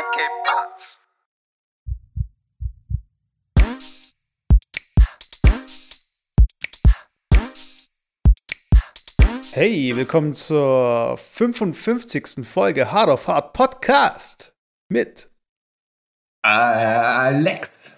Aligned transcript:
and 0.00 0.12
K-Parts. 0.12 0.98
Hey, 9.52 9.94
willkommen 9.94 10.32
zur 10.32 11.18
55. 11.18 12.46
Folge 12.46 12.90
Hard 12.90 13.10
of 13.10 13.26
Hard 13.26 13.52
Podcast 13.52 14.54
mit 14.88 15.28
Alex. 16.42 17.90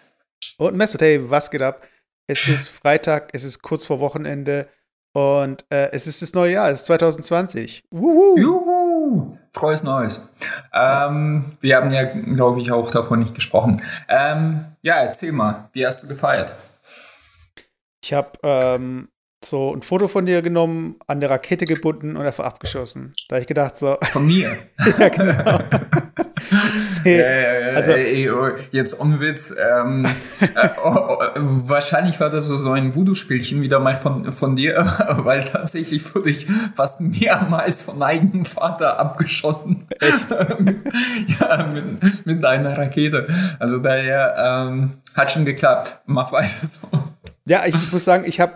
und 0.58 0.76
Mesut. 0.76 1.02
Hey, 1.02 1.30
was 1.30 1.50
geht 1.50 1.62
ab? 1.62 1.86
Es 2.26 2.48
ist 2.48 2.68
Freitag, 2.68 3.30
es 3.32 3.44
ist 3.44 3.62
kurz 3.62 3.84
vor 3.84 4.00
Wochenende 4.00 4.68
und 5.14 5.64
äh, 5.70 5.90
es 5.92 6.06
ist 6.06 6.22
das 6.22 6.32
neue 6.32 6.52
Jahr, 6.52 6.70
es 6.70 6.80
ist 6.80 6.86
2020. 6.86 7.84
Wuhu. 7.90 8.36
Juhu! 8.38 8.71
Frohes 9.54 9.82
Neues. 9.82 10.28
Ähm, 10.72 11.56
wir 11.60 11.76
haben 11.76 11.92
ja, 11.92 12.04
glaube 12.04 12.62
ich, 12.62 12.72
auch 12.72 12.90
davon 12.90 13.20
nicht 13.20 13.34
gesprochen. 13.34 13.82
Ähm, 14.08 14.64
ja, 14.80 14.94
erzähl 14.94 15.32
mal, 15.32 15.68
wie 15.72 15.86
hast 15.86 16.02
du 16.02 16.08
gefeiert? 16.08 16.54
Ich 18.02 18.12
habe 18.12 18.30
ähm, 18.42 19.08
so 19.44 19.74
ein 19.74 19.82
Foto 19.82 20.08
von 20.08 20.24
dir 20.24 20.40
genommen, 20.40 20.96
an 21.06 21.20
der 21.20 21.30
Rakete 21.30 21.66
gebunden 21.66 22.16
und 22.16 22.24
einfach 22.24 22.44
abgeschossen. 22.44 23.12
Da 23.28 23.36
hab 23.36 23.42
ich 23.42 23.46
gedacht, 23.46 23.76
so, 23.76 23.96
Von 24.10 24.26
mir. 24.26 24.50
ja, 24.98 25.08
genau. 25.08 25.58
Äh, 27.04 27.74
also- 27.74 27.92
äh, 27.92 28.26
äh, 28.26 28.54
jetzt 28.70 28.94
Unwitz. 28.94 29.54
Ähm, 29.58 30.04
äh, 30.40 30.68
oh, 30.84 31.18
oh, 31.18 31.18
wahrscheinlich 31.64 32.20
war 32.20 32.30
das 32.30 32.44
so, 32.44 32.56
so 32.56 32.70
ein 32.70 32.94
Voodoo-Spielchen 32.94 33.60
wieder 33.60 33.80
mal 33.80 33.96
von, 33.96 34.32
von 34.32 34.54
dir, 34.54 34.86
weil 35.24 35.42
tatsächlich 35.44 36.14
wurde 36.14 36.30
ich 36.30 36.46
fast 36.76 37.00
mehrmals 37.00 37.82
von 37.82 38.02
eigenem 38.02 38.44
Vater 38.44 39.00
abgeschossen. 39.00 39.88
Echt? 39.98 40.30
ja, 40.30 41.66
mit, 41.66 42.26
mit 42.26 42.44
einer 42.44 42.78
Rakete. 42.78 43.26
Also 43.58 43.78
daher 43.78 44.34
ähm, 44.38 44.98
hat 45.16 45.32
schon 45.32 45.44
geklappt. 45.44 46.00
Mach 46.06 46.30
weiter 46.30 46.66
so. 46.66 46.88
Ja, 47.46 47.66
ich 47.66 47.74
muss 47.92 48.04
sagen, 48.04 48.24
ich 48.26 48.40
habe, 48.40 48.54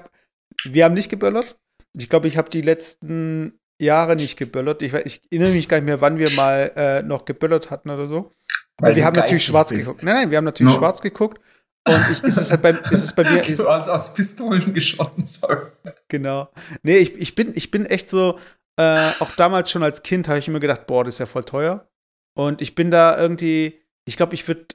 wir 0.65 0.85
haben 0.85 0.95
nicht 0.95 1.09
geböllert. 1.09 1.57
Ich 1.97 2.09
glaube, 2.09 2.29
ich 2.29 2.39
habe 2.39 2.51
die 2.51 2.63
letzten 2.63 3.59
Jahre 3.79 4.17
nicht 4.17 4.37
geböllert. 4.37 4.83
Ich, 4.83 4.93
ich 4.95 5.21
erinnere 5.31 5.53
mich 5.53 5.69
gar 5.69 5.79
nicht 5.79 5.87
mehr, 5.87 6.01
wann 6.01 6.19
wir 6.19 6.31
mal 6.33 6.73
äh, 6.77 7.03
noch 7.03 7.25
geböllert 7.25 7.71
hatten 7.71 7.91
oder 7.91 8.07
so. 8.09 8.33
Weil 8.79 8.97
wir 8.97 9.05
haben 9.05 9.17
natürlich 9.17 9.45
schwarz 9.45 9.71
bist. 9.71 9.87
geguckt. 9.89 10.05
Nein, 10.05 10.15
nein, 10.15 10.31
wir 10.31 10.39
haben 10.39 10.45
natürlich 10.45 10.73
No. 10.73 10.79
schwarz 10.79 11.01
geguckt. 11.01 11.41
Und 11.89 12.05
ich, 12.11 12.23
ist 12.25 12.37
es 12.37 12.51
halt 12.51 12.63
bei, 12.63 12.71
ist 12.71 13.05
es 13.05 13.13
bei 13.15 13.23
mir, 13.23 13.45
ist, 13.45 13.59
Du 13.61 13.69
hast 13.69 13.89
aus 13.89 14.13
Pistolen 14.15 14.75
geschossen, 14.75 15.27
sorry. 15.27 15.67
genau. 16.09 16.49
Nee, 16.83 16.97
ich, 16.99 17.15
ich, 17.15 17.35
bin, 17.35 17.53
ich 17.55 17.71
bin 17.71 17.87
echt 17.87 18.09
so, 18.09 18.39
äh, 18.77 19.11
auch 19.21 19.31
damals 19.37 19.71
schon 19.71 19.83
als 19.85 20.03
Kind 20.03 20.27
habe 20.29 20.39
ich 20.39 20.49
immer 20.49 20.59
gedacht, 20.61 20.87
boah, 20.87 21.05
das 21.05 21.15
ist 21.15 21.19
ja 21.21 21.27
voll 21.27 21.45
teuer. 21.45 21.89
Und 22.37 22.61
ich 22.61 22.75
bin 22.75 22.91
da 22.91 23.19
irgendwie, 23.19 23.81
ich 24.05 24.17
glaube, 24.17 24.35
ich 24.35 24.47
würde 24.49 24.67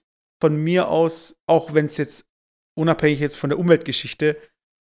von 0.41 0.55
mir 0.55 0.87
aus, 0.87 1.37
auch 1.47 1.73
wenn 1.73 1.85
es 1.85 1.97
jetzt 1.97 2.25
unabhängig 2.75 3.19
jetzt 3.19 3.35
von 3.37 3.49
der 3.49 3.59
Umweltgeschichte, 3.59 4.37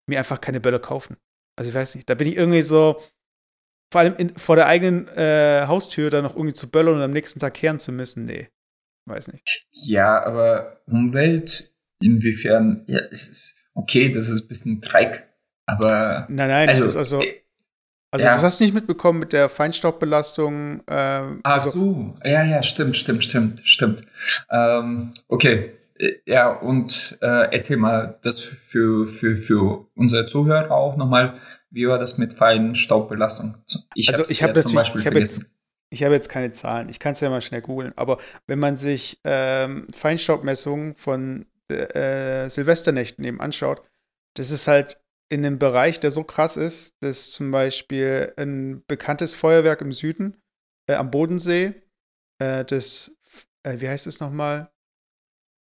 mir 0.08 0.18
einfach 0.18 0.40
keine 0.40 0.60
Böller 0.60 0.78
kaufen. 0.78 1.16
Also 1.58 1.70
ich 1.70 1.74
weiß 1.74 1.96
nicht, 1.96 2.08
da 2.08 2.14
bin 2.14 2.28
ich 2.28 2.36
irgendwie 2.36 2.62
so, 2.62 3.02
vor 3.90 4.00
allem 4.00 4.14
in, 4.16 4.36
vor 4.36 4.56
der 4.56 4.66
eigenen 4.66 5.08
äh, 5.08 5.64
Haustür 5.66 6.10
dann 6.10 6.24
noch 6.24 6.36
irgendwie 6.36 6.54
zu 6.54 6.70
böllern 6.70 6.96
und 6.96 7.02
am 7.02 7.10
nächsten 7.10 7.40
Tag 7.40 7.54
kehren 7.54 7.78
zu 7.78 7.92
müssen, 7.92 8.24
nee. 8.26 8.48
Weiß 9.06 9.32
nicht. 9.32 9.66
Ja, 9.72 10.22
aber 10.24 10.80
Umwelt, 10.86 11.72
inwiefern, 12.00 12.84
ja, 12.86 13.00
es 13.10 13.28
ist 13.28 13.58
okay, 13.74 14.10
das 14.12 14.28
ist 14.28 14.44
ein 14.44 14.48
bisschen 14.48 14.80
Dreck, 14.80 15.26
aber 15.66 16.26
Nein, 16.28 16.48
nein, 16.48 16.68
Also, 16.68 16.82
das 16.82 16.90
ist 16.92 16.96
also, 16.96 17.22
äh, 17.22 17.42
also 18.12 18.24
ja. 18.24 18.32
das 18.32 18.44
hast 18.44 18.60
du 18.60 18.64
nicht 18.64 18.74
mitbekommen 18.74 19.18
mit 19.20 19.32
der 19.32 19.48
Feinstaubbelastung. 19.48 20.82
Ähm, 20.88 21.40
Ach 21.42 21.52
also, 21.52 21.70
so, 21.70 22.14
ja, 22.24 22.44
ja, 22.44 22.62
stimmt, 22.62 22.96
stimmt, 22.96 23.24
stimmt, 23.24 23.60
stimmt. 23.64 24.02
Ähm, 24.50 25.14
okay, 25.28 25.72
Äh, 26.00 26.20
ja, 26.26 26.50
und 26.50 27.18
äh, 27.20 27.52
erzähl 27.52 27.76
mal 27.76 28.18
das 28.22 28.40
für, 28.40 29.06
für, 29.06 29.36
für 29.36 29.86
unsere 29.94 30.26
Zuhörer 30.26 30.70
auch 30.70 30.96
nochmal, 30.96 31.38
wie 31.70 31.86
war 31.88 31.98
das 31.98 32.18
mit 32.18 32.32
feinen 32.32 32.74
Staubbelastung? 32.74 33.56
Ich 33.94 34.08
Also 34.08 34.30
ich 34.30 34.42
hab 34.42 34.54
ja 34.56 34.62
zum 34.62 34.74
Beispiel 34.74 35.00
ich 35.00 35.06
hab 35.06 35.14
jetzt- 35.14 35.34
vergessen. 35.36 35.56
Ich 35.92 36.04
habe 36.04 36.14
jetzt 36.14 36.28
keine 36.28 36.52
Zahlen. 36.52 36.88
Ich 36.88 37.00
kann 37.00 37.14
es 37.14 37.20
ja 37.20 37.30
mal 37.30 37.40
schnell 37.42 37.62
googeln. 37.62 37.92
Aber 37.96 38.18
wenn 38.46 38.60
man 38.60 38.76
sich 38.76 39.20
ähm, 39.24 39.88
Feinstaubmessungen 39.92 40.94
von 40.94 41.46
äh, 41.68 42.48
Silvesternächten 42.48 43.24
eben 43.24 43.40
anschaut, 43.40 43.82
das 44.36 44.52
ist 44.52 44.68
halt 44.68 45.00
in 45.32 45.44
einem 45.44 45.58
Bereich, 45.58 45.98
der 45.98 46.12
so 46.12 46.22
krass 46.22 46.56
ist, 46.56 46.94
dass 47.02 47.32
zum 47.32 47.50
Beispiel 47.50 48.32
ein 48.36 48.84
bekanntes 48.86 49.34
Feuerwerk 49.34 49.80
im 49.80 49.92
Süden 49.92 50.40
äh, 50.88 50.94
am 50.94 51.10
Bodensee, 51.10 51.74
äh, 52.40 52.64
das, 52.64 53.16
äh, 53.64 53.80
wie 53.80 53.88
heißt 53.88 54.06
es 54.06 54.20
nochmal? 54.20 54.70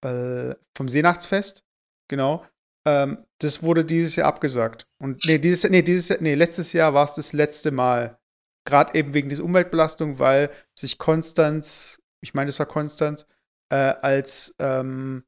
Äh, 0.04 0.56
vom 0.76 0.90
Seenachtsfest, 0.90 1.64
genau. 2.10 2.46
Ähm, 2.86 3.26
das 3.40 3.64
wurde 3.64 3.86
dieses 3.86 4.16
Jahr 4.16 4.28
abgesagt. 4.28 4.86
Und 5.00 5.26
nee, 5.26 5.38
dieses, 5.38 5.70
nee, 5.70 5.82
dieses 5.82 6.20
nee, 6.22 6.36
letztes 6.36 6.74
Jahr 6.74 6.94
war 6.94 7.06
es 7.06 7.14
das 7.14 7.34
letzte 7.34 7.72
Mal 7.72 8.20
gerade 8.66 8.98
eben 8.98 9.14
wegen 9.14 9.30
dieser 9.30 9.46
Umweltbelastung, 9.46 10.20
weil 10.20 10.50
sich 10.76 10.98
Konstanz, 10.98 12.02
ich 12.22 12.34
meine, 12.34 12.48
das 12.48 12.60
war 12.60 12.66
Konstanz, 12.66 13.26
äh, 13.70 13.76
als 13.76 14.56
ähm, 14.60 15.24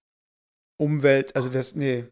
Umwelt, 0.78 1.36
also 1.36 1.50
das, 1.50 1.76
nee, 1.76 2.06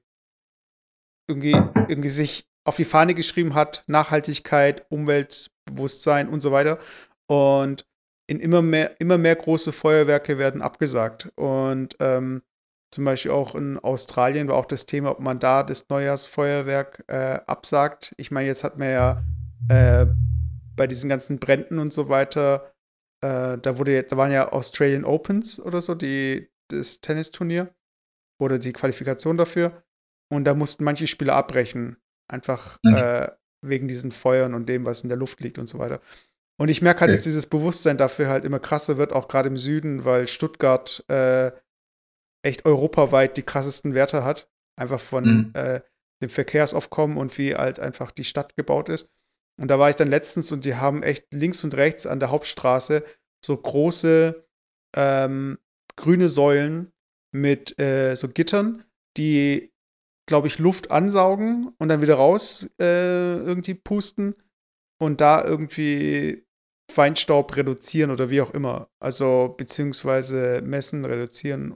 irgendwie, 1.28 1.52
irgendwie 1.88 2.10
sich 2.10 2.48
auf 2.64 2.76
die 2.76 2.86
Fahne 2.86 3.14
geschrieben 3.14 3.54
hat, 3.54 3.84
Nachhaltigkeit, 3.88 4.86
Umweltbewusstsein 4.90 6.30
und 6.30 6.42
so 6.42 6.52
weiter. 6.52 6.80
Und 7.28 7.86
in 8.28 8.40
immer 8.40 8.62
mehr, 8.62 9.00
immer 9.00 9.18
mehr 9.18 9.36
große 9.36 9.72
Feuerwerke 9.72 10.38
werden 10.38 10.62
abgesagt. 10.62 11.30
Und 11.36 11.96
ähm, 12.00 12.42
zum 12.92 13.06
Beispiel 13.06 13.32
auch 13.32 13.56
in 13.56 13.78
Australien 13.80 14.48
war 14.48 14.56
auch 14.56 14.66
das 14.66 14.86
Thema, 14.86 15.12
ob 15.12 15.20
man 15.20 15.40
da 15.40 15.64
das 15.64 15.90
Neujahrsfeuerwerk 15.90 17.04
äh, 17.08 17.40
absagt. 17.46 18.14
Ich 18.18 18.32
meine, 18.32 18.48
jetzt 18.48 18.64
hat 18.64 18.78
man 18.78 18.90
ja 18.90 19.24
äh, 19.70 20.06
bei 20.76 20.88
diesen 20.88 21.10
ganzen 21.10 21.40
Bränden 21.40 21.80
und 21.80 21.94
so 21.94 22.08
weiter, 22.10 22.72
äh, 23.22 23.58
da 23.58 23.78
wurde 23.78 24.04
da 24.04 24.16
waren 24.18 24.32
ja 24.32 24.52
Australian 24.52 25.06
Opens 25.06 25.60
oder 25.60 25.82
so, 25.82 25.96
die, 25.96 26.50
das 26.70 27.02
Tennisturnier 27.02 27.74
oder 28.40 28.60
die 28.60 28.74
Qualifikation 28.74 29.38
dafür. 29.38 29.84
Und 30.30 30.46
da 30.46 30.54
mussten 30.54 30.84
manche 30.84 31.08
Spieler 31.08 31.36
abbrechen. 31.36 31.98
Einfach 32.30 32.78
Mhm. 32.86 32.96
äh, 32.96 33.32
wegen 33.66 33.88
diesen 33.88 34.12
Feuern 34.12 34.54
und 34.54 34.68
dem, 34.70 34.86
was 34.86 35.02
in 35.02 35.10
der 35.10 35.18
Luft 35.18 35.40
liegt 35.42 35.58
und 35.58 35.68
so 35.68 35.80
weiter. 35.80 36.00
Und 36.60 36.70
ich 36.70 36.82
merke 36.82 37.02
halt, 37.02 37.10
Okay. 37.10 37.18
dass 37.18 37.24
dieses 37.24 37.46
Bewusstsein 37.48 37.98
dafür 37.98 38.28
halt 38.30 38.46
immer 38.46 38.60
krasser 38.60 38.98
wird, 38.98 39.14
auch 39.14 39.28
gerade 39.28 39.50
im 39.50 39.58
Süden, 39.58 40.06
weil 40.06 40.28
Stuttgart 40.28 41.04
äh, 41.08 41.52
echt 42.44 42.66
europaweit 42.66 43.38
die 43.38 43.44
krassesten 43.44 43.94
Werte 43.94 44.24
hat. 44.24 44.50
Einfach 44.80 45.00
von 45.00 45.24
Mhm. 45.24 45.52
äh, 45.54 45.82
dem 46.22 46.30
Verkehrsaufkommen 46.30 47.18
und 47.18 47.38
wie 47.38 47.56
halt 47.56 47.80
einfach 47.80 48.12
die 48.12 48.24
Stadt 48.24 48.56
gebaut 48.56 48.90
ist. 48.90 49.10
Und 49.60 49.70
da 49.70 49.80
war 49.80 49.90
ich 49.90 49.96
dann 49.96 50.10
letztens 50.10 50.52
und 50.52 50.66
die 50.66 50.76
haben 50.76 51.04
echt 51.04 51.34
links 51.34 51.64
und 51.64 51.76
rechts 51.76 52.06
an 52.06 52.20
der 52.20 52.32
Hauptstraße 52.32 53.04
so 53.44 53.58
große 53.58 54.46
ähm, 54.96 55.58
grüne 55.96 56.30
Säulen 56.30 56.92
mit 57.34 57.78
äh, 57.80 58.16
so 58.16 58.30
Gittern, 58.30 58.84
die, 59.18 59.72
glaube 60.28 60.48
ich, 60.48 60.60
Luft 60.60 60.92
ansaugen 60.92 61.74
und 61.78 61.90
dann 61.90 62.02
wieder 62.02 62.16
raus 62.16 62.70
äh, 62.80 63.38
irgendwie 63.38 63.74
pusten 63.76 64.36
und 65.00 65.22
da 65.22 65.44
irgendwie 65.44 66.46
Feinstaub 66.92 67.56
reduzieren 67.56 68.12
oder 68.12 68.30
wie 68.30 68.42
auch 68.42 68.54
immer. 68.54 68.90
Also 69.00 69.54
beziehungsweise 69.58 70.62
messen, 70.64 71.06
reduzieren. 71.06 71.76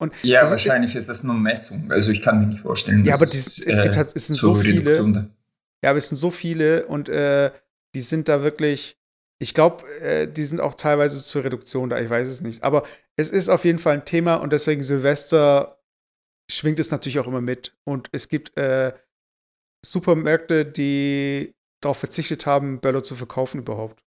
Und 0.00 0.12
Ja, 0.22 0.40
das 0.40 0.50
ist- 0.50 0.52
wahrscheinlich 0.52 0.94
ist 0.94 1.08
das 1.08 1.24
nur 1.24 1.34
Messung. 1.34 1.90
Also 1.90 2.12
ich 2.12 2.22
kann 2.22 2.38
mir 2.40 2.46
nicht 2.46 2.60
vorstellen. 2.60 3.04
Ja, 3.04 3.14
aber 3.14 3.24
dass 3.26 3.32
dies- 3.32 3.58
es 3.66 3.82
gibt 3.82 3.96
halt- 3.96 4.12
es 4.14 4.26
sind 4.28 4.36
so 4.36 4.54
viele. 4.54 4.80
Reduktion 4.80 5.34
Ja, 5.82 5.90
aber 5.90 5.98
es 5.98 6.08
sind 6.08 6.16
so 6.16 6.30
viele 6.30 6.86
und 6.86 7.08
äh, 7.08 7.50
die 7.94 8.00
sind 8.00 8.28
da 8.28 8.42
wirklich, 8.42 8.96
ich 9.40 9.54
glaube, 9.54 9.84
äh, 10.00 10.26
die 10.26 10.44
sind 10.44 10.60
auch 10.60 10.74
teilweise 10.74 11.24
zur 11.24 11.44
Reduktion 11.44 11.88
da, 11.90 12.00
ich 12.00 12.10
weiß 12.10 12.28
es 12.28 12.40
nicht. 12.40 12.62
Aber 12.64 12.84
es 13.16 13.30
ist 13.30 13.48
auf 13.48 13.64
jeden 13.64 13.78
Fall 13.78 13.94
ein 13.94 14.04
Thema 14.04 14.34
und 14.36 14.52
deswegen 14.52 14.82
Silvester 14.82 15.80
schwingt 16.50 16.78
es 16.80 16.90
natürlich 16.90 17.18
auch 17.18 17.26
immer 17.26 17.40
mit. 17.40 17.76
Und 17.84 18.08
es 18.12 18.28
gibt 18.28 18.56
äh, 18.56 18.92
Supermärkte, 19.84 20.64
die 20.64 21.54
darauf 21.80 21.98
verzichtet 21.98 22.46
haben, 22.46 22.80
Böller 22.80 23.04
zu 23.04 23.14
verkaufen 23.14 23.58
überhaupt. 23.60 24.02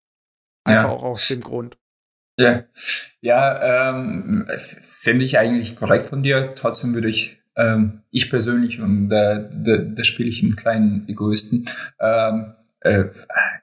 Einfach 0.65 0.83
Ja. 0.85 0.89
auch 0.89 1.03
aus 1.03 1.27
dem 1.27 1.41
Grund. 1.41 1.77
Ja, 2.39 2.63
ja 3.21 3.89
ähm, 3.89 4.47
finde 4.57 5.25
ich 5.25 5.37
eigentlich 5.37 5.75
korrekt 5.75 6.07
von 6.07 6.23
dir. 6.23 6.53
Trotzdem 6.55 6.93
würde 6.93 7.09
ich, 7.09 7.37
ähm, 7.57 8.01
ich 8.11 8.29
persönlich, 8.29 8.79
und 8.79 9.09
da, 9.09 9.39
da, 9.39 9.77
da 9.77 10.03
spiele 10.03 10.29
ich 10.29 10.41
einen 10.41 10.55
kleinen 10.55 11.07
Egoisten, 11.09 11.69
ähm, 11.99 12.53
äh, 12.81 13.05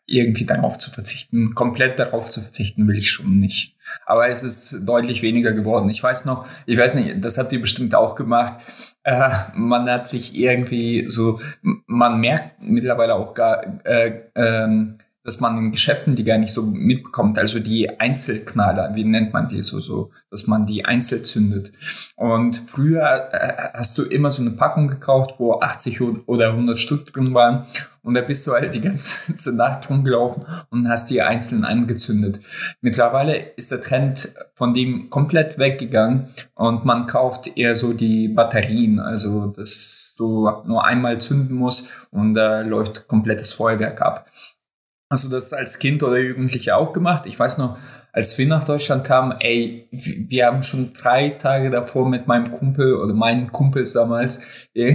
irgendwie 0.04 0.44
darauf 0.44 0.76
zu 0.76 0.90
verzichten, 0.90 1.54
komplett 1.54 1.98
darauf 1.98 2.28
zu 2.28 2.42
verzichten, 2.42 2.86
will 2.86 2.98
ich 2.98 3.10
schon 3.10 3.40
nicht. 3.40 3.74
Aber 4.04 4.28
es 4.28 4.42
ist 4.42 4.86
deutlich 4.86 5.22
weniger 5.22 5.52
geworden. 5.52 5.88
Ich 5.88 6.02
weiß 6.02 6.26
noch, 6.26 6.46
ich 6.66 6.76
weiß 6.76 6.96
nicht, 6.96 7.24
das 7.24 7.38
habt 7.38 7.52
ihr 7.52 7.62
bestimmt 7.62 7.94
auch 7.94 8.14
gemacht. 8.14 8.60
Äh, 9.04 9.30
man 9.54 9.88
hat 9.88 10.06
sich 10.06 10.34
irgendwie 10.34 11.06
so, 11.06 11.40
man 11.62 12.20
merkt 12.20 12.60
mittlerweile 12.60 13.14
auch 13.14 13.32
gar, 13.32 13.80
äh, 13.86 14.20
ähm, 14.34 14.98
dass 15.26 15.40
man 15.40 15.58
in 15.58 15.72
Geschäften 15.72 16.14
die 16.14 16.22
gar 16.22 16.38
nicht 16.38 16.54
so 16.54 16.62
mitbekommt, 16.62 17.36
also 17.36 17.58
die 17.58 17.98
Einzelknaller, 17.98 18.94
wie 18.94 19.04
nennt 19.04 19.32
man 19.32 19.48
die 19.48 19.62
so, 19.62 19.80
so, 19.80 20.12
dass 20.30 20.46
man 20.46 20.66
die 20.66 20.84
einzeln 20.84 21.24
zündet. 21.24 21.72
Und 22.14 22.56
früher 22.56 23.28
äh, 23.32 23.70
hast 23.74 23.98
du 23.98 24.04
immer 24.04 24.30
so 24.30 24.40
eine 24.40 24.52
Packung 24.52 24.86
gekauft, 24.86 25.34
wo 25.38 25.60
80 25.60 26.00
oder 26.26 26.50
100 26.50 26.78
Stück 26.78 27.12
drin 27.12 27.34
waren 27.34 27.66
und 28.02 28.14
da 28.14 28.20
bist 28.20 28.46
du 28.46 28.52
halt 28.52 28.72
die 28.72 28.80
ganze 29.28 29.56
Nacht 29.56 29.90
rumgelaufen 29.90 30.44
und 30.70 30.88
hast 30.88 31.10
die 31.10 31.22
einzeln 31.22 31.64
angezündet. 31.64 32.38
Mittlerweile 32.80 33.36
ist 33.56 33.72
der 33.72 33.82
Trend 33.82 34.32
von 34.54 34.74
dem 34.74 35.10
komplett 35.10 35.58
weggegangen 35.58 36.28
und 36.54 36.84
man 36.84 37.06
kauft 37.06 37.56
eher 37.56 37.74
so 37.74 37.92
die 37.92 38.28
Batterien, 38.28 39.00
also 39.00 39.48
dass 39.48 40.14
du 40.16 40.48
nur 40.66 40.84
einmal 40.84 41.20
zünden 41.20 41.56
musst 41.56 41.90
und 42.10 42.34
da 42.34 42.60
äh, 42.60 42.64
läuft 42.64 43.08
komplettes 43.08 43.52
Feuerwerk 43.52 44.00
ab. 44.00 44.30
Hast 45.08 45.24
du 45.24 45.28
das 45.28 45.52
als 45.52 45.78
Kind 45.78 46.02
oder 46.02 46.18
Jugendliche 46.18 46.76
auch 46.76 46.92
gemacht? 46.92 47.26
Ich 47.26 47.38
weiß 47.38 47.58
noch, 47.58 47.78
als 48.12 48.36
wir 48.38 48.46
nach 48.46 48.64
Deutschland 48.64 49.04
kamen, 49.04 49.36
ey, 49.40 49.88
wir 49.90 50.46
haben 50.46 50.62
schon 50.62 50.94
drei 50.94 51.30
Tage 51.30 51.70
davor 51.70 52.08
mit 52.08 52.26
meinem 52.26 52.58
Kumpel 52.58 52.94
oder 52.94 53.14
meinen 53.14 53.52
Kumpels 53.52 53.92
damals 53.92 54.46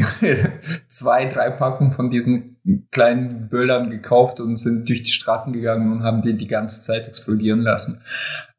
zwei, 0.87 1.25
drei 1.25 1.51
Packungen 1.51 1.93
von 1.93 2.09
diesen 2.09 2.57
kleinen 2.91 3.47
Böllern 3.47 3.89
gekauft 3.89 4.39
und 4.39 4.55
sind 4.57 4.89
durch 4.89 5.03
die 5.03 5.11
Straßen 5.11 5.53
gegangen 5.53 5.91
und 5.91 6.03
haben 6.03 6.21
die 6.21 6.35
die 6.35 6.47
ganze 6.47 6.81
Zeit 6.81 7.07
explodieren 7.07 7.61
lassen. 7.61 8.01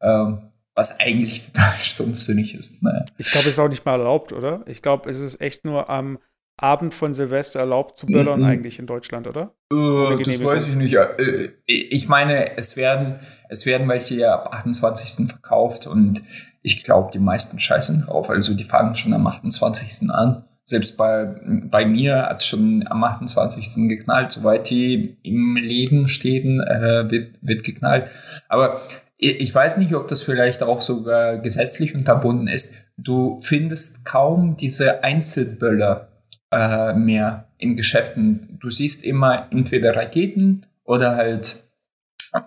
Ähm, 0.01 0.49
was 0.75 0.99
eigentlich 0.99 1.45
total 1.53 1.77
stumpfsinnig 1.77 2.55
ist. 2.55 2.83
Naja. 2.83 3.03
Ich 3.17 3.29
glaube, 3.29 3.49
es 3.49 3.55
ist 3.55 3.59
auch 3.59 3.69
nicht 3.69 3.85
mal 3.85 3.99
erlaubt, 3.99 4.31
oder? 4.31 4.63
Ich 4.65 4.81
glaube, 4.81 5.09
es 5.09 5.19
ist 5.19 5.41
echt 5.41 5.65
nur 5.65 5.89
am 5.89 6.17
Abend 6.57 6.93
von 6.93 7.13
Silvester 7.13 7.59
erlaubt 7.59 7.97
zu 7.97 8.05
böllern 8.05 8.41
mhm. 8.41 8.45
eigentlich 8.45 8.79
in 8.79 8.85
Deutschland, 8.85 9.27
oder? 9.27 9.53
Äh, 9.71 10.23
das 10.23 10.43
weiß 10.43 10.67
ich 10.67 10.75
nicht. 10.75 10.93
Äh, 10.93 11.51
ich 11.65 12.07
meine, 12.07 12.57
es 12.57 12.77
werden, 12.77 13.19
es 13.49 13.65
werden 13.65 13.87
welche 13.87 14.15
ja 14.15 14.35
ab 14.35 14.53
28. 14.53 15.27
verkauft 15.27 15.87
und 15.87 16.21
ich 16.61 16.83
glaube, 16.83 17.09
die 17.11 17.19
meisten 17.19 17.59
scheißen 17.59 18.05
drauf. 18.05 18.29
Also 18.29 18.55
die 18.55 18.63
fangen 18.63 18.95
schon 18.95 19.13
am 19.13 19.25
28. 19.27 20.09
an. 20.11 20.45
Selbst 20.63 20.95
bei, 20.95 21.35
bei 21.45 21.85
mir 21.85 22.27
hat 22.27 22.39
es 22.39 22.47
schon 22.47 22.85
am 22.87 23.03
28. 23.03 23.89
geknallt. 23.89 24.31
Soweit 24.31 24.69
die 24.69 25.17
im 25.23 25.57
Leben 25.57 26.07
stehen, 26.07 26.61
äh, 26.61 27.11
wird, 27.11 27.35
wird 27.41 27.63
geknallt. 27.63 28.07
Aber 28.47 28.79
ich 29.17 29.53
weiß 29.53 29.77
nicht, 29.77 29.93
ob 29.93 30.07
das 30.07 30.21
vielleicht 30.21 30.63
auch 30.63 30.81
sogar 30.81 31.37
gesetzlich 31.37 31.95
unterbunden 31.95 32.47
ist. 32.47 32.83
Du 32.97 33.39
findest 33.41 34.05
kaum 34.05 34.55
diese 34.55 35.03
Einzelböller 35.03 36.12
äh, 36.53 36.93
mehr 36.93 37.47
in 37.57 37.75
Geschäften. 37.75 38.57
Du 38.61 38.69
siehst 38.69 39.03
immer 39.03 39.47
entweder 39.51 39.95
Raketen 39.95 40.65
oder 40.83 41.15
halt 41.15 41.63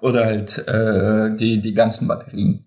oder 0.00 0.24
halt 0.24 0.66
äh, 0.66 1.36
die, 1.36 1.60
die 1.60 1.74
ganzen 1.74 2.08
Batterien. 2.08 2.64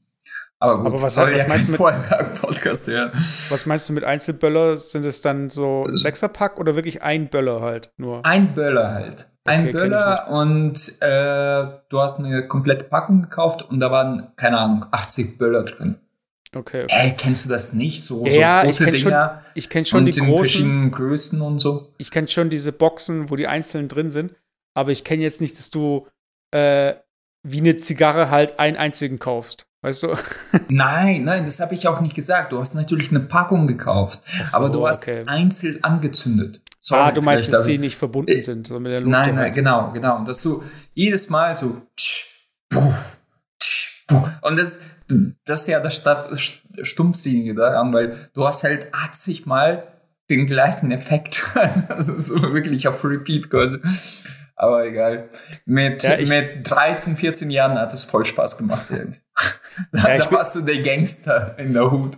Aber, 0.59 0.77
gut, 0.77 0.88
Aber 0.88 1.01
was, 1.01 1.18
was 1.18 1.47
meinst 1.47 1.68
du 1.68 1.71
mit 1.71 2.41
Podcast, 2.41 2.88
ja. 2.89 3.12
Was 3.50 3.65
meinst 3.65 3.88
du 3.89 3.94
mit 3.94 4.03
Einzelböller? 4.03 4.77
Sind 4.77 5.06
es 5.06 5.21
dann 5.21 5.47
so 5.47 5.86
Sechserpack 5.91 6.59
oder 6.59 6.75
wirklich 6.75 7.01
ein 7.01 7.30
Böller 7.30 7.62
halt 7.62 7.91
nur? 7.97 8.25
Ein 8.25 8.53
Böller 8.53 8.94
halt. 8.94 9.30
Ein 9.45 9.62
okay, 9.62 9.71
Böller 9.71 10.27
und 10.30 11.01
äh, 11.01 11.65
du 11.89 12.00
hast 12.00 12.19
eine 12.19 12.47
komplette 12.47 12.83
Packung 12.83 13.24
gekauft 13.24 13.63
und 13.63 13.80
da 13.80 13.89
waren, 13.89 14.27
keine 14.36 14.59
Ahnung, 14.59 14.86
80 14.91 15.38
Böller 15.38 15.63
drin. 15.63 15.95
Okay. 16.56 16.86
Äh, 16.90 17.12
kennst 17.12 17.46
du 17.46 17.50
das 17.50 17.74
nicht? 17.74 18.04
So, 18.04 18.25
ja, 18.25 18.63
so 18.63 18.72
ich 18.72 18.78
kenne 18.80 18.98
schon, 18.98 19.13
ich 19.54 19.69
kenn 19.69 19.86
schon 19.86 20.06
die 20.06 20.12
großen 20.13 20.90
Größen 20.90 21.42
und 21.42 21.60
so. 21.60 21.94
Ich 21.98 22.10
kenne 22.10 22.28
schon 22.28 22.50
diese 22.50 22.72
Boxen, 22.72 23.30
wo 23.30 23.36
die 23.36 23.48
einzelnen 23.48 23.88
drin 23.88 24.10
sind, 24.10 24.34
aber 24.74 24.92
ich 24.92 25.04
kenne 25.04 25.22
jetzt 25.22 25.42
nicht, 25.42 25.57
dass 25.60 25.69
du 25.69 26.07
äh, 26.51 26.96
wie 27.44 27.60
eine 27.60 27.78
Zigarre 27.78 28.31
halt 28.31 28.60
einen 28.60 28.78
einzigen 28.78 29.19
kaufst. 29.19 29.68
Weißt 29.81 30.04
du? 30.04 30.13
Nein, 30.68 31.24
nein, 31.24 31.46
das 31.46 31.62
habe 31.62 31.74
ich 31.74 31.88
auch 31.88 32.01
nicht 32.01 32.13
gesagt. 32.13 32.51
Du 32.51 32.60
hast 32.60 32.75
natürlich 32.75 33.12
eine 33.12 33.22
Packung 33.22 33.66
gekauft, 33.66 34.22
so, 34.44 34.57
aber 34.57 34.69
du 34.69 34.86
hast 34.86 35.04
okay. 35.04 35.24
einzeln 35.25 35.81
angezündet. 35.86 36.62
Sorry, 36.81 37.01
ah, 37.01 37.12
du 37.12 37.22
meinst, 37.22 37.54
dass 37.54 37.63
die 37.63 37.78
nicht 37.78 37.96
verbunden 37.96 38.31
äh, 38.31 38.42
sind, 38.42 38.68
sondern 38.68 38.84
mit 38.84 38.92
der 38.92 39.01
Luft. 39.01 39.12
Nein, 39.12 39.36
nein, 39.36 39.54
genau, 39.54 39.92
genau. 39.94 40.18
Und 40.18 40.28
dass 40.28 40.42
du 40.42 40.63
jedes 40.94 41.30
Mal 41.30 41.56
so 41.56 41.81
und 44.42 44.57
das, 44.57 44.84
das 45.46 45.62
ist 45.62 45.68
ja 45.68 45.80
das 45.80 46.62
Stumpfsinnige 46.84 47.56
daran, 47.56 47.94
weil 47.94 48.30
du 48.34 48.48
hast 48.48 48.64
halt 48.64 48.94
80 48.94 49.46
Mal 49.46 49.88
den 50.30 50.46
gleichen 50.46 50.92
Effekt. 50.92 51.44
also 51.90 52.18
so 52.20 52.54
wirklich 52.54 52.88
auf 52.88 53.04
Repeat 53.04 53.50
quasi. 53.50 53.80
Aber 54.56 54.86
egal. 54.86 55.30
Mit, 55.66 56.04
ja, 56.04 56.18
mit 56.18 56.70
13, 56.70 57.18
14 57.18 57.50
Jahren 57.50 57.80
hat 57.80 57.94
es 57.94 58.04
voll 58.04 58.26
Spaß 58.26 58.58
gemacht. 58.58 58.88
da, 59.92 60.08
ja, 60.08 60.18
da 60.18 60.32
warst 60.32 60.56
du 60.56 60.62
der 60.62 60.82
Gangster 60.82 61.58
in 61.58 61.74
der 61.74 61.90
Hut. 61.90 62.18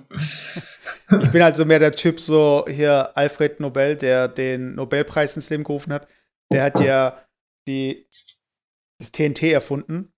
ich 1.21 1.31
bin 1.31 1.43
halt 1.43 1.55
so 1.55 1.65
mehr 1.65 1.79
der 1.79 1.91
Typ, 1.91 2.19
so 2.19 2.65
hier 2.67 3.15
Alfred 3.15 3.59
Nobel, 3.59 3.95
der 3.95 4.27
den 4.27 4.75
Nobelpreis 4.75 5.35
ins 5.35 5.49
Leben 5.49 5.63
gerufen 5.63 5.93
hat. 5.93 6.07
Der 6.51 6.63
hat 6.63 6.79
ja 6.79 7.17
die, 7.67 8.07
das 8.99 9.11
TNT 9.11 9.43
erfunden. 9.43 10.11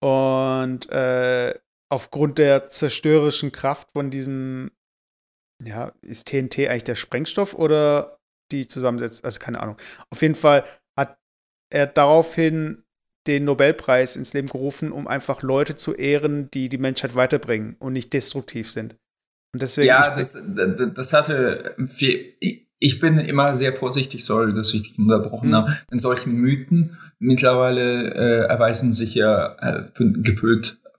Und 0.00 0.90
äh, 0.90 1.54
aufgrund 1.88 2.38
der 2.38 2.68
zerstörerischen 2.68 3.52
Kraft 3.52 3.88
von 3.92 4.10
diesem, 4.10 4.70
ja, 5.62 5.92
ist 6.02 6.28
TNT 6.28 6.68
eigentlich 6.68 6.84
der 6.84 6.94
Sprengstoff 6.94 7.54
oder 7.54 8.18
die 8.52 8.66
Zusammensetzung? 8.66 9.24
Also 9.24 9.40
keine 9.40 9.60
Ahnung. 9.60 9.76
Auf 10.10 10.22
jeden 10.22 10.34
Fall 10.34 10.64
hat 10.96 11.18
er 11.70 11.86
daraufhin 11.86 12.84
den 13.26 13.44
Nobelpreis 13.44 14.16
ins 14.16 14.32
Leben 14.32 14.48
gerufen, 14.48 14.90
um 14.92 15.06
einfach 15.06 15.42
Leute 15.42 15.76
zu 15.76 15.94
ehren, 15.94 16.50
die 16.50 16.68
die 16.68 16.78
Menschheit 16.78 17.14
weiterbringen 17.14 17.76
und 17.78 17.92
nicht 17.92 18.12
destruktiv 18.12 18.70
sind. 18.70 18.96
Und 19.52 19.62
deswegen. 19.62 19.88
Ja, 19.88 20.14
das, 20.14 20.54
das 20.94 21.12
hatte. 21.12 21.76
Ich 22.80 23.00
bin 23.00 23.18
immer 23.18 23.54
sehr 23.54 23.72
vorsichtig, 23.72 24.24
sorry, 24.24 24.54
dass 24.54 24.72
ich 24.72 24.82
dich 24.82 24.98
unterbrochen 24.98 25.50
mhm. 25.50 25.54
habe, 25.54 25.78
in 25.90 25.98
solchen 25.98 26.34
Mythen. 26.34 26.96
Mittlerweile 27.18 28.14
äh, 28.14 28.46
erweisen 28.46 28.92
sich 28.92 29.14
ja 29.14 29.56
äh, 29.56 29.90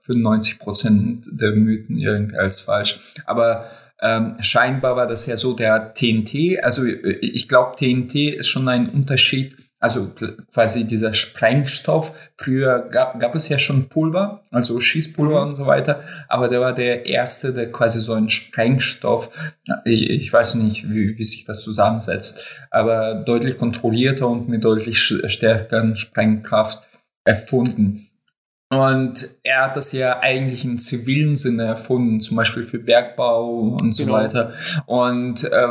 gefüllt 0.10 0.24
95 0.24 0.60
Prozent 0.60 1.26
der 1.32 1.52
Mythen 1.52 1.98
irgendwie 1.98 2.38
als 2.38 2.60
falsch. 2.60 3.00
Aber 3.26 3.70
ähm, 4.02 4.36
scheinbar 4.40 4.96
war 4.96 5.08
das 5.08 5.26
ja 5.28 5.38
so 5.38 5.54
der 5.54 5.94
TNT. 5.94 6.64
Also 6.64 6.86
ich 6.86 7.48
glaube, 7.48 7.76
TNT 7.76 8.36
ist 8.36 8.48
schon 8.48 8.68
ein 8.68 8.90
Unterschied. 8.90 9.56
Also 9.82 10.12
quasi 10.54 10.86
dieser 10.86 11.14
Sprengstoff. 11.14 12.14
Früher 12.36 12.90
gab, 12.92 13.18
gab 13.20 13.34
es 13.36 13.48
ja 13.48 13.58
schon 13.58 13.88
Pulver, 13.88 14.44
also 14.52 14.82
Schießpulver 14.82 15.46
mhm. 15.46 15.52
und 15.52 15.56
so 15.56 15.66
weiter. 15.66 16.04
Aber 16.28 16.50
der 16.50 16.60
war 16.60 16.74
der 16.74 17.06
erste, 17.06 17.54
der 17.54 17.72
quasi 17.72 18.02
so 18.02 18.14
einen 18.14 18.30
Sprengstoff, 18.30 19.30
ich, 19.86 20.10
ich 20.10 20.34
weiß 20.34 20.56
nicht, 20.56 20.90
wie, 20.90 21.18
wie 21.18 21.24
sich 21.24 21.46
das 21.46 21.62
zusammensetzt, 21.62 22.44
aber 22.72 23.24
deutlich 23.26 23.58
kontrollierter 23.58 24.28
und 24.28 24.50
mit 24.50 24.66
deutlich 24.66 25.00
stärkeren 25.00 25.96
Sprengkraft 25.96 26.84
erfunden. 27.24 28.09
Und 28.70 29.36
er 29.44 29.66
hat 29.66 29.78
das 29.78 29.92
ja 29.94 30.20
eigentlich 30.20 30.64
im 30.64 30.78
zivilen 30.78 31.36
Sinne 31.36 31.64
erfunden, 31.64 32.22
zum 32.22 32.38
Beispiel 32.38 32.64
für 32.64 32.78
Bergbau 32.78 33.50
und 33.50 33.80
genau. 33.80 33.92
so 33.92 34.12
weiter. 34.12 34.54
Und 34.86 35.44
äh, 35.44 35.68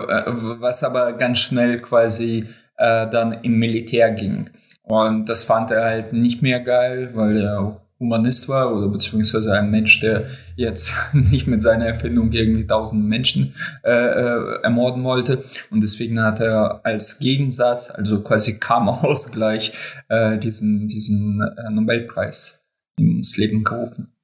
was 0.61 0.83
aber 0.83 1.13
ganz 1.13 1.39
schnell 1.39 1.79
quasi 1.79 2.49
äh, 2.77 3.09
dann 3.11 3.33
im 3.45 3.59
Militär 3.59 4.11
ging. 4.11 4.51
Und 4.83 5.29
das 5.29 5.45
fand 5.45 5.71
er 5.71 5.85
halt 5.85 6.13
nicht 6.13 6.43
mehr 6.43 6.61
geil, 6.61 7.11
weil 7.15 7.41
er 7.41 7.61
auch 7.61 7.81
Humanist 8.01 8.49
war 8.49 8.75
oder 8.75 8.89
beziehungsweise 8.89 9.53
ein 9.53 9.71
Mensch, 9.71 10.01
der 10.01 10.27
jetzt 10.57 10.93
nicht 11.13 11.47
mit 11.47 11.63
seiner 11.63 11.87
Erfindung 11.87 12.33
irgendwie 12.33 12.67
tausend 12.67 13.09
Menschen 13.09 13.55
äh, 13.85 13.91
äh, 13.91 14.63
ermorden 14.63 15.05
wollte. 15.05 15.45
Und 15.71 15.83
deswegen 15.83 16.21
hat 16.21 16.41
er 16.41 16.81
als 16.85 17.19
Gegensatz, 17.19 17.91
also 17.91 18.23
quasi 18.23 18.59
Karma-Ausgleich, 18.59 19.73
äh, 20.09 20.39
diesen, 20.39 20.89
diesen 20.89 21.43
äh, 21.43 21.71
Nobelpreis 21.71 22.68
ins 22.99 23.37
Leben 23.37 23.65
gerufen. 23.65 24.15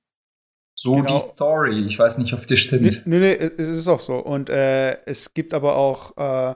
So 0.77 0.97
genau. 0.97 1.15
die 1.15 1.21
Story. 1.21 1.87
Ich 1.87 1.99
weiß 1.99 2.19
nicht, 2.19 2.33
ob 2.33 2.47
die 2.47 2.57
stimmt. 2.57 3.07
Nee, 3.07 3.19
nee, 3.19 3.33
es 3.33 3.69
ist 3.69 3.89
auch 3.89 4.01
so. 4.01 4.19
Und 4.19 4.51
äh, 4.51 5.03
es 5.07 5.33
gibt 5.33 5.55
aber 5.55 5.77
auch, 5.77 6.17
äh, 6.17 6.55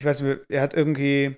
ich 0.00 0.06
weiß 0.06 0.22
nicht, 0.22 0.40
er 0.48 0.62
hat 0.62 0.74
irgendwie, 0.74 1.36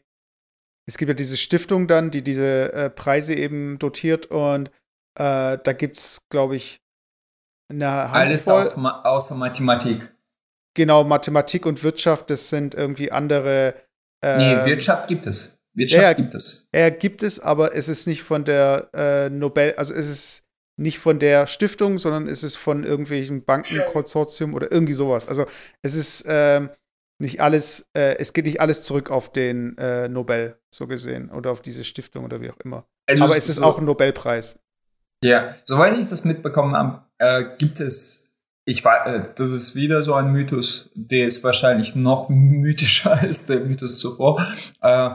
es 0.89 0.97
gibt 0.97 1.11
ja 1.11 1.15
diese 1.15 1.37
Stiftung 1.37 1.87
dann, 1.87 2.11
die 2.11 2.23
diese 2.23 2.73
äh, 2.73 2.91
Preise 2.91 3.35
eben 3.35 3.79
dotiert 3.79 4.27
und 4.27 4.71
äh, 5.19 5.59
da 5.63 5.73
gibt 5.73 5.99
es, 5.99 6.27
glaube 6.31 6.57
ich, 6.57 6.81
eine 7.71 7.87
Handvoll. 7.87 8.21
Alles 8.21 8.49
aus, 8.49 8.79
außer 8.79 9.35
Mathematik. 9.35 10.11
Genau, 10.75 11.05
Mathematik 11.05 11.67
und 11.67 11.85
Wirtschaft, 11.85 12.31
das 12.31 12.49
sind 12.49 12.75
irgendwie 12.75 13.13
andere. 13.13 13.75
Nee, 14.25 14.65
Wirtschaft 14.65 15.07
gibt 15.07 15.27
es. 15.27 15.58
Wirtschaft 15.75 16.03
ja, 16.03 16.13
gibt 16.13 16.35
es. 16.35 16.69
Er 16.73 16.91
gibt 16.91 17.23
es, 17.23 17.41
aber 17.41 17.75
es 17.75 17.89
ist 17.89 18.07
nicht 18.07 18.23
von 18.23 18.45
der 18.45 18.91
äh, 18.95 19.31
Nobel, 19.31 19.75
also 19.77 19.95
es 19.95 20.09
ist 20.09 20.45
nicht 20.77 20.99
von 20.99 21.19
der 21.19 21.47
Stiftung, 21.47 21.99
sondern 21.99 22.27
es 22.29 22.43
ist 22.43 22.57
von 22.57 22.85
irgendwelchen 22.85 23.45
Bankenkonsortium 23.45 24.55
oder 24.55 24.71
irgendwie 24.71 24.93
sowas. 24.93 25.27
Also 25.27 25.47
es 25.83 25.95
ist, 25.95 26.25
ähm, 26.29 26.71
nicht 27.21 27.41
alles, 27.41 27.91
äh, 27.95 28.17
es 28.19 28.33
geht 28.33 28.47
nicht 28.47 28.61
alles 28.61 28.83
zurück 28.83 29.11
auf 29.11 29.33
den 29.33 29.77
äh, 29.79 30.09
Nobel, 30.09 30.59
so 30.71 30.87
gesehen, 30.87 31.31
oder 31.31 31.51
auf 31.51 31.63
diese 31.63 31.85
Stiftung 31.85 32.25
oder 32.25 32.41
wie 32.41 32.51
auch 32.51 32.61
immer. 32.65 32.87
Also 33.09 33.25
Aber 33.25 33.37
es 33.37 33.49
ist 33.49 33.57
so, 33.57 33.65
auch 33.65 33.79
ein 33.79 33.85
Nobelpreis. 33.85 34.61
Ja, 35.23 35.57
soweit 35.65 35.99
ich 35.99 36.09
das 36.09 36.25
mitbekommen 36.25 36.77
habe, 36.77 37.03
äh, 37.19 37.57
gibt 37.59 37.81
es, 37.81 38.37
ich 38.65 38.85
weiß, 38.85 39.07
äh, 39.07 39.25
das 39.35 39.51
ist 39.51 39.75
wieder 39.75 40.03
so 40.03 40.15
ein 40.15 40.31
Mythos, 40.31 40.91
der 40.95 41.27
ist 41.27 41.43
wahrscheinlich 41.43 41.97
noch 41.97 42.29
mythischer 42.29 43.13
als 43.19 43.47
der 43.47 43.61
Mythos 43.61 43.99
zuvor. 43.99 44.47
Äh, 44.81 45.11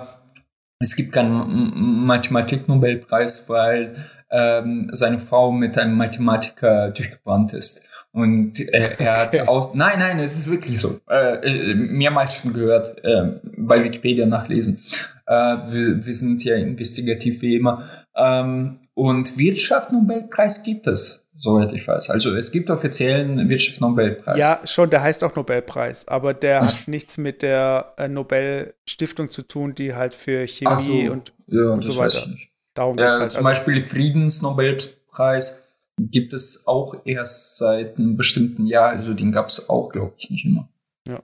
es 0.84 0.96
gibt 0.96 1.13
keinen 1.13 2.06
Mathematik-Nobelpreis, 2.06 3.50
weil 3.50 3.96
ähm, 4.30 4.90
seine 4.92 5.20
Frau 5.20 5.52
mit 5.52 5.78
einem 5.78 5.96
Mathematiker 5.96 6.92
durchgebrannt 6.92 7.54
ist. 7.54 7.88
Und 8.12 8.60
äh, 8.60 8.96
er 9.00 9.22
hat 9.22 9.36
okay. 9.36 9.48
auch, 9.48 9.74
nein, 9.74 10.00
nein, 10.00 10.20
es 10.20 10.38
ist 10.38 10.52
wirklich 10.52 10.80
so, 10.80 11.00
äh, 11.10 11.72
äh, 11.72 11.74
mehrmals 11.74 12.42
schon 12.42 12.54
gehört, 12.54 13.04
äh, 13.04 13.40
bei 13.58 13.84
Wikipedia 13.84 14.25
nachlesen. 14.25 14.84
Äh, 15.25 15.34
wir, 15.34 16.06
wir 16.06 16.13
sind 16.13 16.44
ja 16.44 16.56
investigativ 16.56 17.42
wie 17.42 17.56
immer. 17.56 17.90
Ähm, 18.16 18.80
und 18.94 19.38
Wirtschaft 19.38 19.92
Nobelpreis 19.92 20.63
gibt 20.63 20.86
es, 20.86 21.23
soweit 21.44 21.74
ich 21.74 21.86
weiß. 21.86 22.10
Also 22.10 22.34
es 22.36 22.52
gibt 22.54 22.70
offiziellen 22.70 23.50
Wirtschaft 23.50 23.82
Nobelpreis. 23.82 24.38
Ja, 24.38 24.62
schon, 24.66 24.90
der 24.90 25.04
heißt 25.04 25.26
auch 25.26 25.36
Nobelpreis, 25.36 26.08
aber 26.08 26.34
der 26.34 26.62
hat 26.62 26.84
nichts 26.88 27.18
mit 27.18 27.42
der 27.42 27.94
äh, 27.98 28.08
Nobelstiftung 28.08 29.30
zu 29.30 29.42
tun, 29.42 29.76
die 29.76 29.94
halt 29.94 30.14
für 30.14 30.48
Chemie 30.48 31.06
so. 31.06 31.12
und, 31.12 31.34
ja, 31.48 31.66
und 31.66 31.84
so 31.84 32.00
weiter. 32.00 32.26
Darum 32.74 32.98
ja, 32.98 33.20
halt. 33.20 33.34
Zum 33.34 33.46
also, 33.46 33.50
Beispiel 33.50 33.88
Friedensnobelpreis 33.88 35.68
gibt 36.00 36.32
es 36.32 36.66
auch 36.66 36.96
erst 37.04 37.58
seit 37.58 37.98
einem 37.98 38.16
bestimmten 38.16 38.66
Jahr. 38.66 38.92
Also 38.92 39.14
den 39.14 39.34
gab 39.34 39.48
es 39.48 39.70
auch, 39.70 39.90
glaube 39.90 40.14
ich, 40.18 40.30
nicht 40.30 40.46
immer. 40.46 40.70
Ja. 41.08 41.20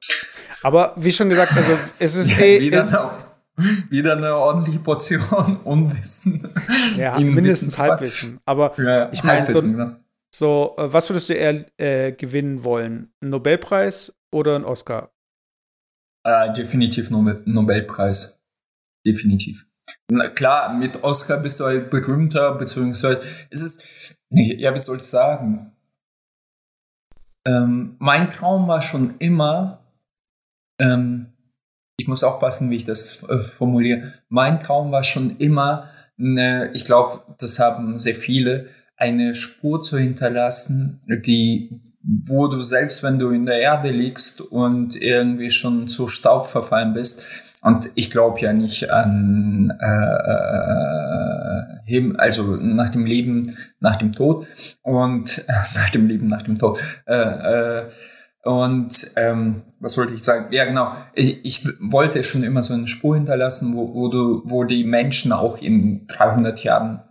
Aber 0.64 0.94
wie 0.98 1.14
schon 1.14 1.30
gesagt, 1.30 1.56
also 1.56 1.78
es 1.98 2.16
ist 2.18 2.38
eh. 2.38 2.60
wieder, 2.60 2.88
eine, 3.56 3.72
wieder 3.90 4.18
eine 4.18 4.36
ordentliche 4.36 4.80
Portion 4.80 5.62
Unwissen. 5.64 6.50
Ja, 6.98 7.18
mindestens 7.18 7.78
Halbwissen. 7.78 8.42
Aber 8.46 8.74
ja, 8.78 9.10
ich 9.14 9.24
meine, 9.24 9.50
so, 9.50 9.66
ne? 9.66 10.02
So, 10.34 10.76
äh, 10.78 10.92
was 10.94 11.10
würdest 11.10 11.30
du 11.30 11.34
eher 11.34 11.66
äh, 11.78 12.12
gewinnen 12.12 12.64
wollen? 12.64 13.12
Ein 13.22 13.30
Nobelpreis 13.30 14.16
oder 14.32 14.56
ein 14.56 14.66
Oscar? 14.66 15.12
Äh, 16.24 16.54
definitiv 16.54 17.10
Nobel 17.10 17.42
Nobelpreis. 17.46 18.44
Definitiv. 19.06 19.66
Na 20.12 20.30
klar, 20.30 20.74
mit 20.74 21.04
Oscar 21.04 21.38
bist 21.38 21.60
du 21.60 21.66
halt 21.66 21.90
berühmter, 21.90 22.56
beziehungsweise 22.56 23.22
es 23.50 24.16
ja, 24.30 24.74
wie 24.74 24.80
soll 24.80 24.98
ich 24.98 25.06
sagen? 25.06 25.72
Ähm, 27.48 27.96
mein 28.00 28.30
Traum 28.30 28.68
war 28.68 28.82
schon 28.82 29.16
immer, 29.18 29.80
ähm, 30.80 31.34
ich 31.98 32.08
muss 32.08 32.24
aufpassen, 32.24 32.70
wie 32.70 32.76
ich 32.76 32.86
das 32.86 33.24
äh, 33.24 33.40
formuliere. 33.40 34.14
Mein 34.30 34.60
Traum 34.60 34.92
war 34.92 35.04
schon 35.04 35.38
immer, 35.38 35.90
eine, 36.20 36.72
ich 36.74 36.86
glaube, 36.86 37.24
das 37.40 37.60
haben 37.60 37.98
sehr 37.98 38.16
viele, 38.16 38.70
eine 39.00 39.34
Spur 39.34 39.82
zu 39.82 39.98
hinterlassen, 39.98 41.00
die, 41.08 41.80
wo 42.04 42.48
du 42.48 42.62
selbst, 42.62 43.02
wenn 43.02 43.18
du 43.18 43.30
in 43.32 43.46
der 43.46 43.60
Erde 43.60 43.90
liegst 43.90 44.42
und 44.42 44.96
irgendwie 45.02 45.50
schon 45.50 45.88
zu 45.88 46.08
Staub 46.08 46.48
verfallen 46.48 46.94
bist, 46.94 47.26
und 47.62 47.90
ich 47.96 48.10
glaube 48.10 48.40
ja 48.40 48.54
nicht 48.54 48.90
an 48.90 49.74
äh, 49.82 49.86
äh, 51.88 52.14
also 52.18 52.56
nach 52.56 52.90
dem 52.90 53.06
Leben, 53.06 53.58
nach 53.82 53.98
dem 53.98 54.14
Tod 54.14 54.48
und 54.82 55.40
äh, 55.48 55.54
nach 55.76 55.90
dem 55.90 56.08
Leben, 56.08 56.28
nach 56.28 56.44
dem 56.44 56.58
Tod. 56.58 56.80
Äh, 57.06 57.16
äh, 57.16 57.90
und 58.44 59.12
ähm, 59.18 59.64
was 59.82 59.98
wollte 59.98 60.14
ich 60.14 60.24
sagen? 60.24 60.54
Ja, 60.54 60.64
genau. 60.66 60.94
Ich, 61.14 61.44
ich 61.44 61.68
wollte 61.82 62.24
schon 62.24 62.44
immer 62.44 62.64
so 62.64 62.74
eine 62.74 62.88
Spur 62.88 63.16
hinterlassen, 63.16 63.76
wo, 63.76 63.94
wo, 63.94 64.08
du, 64.08 64.42
wo 64.46 64.64
die 64.64 64.86
Menschen 64.86 65.34
auch 65.34 65.62
in 65.62 66.08
300 66.08 66.64
Jahren 66.64 67.02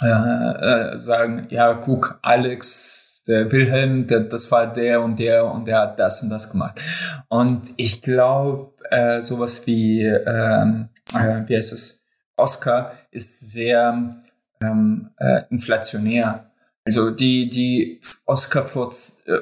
äh, 0.00 0.92
äh, 0.92 0.96
sagen, 0.96 1.46
ja, 1.50 1.74
guck, 1.74 2.18
Alex, 2.22 3.22
der 3.26 3.50
Wilhelm, 3.52 4.06
der, 4.06 4.20
das 4.20 4.50
war 4.50 4.72
der 4.72 5.02
und 5.02 5.18
der 5.18 5.46
und 5.46 5.66
der 5.66 5.78
hat 5.78 5.98
das 5.98 6.22
und 6.22 6.30
das 6.30 6.50
gemacht. 6.50 6.80
Und 7.28 7.68
ich 7.76 8.02
glaube, 8.02 8.72
äh, 8.90 9.20
sowas 9.20 9.66
wie, 9.66 10.02
ähm, 10.02 10.88
äh, 11.14 11.42
wie 11.46 11.56
heißt 11.56 11.72
es, 11.72 12.04
Oscar 12.36 12.92
ist 13.10 13.52
sehr 13.52 14.22
ähm, 14.60 15.10
äh, 15.18 15.42
inflationär. 15.50 16.50
Also 16.84 17.10
die, 17.10 17.48
die 17.48 18.00
Oscar 18.26 18.62
vor, 18.62 18.92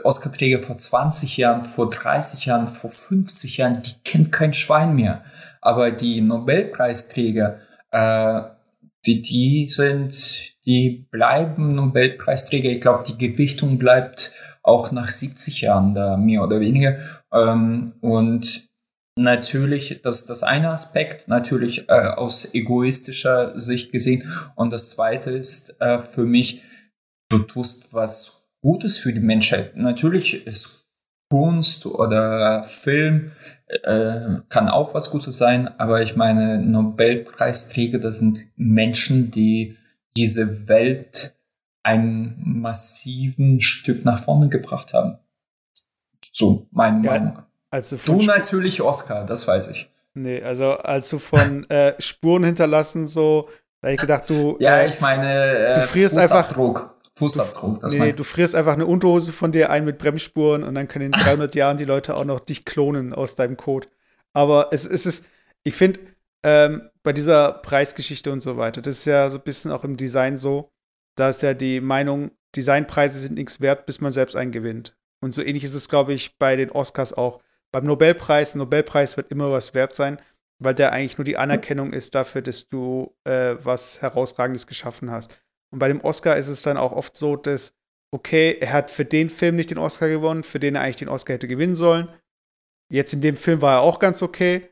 Oscar-Träger 0.04 0.60
vor 0.60 0.76
20 0.76 1.38
Jahren, 1.38 1.64
vor 1.64 1.88
30 1.88 2.44
Jahren, 2.44 2.68
vor 2.68 2.90
50 2.90 3.56
Jahren, 3.56 3.82
die 3.82 3.94
kennt 4.04 4.30
kein 4.30 4.52
Schwein 4.52 4.94
mehr. 4.94 5.24
Aber 5.62 5.90
die 5.90 6.20
Nobelpreisträger, 6.20 7.60
die, 9.06 9.22
die 9.22 9.66
sind, 9.66 10.54
die 10.66 11.06
bleiben 11.10 11.74
Nobelpreisträger. 11.74 12.70
Ich 12.70 12.80
glaube, 12.80 13.04
die 13.06 13.18
Gewichtung 13.18 13.78
bleibt 13.78 14.32
auch 14.62 14.92
nach 14.92 15.08
70 15.08 15.62
Jahren 15.62 15.94
da, 15.94 16.16
mehr 16.16 16.42
oder 16.42 16.60
weniger. 16.60 16.98
Ähm, 17.32 17.94
und 18.00 18.68
natürlich, 19.16 20.00
das 20.02 20.26
das 20.26 20.42
eine 20.42 20.70
Aspekt, 20.70 21.28
natürlich 21.28 21.88
äh, 21.88 21.92
aus 21.92 22.54
egoistischer 22.54 23.58
Sicht 23.58 23.92
gesehen. 23.92 24.30
Und 24.54 24.72
das 24.72 24.90
zweite 24.90 25.30
ist 25.30 25.80
äh, 25.80 25.98
für 25.98 26.24
mich, 26.24 26.62
du 27.30 27.38
tust 27.40 27.94
was 27.94 28.48
Gutes 28.62 28.98
für 28.98 29.12
die 29.12 29.20
Menschheit. 29.20 29.76
Natürlich 29.76 30.46
ist 30.46 30.79
Kunst 31.30 31.86
oder 31.86 32.64
Film 32.64 33.30
äh, 33.68 34.40
kann 34.48 34.68
auch 34.68 34.94
was 34.94 35.10
Gutes 35.12 35.38
sein, 35.38 35.68
aber 35.78 36.02
ich 36.02 36.16
meine, 36.16 36.58
Nobelpreisträger, 36.58 38.00
das 38.00 38.18
sind 38.18 38.46
Menschen, 38.56 39.30
die 39.30 39.76
diese 40.16 40.68
Welt 40.68 41.36
ein 41.82 42.36
massiven 42.44 43.60
Stück 43.60 44.04
nach 44.04 44.24
vorne 44.24 44.48
gebracht 44.48 44.92
haben. 44.92 45.18
So, 46.32 46.66
meine 46.72 47.04
ja, 47.04 47.12
Meinung. 47.12 47.38
Also 47.70 47.96
du 48.04 48.22
natürlich 48.22 48.82
Oscar, 48.82 49.24
das 49.24 49.46
weiß 49.46 49.68
ich. 49.68 49.88
Nee, 50.14 50.42
also 50.42 50.72
als 50.72 51.08
du 51.10 51.20
von 51.20 51.64
äh, 51.70 51.94
Spuren 52.00 52.42
hinterlassen, 52.42 53.06
so, 53.06 53.48
da 53.80 53.90
ich 53.90 54.00
gedacht, 54.00 54.28
du. 54.28 54.56
ja, 54.58 54.78
äh, 54.78 54.88
ich 54.88 55.00
meine, 55.00 55.68
äh, 55.68 55.72
du 55.74 55.80
frierst 55.82 56.18
einfach. 56.18 56.52
Fußabdruck, 57.20 57.80
das 57.80 57.94
Nee, 57.94 58.12
du 58.12 58.24
frierst 58.24 58.54
einfach 58.54 58.72
eine 58.72 58.86
Unterhose 58.86 59.32
von 59.32 59.52
dir 59.52 59.70
ein 59.70 59.84
mit 59.84 59.98
Bremsspuren 59.98 60.64
und 60.64 60.74
dann 60.74 60.88
können 60.88 61.06
in 61.06 61.12
300 61.12 61.54
Jahren 61.54 61.76
die 61.76 61.84
Leute 61.84 62.16
auch 62.16 62.24
noch 62.24 62.40
dich 62.40 62.64
klonen 62.64 63.12
aus 63.12 63.34
deinem 63.34 63.56
Code. 63.56 63.88
Aber 64.32 64.68
es, 64.72 64.86
es 64.86 65.06
ist, 65.06 65.28
ich 65.62 65.74
finde, 65.74 66.00
ähm, 66.42 66.88
bei 67.02 67.12
dieser 67.12 67.52
Preisgeschichte 67.52 68.32
und 68.32 68.40
so 68.40 68.56
weiter, 68.56 68.80
das 68.80 68.98
ist 68.98 69.04
ja 69.04 69.28
so 69.28 69.38
ein 69.38 69.44
bisschen 69.44 69.70
auch 69.70 69.84
im 69.84 69.96
Design 69.96 70.36
so, 70.36 70.72
da 71.16 71.28
ist 71.28 71.42
ja 71.42 71.54
die 71.54 71.80
Meinung, 71.80 72.30
Designpreise 72.56 73.18
sind 73.18 73.34
nichts 73.34 73.60
wert, 73.60 73.86
bis 73.86 74.00
man 74.00 74.12
selbst 74.12 74.36
einen 74.36 74.52
gewinnt. 74.52 74.96
Und 75.22 75.34
so 75.34 75.42
ähnlich 75.42 75.64
ist 75.64 75.74
es, 75.74 75.88
glaube 75.88 76.14
ich, 76.14 76.38
bei 76.38 76.56
den 76.56 76.70
Oscars 76.70 77.12
auch 77.12 77.40
beim 77.70 77.84
Nobelpreis, 77.84 78.54
Nobelpreis 78.54 79.16
wird 79.16 79.30
immer 79.30 79.52
was 79.52 79.74
wert 79.74 79.94
sein, 79.94 80.20
weil 80.58 80.74
der 80.74 80.92
eigentlich 80.92 81.18
nur 81.18 81.24
die 81.24 81.36
Anerkennung 81.36 81.92
ist 81.92 82.14
dafür, 82.14 82.42
dass 82.42 82.68
du 82.68 83.14
äh, 83.24 83.56
was 83.62 84.02
Herausragendes 84.02 84.66
geschaffen 84.66 85.10
hast. 85.10 85.38
Und 85.72 85.78
bei 85.78 85.88
dem 85.88 86.00
Oscar 86.00 86.36
ist 86.36 86.48
es 86.48 86.62
dann 86.62 86.76
auch 86.76 86.92
oft 86.92 87.16
so, 87.16 87.36
dass, 87.36 87.74
okay, 88.12 88.56
er 88.60 88.72
hat 88.72 88.90
für 88.90 89.04
den 89.04 89.30
Film 89.30 89.56
nicht 89.56 89.70
den 89.70 89.78
Oscar 89.78 90.08
gewonnen, 90.08 90.42
für 90.42 90.58
den 90.58 90.74
er 90.74 90.82
eigentlich 90.82 90.96
den 90.96 91.08
Oscar 91.08 91.34
hätte 91.34 91.48
gewinnen 91.48 91.76
sollen. 91.76 92.08
Jetzt 92.92 93.12
in 93.12 93.20
dem 93.20 93.36
Film 93.36 93.62
war 93.62 93.76
er 93.76 93.80
auch 93.82 94.00
ganz 94.00 94.22
okay. 94.22 94.68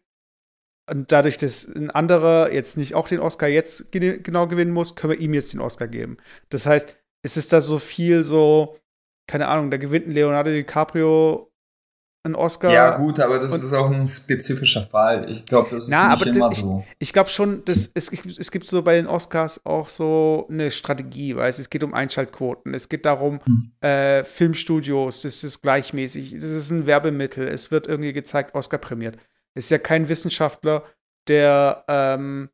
Und 0.90 1.12
dadurch, 1.12 1.36
dass 1.36 1.66
ein 1.66 1.90
anderer 1.90 2.52
jetzt 2.52 2.76
nicht 2.76 2.94
auch 2.94 3.08
den 3.08 3.20
Oscar 3.20 3.46
jetzt 3.46 3.92
genau 3.92 4.48
gewinnen 4.48 4.72
muss, 4.72 4.96
können 4.96 5.12
wir 5.12 5.20
ihm 5.20 5.34
jetzt 5.34 5.52
den 5.52 5.60
Oscar 5.60 5.86
geben. 5.86 6.16
Das 6.48 6.66
heißt, 6.66 6.96
es 7.22 7.36
ist 7.36 7.52
da 7.52 7.60
so 7.60 7.78
viel 7.78 8.24
so, 8.24 8.78
keine 9.28 9.48
Ahnung, 9.48 9.70
da 9.70 9.76
gewinnt 9.76 10.08
Leonardo 10.08 10.50
DiCaprio 10.50 11.47
einen 12.25 12.34
Oscar. 12.34 12.72
Ja, 12.72 12.96
gut, 12.96 13.20
aber 13.20 13.38
das 13.38 13.62
ist 13.62 13.72
auch 13.72 13.90
ein 13.90 14.06
spezifischer 14.06 14.82
Fall. 14.82 15.30
Ich 15.30 15.46
glaube, 15.46 15.68
das 15.70 15.84
ist 15.84 15.90
na, 15.90 16.14
nicht 16.16 16.37
immer 16.37 16.48
ich, 16.48 16.58
so. 16.58 16.84
Ich 16.98 17.12
glaube 17.12 17.30
schon, 17.30 17.64
dass 17.64 17.90
es, 17.94 18.10
es 18.12 18.50
gibt 18.50 18.66
so 18.66 18.82
bei 18.82 18.96
den 18.96 19.06
Oscars 19.06 19.64
auch 19.64 19.88
so 19.88 20.46
eine 20.50 20.70
Strategie, 20.70 21.37
weißt 21.37 21.58
es 21.58 21.70
geht 21.70 21.84
um 21.84 21.94
Einschaltquoten, 21.94 22.75
es 22.75 22.88
geht 22.88 23.06
darum, 23.06 23.40
hm. 23.44 23.72
äh, 23.80 24.25
Filmstudios, 24.25 25.22
das 25.22 25.44
ist 25.44 25.62
gleichmäßig, 25.62 26.34
das 26.34 26.44
ist 26.44 26.70
ein 26.70 26.87
Werbemittel, 26.87 27.46
es 27.46 27.70
wird 27.70 27.87
irgendwie 27.87 28.12
gezeigt, 28.12 28.54
Oscar 28.54 28.78
prämiert. 28.78 29.16
Es 29.54 29.64
ist 29.64 29.70
ja 29.70 29.78
kein 29.78 30.08
Wissenschaftler, 30.08 30.84
der, 31.28 31.84
ähm, 31.88 32.50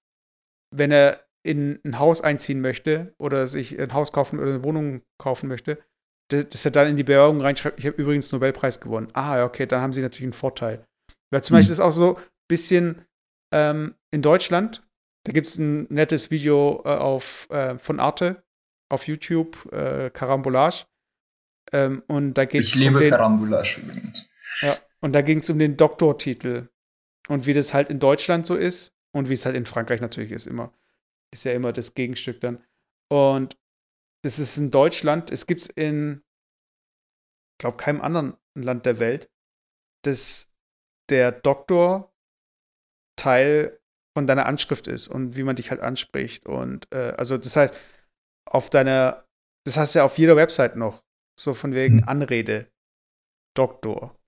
wenn 0.70 0.90
er 0.90 1.20
in 1.42 1.78
ein 1.84 1.98
Haus 1.98 2.22
einziehen 2.22 2.60
möchte 2.60 3.14
oder 3.18 3.46
sich 3.46 3.78
ein 3.78 3.92
Haus 3.92 4.12
kaufen 4.12 4.38
oder 4.38 4.50
eine 4.50 4.64
Wohnung 4.64 5.02
kaufen 5.18 5.48
möchte, 5.48 5.78
dass 6.28 6.64
er 6.64 6.70
dann 6.70 6.88
in 6.88 6.96
die 6.96 7.04
Bewerbung 7.04 7.40
reinschreibt, 7.40 7.78
ich 7.78 7.86
habe 7.86 8.00
übrigens 8.00 8.32
Nobelpreis 8.32 8.80
gewonnen. 8.80 9.08
Ah, 9.12 9.44
okay, 9.44 9.66
dann 9.66 9.82
haben 9.82 9.92
sie 9.92 10.00
natürlich 10.00 10.24
einen 10.24 10.32
Vorteil. 10.32 10.84
Weil 11.30 11.42
zum 11.42 11.54
mhm. 11.54 11.58
Beispiel 11.58 11.72
ist 11.72 11.80
auch 11.80 11.92
so 11.92 12.16
ein 12.16 12.22
bisschen 12.48 13.02
ähm, 13.52 13.94
in 14.10 14.22
Deutschland, 14.22 14.82
da 15.24 15.32
gibt 15.32 15.46
es 15.46 15.58
ein 15.58 15.86
nettes 15.90 16.30
Video 16.30 16.82
äh, 16.84 16.88
auf, 16.88 17.48
äh, 17.50 17.78
von 17.78 18.00
Arte 18.00 18.42
auf 18.90 19.06
YouTube, 19.06 19.72
äh, 19.72 20.10
Karambolage. 20.10 20.84
Ähm, 21.72 22.02
und 22.06 22.34
da 22.34 22.44
geht 22.44 22.62
Ich 22.62 22.74
liebe 22.74 22.94
um 22.94 23.00
den, 23.00 23.10
Karambolage 23.10 23.80
übrigens. 23.82 24.28
Ja, 24.60 24.74
Und 25.00 25.12
da 25.12 25.22
ging 25.22 25.38
es 25.38 25.50
um 25.50 25.58
den 25.58 25.76
Doktortitel. 25.76 26.68
Und 27.28 27.46
wie 27.46 27.54
das 27.54 27.72
halt 27.72 27.88
in 27.88 28.00
Deutschland 28.00 28.46
so 28.46 28.54
ist 28.54 28.94
und 29.12 29.28
wie 29.28 29.34
es 29.34 29.46
halt 29.46 29.56
in 29.56 29.66
Frankreich 29.66 30.00
natürlich 30.00 30.30
ist, 30.30 30.46
immer. 30.46 30.72
Ist 31.32 31.44
ja 31.44 31.52
immer 31.52 31.72
das 31.72 31.94
Gegenstück 31.94 32.40
dann. 32.40 32.62
Und 33.08 33.56
das 34.24 34.38
ist 34.38 34.56
in 34.56 34.70
Deutschland, 34.70 35.30
es 35.30 35.46
gibt 35.46 35.60
es 35.60 35.66
in, 35.68 36.24
ich 37.52 37.58
glaube, 37.58 37.76
keinem 37.76 38.00
anderen 38.00 38.38
Land 38.54 38.86
der 38.86 38.98
Welt, 38.98 39.30
dass 40.02 40.50
der 41.10 41.30
Doktor 41.30 42.10
Teil 43.16 43.78
von 44.16 44.26
deiner 44.26 44.46
Anschrift 44.46 44.88
ist 44.88 45.08
und 45.08 45.36
wie 45.36 45.42
man 45.42 45.56
dich 45.56 45.70
halt 45.70 45.82
anspricht. 45.82 46.46
Und 46.46 46.90
äh, 46.90 47.12
also 47.18 47.36
das 47.36 47.54
heißt, 47.54 47.78
auf 48.46 48.70
deiner, 48.70 49.26
das 49.66 49.76
hast 49.76 49.94
du 49.94 49.98
ja 49.98 50.06
auf 50.06 50.16
jeder 50.16 50.36
Website 50.36 50.76
noch, 50.76 51.04
so 51.38 51.52
von 51.52 51.74
wegen 51.74 51.98
hm. 51.98 52.08
Anrede, 52.08 52.72
Doktor. 53.54 54.18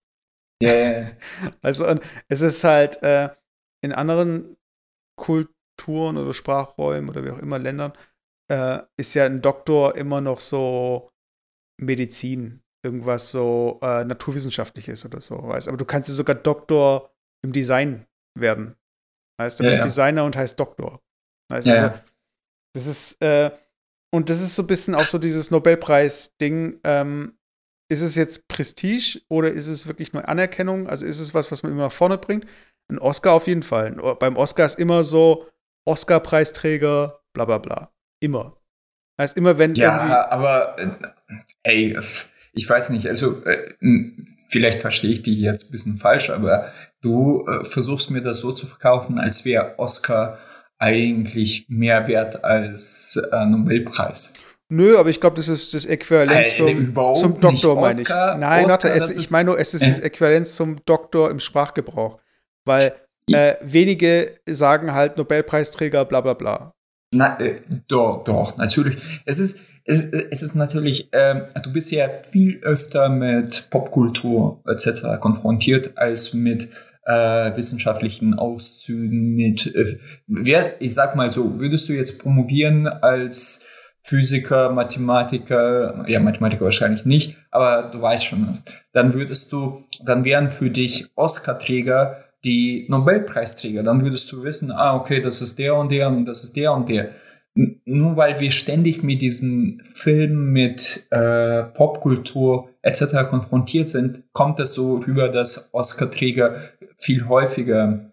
Ja, 0.63 0.73
yeah. 0.73 1.17
Also 1.63 1.89
und 1.89 2.03
es 2.29 2.43
ist 2.43 2.65
halt 2.65 3.03
äh, 3.03 3.31
in 3.83 3.93
anderen 3.95 4.59
Kulturen 5.19 6.19
oder 6.19 6.35
Sprachräumen 6.35 7.09
oder 7.09 7.25
wie 7.25 7.31
auch 7.31 7.39
immer 7.39 7.59
Ländern 7.59 7.95
äh, 8.49 8.81
ist 8.97 9.15
ja 9.15 9.27
ein 9.27 9.43
Doktor 9.43 9.97
immer 9.97 10.21
noch 10.21 10.41
so 10.41 11.11
Medizin, 11.81 12.63
irgendwas 12.85 13.31
so 13.31 13.79
äh, 13.83 14.05
naturwissenschaftliches 14.05 15.05
oder 15.05 15.21
so, 15.21 15.43
weißt. 15.43 15.69
Aber 15.69 15.77
du 15.77 15.85
kannst 15.85 16.09
ja 16.09 16.15
sogar 16.15 16.37
Doktor 16.37 17.11
im 17.45 17.53
Design 17.53 18.07
werden. 18.39 18.77
Heißt, 19.41 19.61
du 19.61 19.65
ja, 19.65 19.71
bist 19.71 19.81
ja. 19.81 19.85
Designer 19.85 20.25
und 20.25 20.37
heißt 20.37 20.59
Doktor. 20.59 21.01
Heißt, 21.53 21.67
ja, 21.67 21.75
also, 21.75 22.01
das 22.75 22.87
ist, 22.87 23.23
äh, 23.23 23.51
und 24.13 24.31
das 24.31 24.41
ist 24.41 24.57
so 24.57 24.63
ein 24.63 24.67
bisschen 24.67 24.95
auch 24.95 25.07
so 25.07 25.19
dieses 25.19 25.51
Nobelpreis-Ding. 25.51 26.81
Ähm, 26.85 27.39
ist 27.89 28.03
es 28.03 28.17
jetzt 28.17 28.49
Prestige 28.49 29.21
oder 29.29 29.51
ist 29.51 29.69
es 29.69 29.87
wirklich 29.87 30.13
nur 30.13 30.29
Anerkennung? 30.29 30.89
Also 30.89 31.07
ist 31.07 31.21
es 31.21 31.35
was, 31.35 31.53
was 31.53 31.63
man 31.63 31.73
immer 31.73 31.85
nach 31.85 31.93
vorne 31.93 32.19
bringt? 32.19 32.47
Ein 32.91 32.99
Oscar 32.99 33.33
auf 33.35 33.47
jeden 33.47 33.63
Fall. 33.63 33.93
Beim 34.19 34.37
Oscar 34.37 34.67
ist 34.67 34.79
immer 34.79 35.05
so 35.05 35.47
Oscar-Preisträger, 35.87 37.21
bla 37.33 37.45
bla 37.45 37.59
bla. 37.59 37.93
Immer. 38.27 38.57
Heißt 39.21 39.37
immer, 39.37 39.57
wenn 39.57 39.75
ja, 39.75 39.95
irgendwie. 39.95 40.13
Ja, 40.13 40.31
aber 40.31 40.77
ey, 41.63 41.97
ich 42.53 42.69
weiß 42.69 42.91
nicht, 42.91 43.07
also 43.07 43.45
äh, 43.45 43.75
vielleicht 44.51 44.81
verstehe 44.81 45.13
ich 45.13 45.23
dich 45.23 45.39
jetzt 45.39 45.69
ein 45.69 45.73
bisschen 45.73 45.97
falsch, 45.97 46.31
aber 46.31 46.73
du 47.03 47.47
äh, 47.47 47.65
versuchst 47.65 48.11
mir 48.11 48.21
das 48.21 48.41
so 48.41 48.53
zu 48.53 48.67
verkaufen, 48.67 49.19
als 49.21 49.45
wäre 49.45 49.79
Oscar 49.79 50.39
eigentlich 50.79 51.67
mehr 51.69 52.09
wert 52.09 52.45
als 52.45 53.19
äh, 53.33 53.47
Nobelpreis. 53.47 54.35
Nö, 54.69 54.99
aber 54.99 55.11
ich 55.11 55.21
glaube, 55.21 55.37
das 55.37 55.49
ist 55.49 55.75
das 55.75 55.87
Äquivalent 55.87 56.51
zum, 56.51 56.95
zum 57.15 57.41
Doktor, 57.41 57.81
meine 57.81 58.03
ich. 58.03 58.09
Nein, 58.09 58.65
Oscar, 58.65 58.71
warte, 58.71 58.89
es, 58.89 59.17
ich 59.17 59.31
meine 59.31 59.51
nur, 59.51 59.59
es 59.61 59.75
ist 59.75 59.83
äh. 59.83 59.89
das 59.89 59.99
Äquivalent 60.01 60.49
zum 60.49 60.77
Doktor 60.85 61.31
im 61.31 61.39
Sprachgebrauch. 61.39 62.19
Weil 62.65 62.95
äh, 63.31 63.55
wenige 63.63 64.35
sagen 64.45 64.93
halt 64.93 65.17
Nobelpreisträger, 65.19 66.05
bla 66.05 66.21
bla 66.21 66.35
bla. 66.35 66.76
Na, 67.11 67.39
äh, 67.41 67.61
doch, 67.89 68.25
doch, 68.25 68.57
natürlich. 68.57 68.97
Es 69.25 69.39
ist, 69.39 69.61
es, 69.85 70.05
es 70.11 70.43
ist 70.43 70.55
natürlich, 70.55 71.13
äh, 71.13 71.47
du 71.63 71.73
bist 71.73 71.91
ja 71.93 72.09
viel 72.31 72.59
öfter 72.63 73.09
mit 73.09 73.69
Popkultur 73.71 74.63
etc. 74.67 75.21
konfrontiert 75.21 75.97
als 75.97 76.35
mit 76.35 76.69
äh, 77.05 77.57
wissenschaftlichen 77.57 78.35
Auszügen, 78.35 79.35
mit, 79.37 79.75
äh, 79.75 79.99
wer, 80.27 80.81
ich 80.83 80.93
sag 80.93 81.15
mal 81.15 81.31
so, 81.31 81.61
würdest 81.61 81.89
du 81.89 81.93
jetzt 81.93 82.21
promovieren 82.21 82.89
als 82.89 83.65
Physiker, 84.03 84.71
Mathematiker, 84.71 86.05
ja, 86.09 86.21
Mathematiker 86.21 86.65
wahrscheinlich 86.65 87.05
nicht, 87.05 87.37
aber 87.51 87.91
du 87.91 88.01
weißt 88.01 88.25
schon, 88.25 88.63
dann 88.93 89.15
würdest 89.15 89.53
du, 89.53 89.85
dann 90.05 90.25
wären 90.25 90.51
für 90.51 90.71
dich 90.71 91.09
Oscar-Träger 91.17 92.26
die 92.47 92.87
Nobelpreisträger, 92.89 93.83
dann 93.83 94.03
würdest 94.03 94.31
du 94.33 94.43
wissen, 94.45 94.71
ah, 94.71 94.95
okay, 94.95 95.21
das 95.21 95.43
ist 95.43 95.59
der 95.59 95.75
und 95.75 95.91
der 95.91 96.09
und 96.09 96.25
das 96.25 96.45
ist 96.45 96.57
der 96.57 96.73
und 96.73 96.89
der. 96.89 97.11
nur 97.87 98.17
weil 98.17 98.39
wir 98.39 98.51
ständig 98.51 99.03
mit 99.03 99.23
diesen 99.23 99.83
Filmen, 99.95 100.53
mit 100.53 101.07
äh, 101.11 101.65
Popkultur 101.65 102.69
etc. 102.83 103.29
konfrontiert 103.29 103.89
sind, 103.89 104.23
kommt 104.33 104.61
es 104.61 104.75
so 104.75 104.97
rüber, 104.99 105.29
dass 105.29 105.71
Oscar-Träger 105.73 106.71
viel 106.99 107.27
häufiger 107.27 108.13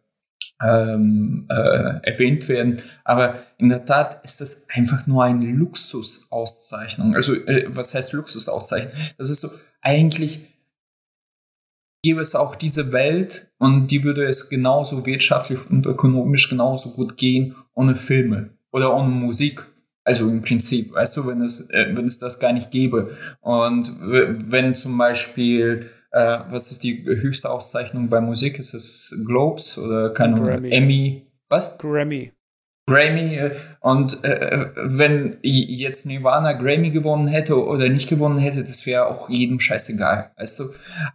ähm, 0.61 1.45
äh, 1.49 1.99
erwähnt 2.03 2.47
werden. 2.47 2.81
Aber 3.03 3.35
in 3.57 3.69
der 3.69 3.85
Tat 3.85 4.23
ist 4.23 4.39
das 4.41 4.67
einfach 4.73 5.05
nur 5.07 5.23
eine 5.23 5.45
Luxusauszeichnung. 5.45 7.13
Also, 7.13 7.35
äh, 7.35 7.65
was 7.67 7.93
heißt 7.93 8.13
Luxusauszeichnung? 8.13 8.93
Das 9.17 9.29
ist 9.29 9.41
so, 9.41 9.49
eigentlich 9.81 10.53
gäbe 12.03 12.21
es 12.21 12.35
auch 12.35 12.55
diese 12.55 12.91
Welt 12.91 13.51
und 13.63 13.87
die 13.87 14.03
würde 14.03 14.25
es 14.25 14.49
genauso 14.49 15.05
wirtschaftlich 15.05 15.59
und 15.69 15.85
ökonomisch 15.85 16.49
genauso 16.49 16.91
gut 16.91 17.15
gehen 17.15 17.55
ohne 17.73 17.95
Filme 17.95 18.49
oder 18.71 18.93
ohne 18.93 19.07
Musik. 19.07 19.65
Also 20.03 20.29
im 20.29 20.41
Prinzip, 20.41 20.91
weißt 20.91 21.15
du, 21.15 21.27
wenn 21.27 21.41
es, 21.41 21.69
äh, 21.69 21.91
wenn 21.93 22.05
es 22.05 22.19
das 22.19 22.39
gar 22.39 22.51
nicht 22.51 22.71
gäbe. 22.71 23.15
Und 23.39 23.89
wenn 24.01 24.75
zum 24.75 24.97
Beispiel 24.97 25.89
äh, 26.11 26.39
was 26.49 26.71
ist 26.71 26.83
die 26.83 27.05
höchste 27.05 27.49
Auszeichnung 27.49 28.09
bei 28.09 28.19
Musik? 28.19 28.59
Ist 28.59 28.73
es 28.73 29.15
Globes 29.25 29.77
oder 29.77 30.09
keine 30.11 30.35
Ahnung, 30.35 30.65
Emmy? 30.65 31.25
Was? 31.47 31.77
Grammy. 31.77 32.33
Grammy. 32.85 33.37
Äh, 33.37 33.55
und 33.79 34.23
äh, 34.25 34.71
wenn 34.75 35.37
jetzt 35.41 36.05
Nirvana 36.05 36.51
Grammy 36.51 36.89
gewonnen 36.89 37.27
hätte 37.27 37.65
oder 37.65 37.87
nicht 37.87 38.09
gewonnen 38.09 38.39
hätte, 38.39 38.61
das 38.61 38.85
wäre 38.85 39.07
auch 39.07 39.29
jedem 39.29 39.61
scheißegal, 39.61 40.31
weißt 40.35 40.59
du? 40.59 40.65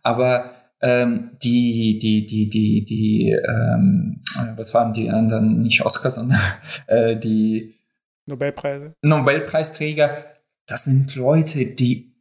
Aber 0.02 0.57
ähm, 0.80 1.30
die, 1.42 1.98
die, 1.98 2.26
die, 2.26 2.48
die, 2.48 2.84
die, 2.84 3.36
ähm, 3.48 4.20
was 4.56 4.74
waren 4.74 4.92
die 4.92 5.10
anderen? 5.10 5.62
Nicht 5.62 5.84
Oscar, 5.84 6.10
sondern 6.10 6.40
äh, 6.86 7.16
die 7.16 7.74
Nobelpreise. 8.26 8.94
Nobelpreisträger. 9.02 10.26
Das 10.66 10.84
sind 10.84 11.14
Leute, 11.14 11.64
die 11.64 12.14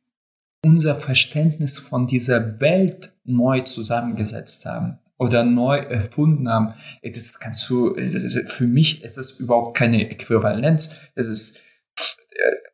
unser 0.64 0.96
Verständnis 0.96 1.78
von 1.78 2.08
dieser 2.08 2.60
Welt 2.60 3.14
neu 3.26 3.62
zusammengesetzt 3.62 4.66
haben 4.66 5.00
oder 5.18 5.44
neu 5.44 5.78
erfunden 5.78 6.50
haben. 6.50 6.74
Das 7.04 7.40
kannst 7.40 7.70
du, 7.70 7.94
das 7.94 8.40
für 8.46 8.68
mich 8.68 9.04
ist 9.04 9.18
das 9.18 9.32
überhaupt 9.32 9.78
keine 9.78 10.10
Äquivalenz. 10.10 10.98
Es 11.16 11.28
ist, 11.28 11.58
äh, 11.58 11.62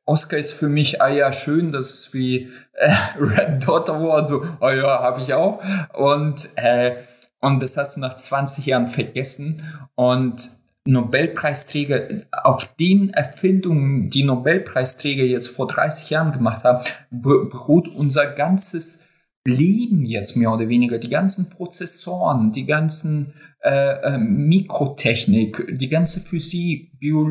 Oscar 0.05 0.37
ist 0.37 0.53
für 0.53 0.67
mich, 0.67 1.01
ah 1.01 1.09
ja, 1.09 1.31
schön, 1.31 1.71
das 1.71 1.91
ist 1.91 2.13
wie 2.13 2.49
äh, 2.73 2.91
Red 3.19 3.67
Dot 3.67 3.89
Award, 3.89 4.27
so, 4.27 4.45
ah 4.59 4.73
ja, 4.73 4.99
habe 4.99 5.21
ich 5.21 5.33
auch. 5.33 5.61
Und, 5.93 6.49
äh, 6.57 6.97
und 7.39 7.61
das 7.61 7.77
hast 7.77 7.95
du 7.95 7.99
nach 7.99 8.15
20 8.15 8.65
Jahren 8.65 8.87
vergessen. 8.87 9.63
Und 9.95 10.57
Nobelpreisträger, 10.85 12.23
auf 12.31 12.75
den 12.75 13.11
Erfindungen, 13.11 14.09
die 14.09 14.23
Nobelpreisträger 14.23 15.23
jetzt 15.23 15.47
vor 15.47 15.67
30 15.67 16.09
Jahren 16.09 16.33
gemacht 16.33 16.65
haben, 16.65 16.83
beruht 17.09 17.87
unser 17.87 18.27
ganzes 18.27 19.09
Leben 19.45 20.05
jetzt 20.05 20.35
mehr 20.35 20.51
oder 20.51 20.67
weniger. 20.67 20.99
Die 20.99 21.09
ganzen 21.09 21.49
Prozessoren, 21.49 22.51
die 22.51 22.65
ganzen 22.65 23.33
äh, 23.63 24.15
äh, 24.15 24.17
Mikrotechnik, 24.17 25.65
die 25.69 25.87
ganze 25.87 26.19
Physik, 26.19 26.99
Bio, 26.99 27.29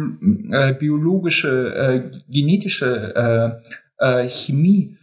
äh, 0.50 0.72
biologische, 0.72 1.74
äh, 1.74 2.20
genetische 2.26 3.60
äh, 3.98 4.22
äh, 4.22 4.28
Chemie, 4.30 4.96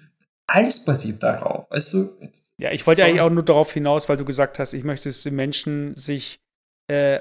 alles 0.48 0.84
basiert 0.84 1.22
darauf. 1.22 1.70
Weißt 1.70 1.94
du? 1.94 2.10
Ja, 2.58 2.72
ich 2.72 2.88
wollte 2.88 3.06
eigentlich 3.06 3.22
auch 3.22 3.30
nur 3.30 3.44
darauf 3.44 3.72
hinaus, 3.72 4.10
weil 4.10 4.18
du 4.18 4.26
gesagt 4.26 4.58
hast, 4.58 4.74
ich 4.74 4.84
möchte, 4.84 5.10
dass 5.10 5.22
die 5.24 5.32
Menschen 5.32 5.96
sich 5.96 6.42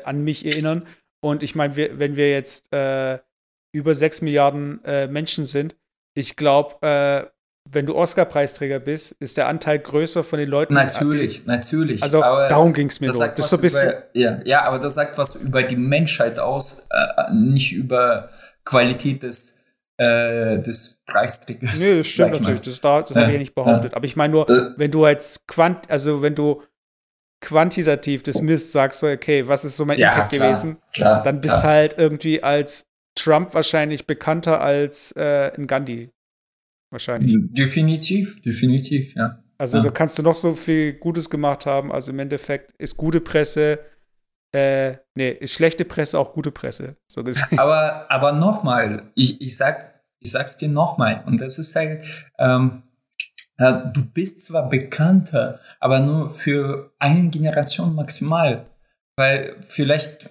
an 0.05 0.25
mich 0.25 0.47
erinnern. 0.47 0.87
Und 1.21 1.43
ich 1.43 1.55
meine, 1.55 1.77
wenn 1.77 2.17
wir 2.17 2.31
jetzt 2.31 2.71
über 2.71 3.95
sechs 3.95 4.23
Milliarden 4.23 4.81
Menschen 5.11 5.45
sind, 5.45 5.77
ich 6.15 6.37
glaube, 6.37 6.75
äh, 6.81 7.27
wenn 7.71 7.87
du 7.87 7.95
Oscar-Preisträger 7.95 8.79
bist, 8.79 9.13
ist 9.21 9.37
der 9.37 9.49
Anteil 9.49 9.79
größer 9.79 10.25
von 10.25 10.39
den 10.39 10.49
Leuten. 10.49 10.75
Natürlich, 10.75 11.47
natürlich. 11.47 12.03
Also 12.03 12.21
darum 12.21 12.73
ging 12.73 12.89
es 12.89 13.01
mir 13.01 13.09
das 13.09 13.17
so. 13.17 13.27
Das 13.27 13.49
so 13.49 13.57
ein 13.57 13.63
bisschen 13.63 13.91
über, 13.91 14.03
ja, 14.15 14.41
ja, 14.45 14.63
aber 14.65 14.79
das 14.79 14.95
sagt 14.95 15.19
was 15.19 15.37
über 15.37 15.63
die 15.63 15.77
Menschheit 15.77 16.39
aus, 16.39 16.89
äh, 16.91 17.33
nicht 17.33 17.73
über 17.73 18.31
Qualität 18.65 19.23
des, 19.23 19.65
äh, 19.99 20.59
des 20.59 21.03
Preisträgers. 21.07 21.81
Nee, 21.81 21.99
das 21.99 22.07
stimmt 22.07 22.33
natürlich. 22.33 22.63
Das, 22.63 22.81
das 22.81 23.11
ja, 23.11 23.17
habe 23.17 23.27
ich 23.29 23.33
ja 23.35 23.39
nicht 23.39 23.55
behauptet. 23.55 23.93
Ja. 23.93 23.97
Aber 23.97 24.07
ich 24.07 24.17
meine 24.17 24.33
nur, 24.33 24.49
äh. 24.49 24.73
wenn 24.77 24.91
du 24.91 25.05
als 25.05 25.47
Quant, 25.47 25.91
also 25.91 26.23
wenn 26.23 26.35
du 26.35 26.63
quantitativ 27.41 28.23
das 28.23 28.41
misst, 28.41 28.73
sagst 28.73 29.03
du, 29.03 29.13
okay, 29.13 29.47
was 29.47 29.65
ist 29.65 29.77
so 29.77 29.85
mein 29.85 29.99
ja, 29.99 30.11
Impact 30.11 30.33
klar, 30.33 30.49
gewesen, 30.49 30.79
klar, 30.93 31.23
dann 31.23 31.41
bist 31.41 31.61
klar. 31.61 31.73
halt 31.73 31.99
irgendwie 31.99 32.43
als 32.43 32.87
Trump 33.15 33.55
wahrscheinlich 33.55 34.07
bekannter 34.07 34.61
als 34.61 35.13
äh, 35.13 35.53
ein 35.57 35.67
Gandhi. 35.67 36.11
Wahrscheinlich. 36.91 37.37
Definitiv, 37.51 38.41
definitiv, 38.43 39.15
ja. 39.15 39.43
Also 39.59 39.79
ja. 39.79 39.85
da 39.85 39.91
kannst 39.91 40.19
du 40.19 40.23
noch 40.23 40.37
so 40.37 40.55
viel 40.55 40.95
Gutes 40.95 41.29
gemacht 41.29 41.67
haben. 41.67 41.93
Also 41.93 42.13
im 42.13 42.19
Endeffekt 42.19 42.73
ist 42.79 42.97
gute 42.97 43.21
Presse, 43.21 43.81
äh, 44.53 44.97
nee, 45.15 45.31
ist 45.31 45.53
schlechte 45.53 45.85
Presse 45.85 46.19
auch 46.19 46.33
gute 46.33 46.51
Presse, 46.51 46.97
so 47.11 47.25
gesehen. 47.25 47.47
Aber, 47.59 48.11
aber 48.11 48.33
nochmal, 48.33 49.11
ich, 49.15 49.41
ich, 49.41 49.57
sag, 49.57 50.01
ich 50.21 50.31
sag's 50.31 50.57
dir 50.57 50.69
nochmal, 50.69 51.25
und 51.27 51.39
das 51.39 51.59
ist 51.59 51.75
halt, 51.77 52.03
ähm, 52.39 52.85
Ja, 53.59 53.91
du 53.93 54.07
bist 54.07 54.45
zwar 54.45 54.69
bekannter, 54.69 55.61
aber 55.81 55.99
nur 56.01 56.31
für 56.31 56.93
eine 56.99 57.29
Generation 57.29 57.95
maximal. 57.95 58.67
Weil 59.17 59.57
vielleicht 59.67 60.31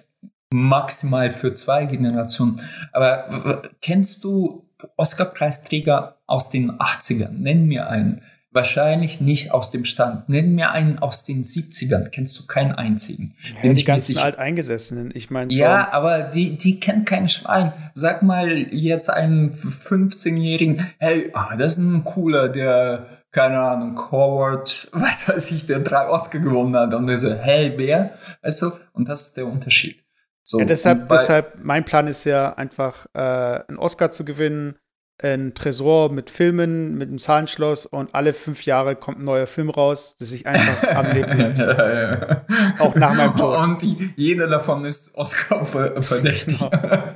maximal 0.50 1.30
für 1.30 1.52
zwei 1.52 1.84
Generationen. 1.84 2.62
Aber 2.92 3.70
kennst 3.82 4.24
du 4.24 4.67
Oscar-Preisträger 4.96 6.16
aus 6.26 6.50
den 6.50 6.72
80ern? 6.72 7.32
Nenn 7.32 7.66
mir 7.66 7.88
einen. 7.88 8.22
Wahrscheinlich 8.50 9.20
nicht 9.20 9.52
aus 9.52 9.70
dem 9.70 9.84
Stand. 9.84 10.30
Nenn 10.30 10.54
mir 10.54 10.70
einen 10.70 10.98
aus 10.98 11.26
den 11.26 11.42
70ern. 11.42 12.08
Kennst 12.08 12.38
du 12.38 12.46
keinen 12.46 12.72
einzigen? 12.72 13.34
Ja, 13.62 13.72
die 13.72 13.84
ganzen 13.84 14.16
Alteingesessenen. 14.16 15.10
Ich 15.14 15.30
meine, 15.30 15.50
so 15.50 15.58
ja, 15.58 15.92
aber 15.92 16.22
die, 16.22 16.56
die 16.56 16.80
kennen 16.80 17.04
kein 17.04 17.28
Schwein. 17.28 17.74
Sag 17.92 18.22
mal 18.22 18.56
jetzt 18.72 19.10
einen 19.10 19.54
15-Jährigen, 19.54 20.86
hey, 20.98 21.30
ah, 21.34 21.56
das 21.56 21.76
ist 21.76 21.84
ein 21.84 22.04
cooler, 22.04 22.48
der, 22.48 23.22
keine 23.32 23.60
Ahnung, 23.60 24.10
Howard, 24.10 24.88
was 24.92 25.28
weiß 25.28 25.50
ich, 25.52 25.66
der 25.66 25.80
drei 25.80 26.08
Oscar 26.08 26.38
gewonnen 26.38 26.74
hat. 26.74 26.94
Und 26.94 27.06
der 27.06 27.18
so, 27.18 27.34
hey, 27.34 27.74
wer? 27.76 28.14
Weißt 28.42 28.62
du? 28.62 28.70
Und 28.94 29.10
das 29.10 29.28
ist 29.28 29.36
der 29.36 29.46
Unterschied. 29.46 30.02
So, 30.50 30.60
ja, 30.60 30.64
deshalb, 30.64 31.10
deshalb, 31.10 31.58
mein 31.62 31.84
Plan 31.84 32.06
ist 32.06 32.24
ja 32.24 32.54
einfach, 32.54 33.04
äh, 33.12 33.20
einen 33.68 33.76
Oscar 33.76 34.10
zu 34.10 34.24
gewinnen, 34.24 34.78
ein 35.22 35.52
Tresor 35.52 36.10
mit 36.10 36.30
Filmen, 36.30 36.96
mit 36.96 37.08
einem 37.08 37.18
Zahlenschloss 37.18 37.84
und 37.84 38.14
alle 38.14 38.32
fünf 38.32 38.64
Jahre 38.64 38.96
kommt 38.96 39.18
ein 39.18 39.26
neuer 39.26 39.46
Film 39.46 39.68
raus, 39.68 40.16
dass 40.18 40.32
ich 40.32 40.46
einfach 40.46 40.84
am 40.88 41.10
Leben 41.12 41.36
bleibe. 41.36 41.54
ja, 41.58 42.26
ja. 42.30 42.46
Auch 42.78 42.94
nach 42.94 43.14
meinem 43.14 43.36
Tod. 43.36 43.58
Und 43.58 43.82
die, 43.82 44.14
jeder 44.16 44.46
davon 44.46 44.86
ist 44.86 45.14
Oscar 45.16 45.66
verdächtig. 45.66 46.58
Genau. 46.58 46.70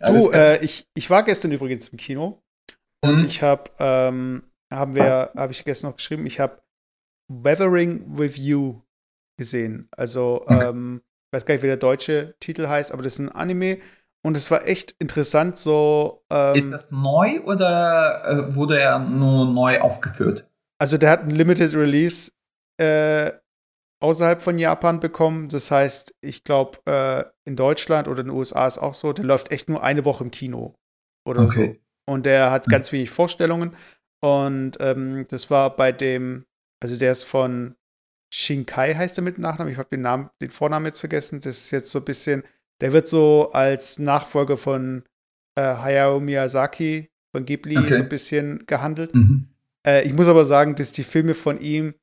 du, 0.06 0.30
äh, 0.30 0.64
ich, 0.64 0.86
ich 0.94 1.10
war 1.10 1.24
gestern 1.24 1.50
übrigens 1.50 1.88
im 1.88 1.98
Kino 1.98 2.40
und 3.02 3.22
mhm. 3.22 3.24
ich 3.24 3.42
habe, 3.42 3.64
ähm, 3.80 4.44
haben 4.72 4.94
wir, 4.94 5.32
habe 5.36 5.50
ich 5.50 5.64
gestern 5.64 5.90
noch 5.90 5.96
geschrieben, 5.96 6.24
ich 6.24 6.38
habe 6.38 6.62
Weathering 7.26 8.16
with 8.16 8.36
You 8.36 8.82
gesehen. 9.36 9.88
Also, 9.96 10.42
okay. 10.42 10.68
ähm, 10.68 11.02
ich 11.28 11.36
weiß 11.36 11.44
gar 11.44 11.54
nicht, 11.54 11.62
wie 11.62 11.68
der 11.68 11.76
deutsche 11.76 12.34
Titel 12.40 12.68
heißt, 12.68 12.90
aber 12.90 13.02
das 13.02 13.14
ist 13.14 13.18
ein 13.18 13.28
Anime. 13.28 13.78
Und 14.24 14.36
es 14.36 14.50
war 14.50 14.66
echt 14.66 14.94
interessant, 14.98 15.58
so. 15.58 16.24
Ähm, 16.30 16.56
ist 16.56 16.72
das 16.72 16.90
neu 16.90 17.40
oder 17.42 18.24
äh, 18.24 18.54
wurde 18.54 18.80
er 18.80 18.98
nur 18.98 19.46
neu 19.46 19.80
aufgeführt? 19.80 20.48
Also, 20.78 20.96
der 20.96 21.10
hat 21.10 21.20
ein 21.20 21.30
Limited 21.30 21.74
Release 21.74 22.32
äh, 22.80 23.32
außerhalb 24.00 24.40
von 24.40 24.58
Japan 24.58 25.00
bekommen. 25.00 25.48
Das 25.50 25.70
heißt, 25.70 26.14
ich 26.20 26.44
glaube, 26.44 26.78
äh, 26.86 27.24
in 27.44 27.56
Deutschland 27.56 28.08
oder 28.08 28.20
in 28.22 28.28
den 28.28 28.36
USA 28.36 28.66
ist 28.66 28.78
auch 28.78 28.94
so, 28.94 29.12
der 29.12 29.24
läuft 29.24 29.52
echt 29.52 29.68
nur 29.68 29.82
eine 29.82 30.04
Woche 30.04 30.24
im 30.24 30.30
Kino 30.30 30.74
oder 31.26 31.42
okay. 31.42 31.74
so. 31.74 32.12
Und 32.12 32.26
der 32.26 32.50
hat 32.50 32.66
hm. 32.66 32.70
ganz 32.70 32.90
wenig 32.90 33.10
Vorstellungen. 33.10 33.76
Und 34.20 34.78
ähm, 34.80 35.26
das 35.28 35.50
war 35.50 35.76
bei 35.76 35.92
dem, 35.92 36.46
also 36.82 36.96
der 36.96 37.12
ist 37.12 37.22
von 37.22 37.76
Shinkai 38.30 38.94
heißt 38.94 39.18
er 39.18 39.24
mit 39.24 39.38
Nachnamen. 39.38 39.72
Ich 39.72 39.78
habe 39.78 39.88
den 39.90 40.02
Namen, 40.02 40.30
den 40.40 40.50
Vornamen 40.50 40.86
jetzt 40.86 41.00
vergessen. 41.00 41.40
Das 41.40 41.56
ist 41.56 41.70
jetzt 41.70 41.90
so 41.90 42.00
ein 42.00 42.04
bisschen, 42.04 42.42
der 42.80 42.92
wird 42.92 43.08
so 43.08 43.50
als 43.52 43.98
Nachfolger 43.98 44.56
von 44.56 45.04
äh, 45.56 45.62
Hayao 45.62 46.20
Miyazaki 46.20 47.10
von 47.32 47.44
Ghibli 47.44 47.78
okay. 47.78 47.94
so 47.94 48.02
ein 48.02 48.08
bisschen 48.08 48.64
gehandelt. 48.66 49.14
Mhm. 49.14 49.48
Äh, 49.86 50.06
ich 50.06 50.12
muss 50.12 50.28
aber 50.28 50.44
sagen, 50.44 50.74
dass 50.74 50.92
die 50.92 51.02
Filme 51.02 51.34
von 51.34 51.60
ihm, 51.60 51.94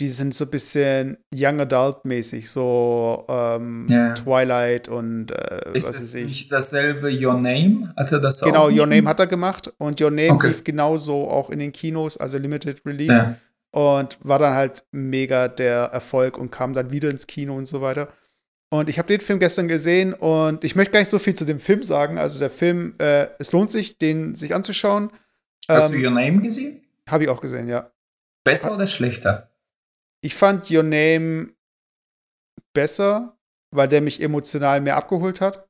die 0.00 0.08
sind 0.08 0.32
so 0.32 0.44
ein 0.44 0.50
bisschen 0.50 1.18
Young 1.34 1.60
Adult 1.60 2.04
mäßig, 2.04 2.48
so 2.48 3.24
ähm, 3.28 3.88
yeah. 3.90 4.14
Twilight 4.14 4.88
und 4.88 5.32
äh, 5.32 5.76
ist 5.76 5.88
was 5.88 5.96
weiß 5.96 6.14
ich. 6.14 6.26
nicht 6.26 6.52
dasselbe 6.52 7.08
Your 7.10 7.34
Name? 7.34 7.92
Also 7.96 8.20
das 8.20 8.40
genau, 8.40 8.68
Your 8.68 8.86
Name 8.86 9.08
hat 9.08 9.18
er 9.18 9.26
gemacht 9.26 9.72
und 9.78 10.00
Your 10.00 10.12
Name 10.12 10.34
okay. 10.34 10.48
lief 10.48 10.62
genauso 10.62 11.28
auch 11.28 11.50
in 11.50 11.58
den 11.58 11.72
Kinos, 11.72 12.16
also 12.16 12.38
Limited 12.38 12.84
Release. 12.86 13.12
Yeah 13.12 13.36
und 13.70 14.18
war 14.22 14.38
dann 14.38 14.54
halt 14.54 14.84
mega 14.92 15.48
der 15.48 15.84
Erfolg 15.84 16.38
und 16.38 16.50
kam 16.50 16.72
dann 16.74 16.90
wieder 16.90 17.10
ins 17.10 17.26
Kino 17.26 17.56
und 17.56 17.66
so 17.66 17.80
weiter. 17.80 18.08
Und 18.70 18.88
ich 18.88 18.98
habe 18.98 19.08
den 19.08 19.20
Film 19.20 19.38
gestern 19.38 19.66
gesehen 19.66 20.12
und 20.12 20.62
ich 20.62 20.76
möchte 20.76 20.92
gar 20.92 21.00
nicht 21.00 21.08
so 21.08 21.18
viel 21.18 21.34
zu 21.34 21.46
dem 21.46 21.58
Film 21.60 21.82
sagen. 21.82 22.18
Also 22.18 22.38
der 22.38 22.50
Film, 22.50 22.94
äh, 22.98 23.28
es 23.38 23.52
lohnt 23.52 23.70
sich, 23.70 23.98
den 23.98 24.34
sich 24.34 24.54
anzuschauen. 24.54 25.10
Hast 25.68 25.86
ähm, 25.86 25.92
du 25.92 26.06
Your 26.06 26.14
Name 26.14 26.40
gesehen? 26.42 26.82
Habe 27.08 27.24
ich 27.24 27.30
auch 27.30 27.40
gesehen, 27.40 27.68
ja. 27.68 27.90
Besser 28.44 28.74
oder 28.74 28.86
schlechter? 28.86 29.50
Ich 30.20 30.34
fand 30.34 30.70
Your 30.70 30.82
Name 30.82 31.54
besser, 32.74 33.38
weil 33.70 33.88
der 33.88 34.02
mich 34.02 34.20
emotional 34.20 34.80
mehr 34.80 34.96
abgeholt 34.96 35.40
hat. 35.40 35.66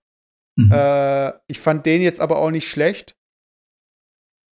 Mhm. 0.57 0.73
Äh, 0.73 1.33
ich 1.47 1.61
fand 1.61 1.87
den 1.87 2.03
jetzt 2.03 2.21
aber 2.21 2.39
auch 2.39 2.51
nicht 2.51 2.69
schlecht. 2.69 3.17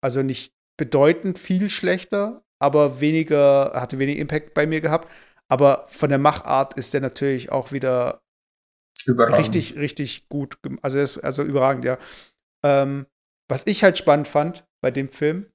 Also 0.00 0.22
nicht 0.22 0.54
bedeutend 0.76 1.38
viel 1.38 1.68
schlechter, 1.68 2.44
aber 2.58 3.00
weniger, 3.00 3.72
hatte 3.74 3.98
weniger 3.98 4.20
Impact 4.20 4.54
bei 4.54 4.66
mir 4.66 4.80
gehabt. 4.80 5.10
Aber 5.48 5.86
von 5.90 6.08
der 6.08 6.18
Machart 6.18 6.74
ist 6.74 6.94
der 6.94 7.00
natürlich 7.00 7.52
auch 7.52 7.72
wieder 7.72 8.22
überragend. 9.06 9.38
richtig, 9.38 9.76
richtig 9.76 10.28
gut. 10.28 10.58
Also, 10.82 10.98
ist 10.98 11.18
also 11.18 11.42
überragend, 11.42 11.84
ja. 11.84 11.98
Ähm, 12.64 13.06
was 13.48 13.66
ich 13.66 13.84
halt 13.84 13.96
spannend 13.96 14.26
fand 14.26 14.66
bei 14.82 14.90
dem 14.90 15.08
Film, 15.08 15.46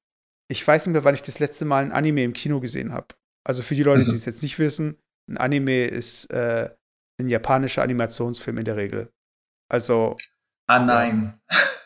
ich 0.49 0.65
weiß 0.65 0.85
nicht 0.85 0.93
mehr, 0.93 1.03
wann 1.03 1.13
ich 1.13 1.23
das 1.23 1.39
letzte 1.39 1.65
Mal 1.65 1.83
ein 1.83 1.91
Anime 1.91 2.23
im 2.23 2.33
Kino 2.33 2.59
gesehen 2.59 2.93
habe. 2.93 3.07
Also 3.43 3.63
für 3.63 3.75
die 3.75 3.83
Leute, 3.83 3.99
also. 3.99 4.11
die 4.11 4.17
es 4.17 4.25
jetzt 4.25 4.43
nicht 4.43 4.59
wissen, 4.59 4.97
ein 5.29 5.37
Anime 5.37 5.85
ist 5.85 6.25
äh, 6.31 6.69
ein 7.19 7.29
japanischer 7.29 7.81
Animationsfilm 7.83 8.57
in 8.57 8.65
der 8.65 8.77
Regel. 8.77 9.09
Also. 9.69 10.17
Ah 10.67 10.79
nein. 10.79 11.39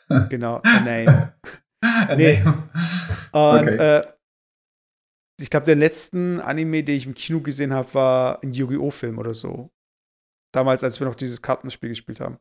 Ja, 0.09 0.19
genau, 0.29 0.61
ah 0.63 0.79
nein. 0.81 1.33
nee. 2.17 2.43
Und 3.31 3.67
okay. 3.67 3.77
äh, 3.77 4.14
ich 5.39 5.49
glaube, 5.49 5.65
der 5.65 5.75
letzten 5.75 6.39
Anime, 6.39 6.83
den 6.83 6.95
ich 6.95 7.05
im 7.05 7.13
Kino 7.13 7.41
gesehen 7.41 7.73
habe, 7.73 7.93
war 7.93 8.43
ein 8.43 8.53
Yu-Gi-Oh! 8.53 8.91
Film 8.91 9.17
oder 9.17 9.33
so. 9.33 9.71
Damals, 10.51 10.83
als 10.83 10.99
wir 10.99 11.07
noch 11.07 11.15
dieses 11.15 11.41
Kartenspiel 11.41 11.89
gespielt 11.89 12.21
haben. 12.21 12.37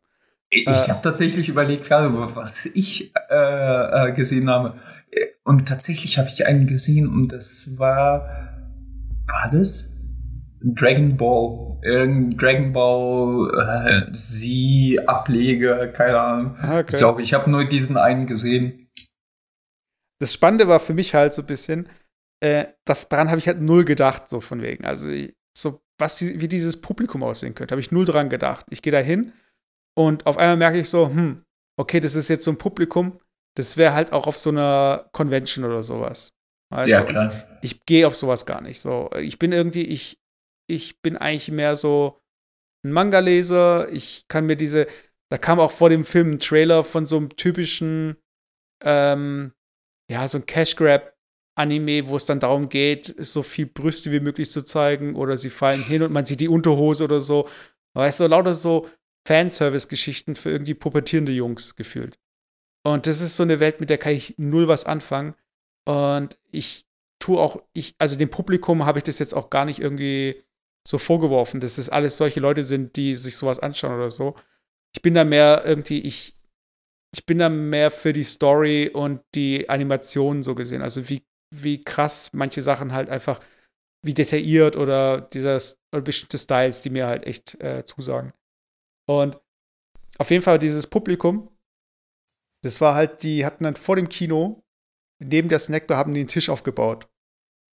Ich 0.51 0.67
äh, 0.67 0.91
habe 0.91 1.03
tatsächlich 1.03 1.49
überlegt, 1.49 1.87
gerade 1.87 2.13
was 2.37 2.67
ich 2.67 3.13
äh, 3.29 4.09
äh, 4.09 4.13
gesehen 4.13 4.49
habe. 4.49 4.79
Und 5.43 5.67
tatsächlich 5.67 6.19
habe 6.19 6.29
ich 6.29 6.47
einen 6.47 6.67
gesehen 6.67 7.09
und 7.09 7.29
das 7.29 7.79
war. 7.79 8.29
War 9.27 9.51
das? 9.51 9.95
Dragon 10.61 11.17
Ball. 11.17 11.79
Irgendein 11.83 12.39
Dragon 12.39 12.73
Ball 12.73 14.11
äh, 14.11 14.17
Sie 14.17 14.99
Ableger, 15.07 15.89
keine 15.89 16.21
Ahnung. 16.21 16.57
Ah, 16.61 16.79
okay. 16.79 16.93
Ich 16.93 16.99
glaube, 16.99 17.23
ich 17.23 17.35
habe 17.35 17.51
nur 17.51 17.65
diesen 17.65 17.97
einen 17.97 18.27
gesehen. 18.27 18.89
Das 20.21 20.33
Spannende 20.33 20.69
war 20.69 20.81
für 20.81 20.95
mich 20.95 21.15
halt 21.15 21.35
so 21.35 21.43
ein 21.43 21.47
bisschen, 21.47 21.89
äh, 22.45 22.75
daran 22.85 23.31
habe 23.31 23.39
ich 23.39 23.49
halt 23.49 23.63
null 23.63 23.85
gedacht, 23.85 24.29
so 24.29 24.41
von 24.41 24.61
wegen. 24.61 24.85
Also, 24.85 25.11
so, 25.57 25.81
was 25.99 26.17
die, 26.17 26.41
wie 26.41 26.49
dieses 26.49 26.81
Publikum 26.81 27.23
aussehen 27.23 27.55
könnte, 27.55 27.73
habe 27.73 27.81
ich 27.81 27.91
null 27.91 28.05
dran 28.05 28.29
gedacht. 28.29 28.67
Ich 28.69 28.83
gehe 28.83 28.93
da 28.93 28.99
hin 28.99 29.33
und 29.97 30.27
auf 30.27 30.37
einmal 30.37 30.59
merke 30.59 30.79
ich 30.79 30.91
so, 30.91 31.09
hm, 31.09 31.43
okay, 31.81 32.01
das 32.01 32.15
ist 32.15 32.29
jetzt 32.29 32.45
so 32.45 32.51
ein 32.51 32.59
Publikum, 32.59 33.19
das 33.57 33.79
wäre 33.79 33.95
halt 33.95 34.13
auch 34.13 34.27
auf 34.27 34.37
so 34.37 34.51
einer 34.51 35.09
Convention 35.13 35.65
oder 35.65 35.83
sowas. 35.83 36.35
Weißt 36.71 36.91
ja, 36.91 37.05
klar. 37.05 37.33
ich 37.63 37.87
gehe 37.87 38.07
auf 38.07 38.15
sowas 38.15 38.45
gar 38.45 38.61
nicht. 38.61 38.81
So, 38.81 39.11
ich 39.19 39.39
bin 39.39 39.53
irgendwie, 39.53 39.85
ich, 39.85 40.19
ich 40.69 41.01
bin 41.01 41.17
eigentlich 41.17 41.51
mehr 41.51 41.77
so 41.77 42.21
ein 42.85 42.93
Manga-Leser. 42.93 43.91
Ich 43.93 44.27
kann 44.29 44.47
mir 44.47 44.57
diese, 44.57 44.87
da 45.31 45.39
kam 45.39 45.61
auch 45.61 45.71
vor 45.71 45.89
dem 45.89 46.05
Film 46.05 46.33
ein 46.33 46.39
Trailer 46.41 46.85
von 46.85 47.07
so 47.07 47.17
einem 47.17 47.37
typischen, 47.37 48.17
ähm, 48.83 49.53
ja, 50.11 50.27
so 50.27 50.39
ein 50.39 50.47
Cash 50.47 50.77
Grab 50.77 51.14
Anime, 51.55 52.09
wo 52.09 52.17
es 52.17 52.27
dann 52.27 52.41
darum 52.41 52.69
geht, 52.69 53.15
so 53.19 53.43
viel 53.43 53.67
Brüste 53.67 54.11
wie 54.11 54.21
möglich 54.21 54.51
zu 54.51 54.63
zeigen 54.63 55.15
oder 55.15 55.37
sie 55.37 55.51
fallen 55.51 55.83
hin 55.83 56.03
und 56.03 56.13
man 56.13 56.25
sieht 56.25 56.41
die 56.41 56.49
Unterhose 56.49 57.05
oder 57.05 57.21
so. 57.21 57.49
Weißt 57.95 58.21
du, 58.21 58.27
lauter 58.27 58.55
so 58.55 58.89
Fanservice-Geschichten 59.27 60.37
für 60.37 60.51
irgendwie 60.51 60.75
pubertierende 60.75 61.33
Jungs 61.33 61.77
gefühlt. 61.77 62.19
Und 62.83 63.07
das 63.07 63.21
ist 63.21 63.37
so 63.37 63.43
eine 63.43 63.61
Welt, 63.61 63.81
mit 63.81 63.89
der 63.89 63.99
kann 63.99 64.13
ich 64.13 64.35
null 64.37 64.69
was 64.69 64.85
anfangen. 64.85 65.35
Und 65.87 66.39
ich 66.51 66.87
tue 67.19 67.41
auch, 67.41 67.63
ich, 67.73 67.95
also 67.99 68.17
dem 68.17 68.31
Publikum 68.31 68.85
habe 68.85 68.99
ich 68.99 69.05
das 69.05 69.19
jetzt 69.19 69.35
auch 69.35 69.49
gar 69.49 69.65
nicht 69.65 69.81
irgendwie 69.81 70.43
so 70.87 70.99
vorgeworfen, 70.99 71.61
dass 71.61 71.77
das 71.77 71.89
alles 71.89 72.17
solche 72.17 72.41
Leute 72.41 72.63
sind, 72.63 72.97
die 72.97 73.15
sich 73.15 73.37
sowas 73.37 73.59
anschauen 73.59 73.95
oder 73.95 74.11
so. 74.11 74.35
Ich 74.95 75.01
bin 75.01 75.15
da 75.15 75.25
mehr 75.25 75.63
irgendwie, 75.65 76.01
ich, 76.01 76.37
ich 77.15 77.25
bin 77.25 77.39
da 77.39 77.49
mehr 77.49 77.91
für 77.91 78.13
die 78.13 78.25
Story 78.25 78.91
und 78.93 79.23
die 79.35 79.69
Animationen 79.71 80.43
so 80.43 80.55
gesehen. 80.55 80.83
Also 80.83 81.09
wie 81.09 81.23
wie 81.63 81.83
krass 81.83 82.31
manche 82.33 82.63
Sachen 82.63 82.93
halt 82.93 83.09
einfach, 83.09 83.41
wie 84.03 84.15
detailliert 84.15 84.77
oder 84.77 85.21
dieses 85.21 85.81
oder 85.93 86.03
bestimmte 86.03 86.39
Styles, 86.39 86.83
die 86.83 86.91
mir 86.91 87.07
halt 87.07 87.25
echt 87.25 87.61
äh, 87.61 87.85
zusagen. 87.87 88.33
Und 89.07 89.39
auf 90.19 90.31
jeden 90.31 90.43
Fall 90.43 90.59
dieses 90.59 90.87
Publikum, 90.87 91.49
das 92.63 92.81
war 92.81 92.95
halt, 92.95 93.23
die 93.23 93.45
hatten 93.45 93.65
dann 93.65 93.77
vor 93.77 93.97
dem 93.97 94.09
Kino, 94.09 94.63
neben 95.19 95.49
der 95.49 95.59
Snackbar, 95.59 95.99
haben 95.99 96.15
die 96.15 96.21
einen 96.21 96.29
Tisch 96.29 96.49
aufgebaut. 96.49 97.09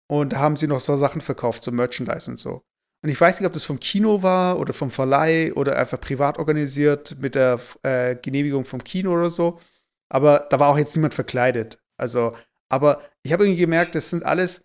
Und 0.08 0.36
haben 0.36 0.56
sie 0.56 0.66
noch 0.66 0.80
so 0.80 0.96
Sachen 0.96 1.20
verkauft, 1.20 1.62
so 1.62 1.70
Merchandise 1.70 2.28
und 2.28 2.38
so. 2.38 2.64
Und 3.02 3.10
ich 3.10 3.20
weiß 3.20 3.38
nicht, 3.38 3.46
ob 3.46 3.52
das 3.52 3.64
vom 3.64 3.78
Kino 3.78 4.22
war 4.22 4.58
oder 4.58 4.72
vom 4.72 4.90
Verleih 4.90 5.52
oder 5.54 5.78
einfach 5.78 6.00
privat 6.00 6.38
organisiert 6.38 7.16
mit 7.20 7.36
der 7.36 7.60
äh, 7.82 8.16
Genehmigung 8.16 8.64
vom 8.64 8.82
Kino 8.82 9.12
oder 9.12 9.30
so. 9.30 9.60
Aber 10.08 10.48
da 10.50 10.58
war 10.58 10.68
auch 10.68 10.78
jetzt 10.78 10.96
niemand 10.96 11.14
verkleidet. 11.14 11.78
Also 11.96 12.34
aber 12.70 13.02
ich 13.24 13.32
habe 13.32 13.44
irgendwie 13.44 13.60
gemerkt, 13.60 13.94
das 13.94 14.10
sind 14.10 14.24
alles 14.24 14.64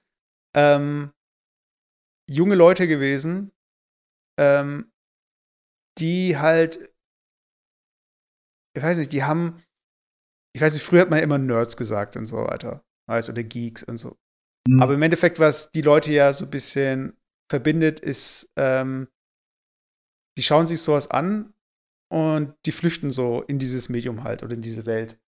ähm, 0.55 1.11
junge 2.29 2.55
Leute 2.55 2.87
gewesen, 2.87 3.51
ähm, 4.39 4.91
die 5.99 6.37
halt, 6.37 6.77
ich 8.75 8.83
weiß 8.83 8.97
nicht, 8.97 9.13
die 9.13 9.23
haben, 9.23 9.63
ich 10.55 10.61
weiß 10.61 10.73
nicht, 10.73 10.83
früher 10.83 11.01
hat 11.01 11.09
man 11.09 11.19
immer 11.19 11.37
Nerds 11.37 11.77
gesagt 11.77 12.15
und 12.15 12.25
so 12.25 12.37
weiter, 12.37 12.83
weißt 13.07 13.29
oder 13.29 13.43
Geeks 13.43 13.83
und 13.83 13.97
so. 13.97 14.17
Mhm. 14.67 14.81
Aber 14.81 14.93
im 14.93 15.01
Endeffekt, 15.01 15.39
was 15.39 15.71
die 15.71 15.81
Leute 15.81 16.11
ja 16.11 16.33
so 16.33 16.45
ein 16.45 16.51
bisschen 16.51 17.17
verbindet, 17.49 17.99
ist, 17.99 18.51
ähm, 18.57 19.07
die 20.37 20.43
schauen 20.43 20.67
sich 20.67 20.81
sowas 20.81 21.09
an 21.11 21.53
und 22.11 22.55
die 22.65 22.71
flüchten 22.71 23.11
so 23.11 23.43
in 23.43 23.59
dieses 23.59 23.89
Medium 23.89 24.23
halt 24.23 24.43
oder 24.43 24.53
in 24.53 24.61
diese 24.61 24.85
Welt. 24.85 25.19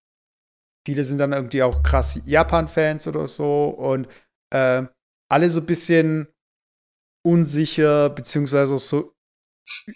Viele 0.87 1.03
sind 1.03 1.17
dann 1.17 1.33
irgendwie 1.33 1.63
auch 1.63 1.83
krass 1.83 2.17
Japan-Fans 2.23 3.07
oder 3.07 3.27
so 3.27 3.65
und 3.65 4.07
äh, 4.53 4.83
alle 5.29 5.49
so 5.49 5.59
ein 5.59 5.65
bisschen 5.65 6.29
unsicher, 7.25 8.09
beziehungsweise 8.09 8.79
so. 8.79 9.11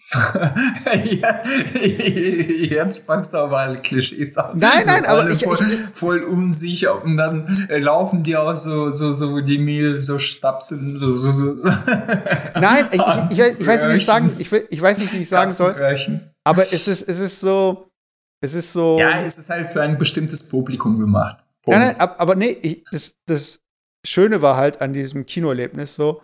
ja, 1.06 1.44
jetzt 1.46 3.06
fangst 3.06 3.34
du 3.34 3.38
aber 3.38 3.60
alle 3.60 3.82
Klischees 3.82 4.38
an. 4.38 4.60
Nein, 4.60 4.84
nein, 4.86 5.06
aber 5.06 5.30
ich, 5.30 5.42
voll, 5.42 5.66
voll, 5.94 6.24
unsicher 6.24 7.02
und 7.02 7.16
dann 7.16 7.68
äh, 7.70 7.80
laufen 7.80 8.26
die 8.26 8.36
auch 8.36 8.54
so, 8.54 8.92
so, 8.92 9.14
so 9.14 9.40
die 9.40 9.60
Mehl 9.60 10.02
so 10.02 10.20
stapseln. 10.20 11.00
So, 11.00 11.16
so, 11.16 11.32
so. 11.56 11.70
Nein, 11.70 12.86
ich, 12.92 13.00
ich, 13.00 13.40
ich, 13.40 13.60
ich, 13.62 13.66
weiß 13.66 13.86
nicht, 13.86 13.94
wie 13.94 13.98
ich 13.98 14.06
sagen, 14.06 14.36
ich, 14.40 14.52
ich 14.52 14.82
weiß 14.82 15.00
nicht, 15.00 15.14
wie 15.14 15.22
ich 15.22 15.30
sagen 15.30 15.52
soll. 15.52 15.74
Aber 16.44 16.64
es 16.64 16.90
ist, 16.90 17.08
es 17.08 17.20
ist 17.22 17.40
so, 17.40 17.91
es 18.42 18.54
ist 18.54 18.74
so. 18.74 18.98
Ja, 19.00 19.22
es 19.22 19.38
ist 19.38 19.50
halt 19.50 19.70
für 19.70 19.82
ein 19.82 19.98
bestimmtes 19.98 20.50
Publikum 20.50 21.00
gemacht. 21.00 21.46
Punkt. 21.62 21.80
Nein, 21.80 21.90
nein, 21.90 22.00
aber, 22.00 22.20
aber 22.20 22.36
nee, 22.36 22.58
ich, 22.62 22.84
das, 22.92 23.18
das 23.28 23.64
Schöne 24.06 24.42
war 24.42 24.58
halt 24.58 24.82
an 24.82 24.94
diesem 24.94 25.26
Kinoerlebnis 25.26 25.96
so, 25.96 26.22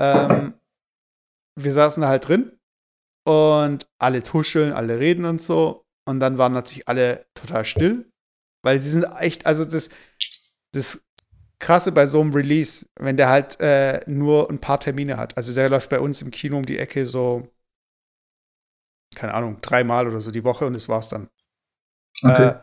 ähm, 0.00 0.54
wir 1.56 1.72
saßen 1.72 2.00
da 2.00 2.08
halt 2.08 2.26
drin 2.26 2.58
und 3.24 3.86
alle 3.98 4.22
tuscheln, 4.22 4.72
alle 4.72 4.98
reden 4.98 5.24
und 5.24 5.42
so. 5.42 5.84
Und 6.06 6.20
dann 6.20 6.38
waren 6.38 6.52
natürlich 6.52 6.88
alle 6.88 7.26
total 7.34 7.66
still, 7.66 8.10
weil 8.64 8.80
sie 8.80 8.90
sind 8.90 9.04
echt, 9.18 9.44
also 9.44 9.66
das, 9.66 9.90
das 10.72 11.02
Krasse 11.58 11.92
bei 11.92 12.06
so 12.06 12.20
einem 12.20 12.32
Release, 12.32 12.86
wenn 12.98 13.18
der 13.18 13.28
halt 13.28 13.60
äh, 13.60 14.00
nur 14.06 14.48
ein 14.48 14.58
paar 14.58 14.80
Termine 14.80 15.18
hat. 15.18 15.36
Also 15.36 15.54
der 15.54 15.68
läuft 15.68 15.90
bei 15.90 16.00
uns 16.00 16.22
im 16.22 16.30
Kino 16.30 16.56
um 16.56 16.64
die 16.64 16.78
Ecke 16.78 17.04
so, 17.04 17.46
keine 19.14 19.34
Ahnung, 19.34 19.60
dreimal 19.60 20.06
oder 20.08 20.20
so 20.20 20.30
die 20.30 20.44
Woche 20.44 20.64
und 20.64 20.74
das 20.74 20.88
war's 20.88 21.08
dann. 21.08 21.28
Okay. 22.22 22.56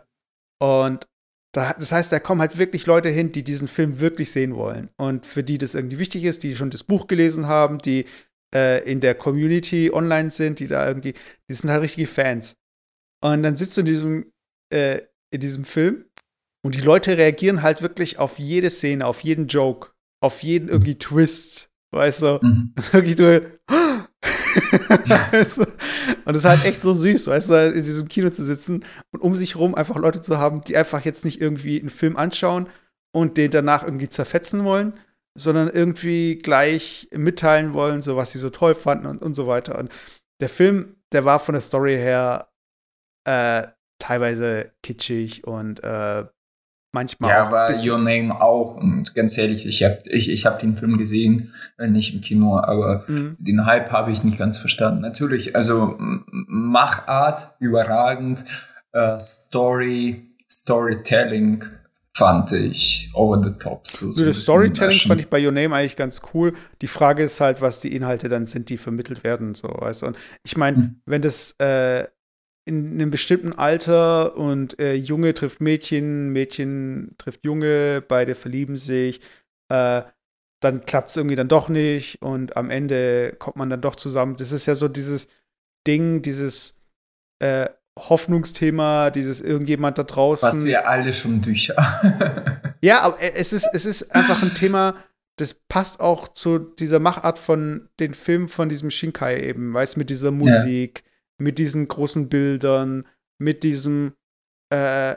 Äh, 0.59 0.65
und 0.65 1.07
da, 1.53 1.73
das 1.73 1.91
heißt, 1.91 2.11
da 2.11 2.19
kommen 2.19 2.41
halt 2.41 2.57
wirklich 2.57 2.85
Leute 2.85 3.09
hin, 3.09 3.31
die 3.31 3.43
diesen 3.43 3.67
Film 3.67 3.99
wirklich 3.99 4.31
sehen 4.31 4.55
wollen. 4.55 4.89
Und 4.97 5.25
für 5.25 5.43
die 5.43 5.57
das 5.57 5.73
irgendwie 5.73 5.99
wichtig 5.99 6.23
ist, 6.25 6.43
die 6.43 6.55
schon 6.55 6.69
das 6.69 6.83
Buch 6.83 7.07
gelesen 7.07 7.47
haben, 7.47 7.77
die 7.77 8.05
äh, 8.53 8.83
in 8.89 8.99
der 8.99 9.15
Community 9.15 9.91
online 9.93 10.31
sind, 10.31 10.59
die 10.59 10.67
da 10.67 10.85
irgendwie, 10.87 11.13
die 11.49 11.53
sind 11.53 11.69
halt 11.69 11.81
richtige 11.81 12.07
Fans. 12.07 12.57
Und 13.23 13.43
dann 13.43 13.55
sitzt 13.55 13.77
du 13.77 13.81
in 13.81 13.87
diesem, 13.87 14.31
äh, 14.73 15.01
in 15.31 15.39
diesem 15.39 15.63
Film 15.63 16.05
und 16.63 16.75
die 16.75 16.81
Leute 16.81 17.17
reagieren 17.17 17.61
halt 17.61 17.81
wirklich 17.81 18.19
auf 18.19 18.39
jede 18.39 18.69
Szene, 18.69 19.05
auf 19.05 19.21
jeden 19.21 19.47
Joke, 19.47 19.91
auf 20.21 20.43
jeden 20.43 20.67
irgendwie 20.67 20.97
Twist. 20.97 21.69
Weißt 21.91 22.23
du? 22.23 22.39
Mhm. 22.41 22.73
Wirklich 22.91 23.15
du. 23.15 23.59
und 26.25 26.35
es 26.35 26.43
ist 26.43 26.45
halt 26.45 26.65
echt 26.65 26.81
so 26.81 26.93
süß, 26.93 27.27
weißt 27.27 27.49
du, 27.49 27.71
in 27.73 27.83
diesem 27.83 28.07
Kino 28.07 28.29
zu 28.29 28.43
sitzen 28.43 28.85
und 29.11 29.21
um 29.21 29.35
sich 29.35 29.55
herum 29.55 29.75
einfach 29.75 29.97
Leute 29.97 30.21
zu 30.21 30.37
haben, 30.37 30.61
die 30.61 30.77
einfach 30.77 31.03
jetzt 31.03 31.25
nicht 31.25 31.41
irgendwie 31.41 31.79
einen 31.79 31.89
Film 31.89 32.15
anschauen 32.17 32.67
und 33.13 33.37
den 33.37 33.51
danach 33.51 33.83
irgendwie 33.83 34.09
zerfetzen 34.09 34.63
wollen, 34.63 34.93
sondern 35.37 35.69
irgendwie 35.69 36.37
gleich 36.37 37.09
mitteilen 37.13 37.73
wollen, 37.73 38.01
so 38.01 38.15
was 38.15 38.31
sie 38.31 38.39
so 38.39 38.49
toll 38.49 38.75
fanden 38.75 39.05
und, 39.05 39.21
und 39.21 39.33
so 39.33 39.47
weiter. 39.47 39.77
Und 39.77 39.91
der 40.41 40.49
Film, 40.49 40.95
der 41.11 41.25
war 41.25 41.39
von 41.39 41.53
der 41.53 41.61
Story 41.61 41.95
her 41.95 42.49
äh, 43.25 43.67
teilweise 43.99 44.71
kitschig 44.83 45.45
und 45.45 45.83
äh, 45.83 46.25
manchmal. 46.95 47.29
Ja, 47.29 47.51
war 47.51 47.69
Your 47.85 47.99
Name 47.99 48.41
auch. 48.41 48.75
Und 48.75 49.13
ganz 49.13 49.37
ehrlich, 49.37 49.67
ich 49.67 49.83
habe 49.83 49.99
ich, 50.05 50.31
ich 50.31 50.45
hab 50.47 50.59
den 50.59 50.75
Film 50.75 50.97
gesehen, 50.97 51.53
nicht 51.77 52.15
im 52.15 52.21
Kino, 52.21 52.57
aber 52.57 53.03
mhm. 53.07 53.35
den 53.37 53.65
Hype 53.65 53.91
habe 53.91 54.11
ich 54.11 54.23
nicht 54.23 54.39
ganz 54.39 54.57
verstanden. 54.57 55.01
Natürlich, 55.01 55.55
also 55.55 55.95
Machart 55.97 57.51
überragend, 57.59 58.45
äh, 58.93 59.19
Story, 59.19 60.31
Storytelling 60.49 61.63
fand 62.13 62.53
ich 62.53 63.11
over 63.13 63.43
the 63.43 63.57
top. 63.59 63.85
So, 63.87 64.09
so 64.11 64.25
das 64.25 64.43
Storytelling 64.43 64.99
fand 64.99 65.19
ich 65.19 65.27
bei 65.27 65.45
Your 65.45 65.51
Name 65.51 65.75
eigentlich 65.75 65.97
ganz 65.97 66.21
cool. 66.33 66.53
Die 66.81 66.87
Frage 66.87 67.23
ist 67.23 67.41
halt, 67.41 67.61
was 67.61 67.81
die 67.81 67.93
Inhalte 67.93 68.29
dann 68.29 68.45
sind, 68.45 68.69
die 68.69 68.77
vermittelt 68.77 69.25
werden. 69.25 69.53
So, 69.53 69.67
weißt 69.67 70.03
du? 70.03 70.07
Und 70.07 70.17
ich 70.43 70.55
meine, 70.55 70.77
mhm. 70.77 71.01
wenn 71.05 71.21
das 71.21 71.55
äh, 71.59 72.05
in 72.65 72.93
einem 72.93 73.11
bestimmten 73.11 73.53
Alter 73.53 74.35
und 74.35 74.79
äh, 74.79 74.95
Junge 74.95 75.33
trifft 75.35 75.61
Mädchen, 75.61 76.29
Mädchen 76.29 77.15
trifft 77.19 77.45
Junge, 77.45 78.03
beide 78.05 78.33
verlieben 78.33 78.77
sich, 78.77 79.21
äh, 79.69 80.01
dann 80.61 80.83
klappt 80.85 81.11
es 81.11 81.17
irgendwie 81.17 81.35
dann 81.35 81.47
doch 81.47 81.69
nicht 81.69 82.21
und 82.23 82.57
am 82.57 82.71
Ende 82.71 83.35
kommt 83.37 83.55
man 83.55 83.69
dann 83.69 83.81
doch 83.81 83.95
zusammen. 83.95 84.35
Das 84.37 84.51
ist 84.51 84.65
ja 84.65 84.73
so 84.73 84.87
dieses 84.87 85.27
Ding, 85.85 86.23
dieses 86.23 86.83
äh, 87.39 87.69
Hoffnungsthema, 87.97 89.11
dieses 89.11 89.41
irgendjemand 89.41 89.99
da 89.99 90.03
draußen. 90.03 90.49
Was 90.49 90.65
wir 90.65 90.89
alle 90.89 91.13
schon 91.13 91.41
durch 91.41 91.71
Ja, 92.81 93.01
aber 93.01 93.17
es 93.21 93.53
ist, 93.53 93.69
es 93.73 93.85
ist 93.85 94.13
einfach 94.13 94.41
ein 94.41 94.55
Thema, 94.55 94.95
das 95.37 95.53
passt 95.53 95.99
auch 95.99 96.29
zu 96.29 96.59
dieser 96.59 96.99
Machart 96.99 97.37
von 97.37 97.89
den 97.99 98.15
Filmen 98.15 98.47
von 98.47 98.69
diesem 98.69 98.89
Shinkai 98.89 99.39
eben, 99.39 99.73
weißt 99.73 99.97
mit 99.97 100.09
dieser 100.09 100.31
Musik. 100.31 101.03
Ja 101.05 101.11
mit 101.37 101.59
diesen 101.59 101.87
großen 101.87 102.29
Bildern, 102.29 103.07
mit 103.39 103.63
diesem 103.63 104.13
äh, 104.69 105.15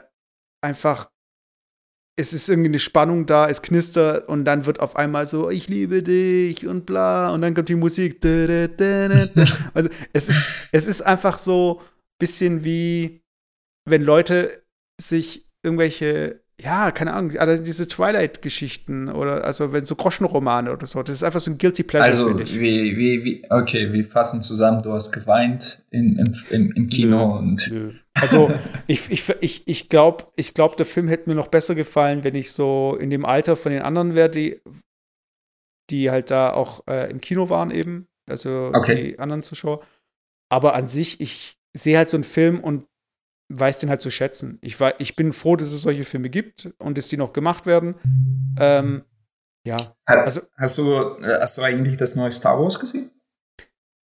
einfach, 0.61 1.11
es 2.17 2.33
ist 2.33 2.49
irgendwie 2.49 2.69
eine 2.69 2.79
Spannung 2.79 3.25
da, 3.25 3.49
es 3.49 3.61
knistert 3.61 4.27
und 4.27 4.43
dann 4.45 4.65
wird 4.65 4.81
auf 4.81 4.95
einmal 4.95 5.25
so, 5.25 5.49
ich 5.49 5.69
liebe 5.69 6.03
dich 6.03 6.67
und 6.67 6.85
bla 6.85 7.33
und 7.33 7.41
dann 7.41 7.53
kommt 7.53 7.69
die 7.69 7.75
Musik. 7.75 8.19
Also 9.73 9.89
es 10.13 10.29
ist, 10.29 10.43
es 10.71 10.87
ist 10.87 11.01
einfach 11.01 11.37
so 11.37 11.79
ein 11.79 11.85
bisschen 12.19 12.63
wie, 12.63 13.23
wenn 13.85 14.03
Leute 14.03 14.63
sich 14.99 15.49
irgendwelche 15.63 16.43
ja, 16.61 16.91
keine 16.91 17.13
Ahnung, 17.13 17.37
also 17.37 17.63
diese 17.63 17.87
Twilight-Geschichten 17.87 19.07
oder 19.07 19.45
also 19.45 19.71
wenn 19.71 19.85
so 19.85 19.95
Groschenromane 19.95 20.71
oder 20.71 20.85
so, 20.87 21.01
das 21.03 21.15
ist 21.15 21.23
einfach 21.23 21.39
so 21.39 21.51
ein 21.51 21.57
Guilty 21.57 21.83
Pleasure, 21.83 22.07
also, 22.07 22.27
finde 22.27 22.43
ich. 22.43 22.59
Wie, 22.59 22.97
wie, 22.97 23.23
wie, 23.23 23.45
okay, 23.49 23.93
wir 23.93 24.05
fassen 24.05 24.41
zusammen, 24.41 24.83
du 24.83 24.91
hast 24.91 25.13
geweint 25.13 25.81
in, 25.89 26.17
in, 26.17 26.37
im, 26.49 26.71
im 26.73 26.87
Kino 26.89 27.27
nö, 27.27 27.37
und. 27.37 27.71
Nö. 27.71 27.93
Also 28.13 28.51
ich, 28.87 29.09
ich, 29.09 29.29
ich, 29.39 29.67
ich 29.67 29.89
glaube, 29.89 30.25
ich 30.35 30.53
glaub, 30.53 30.75
der 30.75 30.85
Film 30.85 31.07
hätte 31.07 31.29
mir 31.29 31.35
noch 31.35 31.47
besser 31.47 31.75
gefallen, 31.75 32.23
wenn 32.25 32.35
ich 32.35 32.51
so 32.51 32.97
in 32.99 33.09
dem 33.09 33.25
Alter 33.25 33.55
von 33.55 33.71
den 33.71 33.81
anderen 33.81 34.15
wäre, 34.15 34.29
die, 34.29 34.59
die 35.89 36.11
halt 36.11 36.29
da 36.29 36.51
auch 36.51 36.85
äh, 36.87 37.09
im 37.09 37.21
Kino 37.21 37.49
waren 37.49 37.71
eben, 37.71 38.07
also 38.29 38.71
okay. 38.73 39.13
die 39.13 39.19
anderen 39.19 39.43
Zuschauer. 39.43 39.79
Aber 40.49 40.75
an 40.75 40.89
sich, 40.89 41.21
ich 41.21 41.57
sehe 41.73 41.97
halt 41.97 42.09
so 42.09 42.17
einen 42.17 42.23
Film 42.25 42.59
und 42.59 42.88
weiß 43.49 43.79
den 43.79 43.89
halt 43.89 44.01
zu 44.01 44.11
schätzen. 44.11 44.59
Ich, 44.61 44.79
war, 44.79 44.99
ich 44.99 45.15
bin 45.15 45.33
froh, 45.33 45.55
dass 45.55 45.71
es 45.71 45.81
solche 45.81 46.03
Filme 46.03 46.29
gibt 46.29 46.69
und 46.77 46.97
dass 46.97 47.07
die 47.07 47.17
noch 47.17 47.33
gemacht 47.33 47.65
werden. 47.65 47.95
Ähm, 48.59 49.03
ja. 49.65 49.95
Also, 50.05 50.41
hast, 50.57 50.77
du, 50.77 50.93
äh, 51.21 51.39
hast 51.41 51.57
du 51.57 51.63
eigentlich 51.63 51.97
das 51.97 52.15
neue 52.15 52.31
Star 52.31 52.59
Wars 52.59 52.79
gesehen? 52.79 53.11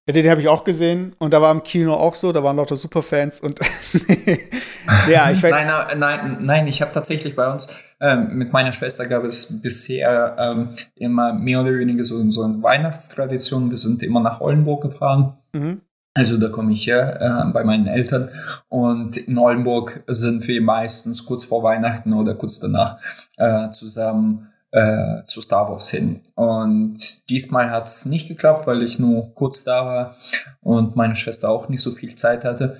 Ja, 0.07 0.13
den 0.13 0.29
habe 0.29 0.41
ich 0.41 0.47
auch 0.47 0.63
gesehen 0.63 1.15
und 1.17 1.33
da 1.33 1.41
war 1.41 1.51
im 1.51 1.63
Kino 1.63 1.95
auch 1.95 2.13
so, 2.13 2.31
da 2.31 2.43
waren 2.43 2.57
lauter 2.57 2.77
Superfans 2.77 3.41
und 3.41 3.59
ja, 5.09 5.31
ich 5.31 5.41
weiß. 5.41 5.51
Nein, 5.51 5.99
nein, 5.99 6.37
nein, 6.41 6.67
ich 6.67 6.81
habe 6.83 6.91
tatsächlich 6.91 7.35
bei 7.35 7.51
uns 7.51 7.73
ähm, 7.99 8.37
mit 8.37 8.53
meiner 8.53 8.71
Schwester 8.71 9.07
gab 9.07 9.23
es 9.23 9.61
bisher 9.61 10.35
ähm, 10.37 10.75
immer 10.95 11.33
mehr 11.33 11.61
oder 11.61 11.73
weniger 11.79 12.05
so, 12.05 12.29
so 12.29 12.43
eine 12.43 12.61
Weihnachtstradition. 12.61 13.71
Wir 13.71 13.77
sind 13.77 14.03
immer 14.03 14.19
nach 14.19 14.41
Oldenburg 14.41 14.83
gefahren. 14.83 15.37
Mhm. 15.53 15.81
Also 16.17 16.37
da 16.37 16.47
komme 16.47 16.71
ich 16.71 16.87
her 16.87 17.19
äh, 17.19 17.51
bei 17.51 17.65
meinen 17.65 17.87
Eltern 17.87 18.29
und 18.69 19.17
in 19.17 19.37
Oldenburg 19.37 20.01
sind 20.07 20.47
wir 20.47 20.61
meistens 20.61 21.25
kurz 21.25 21.43
vor 21.43 21.61
Weihnachten 21.61 22.13
oder 22.13 22.35
kurz 22.35 22.59
danach 22.61 22.99
äh, 23.35 23.69
zusammen 23.71 24.47
äh, 24.71 25.25
zu 25.27 25.41
Star 25.41 25.69
Wars 25.69 25.89
hin. 25.89 26.21
Und 26.35 27.29
diesmal 27.29 27.69
hat 27.69 27.87
es 27.87 28.05
nicht 28.05 28.29
geklappt, 28.29 28.65
weil 28.65 28.81
ich 28.81 28.97
nur 28.97 29.33
kurz 29.35 29.65
da 29.65 29.85
war 29.85 30.15
und 30.61 30.95
meine 30.95 31.17
Schwester 31.17 31.49
auch 31.49 31.67
nicht 31.67 31.81
so 31.81 31.91
viel 31.91 32.15
Zeit 32.15 32.45
hatte. 32.45 32.77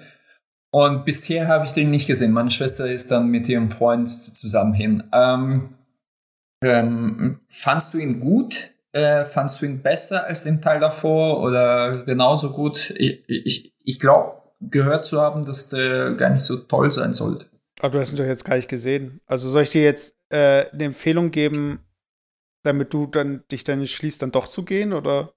Und 0.71 1.04
bisher 1.04 1.50
habe 1.50 1.65
ich 1.65 1.71
den 1.71 1.89
nicht 1.89 2.08
gesehen. 2.08 2.32
Meine 2.32 2.52
Schwester 2.52 2.89
ist 2.89 3.12
dann 3.12 3.28
mit 3.28 3.50
ihrem 3.50 3.69
Freund 3.69 4.10
zusammen 4.10 4.74
hin. 4.74 5.04
Ähm, 5.12 5.76
ähm, 6.62 7.41
fandst 7.48 7.93
du 7.93 7.98
ihn 7.98 8.19
gut? 8.21 8.71
Äh, 8.95 9.25
fandst 9.25 9.62
du 9.62 9.65
ihn 9.65 9.81
besser 9.81 10.25
als 10.25 10.45
den 10.45 10.62
Teil 10.62 10.79
davor 10.79 11.41
oder 11.41 12.05
genauso 12.05 12.53
gut? 12.53 12.91
Ich, 12.91 13.25
ich, 13.27 13.73
ich 13.84 13.99
glaube, 13.99 14.41
gehört 14.62 15.05
zu 15.05 15.19
haben, 15.19 15.43
dass 15.43 15.67
der 15.67 16.12
gar 16.12 16.29
nicht 16.29 16.43
so 16.43 16.55
toll 16.60 16.89
sein 16.93 17.13
sollte. 17.13 17.47
Aber 17.81 17.89
du 17.89 17.99
hast 17.99 18.13
ihn 18.13 18.17
doch 18.17 18.23
jetzt 18.23 18.45
gar 18.45 18.55
nicht 18.55 18.69
gesehen. 18.69 19.19
Also 19.25 19.49
soll 19.49 19.63
ich 19.63 19.69
dir 19.69 19.84
jetzt 19.84 20.15
äh, 20.29 20.69
eine 20.71 20.86
Empfehlung 20.86 21.31
geben, 21.31 21.79
damit 22.63 22.93
du 22.93 23.05
dann 23.05 23.43
dich 23.51 23.65
dann 23.65 23.79
entschließt, 23.79 24.21
dann 24.21 24.31
doch 24.31 24.47
zu 24.47 24.63
gehen, 24.63 24.93
oder? 24.93 25.34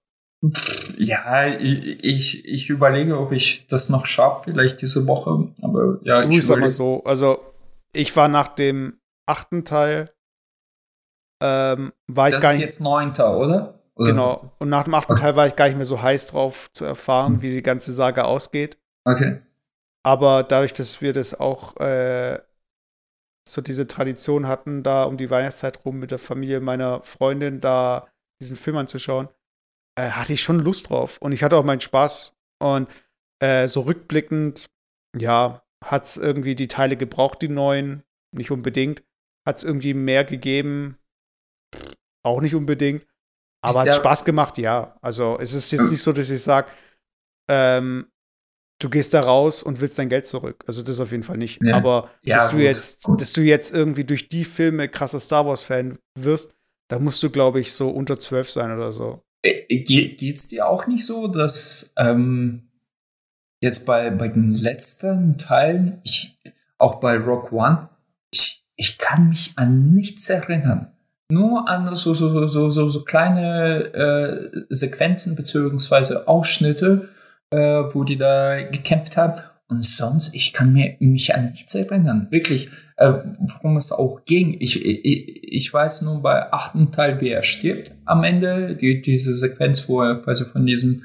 Ja, 0.96 1.48
ich, 1.48 2.46
ich 2.46 2.70
überlege, 2.70 3.18
ob 3.18 3.32
ich 3.32 3.66
das 3.66 3.88
noch 3.88 4.06
schaffe, 4.06 4.52
vielleicht 4.52 4.80
diese 4.82 5.08
Woche. 5.08 5.52
Aber 5.62 5.98
ja, 6.04 6.22
du, 6.22 6.30
ich 6.30 6.46
sag 6.46 6.60
mal 6.60 6.70
so. 6.70 7.02
Also, 7.02 7.40
ich 7.92 8.14
war 8.14 8.28
nach 8.28 8.46
dem 8.46 9.00
achten 9.26 9.64
Teil, 9.64 10.10
ähm, 11.40 11.92
war 12.06 12.28
ich 12.28 12.34
das 12.34 12.42
gar 12.42 12.52
nicht. 12.52 12.62
Ist 12.62 12.66
jetzt 12.66 12.80
neunter, 12.80 13.36
oder? 13.36 13.80
oder? 13.94 14.10
Genau. 14.10 14.52
Und 14.58 14.68
nach 14.68 14.84
dem 14.84 14.94
achten 14.94 15.12
okay. 15.12 15.22
Teil 15.22 15.36
war 15.36 15.46
ich 15.46 15.56
gar 15.56 15.66
nicht 15.66 15.76
mehr 15.76 15.84
so 15.84 16.00
heiß 16.00 16.28
drauf 16.28 16.70
zu 16.72 16.84
erfahren, 16.84 17.42
wie 17.42 17.50
die 17.50 17.62
ganze 17.62 17.92
Saga 17.92 18.24
ausgeht. 18.24 18.78
Okay. 19.04 19.40
Aber 20.04 20.42
dadurch, 20.42 20.72
dass 20.72 21.00
wir 21.00 21.12
das 21.12 21.38
auch 21.38 21.76
äh, 21.78 22.38
so 23.48 23.60
diese 23.60 23.86
Tradition 23.86 24.46
hatten, 24.46 24.82
da 24.82 25.04
um 25.04 25.16
die 25.16 25.30
Weihnachtszeit 25.30 25.84
rum 25.84 25.98
mit 25.98 26.10
der 26.10 26.18
Familie 26.18 26.60
meiner 26.60 27.02
Freundin 27.02 27.60
da 27.60 28.08
diesen 28.40 28.56
Film 28.56 28.76
anzuschauen, 28.76 29.28
äh, 29.98 30.10
hatte 30.10 30.32
ich 30.32 30.42
schon 30.42 30.60
Lust 30.60 30.90
drauf. 30.90 31.18
Und 31.20 31.32
ich 31.32 31.42
hatte 31.42 31.56
auch 31.56 31.64
meinen 31.64 31.80
Spaß. 31.80 32.34
Und 32.60 32.88
äh, 33.40 33.68
so 33.68 33.82
rückblickend, 33.82 34.66
ja, 35.16 35.62
hat 35.84 36.04
es 36.04 36.16
irgendwie 36.16 36.54
die 36.54 36.68
Teile 36.68 36.96
gebraucht, 36.96 37.42
die 37.42 37.48
neuen. 37.48 38.02
Nicht 38.32 38.50
unbedingt. 38.50 39.02
Hat 39.46 39.58
es 39.58 39.64
irgendwie 39.64 39.94
mehr 39.94 40.24
gegeben. 40.24 40.98
Auch 42.22 42.40
nicht 42.40 42.54
unbedingt. 42.54 43.06
Aber 43.60 43.80
hat 43.80 43.88
ja. 43.88 43.92
Spaß 43.94 44.24
gemacht, 44.24 44.58
ja. 44.58 44.96
Also 45.02 45.38
es 45.40 45.52
ist 45.52 45.70
jetzt 45.72 45.90
nicht 45.90 46.02
so, 46.02 46.12
dass 46.12 46.30
ich 46.30 46.42
sage, 46.42 46.70
ähm, 47.48 48.06
du 48.78 48.88
gehst 48.88 49.14
da 49.14 49.20
raus 49.20 49.62
und 49.62 49.80
willst 49.80 49.98
dein 49.98 50.08
Geld 50.08 50.26
zurück. 50.26 50.64
Also 50.66 50.82
das 50.82 51.00
auf 51.00 51.10
jeden 51.10 51.24
Fall 51.24 51.38
nicht. 51.38 51.62
Ja. 51.62 51.76
Aber 51.76 52.10
ja, 52.22 52.36
dass 52.36 52.50
du 52.50 52.58
jetzt, 52.58 53.02
gut. 53.02 53.20
dass 53.20 53.32
du 53.32 53.42
jetzt 53.42 53.74
irgendwie 53.74 54.04
durch 54.04 54.28
die 54.28 54.44
Filme 54.44 54.88
krasser 54.88 55.20
Star 55.20 55.46
Wars-Fan 55.46 55.98
wirst, 56.14 56.52
da 56.88 56.98
musst 56.98 57.22
du, 57.22 57.30
glaube 57.30 57.60
ich, 57.60 57.72
so 57.72 57.90
unter 57.90 58.18
zwölf 58.18 58.50
sein 58.50 58.72
oder 58.74 58.92
so. 58.92 59.22
Äh, 59.42 59.64
Geht 59.78 60.22
es 60.22 60.48
dir 60.48 60.68
auch 60.68 60.86
nicht 60.86 61.04
so, 61.04 61.28
dass 61.28 61.92
ähm, 61.96 62.70
jetzt 63.60 63.86
bei, 63.86 64.10
bei 64.10 64.28
den 64.28 64.54
letzten 64.54 65.38
Teilen, 65.38 66.00
ich, 66.04 66.38
auch 66.78 67.00
bei 67.00 67.16
Rock 67.16 67.52
One, 67.52 67.90
ich, 68.32 68.64
ich 68.76 68.98
kann 68.98 69.28
mich 69.28 69.52
an 69.56 69.92
nichts 69.94 70.30
erinnern. 70.30 70.92
Nur 71.30 71.68
an 71.68 71.94
so, 71.94 72.14
so, 72.14 72.46
so, 72.46 72.70
so, 72.70 72.88
so 72.88 73.04
kleine 73.04 73.92
äh, 73.92 74.64
Sequenzen 74.70 75.36
beziehungsweise 75.36 76.26
Ausschnitte, 76.26 77.10
äh, 77.50 77.58
wo 77.58 78.04
die 78.04 78.16
da 78.16 78.62
gekämpft 78.62 79.18
haben. 79.18 79.42
Und 79.68 79.84
sonst, 79.84 80.34
ich 80.34 80.54
kann 80.54 80.72
mir, 80.72 80.96
mich 81.00 81.34
an 81.34 81.50
nichts 81.50 81.74
erinnern. 81.74 82.28
Wirklich, 82.30 82.70
äh, 82.96 83.12
worum 83.38 83.76
es 83.76 83.92
auch 83.92 84.24
ging. 84.24 84.56
Ich, 84.58 84.82
ich, 84.82 85.42
ich 85.42 85.72
weiß 85.72 86.02
nur 86.02 86.22
bei 86.22 86.50
achten 86.50 86.92
Teil, 86.92 87.20
wie 87.20 87.28
er 87.28 87.42
stirbt 87.42 87.92
am 88.06 88.24
Ende. 88.24 88.74
Die, 88.74 89.02
diese 89.02 89.34
Sequenz, 89.34 89.86
wo 89.86 90.00
er 90.00 90.22
quasi 90.22 90.46
von 90.46 90.64
diesem 90.64 91.04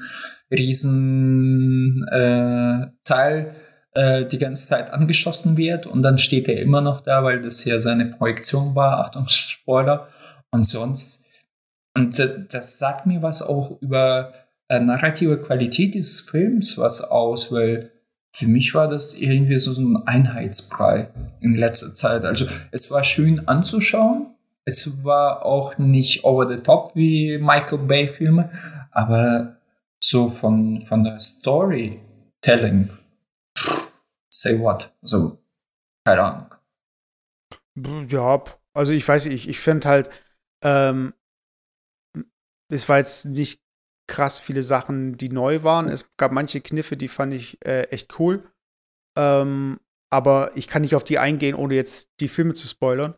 riesen 0.50 2.02
äh, 2.10 2.86
Teil 3.04 3.54
äh, 3.92 4.24
die 4.24 4.38
ganze 4.38 4.66
Zeit 4.66 4.90
angeschossen 4.90 5.58
wird 5.58 5.86
und 5.86 6.02
dann 6.02 6.18
steht 6.18 6.48
er 6.48 6.60
immer 6.60 6.80
noch 6.80 7.00
da, 7.02 7.22
weil 7.24 7.42
das 7.42 7.64
ja 7.64 7.78
seine 7.78 8.06
Projektion 8.06 8.74
war. 8.74 9.04
Achtung, 9.04 9.26
Spoiler. 9.28 10.08
Und 10.54 10.68
sonst, 10.68 11.26
und 11.96 12.16
das 12.16 12.78
sagt 12.78 13.06
mir 13.06 13.22
was 13.22 13.42
auch 13.42 13.82
über 13.82 14.34
äh, 14.68 14.78
narrative 14.78 15.42
Qualität 15.42 15.94
dieses 15.94 16.20
Films 16.20 16.78
was 16.78 17.02
aus, 17.02 17.50
weil 17.50 17.90
für 18.30 18.46
mich 18.46 18.72
war 18.72 18.86
das 18.86 19.18
irgendwie 19.18 19.58
so, 19.58 19.72
so 19.72 19.82
ein 19.82 20.06
Einheitsbrei 20.06 21.08
in 21.40 21.56
letzter 21.56 21.92
Zeit. 21.92 22.24
Also 22.24 22.46
es 22.70 22.88
war 22.92 23.02
schön 23.02 23.48
anzuschauen. 23.48 24.32
Es 24.64 25.02
war 25.02 25.44
auch 25.44 25.76
nicht 25.78 26.22
over 26.22 26.46
the 26.48 26.62
top 26.62 26.94
wie 26.94 27.36
Michael 27.38 27.78
Bay 27.78 28.06
Filme, 28.06 28.52
aber 28.92 29.56
so 29.98 30.28
von, 30.28 30.82
von 30.82 31.02
der 31.02 31.18
Storytelling, 31.18 32.90
say 34.32 34.56
what? 34.60 34.92
Also, 35.02 35.36
keine 36.04 36.22
Ahnung. 36.22 38.06
Ja, 38.08 38.40
also 38.72 38.92
ich 38.92 39.06
weiß 39.06 39.26
nicht, 39.26 39.34
ich, 39.34 39.48
ich 39.48 39.58
finde 39.58 39.88
halt, 39.88 40.10
ähm, 40.64 41.14
es 42.70 42.88
war 42.88 42.98
jetzt 42.98 43.26
nicht 43.26 43.60
krass 44.06 44.40
viele 44.40 44.62
Sachen, 44.62 45.16
die 45.16 45.28
neu 45.28 45.62
waren. 45.62 45.88
Es 45.88 46.16
gab 46.16 46.32
manche 46.32 46.60
Kniffe, 46.60 46.96
die 46.96 47.08
fand 47.08 47.32
ich 47.34 47.64
äh, 47.64 47.84
echt 47.84 48.18
cool. 48.18 48.42
Ähm, 49.16 49.80
aber 50.10 50.50
ich 50.56 50.68
kann 50.68 50.82
nicht 50.82 50.94
auf 50.94 51.04
die 51.04 51.18
eingehen, 51.18 51.54
ohne 51.54 51.74
jetzt 51.74 52.20
die 52.20 52.28
Filme 52.28 52.54
zu 52.54 52.66
spoilern. 52.66 53.14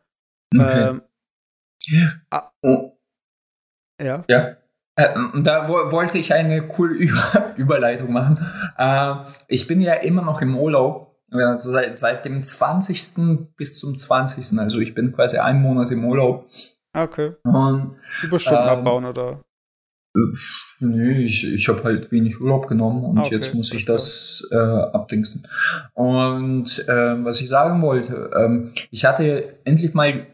Okay. 0.54 0.88
Ähm, 0.88 1.02
ah, 2.30 2.50
oh. 2.62 2.98
Ja. 4.00 4.24
Ja. 4.28 4.56
Äh, 4.96 5.14
da 5.42 5.68
wo, 5.68 5.92
wollte 5.92 6.18
ich 6.18 6.32
eine 6.32 6.66
coole 6.66 6.94
Über 6.98 7.54
Überleitung 7.56 8.12
machen. 8.12 8.46
Äh, 8.78 9.14
ich 9.48 9.66
bin 9.66 9.80
ja 9.80 9.94
immer 9.94 10.22
noch 10.22 10.40
im 10.42 10.56
Urlaub. 10.56 11.06
Also 11.32 11.72
seit, 11.72 11.96
seit 11.96 12.24
dem 12.24 12.42
20. 12.42 13.56
bis 13.56 13.78
zum 13.78 13.98
20. 13.98 14.58
Also 14.58 14.78
ich 14.78 14.94
bin 14.94 15.12
quasi 15.12 15.38
einen 15.38 15.60
Monat 15.60 15.90
im 15.90 16.04
Urlaub. 16.04 16.48
Okay. 16.96 17.32
Und, 17.44 17.96
Überstunden 18.22 18.64
ähm, 18.64 18.70
abbauen, 18.70 19.04
oder? 19.04 19.44
Nee, 20.80 21.24
ich, 21.24 21.52
ich 21.52 21.68
habe 21.68 21.84
halt 21.84 22.10
wenig 22.10 22.40
Urlaub 22.40 22.68
genommen 22.68 23.04
und 23.04 23.18
okay, 23.18 23.34
jetzt 23.34 23.54
muss 23.54 23.72
ich 23.74 23.84
das 23.84 24.48
äh, 24.50 24.56
abdingsen. 24.56 25.46
Und 25.92 26.88
äh, 26.88 27.22
was 27.22 27.40
ich 27.42 27.50
sagen 27.50 27.82
wollte, 27.82 28.30
ähm, 28.34 28.72
ich 28.90 29.04
hatte 29.04 29.58
endlich 29.64 29.92
mal 29.92 30.26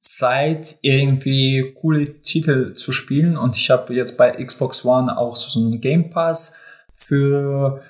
Zeit, 0.00 0.78
irgendwie 0.82 1.74
coole 1.80 2.20
Titel 2.22 2.74
zu 2.74 2.92
spielen 2.92 3.36
und 3.36 3.56
ich 3.56 3.70
habe 3.70 3.94
jetzt 3.94 4.18
bei 4.18 4.32
Xbox 4.44 4.84
One 4.84 5.16
auch 5.16 5.36
so 5.36 5.60
einen 5.60 5.80
Game 5.80 6.10
Pass 6.10 6.60
für 6.94 7.82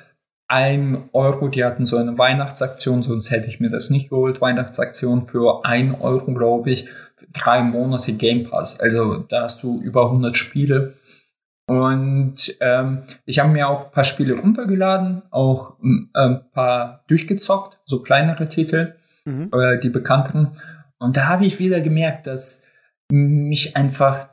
ein 0.49 1.09
Euro. 1.13 1.49
Die 1.49 1.65
hatten 1.65 1.85
so 1.85 1.97
eine 1.97 2.19
Weihnachtsaktion, 2.19 3.03
sonst 3.03 3.31
hätte 3.31 3.49
ich 3.49 3.61
mir 3.61 3.71
das 3.71 3.91
nicht 3.91 4.11
geholt. 4.11 4.41
Weihnachtsaktion 4.41 5.27
für 5.27 5.65
ein 5.65 5.95
Euro, 5.95 6.33
glaube 6.35 6.71
ich. 6.71 6.89
Drei 7.39 7.63
Monate 7.63 8.15
Game 8.15 8.49
Pass. 8.49 8.81
Also 8.81 9.19
da 9.19 9.43
hast 9.43 9.63
du 9.63 9.81
über 9.81 10.07
100 10.07 10.37
Spiele 10.37 10.95
und 11.67 12.37
ähm, 12.61 13.03
ich 13.25 13.41
habe 13.41 13.51
mir 13.51 13.69
auch 13.69 13.87
ein 13.87 13.91
paar 13.91 14.05
Spiele 14.05 14.35
runtergeladen, 14.35 15.23
auch 15.31 15.79
ähm, 15.83 16.11
ein 16.15 16.49
paar 16.53 17.05
durchgezockt, 17.09 17.79
so 17.85 18.03
kleinere 18.03 18.49
Titel, 18.49 18.95
mhm. 19.25 19.51
äh, 19.53 19.79
die 19.81 19.91
bekannten. 19.91 20.53
Und 20.99 21.17
da 21.17 21.27
habe 21.27 21.45
ich 21.45 21.59
wieder 21.59 21.81
gemerkt, 21.81 22.29
dass 22.29 22.67
mich 23.11 23.77
einfach 23.77 24.29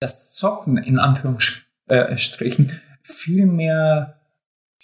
das 0.00 0.34
Zocken 0.34 0.78
in 0.78 0.98
Anführungsstrichen 0.98 2.80
viel 3.02 3.46
mehr 3.46 4.17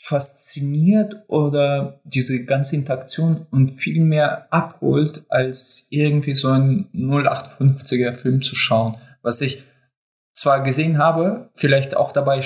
fasziniert 0.04 1.16
oder 1.28 1.98
diese 2.04 2.44
ganze 2.44 2.76
Interaktion 2.76 3.46
und 3.50 3.70
viel 3.80 4.02
mehr 4.04 4.52
abholt, 4.52 5.24
als 5.30 5.86
irgendwie 5.88 6.34
so 6.34 6.50
einen 6.50 6.90
0850er 6.92 8.12
Film 8.12 8.42
zu 8.42 8.54
schauen. 8.54 8.96
Was 9.22 9.40
ich 9.40 9.62
zwar 10.34 10.62
gesehen 10.62 10.98
habe, 10.98 11.48
vielleicht 11.54 11.96
auch 11.96 12.12
dabei 12.12 12.42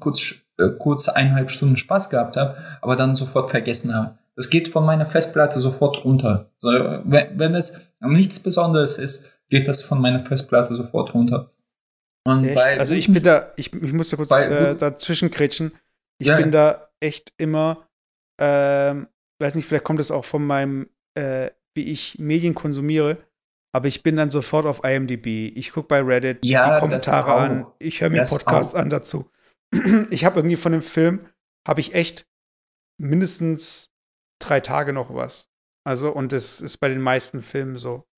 kurz, 0.00 0.34
äh, 0.58 0.68
kurz 0.78 1.08
eineinhalb 1.08 1.50
Stunden 1.50 1.78
Spaß 1.78 2.10
gehabt 2.10 2.36
habe, 2.36 2.58
aber 2.82 2.94
dann 2.94 3.14
sofort 3.14 3.50
vergessen 3.50 3.94
habe. 3.94 4.18
Das 4.36 4.50
geht 4.50 4.68
von 4.68 4.84
meiner 4.84 5.06
Festplatte 5.06 5.60
sofort 5.60 6.04
runter. 6.04 6.50
Wenn, 6.60 7.38
wenn 7.38 7.54
es 7.54 7.90
nichts 8.00 8.38
Besonderes 8.38 8.98
ist, 8.98 9.32
geht 9.48 9.66
das 9.66 9.80
von 9.80 9.98
meiner 9.98 10.20
Festplatte 10.20 10.74
sofort 10.74 11.14
runter. 11.14 11.52
also 12.78 12.94
ich 12.94 13.10
bin 13.10 13.22
da, 13.22 13.50
ich, 13.56 13.72
ich 13.72 13.92
musste 13.94 14.18
kurz 14.18 14.30
äh, 14.30 14.74
dazwischen 14.74 15.30
kretschen. 15.30 15.72
Ich 16.18 16.26
ja, 16.26 16.36
bin 16.36 16.50
da 16.50 16.87
echt 17.00 17.32
immer, 17.36 17.88
ähm, 18.40 19.08
weiß 19.40 19.54
nicht, 19.54 19.66
vielleicht 19.66 19.84
kommt 19.84 20.00
es 20.00 20.10
auch 20.10 20.24
von 20.24 20.46
meinem, 20.46 20.88
äh, 21.14 21.50
wie 21.74 21.84
ich 21.84 22.18
Medien 22.18 22.54
konsumiere 22.54 23.18
aber 23.72 23.86
ich 23.86 24.02
bin 24.02 24.16
dann 24.16 24.30
sofort 24.30 24.66
auf 24.66 24.82
IMDb. 24.84 25.52
Ich 25.56 25.72
gucke 25.72 25.88
bei 25.88 26.00
Reddit 26.00 26.44
ja, 26.44 26.74
die 26.74 26.80
Kommentare 26.80 27.32
an. 27.34 27.66
Ich 27.78 28.00
höre 28.00 28.10
mir 28.10 28.22
Podcasts 28.22 28.74
an 28.74 28.90
dazu. 28.90 29.30
Ich 30.10 30.24
habe 30.24 30.38
irgendwie 30.38 30.56
von 30.56 30.72
dem 30.72 30.80
Film, 30.80 31.26
habe 31.66 31.80
ich 31.80 31.94
echt 31.94 32.26
mindestens 32.98 33.92
drei 34.40 34.60
Tage 34.60 34.94
noch 34.94 35.14
was. 35.14 35.50
Also, 35.84 36.10
und 36.10 36.32
das 36.32 36.62
ist 36.62 36.78
bei 36.78 36.88
den 36.88 37.02
meisten 37.02 37.42
Filmen 37.42 37.76
so. 37.76 38.08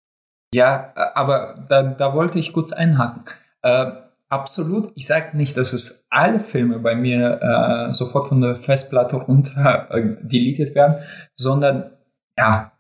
Ja, 0.55 0.95
aber 1.15 1.67
da, 1.69 1.83
da 1.83 2.15
wollte 2.15 2.39
ich 2.39 2.53
kurz 2.53 2.73
einhaken. 2.73 3.25
Äh, 3.63 3.91
absolut, 4.31 4.93
ich 4.95 5.07
sage 5.07 5.37
nicht, 5.37 5.57
dass 5.57 5.73
es 5.73 6.07
alle 6.09 6.41
Filme 6.41 6.79
bei 6.79 6.95
mir 6.95 7.41
äh, 7.43 7.93
sofort 7.93 8.29
von 8.29 8.41
der 8.41 8.55
Festplatte 8.55 9.17
runter 9.17 9.89
äh, 9.91 10.17
deleted 10.23 10.75
werden, 10.75 11.03
sondern 11.35 11.91
ja, 12.39 12.73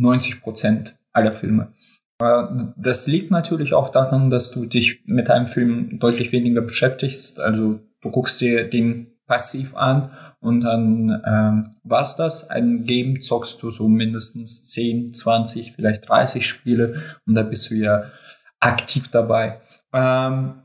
90 0.00 0.42
Prozent 0.42 0.96
aller 1.12 1.32
Filme. 1.32 1.72
Äh, 2.20 2.42
das 2.76 3.06
liegt 3.06 3.30
natürlich 3.30 3.72
auch 3.72 3.88
daran, 3.88 4.28
dass 4.28 4.50
du 4.50 4.66
dich 4.66 5.02
mit 5.06 5.30
einem 5.30 5.46
Film 5.46 5.98
deutlich 5.98 6.32
weniger 6.32 6.60
beschäftigst. 6.60 7.40
Also 7.40 7.80
du 8.02 8.10
guckst 8.10 8.40
dir 8.40 8.68
den 8.68 9.14
passiv 9.26 9.76
an 9.76 10.10
und 10.40 10.62
dann 10.62 11.22
ähm, 11.24 11.70
was 11.84 12.16
das. 12.16 12.50
Ein 12.50 12.84
Game 12.84 13.22
zockst 13.22 13.62
du 13.62 13.70
so 13.70 13.88
mindestens 13.88 14.66
10, 14.66 15.12
20, 15.12 15.72
vielleicht 15.72 16.08
30 16.08 16.46
Spiele 16.46 17.02
und 17.26 17.34
da 17.34 17.42
bist 17.42 17.70
du 17.70 17.74
ja 17.74 18.10
aktiv 18.58 19.10
dabei. 19.10 19.60
Ähm, 19.92 20.62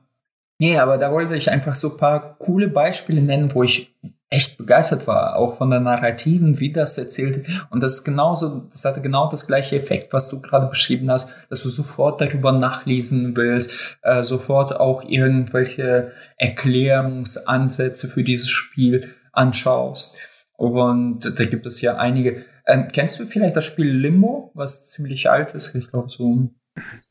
nee, 0.64 0.78
aber 0.78 0.98
da 0.98 1.12
wollte 1.12 1.36
ich 1.36 1.52
einfach 1.52 1.76
so 1.76 1.92
ein 1.92 1.98
paar 1.98 2.38
coole 2.38 2.70
Beispiele 2.70 3.22
nennen, 3.22 3.54
wo 3.54 3.64
ich 3.64 3.94
echt 4.30 4.58
begeistert 4.58 5.06
war, 5.06 5.36
auch 5.36 5.58
von 5.58 5.70
der 5.70 5.82
Narrativen, 5.82 6.60
wie 6.60 6.72
das 6.72 6.98
erzählt. 6.98 7.46
Und 7.70 7.84
das 7.84 7.96
ist 7.96 8.04
genauso, 8.04 8.68
das 8.72 8.84
hatte 8.86 9.02
genau 9.02 9.30
das 9.30 9.46
gleiche 9.46 9.76
Effekt, 9.76 10.12
was 10.12 10.30
du 10.30 10.42
gerade 10.42 10.68
beschrieben 10.68 11.12
hast, 11.12 11.36
dass 11.50 11.62
du 11.62 11.70
sofort 11.70 12.20
darüber 12.20 12.52
nachlesen 12.52 13.36
willst, 13.36 13.70
äh, 14.02 14.24
sofort 14.24 14.76
auch 14.76 15.04
irgendwelche 15.04 16.14
Erklärungsansätze 16.38 18.08
für 18.08 18.24
dieses 18.24 18.50
Spiel 18.50 19.14
anschaust. 19.34 20.18
Und 20.56 21.38
da 21.38 21.46
gibt 21.46 21.66
es 21.66 21.82
ja 21.82 21.98
einige. 21.98 22.46
Ähm, 22.66 22.88
kennst 22.92 23.20
du 23.20 23.26
vielleicht 23.26 23.56
das 23.56 23.66
Spiel 23.66 23.92
Limbo, 23.92 24.52
was 24.56 24.90
ziemlich 24.90 25.30
alt 25.30 25.54
ist? 25.54 25.76
Ich 25.76 25.92
glaube 25.92 26.10
so. 26.10 26.50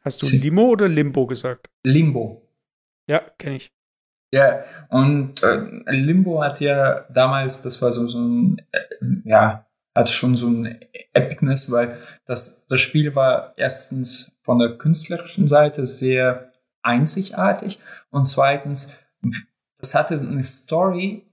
Hast 0.03 0.23
du 0.23 0.27
Limo 0.37 0.63
oder 0.71 0.89
Limbo 0.89 1.27
gesagt? 1.27 1.69
Limbo. 1.85 2.42
Ja, 3.07 3.21
kenne 3.39 3.57
ich. 3.57 3.73
Ja, 4.33 4.65
und 4.89 5.43
äh, 5.43 5.61
Limbo 5.91 6.43
hat 6.43 6.61
ja 6.61 7.01
damals, 7.11 7.63
das 7.63 7.83
war 7.83 7.93
so, 7.93 8.07
so 8.07 8.19
ein, 8.19 8.63
äh, 8.73 8.79
ja, 9.25 9.67
hat 9.95 10.09
schon 10.09 10.37
so 10.37 10.49
ein 10.49 10.81
Epicness, 11.13 11.71
weil 11.71 11.99
das, 12.25 12.67
das 12.67 12.81
Spiel 12.81 13.15
war 13.15 13.53
erstens 13.59 14.33
von 14.41 14.59
der 14.59 14.79
künstlerischen 14.79 15.49
Seite 15.49 15.85
sehr 15.85 16.51
einzigartig 16.83 17.79
und 18.11 18.27
zweitens, 18.27 19.01
das 19.79 19.95
hatte 19.95 20.15
eine 20.15 20.45
Story, 20.45 21.27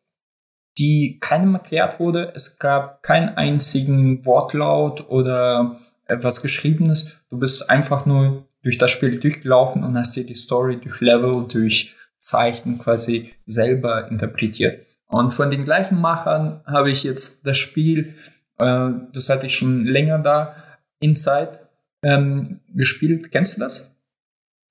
die 0.77 1.19
keinem 1.19 1.55
erklärt 1.55 1.99
wurde. 1.99 2.31
Es 2.35 2.59
gab 2.59 3.01
keinen 3.03 3.29
einzigen 3.29 4.25
Wortlaut 4.25 5.09
oder 5.09 5.79
etwas 6.05 6.41
Geschriebenes. 6.41 7.17
Du 7.29 7.37
bist 7.37 7.69
einfach 7.69 8.05
nur 8.05 8.48
durch 8.61 8.77
das 8.77 8.91
Spiel 8.91 9.19
durchgelaufen 9.19 9.83
und 9.83 9.97
hast 9.97 10.15
dir 10.15 10.25
die 10.25 10.35
Story 10.35 10.79
durch 10.79 10.99
Level, 11.01 11.45
durch 11.47 11.95
Zeichen 12.19 12.77
quasi 12.77 13.33
selber 13.45 14.09
interpretiert. 14.09 14.85
Und 15.07 15.31
von 15.31 15.49
den 15.49 15.63
gleichen 15.65 15.99
Machern 15.99 16.61
habe 16.65 16.91
ich 16.91 17.03
jetzt 17.03 17.47
das 17.47 17.57
Spiel, 17.57 18.15
äh, 18.57 18.89
das 19.13 19.29
hatte 19.29 19.47
ich 19.47 19.55
schon 19.55 19.85
länger 19.85 20.19
da, 20.19 20.55
Inside, 20.99 21.59
ähm, 22.03 22.59
gespielt. 22.73 23.31
Kennst 23.31 23.57
du 23.57 23.61
das? 23.61 23.97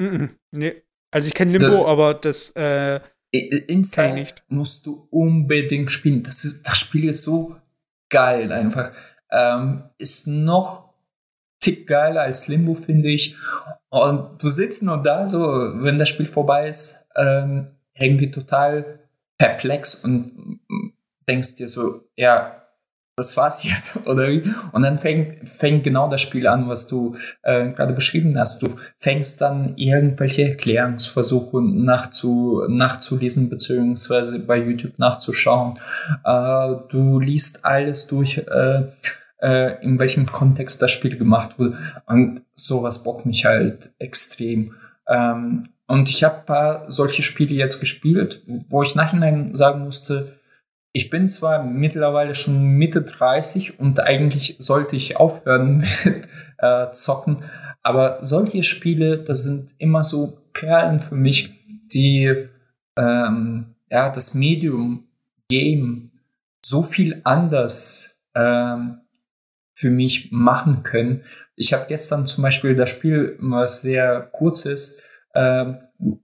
Mm 0.01 0.05
-mm, 0.05 0.28
nee. 0.53 0.82
Also 1.11 1.28
ich 1.28 1.34
kenne 1.34 1.53
Limbo, 1.53 1.84
The 1.84 1.91
aber 1.91 2.14
das 2.14 2.51
äh, 2.51 3.01
Inside 3.30 4.14
nicht. 4.14 4.45
musst 4.49 4.86
du 4.86 5.07
unbedingt 5.11 5.91
spielen. 5.91 6.22
Das, 6.22 6.45
ist, 6.45 6.66
das 6.68 6.78
Spiel 6.78 7.09
ist 7.09 7.24
so 7.24 7.57
geil 8.11 8.53
einfach. 8.53 8.93
Ähm, 9.30 9.84
ist 9.99 10.26
noch 10.26 10.95
tick 11.61 11.86
geiler 11.86 12.22
als 12.22 12.49
Limbo, 12.49 12.74
finde 12.74 13.09
ich. 13.09 13.36
Und 13.91 14.43
du 14.43 14.51
sitzt 14.51 14.82
nur 14.82 15.03
da, 15.03 15.26
so, 15.26 15.41
wenn 15.41 15.99
das 15.99 16.09
Spiel 16.09 16.26
vorbei 16.26 16.68
ist, 16.68 17.07
ähm, 17.16 17.68
irgendwie 17.95 18.30
total 18.30 19.01
perplex 19.39 20.05
und 20.05 20.61
denkst 21.26 21.57
dir 21.57 21.68
so, 21.68 22.03
ja, 22.16 22.59
das 23.18 23.36
war's 23.36 23.64
jetzt, 23.64 23.99
oder 24.07 24.28
wie? 24.28 24.43
Und 24.72 24.82
dann 24.82 24.99
fängt, 24.99 25.49
fängt 25.49 25.84
genau 25.84 26.09
das 26.09 26.20
Spiel 26.20 26.47
an, 26.47 26.68
was 26.68 26.89
du 26.89 27.16
äh, 27.43 27.70
gerade 27.70 27.93
beschrieben 27.93 28.39
hast. 28.39 28.62
Du 28.62 28.76
fängst 28.99 29.41
dann 29.41 29.76
irgendwelche 29.76 30.49
Erklärungsversuche 30.51 31.61
nachzu, 31.61 32.64
nachzulesen, 32.68 33.51
beziehungsweise 33.51 34.39
bei 34.39 34.57
YouTube 34.59 34.99
nachzuschauen. 34.99 35.78
Äh, 36.24 36.74
du 36.89 37.18
liest 37.18 37.64
alles 37.64 38.07
durch, 38.07 38.39
äh, 38.39 38.84
äh, 39.41 39.82
in 39.82 39.99
welchem 39.99 40.26
Kontext 40.26 40.80
das 40.82 40.91
Spiel 40.91 41.16
gemacht 41.16 41.59
wurde. 41.59 41.78
Und 42.07 42.43
sowas 42.55 43.05
bockt 43.05 43.26
mich 43.26 43.45
halt 43.45 43.93
extrem. 43.99 44.74
Ähm, 45.07 45.68
und 45.86 46.11
ich 46.11 46.22
habe 46.22 46.45
paar 46.45 46.91
solche 46.91 47.22
Spiele 47.22 47.55
jetzt 47.55 47.80
gespielt, 47.80 48.43
wo 48.68 48.82
ich 48.82 48.95
nachhinein 48.95 49.55
sagen 49.55 49.84
musste, 49.84 50.39
ich 50.93 51.11
bin 51.11 51.28
zwar 51.28 51.62
mittlerweile 51.62 52.34
schon 52.34 52.76
Mitte 52.76 53.03
30 53.03 53.78
und 53.78 54.01
eigentlich 54.01 54.57
sollte 54.59 54.97
ich 54.97 55.16
aufhören 55.16 55.78
mit 56.05 56.28
äh, 56.59 56.91
Zocken, 56.93 57.45
aber 57.82 58.18
solche 58.20 58.64
Spiele, 58.64 59.18
das 59.18 59.45
sind 59.45 59.74
immer 59.78 60.03
so 60.03 60.39
Perlen 60.53 61.01
für 61.01 61.14
mich, 61.14 61.55
die 61.93 62.49
ähm, 62.97 63.74
ja, 63.91 64.11
das 64.11 64.34
Medium 64.34 65.05
Game 65.49 66.11
so 66.64 66.82
viel 66.82 67.20
anders 67.24 68.22
ähm, 68.34 69.01
für 69.79 69.91
mich 69.91 70.33
machen 70.33 70.83
können. 70.83 71.24
Ich 71.55 71.72
habe 71.72 71.87
gestern 71.87 72.26
zum 72.26 72.43
Beispiel 72.43 72.74
das 72.74 72.91
Spiel, 72.91 73.37
was 73.39 73.81
sehr 73.81 74.29
kurz 74.33 74.66
ist, 74.66 75.03
äh, 75.35 75.72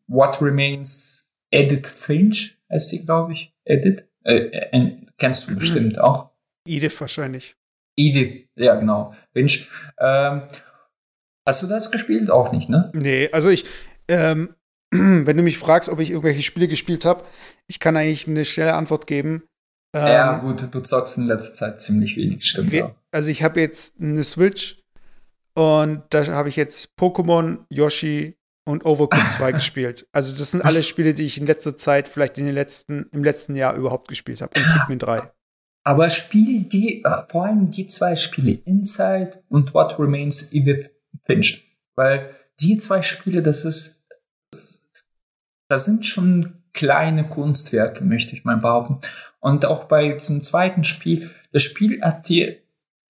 What 0.09 0.43
Remains 0.43 1.31
Edit 1.51 1.87
Finch, 1.87 2.59
heißt 2.71 2.89
sie, 2.89 3.07
glaube 3.07 3.33
ich. 3.33 3.55
Edit. 3.65 4.09
Äh, 4.25 4.47
äh, 4.73 4.97
kennst 5.19 5.47
du 5.47 5.53
mhm. 5.53 5.59
bestimmt 5.59 5.99
auch. 6.01 6.31
Edith 6.67 7.01
wahrscheinlich. 7.01 7.55
Edith, 7.97 8.49
ja, 8.57 8.75
genau. 8.75 9.13
Finch. 9.33 9.69
Ähm, 10.01 10.43
hast 11.47 11.63
du 11.63 11.69
das 11.69 11.93
gespielt? 11.93 12.31
Auch 12.31 12.51
nicht, 12.51 12.69
ne? 12.69 12.91
Nee, 12.93 13.29
also 13.31 13.51
ich, 13.51 13.65
ähm, 14.09 14.57
wenn 14.91 15.37
du 15.37 15.45
mich 15.45 15.59
fragst, 15.59 15.89
ob 15.89 16.01
ich 16.01 16.11
irgendwelche 16.11 16.43
Spiele 16.43 16.67
gespielt 16.67 17.05
habe, 17.05 17.25
ich 17.69 17.79
kann 17.79 17.97
eigentlich 17.97 18.27
eine 18.27 18.45
schnelle 18.45 18.75
Antwort 18.75 19.07
geben. 19.07 19.45
Ähm, 19.95 20.07
ja, 20.07 20.39
gut, 20.39 20.75
du 20.75 20.81
zockst 20.81 21.19
in 21.19 21.29
letzter 21.29 21.55
Zeit 21.55 21.81
ziemlich 21.81 22.17
wenig, 22.17 22.45
stimmt. 22.45 22.73
Wir, 22.73 22.97
also 23.13 23.31
ich 23.31 23.45
habe 23.45 23.61
jetzt 23.61 24.01
eine 24.01 24.25
Switch 24.25 24.83
und 25.55 26.03
da 26.11 26.27
habe 26.27 26.49
ich 26.49 26.57
jetzt 26.57 26.91
Pokémon, 26.99 27.59
Yoshi 27.71 28.37
und 28.65 28.85
Overcooked 28.85 29.35
2 29.35 29.53
gespielt. 29.53 30.09
Also 30.11 30.37
das 30.37 30.51
sind 30.51 30.65
alle 30.65 30.83
Spiele, 30.83 31.15
die 31.15 31.25
ich 31.25 31.39
in 31.39 31.47
letzter 31.47 31.77
Zeit, 31.77 32.09
vielleicht 32.09 32.39
in 32.39 32.47
den 32.47 32.55
letzten, 32.55 33.07
im 33.13 33.23
letzten 33.23 33.55
Jahr 33.55 33.77
überhaupt 33.77 34.09
gespielt 34.09 34.41
habe. 34.41 34.53
Und 34.57 34.67
Pikmin 34.67 34.99
3. 34.99 35.31
Aber 35.85 36.11
spiel 36.11 36.63
die, 36.63 37.05
äh, 37.05 37.23
vor 37.29 37.45
allem 37.45 37.71
die 37.71 37.87
zwei 37.87 38.17
Spiele, 38.17 38.59
Inside 38.65 39.45
und 39.49 39.75
What 39.75 39.99
Remains 40.01 40.53
Edith 40.53 40.91
Finch. 41.25 41.79
Weil 41.95 42.35
die 42.59 42.79
zwei 42.79 43.03
Spiele, 43.03 43.43
das 43.43 43.65
ist, 43.65 44.07
das, 44.51 44.91
das 45.69 45.85
sind 45.85 46.05
schon 46.05 46.65
kleine 46.73 47.29
Kunstwerke, 47.29 48.03
möchte 48.03 48.35
ich 48.35 48.45
mal 48.45 48.57
behaupten. 48.57 49.01
Und 49.45 49.67
auch 49.67 49.85
bei 49.85 50.13
diesem 50.13 50.41
zweiten 50.41 50.85
Spiel, 50.85 51.31
das 51.53 51.63
Spiel 51.63 52.01
hat 52.01 52.31
dir 52.31 52.57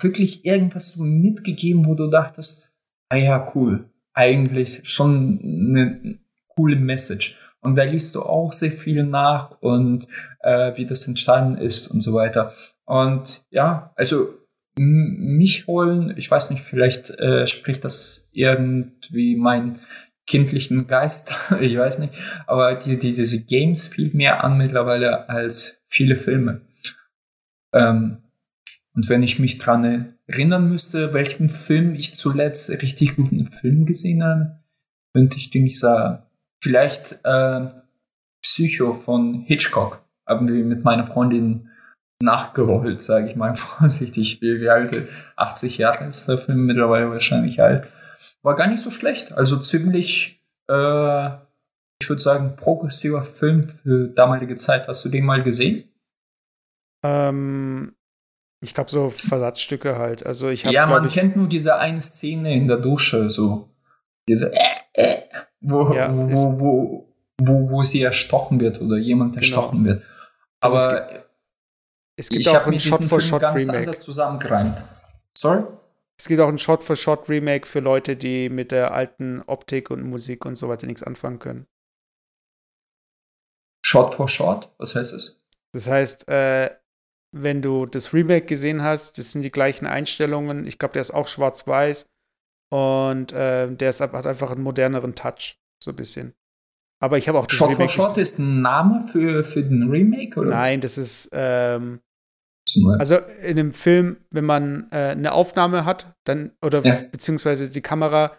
wirklich 0.00 0.44
irgendwas 0.44 0.94
so 0.94 1.04
mitgegeben, 1.04 1.86
wo 1.86 1.94
du 1.94 2.10
dachtest, 2.10 2.74
ah 3.08 3.14
ja, 3.14 3.52
cool, 3.54 3.88
eigentlich 4.14 4.80
schon 4.82 5.38
eine 5.40 6.18
coole 6.48 6.74
Message. 6.74 7.38
Und 7.60 7.76
da 7.76 7.84
liest 7.84 8.16
du 8.16 8.22
auch 8.22 8.52
sehr 8.52 8.72
viel 8.72 9.04
nach 9.04 9.52
und 9.60 10.08
äh, 10.40 10.76
wie 10.76 10.86
das 10.86 11.06
entstanden 11.06 11.56
ist 11.56 11.86
und 11.86 12.00
so 12.00 12.14
weiter. 12.14 12.52
Und 12.84 13.44
ja, 13.50 13.92
also 13.94 14.34
mich 14.74 15.68
holen, 15.68 16.14
ich 16.16 16.28
weiß 16.28 16.50
nicht, 16.50 16.64
vielleicht 16.64 17.10
äh, 17.10 17.46
spricht 17.46 17.84
das 17.84 18.28
irgendwie 18.32 19.36
meinen 19.36 19.78
kindlichen 20.26 20.88
Geist, 20.88 21.32
ich 21.60 21.78
weiß 21.78 22.00
nicht, 22.00 22.14
aber 22.48 22.74
die, 22.74 22.98
die, 22.98 23.14
diese 23.14 23.44
Games 23.44 23.86
viel 23.86 24.10
mehr 24.14 24.42
an 24.42 24.58
mittlerweile 24.58 25.28
als 25.28 25.83
viele 25.94 26.16
Filme. 26.16 26.60
Ähm, 27.72 28.18
und 28.94 29.08
wenn 29.08 29.22
ich 29.22 29.38
mich 29.38 29.58
dran 29.58 30.16
erinnern 30.26 30.68
müsste, 30.68 31.14
welchen 31.14 31.48
Film 31.48 31.94
ich 31.94 32.14
zuletzt 32.14 32.70
richtig 32.70 33.16
guten 33.16 33.46
Film 33.46 33.86
gesehen 33.86 34.22
habe, 34.22 34.60
könnte 35.12 35.36
ich 35.36 35.50
dir 35.50 35.62
nicht 35.62 35.78
sagen. 35.78 36.22
Vielleicht 36.62 37.20
äh, 37.24 37.68
Psycho 38.42 38.94
von 38.94 39.40
Hitchcock 39.40 40.04
haben 40.26 40.48
wir 40.48 40.64
mit 40.64 40.84
meiner 40.84 41.04
Freundin 41.04 41.70
nachgerollt, 42.20 43.02
sage 43.02 43.28
ich 43.28 43.36
mal 43.36 43.54
vorsichtig. 43.54 44.40
Wie, 44.40 44.60
wie 44.60 44.68
alt? 44.68 45.08
80 45.36 45.78
Jahre 45.78 46.06
ist 46.06 46.28
der 46.28 46.38
Film 46.38 46.66
mittlerweile 46.66 47.10
wahrscheinlich 47.10 47.62
alt. 47.62 47.88
War 48.42 48.54
gar 48.54 48.66
nicht 48.68 48.82
so 48.82 48.90
schlecht. 48.90 49.32
Also 49.32 49.58
ziemlich, 49.58 50.42
äh, 50.68 51.30
ich 52.00 52.08
würde 52.08 52.22
sagen, 52.22 52.56
progressiver 52.56 53.22
Film 53.22 53.68
für 53.68 54.08
damalige 54.08 54.56
Zeit. 54.56 54.88
Hast 54.88 55.04
du 55.04 55.08
den 55.08 55.24
mal 55.24 55.42
gesehen? 55.42 55.84
Ähm, 57.04 57.94
ich 58.60 58.74
glaube, 58.74 58.90
so 58.90 59.10
Versatzstücke 59.10 59.98
halt. 59.98 60.24
Also 60.24 60.48
ich 60.48 60.64
hab, 60.64 60.72
Ja, 60.72 60.86
man 60.86 61.06
ich, 61.06 61.14
kennt 61.14 61.36
nur 61.36 61.48
diese 61.48 61.76
eine 61.76 62.02
Szene 62.02 62.54
in 62.54 62.66
der 62.68 62.78
Dusche, 62.78 63.30
so. 63.30 63.68
Diese, 64.28 64.52
äh, 64.54 64.60
äh, 64.94 65.22
wo, 65.60 65.92
ja, 65.92 66.14
wo, 66.14 66.30
wo, 66.30 66.60
wo, 66.60 67.14
wo, 67.38 67.70
wo 67.70 67.82
sie 67.82 68.02
erstochen 68.02 68.60
wird 68.60 68.80
oder 68.80 68.96
jemand 68.96 69.34
genau. 69.34 69.42
erstochen 69.42 69.84
wird. 69.84 70.02
Also 70.60 70.76
Aber 70.78 71.02
also 71.02 71.24
es 72.16 72.28
gibt, 72.30 72.46
es 72.46 72.46
gibt 72.46 72.48
auch 72.48 72.66
ein 72.66 72.80
Shot-for-Shot-Remake. 72.80 73.78
anders 73.78 74.00
zusammengereimt. 74.00 74.84
Sorry? 75.36 75.64
Es 76.16 76.28
gibt 76.28 76.40
auch 76.40 76.48
ein 76.48 76.58
Shot-for-Shot-Remake 76.58 77.66
für 77.66 77.80
Leute, 77.80 78.16
die 78.16 78.48
mit 78.48 78.70
der 78.70 78.94
alten 78.94 79.42
Optik 79.46 79.90
und 79.90 80.04
Musik 80.04 80.44
und 80.46 80.54
so 80.54 80.68
weiter 80.68 80.86
nichts 80.86 81.02
anfangen 81.02 81.38
können. 81.38 81.66
Shot-for-Shot? 83.94 84.70
Was 84.78 84.94
heißt 84.94 85.12
das? 85.12 85.40
Das 85.72 85.88
heißt, 85.88 86.28
äh, 86.28 86.70
wenn 87.32 87.62
du 87.62 87.86
das 87.86 88.12
Remake 88.12 88.46
gesehen 88.46 88.82
hast, 88.82 89.18
das 89.18 89.32
sind 89.32 89.42
die 89.42 89.50
gleichen 89.50 89.86
Einstellungen. 89.86 90.66
Ich 90.66 90.78
glaube, 90.78 90.92
der 90.92 91.02
ist 91.02 91.12
auch 91.12 91.26
schwarz-weiß. 91.26 92.08
Und 92.70 93.32
äh, 93.32 93.70
der 93.74 93.90
ist, 93.90 94.00
hat 94.00 94.26
einfach 94.26 94.50
einen 94.50 94.62
moderneren 94.62 95.14
Touch, 95.14 95.58
so 95.82 95.90
ein 95.90 95.96
bisschen. 95.96 96.34
Aber 97.00 97.18
ich 97.18 97.28
habe 97.28 97.38
auch 97.38 97.50
Shot 97.50 97.72
for 97.74 97.88
Shot 97.88 98.18
ist 98.18 98.38
ein 98.38 98.62
Name 98.62 99.06
für, 99.06 99.44
für 99.44 99.62
den 99.62 99.90
Remake, 99.90 100.38
oder? 100.38 100.50
Nein, 100.50 100.80
das 100.80 100.96
ist 100.96 101.30
ähm, 101.32 102.00
also 102.98 103.16
in 103.16 103.58
einem 103.58 103.72
Film, 103.72 104.16
wenn 104.30 104.44
man 104.44 104.88
äh, 104.90 105.10
eine 105.10 105.32
Aufnahme 105.32 105.84
hat, 105.84 106.16
dann, 106.24 106.52
oder 106.62 106.80
ja. 106.80 107.02
beziehungsweise 107.10 107.70
die 107.70 107.82
Kamera, 107.82 108.32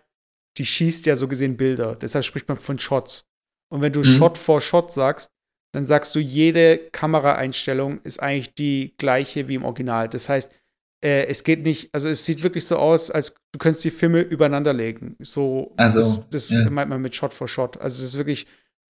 die 0.58 0.66
schießt 0.66 1.06
ja 1.06 1.16
so 1.16 1.28
gesehen 1.28 1.58
Bilder. 1.58 1.96
Deshalb 1.96 2.26
spricht 2.26 2.48
man 2.48 2.58
von 2.58 2.80
Shots. 2.80 3.28
Und 3.70 3.82
wenn 3.82 3.94
du 3.94 4.00
mhm. 4.00 4.06
Shot 4.06 4.38
for 4.38 4.62
Shot 4.62 4.92
sagst, 4.92 5.32
dann 5.76 5.86
sagst 5.86 6.16
du, 6.16 6.20
jede 6.20 6.78
Kameraeinstellung 6.78 8.00
ist 8.04 8.24
eigentlich 8.24 8.54
die 8.54 8.94
gleiche 8.98 9.50
wie 9.50 9.56
im 9.56 9.66
Original. 9.66 10.08
Das 10.08 10.30
heißt, 10.30 10.58
äh, 11.04 11.26
es 11.26 11.44
geht 11.44 11.66
nicht, 11.66 11.94
also 11.94 12.08
es 12.08 12.24
sieht 12.24 12.44
wirklich 12.44 12.66
so 12.66 12.78
aus, 12.78 13.12
als 13.12 13.36
du 13.52 13.60
könntest 13.60 13.84
die 13.84 13.92
Filme 13.92 14.22
übereinander 14.22 14.72
legen. 14.72 15.18
So, 15.20 15.74
also, 15.76 16.00
das, 16.00 16.30
das 16.30 16.50
ja. 16.52 16.70
meint 16.70 16.90
man 16.90 17.02
mit 17.02 17.14
Shot 17.14 17.34
for 17.34 17.50
Shot. 17.50 17.76
Also 17.82 18.02
es 18.02 18.12
ist 18.12 18.18
wirklich 18.18 18.48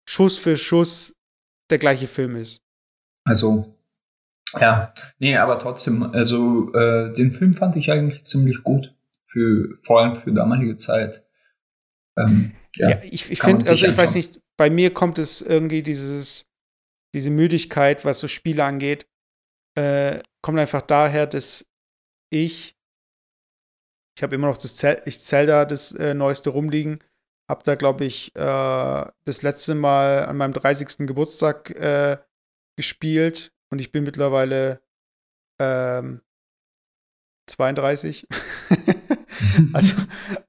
Schuss 0.08 0.38
für 0.38 0.58
Schuss 0.58 1.16
der 1.72 1.80
gleiche 1.80 2.06
Film 2.06 2.36
ist. 2.36 2.62
Also, 3.24 3.76
ja, 4.54 4.94
nee, 5.18 5.36
aber 5.38 5.58
trotzdem, 5.58 6.04
also 6.04 6.72
äh, 6.76 7.14
den 7.14 7.32
Film 7.32 7.56
fand 7.56 7.78
ich 7.78 7.90
eigentlich 7.90 8.26
ziemlich 8.26 8.62
gut. 8.64 8.94
Für, 9.26 9.76
vor 9.82 10.02
allem 10.02 10.16
für 10.16 10.32
damalige 10.32 10.76
Zeit. 10.76 11.24
Ähm, 12.16 12.52
ja, 12.76 12.92
ja, 12.92 13.00
ich, 13.02 13.32
ich 13.32 13.42
finde, 13.42 13.68
also 13.68 13.88
ich 13.88 13.98
weiß 13.98 14.14
nicht, 14.14 14.40
bei 14.56 14.70
mir 14.70 14.94
kommt 14.94 15.18
es 15.18 15.42
irgendwie 15.42 15.82
dieses, 15.82 16.48
diese 17.16 17.30
Müdigkeit, 17.30 18.04
was 18.04 18.20
so 18.20 18.28
Spiele 18.28 18.66
angeht, 18.66 19.08
äh, 19.78 20.20
kommt 20.42 20.60
einfach 20.60 20.82
daher, 20.82 21.26
dass 21.26 21.66
ich, 22.30 22.78
ich 24.18 24.24
habe 24.24 24.36
immer 24.36 24.48
noch 24.48 24.58
das 24.58 24.76
Zel 24.76 25.02
ich 25.06 25.22
Zelda, 25.22 25.64
das 25.64 25.94
äh, 25.94 26.14
neueste 26.14 26.50
rumliegen, 26.50 27.00
habe 27.50 27.64
da, 27.64 27.76
glaube 27.76 28.04
ich, 28.04 28.36
äh, 28.36 28.40
das 29.24 29.42
letzte 29.42 29.76
Mal 29.76 30.26
an 30.26 30.36
meinem 30.36 30.52
30. 30.52 31.08
Geburtstag 31.08 31.70
äh, 31.72 32.18
gespielt 32.78 33.54
und 33.72 33.80
ich 33.80 33.94
bin 33.94 34.04
mittlerweile 34.04 34.82
ähm, 35.62 36.22
32. 37.50 38.28
also, 39.74 39.96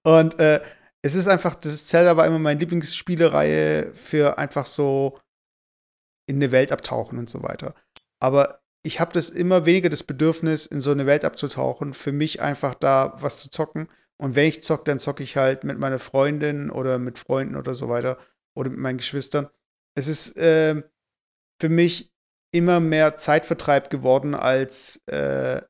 und 0.02 0.40
äh, 0.40 0.60
es 1.02 1.14
ist 1.14 1.28
einfach, 1.28 1.54
das 1.54 1.86
Zelda 1.86 2.16
war 2.16 2.26
immer 2.26 2.40
meine 2.40 2.58
Lieblingsspielereihe 2.58 3.94
für 3.94 4.36
einfach 4.38 4.66
so 4.66 5.20
in 6.26 6.36
eine 6.36 6.52
Welt 6.52 6.72
abtauchen 6.72 7.18
und 7.18 7.30
so 7.30 7.42
weiter. 7.42 7.74
Aber 8.20 8.60
ich 8.82 9.00
habe 9.00 9.12
das 9.12 9.30
immer 9.30 9.66
weniger 9.66 9.88
das 9.88 10.02
Bedürfnis, 10.02 10.66
in 10.66 10.80
so 10.80 10.90
eine 10.92 11.06
Welt 11.06 11.24
abzutauchen, 11.24 11.92
für 11.94 12.12
mich 12.12 12.40
einfach 12.40 12.74
da 12.74 13.16
was 13.20 13.38
zu 13.38 13.50
zocken. 13.50 13.88
Und 14.16 14.34
wenn 14.34 14.46
ich 14.46 14.62
zocke, 14.62 14.84
dann 14.84 14.98
zocke 14.98 15.22
ich 15.22 15.36
halt 15.36 15.64
mit 15.64 15.78
meiner 15.78 15.98
Freundin 15.98 16.70
oder 16.70 16.98
mit 16.98 17.18
Freunden 17.18 17.56
oder 17.56 17.74
so 17.74 17.88
weiter 17.88 18.16
oder 18.54 18.70
mit 18.70 18.78
meinen 18.78 18.98
Geschwistern. 18.98 19.48
Es 19.94 20.08
ist 20.08 20.36
äh, 20.36 20.82
für 21.60 21.68
mich 21.68 22.12
immer 22.52 22.80
mehr 22.80 23.16
Zeitvertreib 23.16 23.90
geworden 23.90 24.34
als 24.34 25.02
äh, 25.06 25.60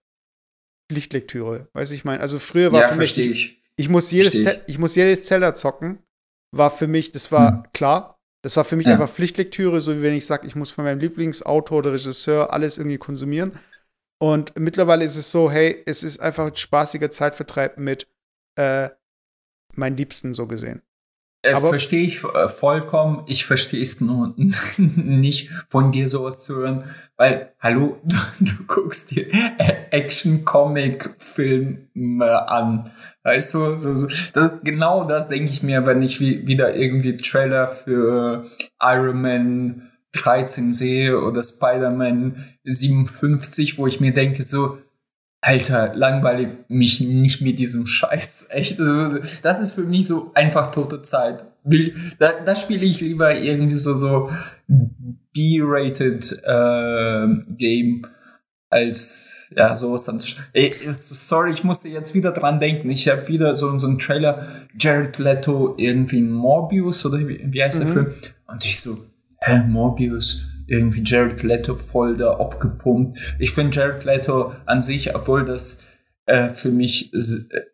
Pflichtlektüre. 0.91 1.69
Weißt 1.73 1.91
du, 1.91 1.97
ich 1.97 2.05
meine, 2.05 2.21
also 2.21 2.39
früher 2.39 2.71
war 2.71 2.83
ja, 2.83 2.89
für 2.89 2.99
mich, 2.99 3.19
ich. 3.19 3.63
ich, 3.77 3.89
muss 3.89 4.11
jedes 4.11 4.35
ich. 4.35 4.49
ich. 4.67 4.79
muss 4.79 4.95
jedes 4.95 5.25
Zelda 5.25 5.55
zocken, 5.55 5.99
war 6.53 6.71
für 6.71 6.87
mich, 6.87 7.13
das 7.13 7.33
war 7.33 7.65
hm. 7.65 7.73
klar. 7.73 8.16
Das 8.47 8.57
war 8.57 8.65
für 8.65 8.77
mich 8.77 8.87
ja. 8.87 8.93
einfach 8.93 9.11
Pflichtlektüre, 9.11 9.81
so 9.81 9.97
wie 9.97 10.03
wenn 10.03 10.15
ich 10.15 10.25
sage, 10.25 10.47
ich 10.47 10.55
muss 10.55 10.71
von 10.71 10.85
meinem 10.85 11.01
Lieblingsautor 11.01 11.79
oder 11.79 11.93
Regisseur 11.93 12.53
alles 12.53 12.79
irgendwie 12.79 12.97
konsumieren. 12.97 13.59
Und 14.21 14.57
mittlerweile 14.57 15.05
ist 15.05 15.17
es 15.17 15.33
so, 15.33 15.51
hey, 15.51 15.83
es 15.85 16.05
ist 16.05 16.21
einfach 16.21 16.47
ein 16.47 16.55
spaßiger 16.55 17.11
Zeitvertreib 17.11 17.77
mit 17.77 18.07
äh, 18.55 18.91
meinen 19.75 19.97
Liebsten 19.97 20.33
so 20.33 20.47
gesehen. 20.47 20.83
Äh, 21.47 21.61
verstehe 21.61 22.05
ich 22.05 22.25
äh, 22.25 22.49
vollkommen. 22.49 23.23
Ich 23.27 23.45
verstehe 23.45 23.83
es 23.83 24.01
nur 24.01 24.35
nicht, 24.77 25.51
von 25.69 25.93
dir 25.93 26.09
sowas 26.09 26.43
zu 26.45 26.57
hören, 26.57 26.85
weil, 27.17 27.53
hallo, 27.61 27.99
du, 28.05 28.17
du 28.41 28.65
guckst 28.67 29.13
dir 29.13 29.29
Action-Comic-Filme 29.91 32.49
an. 32.49 32.91
Weißt 33.23 33.55
du, 33.55 33.77
so, 33.77 33.97
so, 33.97 34.09
das, 34.35 34.51
genau 34.65 35.05
das 35.05 35.29
denke 35.29 35.53
ich 35.53 35.63
mir, 35.63 35.87
wenn 35.87 36.03
ich 36.03 36.19
wie, 36.21 36.47
wieder 36.47 36.75
irgendwie 36.75 37.17
Trailer 37.17 37.69
für 37.69 38.45
Iron 38.83 39.23
Man 39.23 39.93
13 40.13 40.73
sehe 40.73 41.21
oder 41.21 41.43
Spider-Man 41.43 42.45
57, 42.65 43.79
wo 43.79 43.87
ich 43.87 44.01
mir 44.01 44.13
denke, 44.13 44.43
so, 44.43 44.79
Alter, 45.47 45.95
langweile 45.95 46.65
mich 46.67 47.01
nicht 47.01 47.41
mit 47.41 47.61
diesem 47.61 47.87
Scheiß. 47.87 48.49
Echt. 48.51 48.81
Das 48.81 49.61
ist 49.61 49.75
für 49.75 49.85
mich 49.85 50.09
so 50.09 50.33
einfach 50.35 50.73
tote 50.73 51.03
Zeit. 51.03 51.45
Da, 52.19 52.33
da 52.45 52.57
spiele 52.57 52.85
ich 52.85 53.01
lieber 53.01 53.33
irgendwie 53.33 53.77
so, 53.77 53.95
so 53.95 54.29
B-rated 55.33 56.43
äh, 56.45 57.29
Game 57.57 58.07
als 58.71 59.47
ja, 59.55 59.77
sowas 59.77 60.07
dann. 60.07 60.21
Ey, 60.53 60.75
sorry, 60.91 61.53
ich 61.53 61.63
musste 61.63 61.91
jetzt 61.91 62.13
wieder 62.13 62.33
dran 62.33 62.59
denken. 62.59 62.91
Ich 62.91 63.09
habe 63.09 63.29
wieder 63.29 63.55
so, 63.55 63.79
so 63.79 63.87
einen 63.87 64.01
Trailer, 64.01 64.67
Jared 64.77 65.17
Leto 65.19 65.75
irgendwie 65.79 66.23
Morbius 66.23 67.07
oder 67.07 67.21
wie, 67.21 67.41
wie 67.45 67.63
heißt 67.63 67.85
mhm. 67.85 67.85
der 67.85 67.93
Film? 67.93 68.15
Und 68.49 68.65
ich 68.65 68.81
so, 68.81 68.99
hä, 69.43 69.63
Morbius? 69.69 70.49
Irgendwie 70.67 71.03
Jared 71.05 71.43
Leto 71.43 71.77
voll 71.77 72.17
da 72.17 72.33
aufgepumpt. 72.33 73.19
Ich 73.39 73.53
finde 73.53 73.77
Jared 73.77 74.05
Leto 74.05 74.53
an 74.67 74.81
sich, 74.81 75.15
obwohl 75.15 75.45
das 75.45 75.85
äh, 76.27 76.51
für 76.51 76.71
mich, 76.71 77.13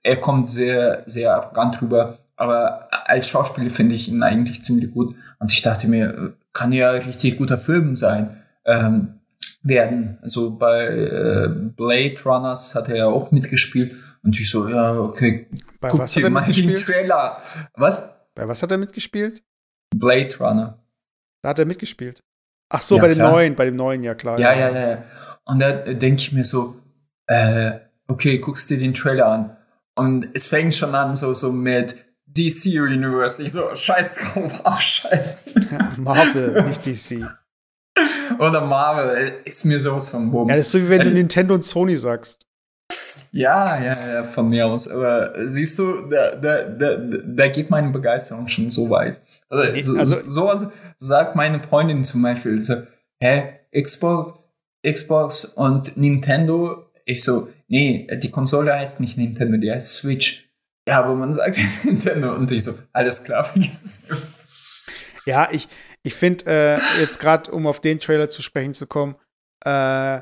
er 0.03 0.17
kommt 0.17 0.51
sehr, 0.51 1.03
sehr 1.07 1.35
arrogant 1.35 1.81
rüber, 1.81 2.19
aber 2.37 2.89
als 3.09 3.29
Schauspieler 3.29 3.71
finde 3.71 3.95
ich 3.95 4.09
ihn 4.09 4.23
eigentlich 4.23 4.63
ziemlich 4.63 4.93
gut. 4.93 5.15
Und 5.39 5.53
ich 5.53 5.63
dachte 5.63 5.89
mir, 5.89 6.35
kann 6.53 6.73
ja 6.73 6.91
richtig 6.91 7.39
guter 7.39 7.59
Film 7.59 7.97
sein. 7.97 8.43
Ähm, 8.65 9.21
werden. 9.63 10.19
Also 10.23 10.57
bei 10.57 10.87
äh, 10.87 11.49
Blade 11.49 12.17
Runners 12.25 12.75
hat 12.75 12.89
er 12.89 12.97
ja 12.97 13.07
auch 13.07 13.31
mitgespielt. 13.31 13.95
Und 14.23 14.39
ich 14.39 14.51
so, 14.51 14.69
ja, 14.69 14.99
okay, 14.99 15.49
bei 15.81 15.89
guck 15.89 16.01
was 16.01 16.13
dir 16.13 16.29
mal 16.31 16.43
den 16.43 16.75
Trailer. 16.75 17.43
Was? 17.75 18.15
Bei 18.35 18.47
was 18.47 18.63
hat 18.63 18.71
er 18.71 18.79
mitgespielt? 18.79 19.43
Blade 19.95 20.37
Runner. 20.39 20.79
Da 21.43 21.51
hat 21.51 21.59
er 21.59 21.65
mitgespielt. 21.65 22.23
Ach 22.75 22.83
so, 22.83 22.97
ja, 22.97 23.03
bei 23.03 23.09
dem 23.09 23.19
neuen, 23.19 23.55
bei 23.55 23.67
dem 23.67 23.77
neuen, 23.77 24.03
ja 24.03 24.15
klar. 24.15 24.39
Ja, 24.39 24.55
ja, 24.55 24.71
ja. 24.71 24.91
ja. 24.91 25.05
Und 25.45 25.61
da 25.61 25.73
denke 25.73 26.23
ich 26.23 26.33
mir 26.33 26.43
so, 26.43 26.77
äh, 27.27 27.73
okay, 28.09 28.39
guckst 28.39 28.71
dir 28.71 28.79
den 28.79 28.95
Trailer 28.95 29.27
an. 29.27 29.57
Und 29.95 30.29
es 30.33 30.47
fängt 30.47 30.75
schon 30.75 30.95
an, 30.95 31.15
so, 31.15 31.35
so 31.35 31.53
mit 31.53 31.97
DC 32.27 32.81
Universe. 32.81 33.43
Ich 33.43 33.53
so, 33.53 33.75
scheiß 33.75 34.21
drauf, 34.21 34.61
abschalten. 34.65 35.69
Ja, 35.71 35.93
Marvel, 35.99 36.63
nicht 36.63 36.87
DC. 36.87 37.29
Oder 38.39 38.63
Marvel, 38.63 39.35
ist 39.45 39.67
mir 39.67 39.79
sowas 39.79 40.09
von 40.09 40.31
Bums. 40.31 40.49
Ja, 40.49 40.55
das 40.55 40.63
ist 40.63 40.73
so 40.73 40.79
wie 40.79 40.89
wenn 40.89 41.03
du 41.03 41.11
Nintendo 41.11 41.55
und 41.55 41.67
Sony 41.67 41.97
sagst. 41.97 42.47
Ja, 43.33 43.83
ja, 43.83 44.13
ja, 44.13 44.25
von 44.25 44.49
mir 44.49 44.67
aus. 44.67 44.89
Aber 44.89 45.35
siehst 45.47 45.79
du, 45.79 46.09
da, 46.09 46.37
da, 46.37 46.63
da, 46.65 46.97
da 46.97 47.49
geht 47.49 47.69
meine 47.69 47.91
Begeisterung 47.91 48.49
schon 48.49 48.71
so 48.71 48.89
weit. 48.89 49.21
Also, 49.51 49.97
also 49.97 50.31
sowas 50.31 50.73
sagt 51.03 51.37
meine 51.37 51.61
Freundin 51.61 52.05
zum 52.05 52.23
Beispiel 52.23 52.63
so, 52.63 52.75
hä, 53.21 53.59
Xbox, 53.75 54.35
Xbox 54.87 55.45
und 55.45 55.97
Nintendo? 55.97 56.87
Ich 57.05 57.23
so, 57.23 57.49
nee, 57.69 58.09
die 58.19 58.31
Konsole 58.31 58.75
heißt 58.75 59.01
nicht 59.01 59.17
Nintendo, 59.17 59.59
die 59.59 59.71
heißt 59.71 59.97
Switch. 59.97 60.49
Ja, 60.87 61.01
aber 61.01 61.15
man 61.15 61.33
sagt 61.33 61.59
Nintendo 61.85 62.35
und 62.35 62.51
ich 62.51 62.65
so, 62.65 62.73
alles 62.93 63.25
klar, 63.25 63.45
vergiss 63.45 63.85
es. 63.85 64.09
Ja, 65.25 65.49
ich, 65.51 65.69
ich 66.03 66.15
finde, 66.15 66.47
äh, 66.47 67.01
jetzt 67.01 67.21
gerade, 67.21 67.51
um 67.51 67.67
auf 67.67 67.81
den 67.81 68.01
Trailer 68.01 68.29
zu 68.29 68.43
sprechen 68.43 68.75
zu 68.75 68.87
kommen, 68.87 69.17
äh, 69.65 70.21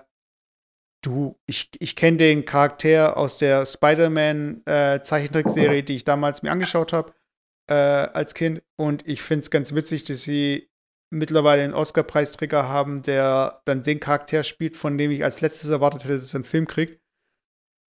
Du, 1.03 1.41
ich, 1.47 1.71
ich 1.79 1.97
kenne 1.97 2.19
den 2.19 2.45
Charakter 2.45 3.17
aus 3.17 3.39
der 3.39 3.65
Spider-Man-Zeichentrickserie, 3.65 5.79
äh, 5.79 5.83
die 5.83 5.97
ich 5.97 6.05
damals 6.05 6.43
mir 6.43 6.53
angeschaut 6.53 6.93
habe 6.93 7.15
äh, 7.69 7.75
als 7.75 8.35
Kind. 8.35 8.63
Und 8.77 9.09
ich 9.09 9.23
finde 9.23 9.45
es 9.45 9.51
ganz 9.51 9.75
witzig, 9.75 10.05
dass 10.05 10.25
sie 10.25 10.70
mittlerweile 11.11 11.63
einen 11.63 11.75
Oscar-Preisträger 11.75 12.69
haben, 12.69 13.03
der 13.03 13.61
dann 13.65 13.83
den 13.83 14.01
Charakter 14.01 14.43
spielt, 14.45 14.77
von 14.77 14.97
dem 14.97 15.11
ich 15.11 15.25
als 15.25 15.41
letztes 15.41 15.71
erwartet 15.71 16.05
hätte, 16.05 16.19
dass 16.19 16.33
er 16.33 16.37
einen 16.37 16.45
Film 16.45 16.67
kriegt. 16.67 17.01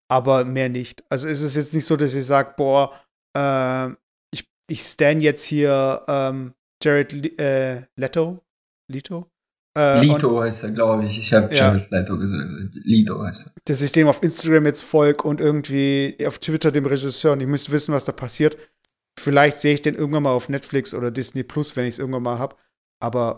Aber 0.10 0.46
mehr 0.46 0.70
nicht. 0.70 1.04
Also 1.10 1.28
ist 1.28 1.42
es 1.42 1.56
jetzt 1.56 1.74
nicht 1.74 1.86
so, 1.86 1.96
dass 1.96 2.16
ich 2.16 2.26
sage, 2.26 2.54
boah, 2.58 2.94
äh, 3.38 3.90
ich, 4.34 4.50
ich 4.68 4.82
stan 4.82 5.22
jetzt 5.22 5.44
hier 5.44 6.02
ähm, 6.08 6.54
Jared 6.82 7.40
äh, 7.40 7.84
Leto. 7.96 8.44
Leto? 8.88 9.30
Äh, 9.78 10.02
Lito 10.04 10.42
heißt 10.42 10.64
er, 10.64 10.72
glaube 10.72 11.06
ich. 11.06 11.20
Ich 11.20 11.34
habe 11.34 11.54
ja, 11.54 11.74
Jared 11.74 11.92
Leto 11.92 12.18
gesagt. 12.18 12.50
Lito 12.74 13.24
heißt 13.24 13.48
er. 13.48 13.62
Dass 13.66 13.82
ich 13.82 13.92
dem 13.92 14.08
auf 14.08 14.24
Instagram 14.24 14.66
jetzt 14.66 14.84
folge 14.84 15.24
und 15.24 15.42
irgendwie 15.42 16.18
auf 16.26 16.40
Twitter 16.40 16.72
dem 16.72 16.88
Regisseur 16.88 17.34
und 17.34 17.42
ich 17.42 17.48
müsste 17.48 17.72
wissen, 17.72 17.94
was 17.94 18.04
da 18.04 18.12
passiert. 18.12 18.58
Vielleicht 19.20 19.60
sehe 19.60 19.74
ich 19.74 19.82
den 19.82 19.96
irgendwann 19.96 20.24
mal 20.24 20.32
auf 20.32 20.50
Netflix 20.50 20.94
oder 20.94 21.12
Disney 21.12 21.44
Plus, 21.44 21.76
wenn 21.76 21.86
ich 21.86 21.96
es 21.96 22.00
irgendwann 22.00 22.24
mal 22.24 22.40
habe. 22.40 22.56
Aber, 23.02 23.36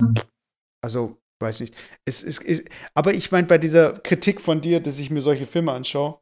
also, 0.83 1.21
weiß 1.39 1.59
nicht. 1.61 1.75
Es, 2.05 2.23
es, 2.23 2.39
es, 2.39 2.63
aber 2.93 3.13
ich 3.13 3.31
meine, 3.31 3.47
bei 3.47 3.57
dieser 3.57 3.93
Kritik 3.93 4.41
von 4.41 4.61
dir, 4.61 4.79
dass 4.79 4.99
ich 4.99 5.09
mir 5.09 5.21
solche 5.21 5.45
Filme 5.45 5.71
anschaue, 5.71 6.19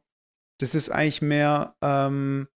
das 0.60 0.74
ist 0.74 0.90
eigentlich 0.90 1.22
mehr, 1.22 1.76
ähm, 1.82 2.48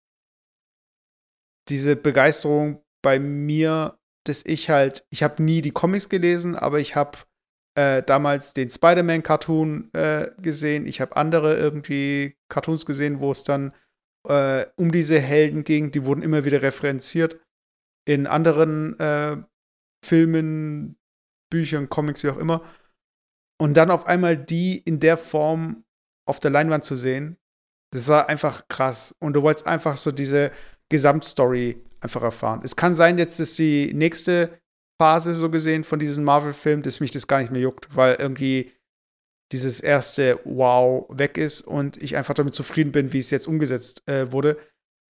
diese 1.68 1.96
Begeisterung 1.96 2.82
bei 3.02 3.18
mir, 3.18 3.98
dass 4.24 4.44
ich 4.44 4.70
halt, 4.70 5.06
ich 5.10 5.22
habe 5.22 5.42
nie 5.42 5.62
die 5.62 5.70
Comics 5.70 6.08
gelesen, 6.08 6.56
aber 6.56 6.80
ich 6.80 6.96
habe 6.96 7.18
äh, 7.74 8.02
damals 8.02 8.52
den 8.52 8.70
Spider-Man-Cartoon 8.70 9.90
äh, 9.94 10.30
gesehen. 10.38 10.86
Ich 10.86 11.00
habe 11.00 11.16
andere 11.16 11.56
irgendwie 11.56 12.36
Cartoons 12.48 12.86
gesehen, 12.86 13.20
wo 13.20 13.30
es 13.30 13.44
dann 13.44 13.72
äh, 14.28 14.66
um 14.76 14.92
diese 14.92 15.18
Helden 15.18 15.64
ging. 15.64 15.90
Die 15.90 16.04
wurden 16.04 16.22
immer 16.22 16.44
wieder 16.44 16.62
referenziert 16.62 17.40
in 18.04 18.26
anderen 18.26 18.98
äh, 18.98 19.38
Filmen, 20.04 20.96
Büchern, 21.50 21.88
Comics, 21.88 22.22
wie 22.24 22.30
auch 22.30 22.38
immer. 22.38 22.62
Und 23.60 23.76
dann 23.76 23.90
auf 23.90 24.06
einmal 24.06 24.36
die 24.36 24.78
in 24.78 25.00
der 25.00 25.16
Form 25.16 25.84
auf 26.26 26.40
der 26.40 26.50
Leinwand 26.50 26.84
zu 26.84 26.96
sehen, 26.96 27.36
das 27.92 28.08
war 28.08 28.28
einfach 28.28 28.68
krass. 28.68 29.14
Und 29.18 29.34
du 29.34 29.42
wolltest 29.42 29.66
einfach 29.66 29.96
so 29.96 30.12
diese 30.12 30.50
Gesamtstory 30.88 31.82
einfach 32.00 32.22
erfahren. 32.22 32.60
Es 32.64 32.76
kann 32.76 32.94
sein, 32.94 33.18
jetzt 33.18 33.38
ist 33.38 33.58
die 33.58 33.92
nächste 33.94 34.58
Phase 35.00 35.34
so 35.34 35.50
gesehen 35.50 35.84
von 35.84 35.98
diesem 35.98 36.24
Marvel-Film, 36.24 36.82
dass 36.82 37.00
mich 37.00 37.10
das 37.10 37.26
gar 37.26 37.40
nicht 37.40 37.52
mehr 37.52 37.60
juckt, 37.60 37.94
weil 37.94 38.16
irgendwie 38.16 38.72
dieses 39.52 39.80
erste 39.80 40.40
Wow 40.44 41.06
weg 41.10 41.36
ist 41.36 41.60
und 41.60 42.02
ich 42.02 42.16
einfach 42.16 42.34
damit 42.34 42.54
zufrieden 42.54 42.92
bin, 42.92 43.12
wie 43.12 43.18
es 43.18 43.30
jetzt 43.30 43.46
umgesetzt 43.46 44.02
äh, 44.06 44.32
wurde. 44.32 44.56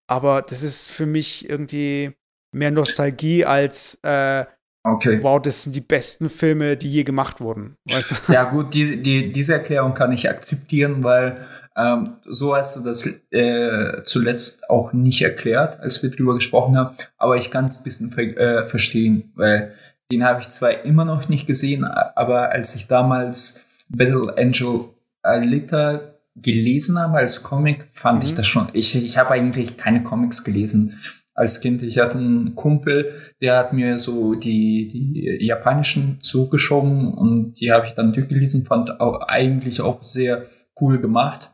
Aber 0.08 0.42
das 0.42 0.62
ist 0.62 0.90
für 0.90 1.06
mich 1.06 1.48
irgendwie 1.48 2.12
mehr 2.52 2.70
Nostalgie 2.70 3.44
als 3.44 3.98
äh, 4.02 4.44
okay. 4.84 5.18
wow, 5.22 5.40
das 5.40 5.64
sind 5.64 5.76
die 5.76 5.80
besten 5.80 6.30
Filme, 6.30 6.76
die 6.76 6.90
je 6.90 7.04
gemacht 7.04 7.40
wurden. 7.40 7.76
Weißt 7.90 8.28
du? 8.28 8.32
Ja, 8.32 8.44
gut, 8.44 8.74
die, 8.74 9.02
die, 9.02 9.32
diese 9.32 9.54
Erklärung 9.54 9.94
kann 9.94 10.12
ich 10.12 10.28
akzeptieren, 10.28 11.02
weil 11.04 11.46
ähm, 11.76 12.16
so 12.26 12.54
hast 12.54 12.76
du 12.76 12.80
das 12.82 13.06
äh, 13.30 14.02
zuletzt 14.04 14.68
auch 14.68 14.92
nicht 14.92 15.22
erklärt, 15.22 15.80
als 15.80 16.02
wir 16.02 16.10
drüber 16.10 16.34
gesprochen 16.34 16.76
haben, 16.76 16.96
aber 17.16 17.36
ich 17.36 17.50
kann 17.50 17.64
es 17.64 17.78
ein 17.78 17.84
bisschen 17.84 18.10
ver 18.10 18.36
äh, 18.36 18.68
verstehen, 18.68 19.32
weil 19.36 19.74
den 20.10 20.24
habe 20.24 20.40
ich 20.40 20.50
zwar 20.50 20.84
immer 20.84 21.06
noch 21.06 21.28
nicht 21.30 21.46
gesehen, 21.46 21.84
aber 21.84 22.50
als 22.52 22.74
ich 22.74 22.86
damals 22.86 23.64
Battle 23.88 24.36
Angel 24.36 24.90
Alita 25.22 26.12
gelesen 26.36 26.98
habe 26.98 27.18
als 27.18 27.42
Comic, 27.42 27.88
fand 27.94 28.22
mhm. 28.22 28.28
ich 28.28 28.34
das 28.34 28.46
schon. 28.46 28.68
Ich, 28.74 28.94
ich 28.94 29.18
habe 29.18 29.30
eigentlich 29.30 29.76
keine 29.76 30.02
Comics 30.02 30.44
gelesen 30.44 30.98
als 31.34 31.60
Kind. 31.60 31.82
Ich 31.82 31.98
hatte 31.98 32.18
einen 32.18 32.54
Kumpel, 32.54 33.14
der 33.40 33.56
hat 33.56 33.72
mir 33.72 33.98
so 33.98 34.34
die, 34.34 34.88
die 34.88 35.46
japanischen 35.46 36.20
zugeschoben 36.20 37.12
und 37.12 37.54
die 37.60 37.72
habe 37.72 37.86
ich 37.86 37.92
dann 37.92 38.12
durchgelesen, 38.12 38.66
fand 38.66 39.00
auch 39.00 39.22
eigentlich 39.22 39.80
auch 39.80 40.02
sehr 40.02 40.46
cool 40.80 41.00
gemacht. 41.00 41.52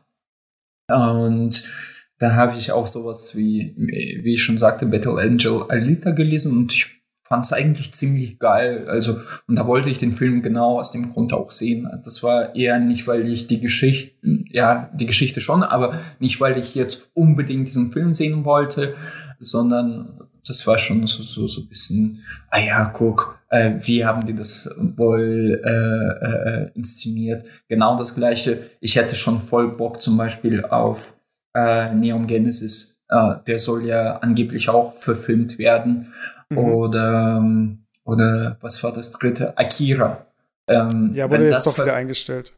Und 0.87 1.69
da 2.17 2.35
habe 2.35 2.57
ich 2.57 2.71
auch 2.71 2.87
sowas 2.87 3.37
wie, 3.37 3.73
wie 3.77 4.33
ich 4.33 4.43
schon 4.43 4.57
sagte, 4.57 4.85
Battle 4.85 5.19
Angel 5.19 5.63
Alita 5.69 6.11
gelesen 6.11 6.57
und 6.57 6.73
ich 6.73 6.99
fand 7.29 7.45
es 7.45 7.53
eigentlich 7.53 7.93
ziemlich 7.93 8.39
geil. 8.39 8.87
Also, 8.89 9.21
und 9.47 9.55
da 9.55 9.67
wollte 9.67 9.89
ich 9.89 9.99
den 9.99 10.13
Film 10.13 10.41
genau 10.41 10.79
aus 10.79 10.91
dem 10.91 11.13
Grund 11.13 11.31
auch 11.31 11.51
sehen. 11.51 11.87
Das 12.03 12.23
war 12.23 12.55
eher 12.55 12.79
nicht, 12.79 13.07
weil 13.07 13.31
ich 13.31 13.45
die 13.45 13.61
Geschichte, 13.61 14.15
ja, 14.49 14.89
die 14.95 15.05
Geschichte 15.05 15.39
schon, 15.39 15.61
aber 15.61 15.99
nicht, 16.19 16.41
weil 16.41 16.57
ich 16.57 16.73
jetzt 16.73 17.11
unbedingt 17.13 17.67
diesen 17.67 17.91
Film 17.91 18.13
sehen 18.13 18.45
wollte, 18.45 18.95
sondern 19.39 20.19
das 20.45 20.65
war 20.67 20.77
schon 20.77 21.05
so, 21.07 21.23
so, 21.23 21.47
so 21.47 21.61
ein 21.61 21.69
bisschen, 21.69 22.23
ah 22.49 22.59
ja, 22.59 22.85
guck, 22.85 23.39
äh, 23.49 23.75
wie 23.81 24.05
haben 24.05 24.25
die 24.25 24.35
das 24.35 24.73
wohl 24.77 25.61
äh, 25.63 26.25
äh, 26.25 26.71
inszeniert? 26.75 27.45
Genau 27.67 27.97
das 27.97 28.15
gleiche. 28.15 28.69
Ich 28.79 28.95
hätte 28.95 29.15
schon 29.15 29.41
voll 29.41 29.75
Bock 29.75 30.01
zum 30.01 30.17
Beispiel 30.17 30.65
auf 30.65 31.17
äh, 31.53 31.93
Neon 31.93 32.27
Genesis. 32.27 33.01
Äh, 33.09 33.35
der 33.47 33.57
soll 33.57 33.85
ja 33.85 34.17
angeblich 34.17 34.69
auch 34.69 34.97
verfilmt 34.99 35.57
werden. 35.57 36.13
Mhm. 36.49 36.57
Oder, 36.57 37.37
ähm, 37.37 37.85
oder 38.03 38.57
was 38.61 38.83
war 38.83 38.93
das 38.93 39.11
dritte? 39.11 39.57
Akira. 39.57 40.25
Ähm, 40.67 41.11
ja, 41.13 41.29
wurde 41.29 41.49
jetzt 41.49 41.65
doch 41.65 41.77
wieder 41.77 41.95
eingestellt. 41.95 42.53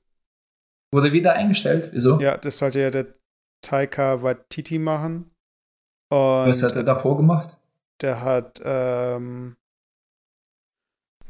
Wurde 0.94 1.14
wieder 1.14 1.34
eingestellt? 1.34 1.90
Wieso? 1.94 2.20
Ja, 2.20 2.38
das 2.38 2.58
sollte 2.58 2.82
ja 2.82 2.92
der 2.92 3.08
Taika 3.62 4.24
Waititi 4.24 4.78
machen. 4.80 5.32
Und 6.12 6.50
was 6.50 6.62
hat 6.62 6.76
er 6.76 6.84
davor 6.84 7.16
gemacht? 7.16 7.58
Der 8.02 8.22
hat, 8.22 8.62
ähm, 8.66 9.56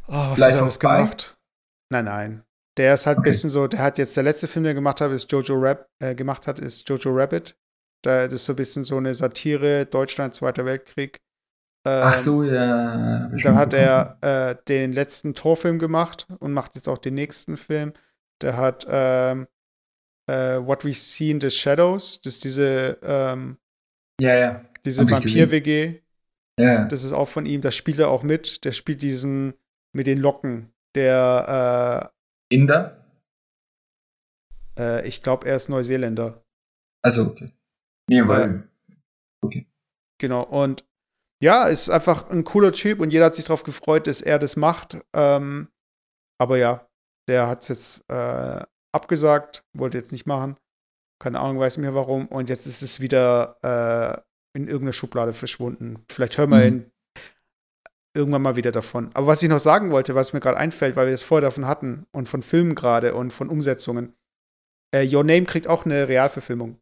oh, 0.07 0.13
was 0.13 0.39
Life 0.39 0.43
hat 0.43 0.55
er 0.55 0.61
alles 0.63 0.79
gemacht? 0.79 1.37
Nein, 1.91 2.05
nein. 2.05 2.43
Der 2.77 2.95
ist 2.95 3.05
halt 3.05 3.17
ein 3.17 3.19
okay. 3.19 3.29
bisschen 3.29 3.51
so, 3.51 3.67
der 3.67 3.81
hat 3.81 3.99
jetzt, 3.99 4.17
der 4.17 4.23
letzte 4.23 4.47
Film, 4.47 4.63
der 4.63 4.73
gemacht 4.73 4.99
hat, 4.99 5.11
ist 5.11 5.31
Jojo 5.31 5.55
Rab 5.59 5.87
äh, 5.99 6.15
gemacht 6.15 6.47
hat, 6.47 6.57
ist 6.57 6.89
Jojo 6.89 7.11
Rabbit. 7.11 7.55
Da, 8.01 8.25
das 8.25 8.33
ist 8.35 8.45
so 8.45 8.53
ein 8.53 8.55
bisschen 8.55 8.83
so 8.83 8.97
eine 8.97 9.13
Satire, 9.13 9.85
Deutschland, 9.85 10.33
Zweiter 10.33 10.65
Weltkrieg. 10.65 11.19
Ähm, 11.85 12.03
Ach 12.05 12.17
so, 12.17 12.43
ja. 12.43 13.27
Dann 13.43 13.55
hat 13.55 13.75
er 13.75 14.17
äh, 14.21 14.55
den 14.67 14.93
letzten 14.93 15.35
Torfilm 15.35 15.77
gemacht 15.77 16.25
und 16.39 16.53
macht 16.53 16.73
jetzt 16.73 16.87
auch 16.87 16.97
den 16.97 17.13
nächsten 17.13 17.57
Film. 17.57 17.93
Der 18.41 18.57
hat 18.57 18.87
ähm, 18.89 19.47
äh, 20.27 20.57
What 20.57 20.85
We 20.85 20.93
See 20.93 21.29
in 21.29 21.39
the 21.39 21.51
Shadows, 21.51 22.19
das 22.23 22.33
ist 22.33 22.43
diese, 22.45 22.97
ähm, 23.03 23.57
ja, 24.19 24.35
ja. 24.35 24.61
Diese 24.85 25.09
Vampir-WG. 25.09 26.01
Ja. 26.59 26.85
Das 26.85 27.03
ist 27.03 27.13
auch 27.13 27.27
von 27.27 27.45
ihm, 27.45 27.61
da 27.61 27.71
spielt 27.71 27.99
er 27.99 28.09
auch 28.09 28.23
mit. 28.23 28.65
Der 28.65 28.71
spielt 28.71 29.01
diesen 29.01 29.53
mit 29.93 30.07
den 30.07 30.19
Locken, 30.19 30.71
der 30.95 32.11
äh, 32.49 32.55
Inder? 32.55 33.05
Äh, 34.77 35.07
ich 35.07 35.21
glaube, 35.21 35.47
er 35.47 35.55
ist 35.55 35.69
Neuseeländer. 35.69 36.43
Also, 37.03 37.27
okay. 37.27 37.51
Nee, 38.09 38.27
weil. 38.27 38.67
Äh, 38.89 38.95
okay. 39.41 39.67
Genau, 40.19 40.43
und 40.43 40.85
ja, 41.41 41.65
ist 41.65 41.89
einfach 41.89 42.29
ein 42.29 42.43
cooler 42.43 42.71
Typ 42.71 42.99
und 42.99 43.11
jeder 43.11 43.25
hat 43.25 43.35
sich 43.35 43.45
darauf 43.45 43.63
gefreut, 43.63 44.05
dass 44.05 44.21
er 44.21 44.37
das 44.37 44.55
macht. 44.55 44.97
Ähm, 45.13 45.69
aber 46.39 46.57
ja, 46.57 46.87
der 47.27 47.47
hat 47.47 47.63
es 47.63 47.67
jetzt 47.69 48.09
äh, 48.09 48.63
abgesagt, 48.93 49.63
wollte 49.73 49.97
jetzt 49.97 50.11
nicht 50.11 50.27
machen. 50.27 50.57
Keine 51.19 51.39
Ahnung, 51.39 51.59
weiß 51.59 51.77
mehr 51.77 51.95
warum. 51.95 52.27
Und 52.27 52.49
jetzt 52.49 52.67
ist 52.67 52.83
es 52.83 52.99
wieder 52.99 53.57
äh, 53.63 54.21
in 54.53 54.67
irgendeiner 54.67 54.93
Schublade 54.93 55.33
verschwunden. 55.33 56.03
Vielleicht 56.09 56.37
hören 56.37 56.49
wir 56.49 56.57
mhm. 56.57 56.65
ihn 56.65 56.91
irgendwann 58.13 58.41
mal 58.41 58.55
wieder 58.55 58.71
davon. 58.71 59.09
Aber 59.13 59.27
was 59.27 59.41
ich 59.41 59.49
noch 59.49 59.59
sagen 59.59 59.91
wollte, 59.91 60.15
was 60.15 60.33
mir 60.33 60.39
gerade 60.39 60.57
einfällt, 60.57 60.95
weil 60.95 61.07
wir 61.07 61.13
es 61.13 61.23
vorher 61.23 61.47
davon 61.47 61.67
hatten 61.67 62.05
und 62.11 62.27
von 62.27 62.43
Filmen 62.43 62.75
gerade 62.75 63.15
und 63.15 63.31
von 63.31 63.49
Umsetzungen. 63.49 64.13
Äh, 64.93 65.07
Your 65.13 65.23
Name 65.23 65.43
kriegt 65.43 65.67
auch 65.67 65.85
eine 65.85 66.07
Realverfilmung. 66.07 66.79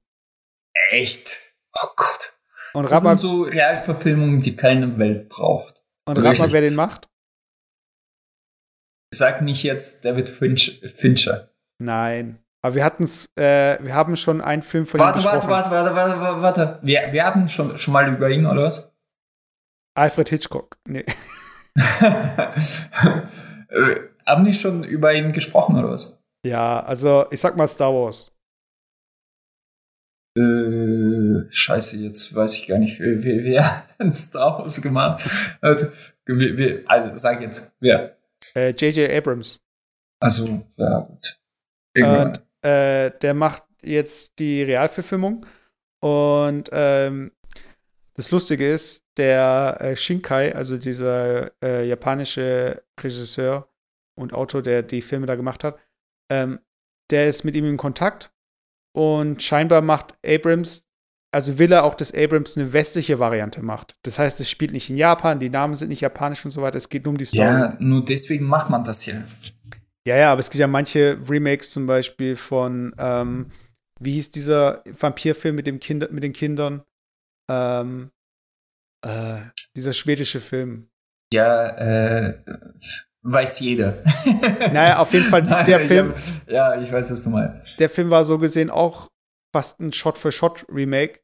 Echt? 0.89 1.55
Oh 1.73 1.89
Gott. 1.95 2.33
Und 2.73 2.89
das 2.89 3.03
sind 3.03 3.19
so 3.19 3.43
Realverfilmungen, 3.43 4.41
die 4.41 4.55
keine 4.55 4.97
Welt 4.97 5.29
braucht. 5.29 5.81
Und 6.07 6.17
rat 6.17 6.39
mal, 6.39 6.51
wer 6.51 6.61
den 6.61 6.75
macht? 6.75 7.09
Sag 9.13 9.41
nicht 9.41 9.63
jetzt 9.63 10.05
David 10.05 10.29
Finch, 10.29 10.81
Fincher. 10.95 11.51
Nein. 11.79 12.43
Aber 12.61 12.75
wir 12.75 12.83
hatten's, 12.83 13.29
äh, 13.35 13.81
wir 13.81 13.95
haben 13.95 14.17
schon 14.17 14.41
einen 14.41 14.61
Film 14.61 14.85
von 14.85 14.99
warte, 14.99 15.21
ihm 15.21 15.25
warte, 15.25 15.47
warte, 15.47 15.71
warte, 15.71 15.95
warte, 15.95 16.19
warte, 16.19 16.41
warte. 16.41 16.79
Wir, 16.81 17.07
wir 17.11 17.25
hatten 17.25 17.47
schon, 17.47 17.77
schon 17.77 17.93
mal 17.93 18.13
über 18.13 18.29
ihn, 18.29 18.45
oder 18.45 18.63
was? 18.63 18.93
Alfred 19.95 20.29
Hitchcock. 20.29 20.77
Nee. 20.85 21.05
Haben 24.25 24.45
die 24.45 24.53
schon 24.53 24.83
über 24.83 25.13
ihn 25.13 25.31
gesprochen, 25.31 25.77
oder 25.77 25.91
was? 25.91 26.21
Ja, 26.45 26.81
also 26.81 27.25
ich 27.31 27.39
sag 27.39 27.55
mal 27.55 27.67
Star 27.67 27.93
Wars. 27.93 28.31
Äh, 30.37 31.47
scheiße, 31.49 31.97
jetzt 31.97 32.35
weiß 32.35 32.55
ich 32.55 32.67
gar 32.67 32.77
nicht, 32.77 32.99
wer, 32.99 33.43
wer 33.43 33.87
hat 33.87 33.87
Star 34.17 34.59
Wars 34.59 34.81
gemacht. 34.81 35.29
Also, 35.61 35.87
wer, 36.25 36.81
also 36.87 37.15
sag 37.15 37.41
jetzt, 37.41 37.73
wer? 37.79 38.17
J.J. 38.55 38.97
Äh, 38.97 39.17
Abrams. 39.17 39.59
Also, 40.21 40.65
ja, 40.77 40.99
gut. 40.99 41.39
Und 41.95 42.48
äh, 42.61 43.11
der 43.21 43.33
macht 43.33 43.63
jetzt 43.81 44.39
die 44.39 44.63
Realverfilmung. 44.63 45.45
Und 46.01 46.69
ähm, 46.71 47.31
das 48.13 48.31
Lustige 48.31 48.69
ist, 48.69 49.05
der 49.17 49.77
äh, 49.79 49.95
Shinkai, 49.95 50.53
also 50.53 50.77
dieser 50.77 51.51
äh, 51.63 51.87
japanische 51.87 52.83
Regisseur 52.99 53.69
und 54.17 54.33
Autor, 54.33 54.61
der 54.61 54.83
die 54.83 55.01
Filme 55.01 55.25
da 55.25 55.35
gemacht 55.35 55.63
hat, 55.63 55.79
ähm, 56.29 56.59
der 57.09 57.27
ist 57.27 57.43
mit 57.43 57.55
ihm 57.55 57.65
in 57.65 57.77
Kontakt 57.77 58.31
und 58.93 59.41
scheinbar 59.41 59.81
macht 59.81 60.15
Abrams, 60.25 60.85
also 61.31 61.59
will 61.59 61.71
er 61.71 61.83
auch, 61.83 61.93
dass 61.93 62.13
Abrams 62.13 62.57
eine 62.57 62.73
westliche 62.73 63.19
Variante 63.19 63.61
macht. 63.61 63.97
Das 64.03 64.19
heißt, 64.19 64.39
es 64.41 64.49
spielt 64.49 64.71
nicht 64.71 64.89
in 64.89 64.97
Japan, 64.97 65.39
die 65.39 65.49
Namen 65.49 65.75
sind 65.75 65.89
nicht 65.89 66.01
japanisch 66.01 66.43
und 66.43 66.51
so 66.51 66.61
weiter. 66.61 66.77
Es 66.77 66.89
geht 66.89 67.05
nur 67.05 67.13
um 67.13 67.17
die 67.17 67.25
Story. 67.25 67.47
Ja, 67.47 67.77
nur 67.79 68.03
deswegen 68.03 68.45
macht 68.45 68.69
man 68.69 68.83
das 68.83 69.01
hier. 69.01 69.25
Ja, 70.07 70.15
ja, 70.15 70.31
aber 70.31 70.39
es 70.39 70.49
gibt 70.49 70.59
ja 70.59 70.67
manche 70.67 71.19
Remakes 71.27 71.71
zum 71.71 71.85
Beispiel 71.85 72.35
von, 72.35 72.93
ähm, 72.97 73.51
wie 73.99 74.13
hieß 74.13 74.31
dieser 74.31 74.83
Vampirfilm 74.85 75.55
mit, 75.55 75.67
dem 75.67 75.79
kind 75.79 76.11
mit 76.11 76.23
den 76.23 76.33
Kindern? 76.33 76.83
Ähm, 77.49 78.11
äh, 79.05 79.39
dieser 79.75 79.93
schwedische 79.93 80.39
Film. 80.39 80.89
Ja, 81.33 81.69
äh, 81.77 82.43
weiß 83.23 83.59
jeder. 83.59 84.03
naja, 84.71 84.99
auf 84.99 85.13
jeden 85.13 85.25
Fall 85.25 85.43
der 85.65 85.79
Film. 85.81 86.13
Ja, 86.47 86.81
ich 86.81 86.91
weiß, 86.91 87.11
was 87.11 87.23
du 87.23 87.31
meinst. 87.31 87.67
Der 87.79 87.89
Film 87.89 88.09
war 88.09 88.25
so 88.25 88.39
gesehen 88.39 88.69
auch 88.69 89.09
fast 89.53 89.79
ein 89.79 89.91
Shot-für-Shot-Remake, 89.91 91.19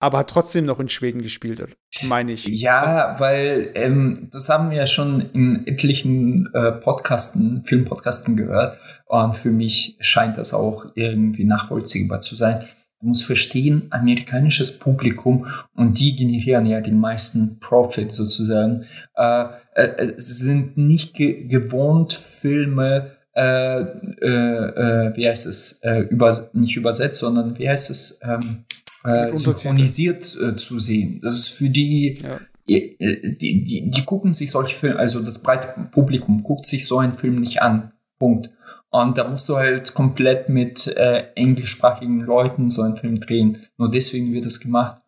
aber 0.00 0.18
hat 0.18 0.30
trotzdem 0.30 0.66
noch 0.66 0.80
in 0.80 0.88
Schweden 0.88 1.22
gespielt. 1.22 1.76
Meine 2.04 2.32
ich. 2.32 2.46
Ja, 2.46 2.80
also, 2.80 3.20
weil 3.20 3.70
ähm, 3.74 4.28
das 4.32 4.48
haben 4.48 4.70
wir 4.70 4.78
ja 4.78 4.86
schon 4.86 5.30
in 5.32 5.66
etlichen 5.66 6.52
äh, 6.54 6.72
Podcasten, 6.72 7.64
Filmpodcasten 7.64 8.36
gehört. 8.36 8.78
Und 9.06 9.36
für 9.36 9.50
mich 9.50 9.96
scheint 10.00 10.38
das 10.38 10.54
auch 10.54 10.86
irgendwie 10.94 11.44
nachvollziehbar 11.44 12.20
zu 12.20 12.36
sein. 12.36 12.64
Du 13.00 13.08
musst 13.08 13.24
verstehen, 13.24 13.86
amerikanisches 13.90 14.78
Publikum 14.78 15.46
und 15.74 15.98
die 15.98 16.14
generieren 16.16 16.66
ja 16.66 16.80
den 16.80 17.00
meisten 17.00 17.58
Profit 17.58 18.12
sozusagen. 18.12 18.84
Äh, 19.16 19.46
äh, 19.74 20.12
es 20.16 20.26
sind 20.26 20.76
nicht 20.76 21.14
ge 21.14 21.46
gewohnt, 21.46 22.12
Filme, 22.12 23.12
äh, 23.34 23.80
äh, 23.80 24.26
äh 24.26 25.16
wie 25.16 25.26
heißt 25.26 25.46
es, 25.46 25.80
äh, 25.82 26.00
über, 26.10 26.36
nicht 26.52 26.76
übersetzt, 26.76 27.20
sondern 27.20 27.58
wie 27.58 27.68
heißt 27.68 27.90
es, 27.90 28.20
ähm, 28.22 28.64
äh, 29.04 29.34
synchronisiert 29.36 30.36
äh, 30.36 30.56
zu 30.56 30.78
sehen. 30.78 31.20
Das 31.22 31.34
ist 31.34 31.48
für 31.48 31.70
die, 31.70 32.18
ja. 32.22 32.40
die, 32.68 32.96
die, 33.40 33.64
die, 33.64 33.90
die 33.90 34.04
gucken 34.04 34.32
sich 34.32 34.50
solche 34.50 34.76
Filme, 34.76 34.98
also 34.98 35.22
das 35.22 35.42
breite 35.42 35.88
Publikum 35.90 36.42
guckt 36.42 36.66
sich 36.66 36.86
so 36.86 36.98
einen 36.98 37.14
Film 37.14 37.36
nicht 37.36 37.62
an. 37.62 37.92
Punkt. 38.18 38.50
Und 38.90 39.18
da 39.18 39.28
musst 39.28 39.48
du 39.48 39.56
halt 39.56 39.94
komplett 39.94 40.48
mit 40.48 40.86
äh, 40.88 41.28
englischsprachigen 41.34 42.20
Leuten 42.20 42.70
so 42.70 42.82
einen 42.82 42.96
Film 42.96 43.20
drehen. 43.20 43.66
Nur 43.78 43.90
deswegen 43.90 44.32
wird 44.32 44.46
das 44.46 44.60
gemacht. 44.60 45.00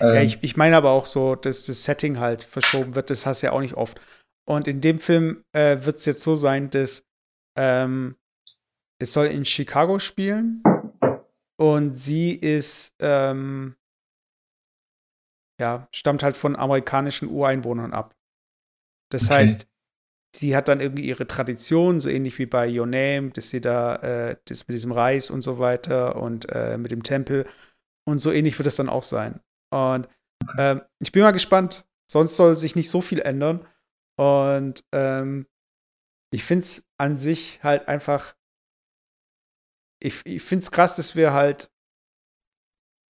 Ähm, 0.00 0.14
ja, 0.14 0.22
ich, 0.22 0.38
ich 0.42 0.56
meine 0.56 0.76
aber 0.76 0.90
auch 0.90 1.06
so, 1.06 1.36
dass 1.36 1.64
das 1.64 1.84
Setting 1.84 2.18
halt 2.18 2.42
verschoben 2.42 2.96
wird. 2.96 3.10
Das 3.10 3.24
hast 3.24 3.42
du 3.42 3.46
ja 3.46 3.52
auch 3.52 3.60
nicht 3.60 3.74
oft. 3.74 4.00
Und 4.44 4.66
in 4.66 4.80
dem 4.80 4.98
Film 4.98 5.44
äh, 5.52 5.78
wird 5.82 5.98
es 5.98 6.06
jetzt 6.06 6.22
so 6.22 6.34
sein, 6.34 6.70
dass 6.70 7.04
ähm, 7.56 8.16
es 8.98 9.12
soll 9.12 9.26
in 9.26 9.44
Chicago 9.44 10.00
spielen 10.00 10.62
und 11.58 11.94
sie 11.96 12.32
ist 12.32 12.94
ähm, 13.00 13.76
ja 15.60 15.88
stammt 15.92 16.22
halt 16.22 16.36
von 16.36 16.56
amerikanischen 16.56 17.28
Ureinwohnern 17.28 17.92
ab. 17.92 18.14
Das 19.10 19.24
okay. 19.24 19.34
heißt, 19.34 19.68
sie 20.34 20.54
hat 20.54 20.68
dann 20.68 20.80
irgendwie 20.80 21.06
ihre 21.06 21.26
Tradition, 21.26 22.00
so 22.00 22.08
ähnlich 22.08 22.38
wie 22.38 22.46
bei 22.46 22.68
Your 22.70 22.86
Name, 22.86 23.30
dass 23.30 23.50
sie 23.50 23.60
da 23.60 23.96
äh, 23.96 24.36
das 24.44 24.68
mit 24.68 24.74
diesem 24.74 24.92
Reis 24.92 25.30
und 25.30 25.42
so 25.42 25.58
weiter 25.58 26.16
und 26.16 26.48
äh, 26.50 26.78
mit 26.78 26.90
dem 26.90 27.02
Tempel. 27.02 27.46
Und 28.06 28.18
so 28.18 28.30
ähnlich 28.32 28.58
wird 28.58 28.66
es 28.66 28.76
dann 28.76 28.88
auch 28.88 29.02
sein. 29.02 29.40
Und 29.70 30.08
ähm, 30.58 30.82
ich 30.98 31.12
bin 31.12 31.22
mal 31.22 31.32
gespannt. 31.32 31.84
Sonst 32.10 32.36
soll 32.36 32.56
sich 32.56 32.74
nicht 32.74 32.88
so 32.88 33.00
viel 33.00 33.20
ändern. 33.20 33.66
Und 34.16 34.84
ähm, 34.92 35.46
ich 36.32 36.44
finde 36.44 36.64
es 36.64 36.84
an 36.98 37.16
sich 37.16 37.62
halt 37.62 37.88
einfach. 37.88 38.37
Ich, 40.00 40.24
ich 40.24 40.42
finde 40.42 40.62
es 40.62 40.70
krass, 40.70 40.94
dass 40.96 41.16
wir 41.16 41.32
halt 41.32 41.70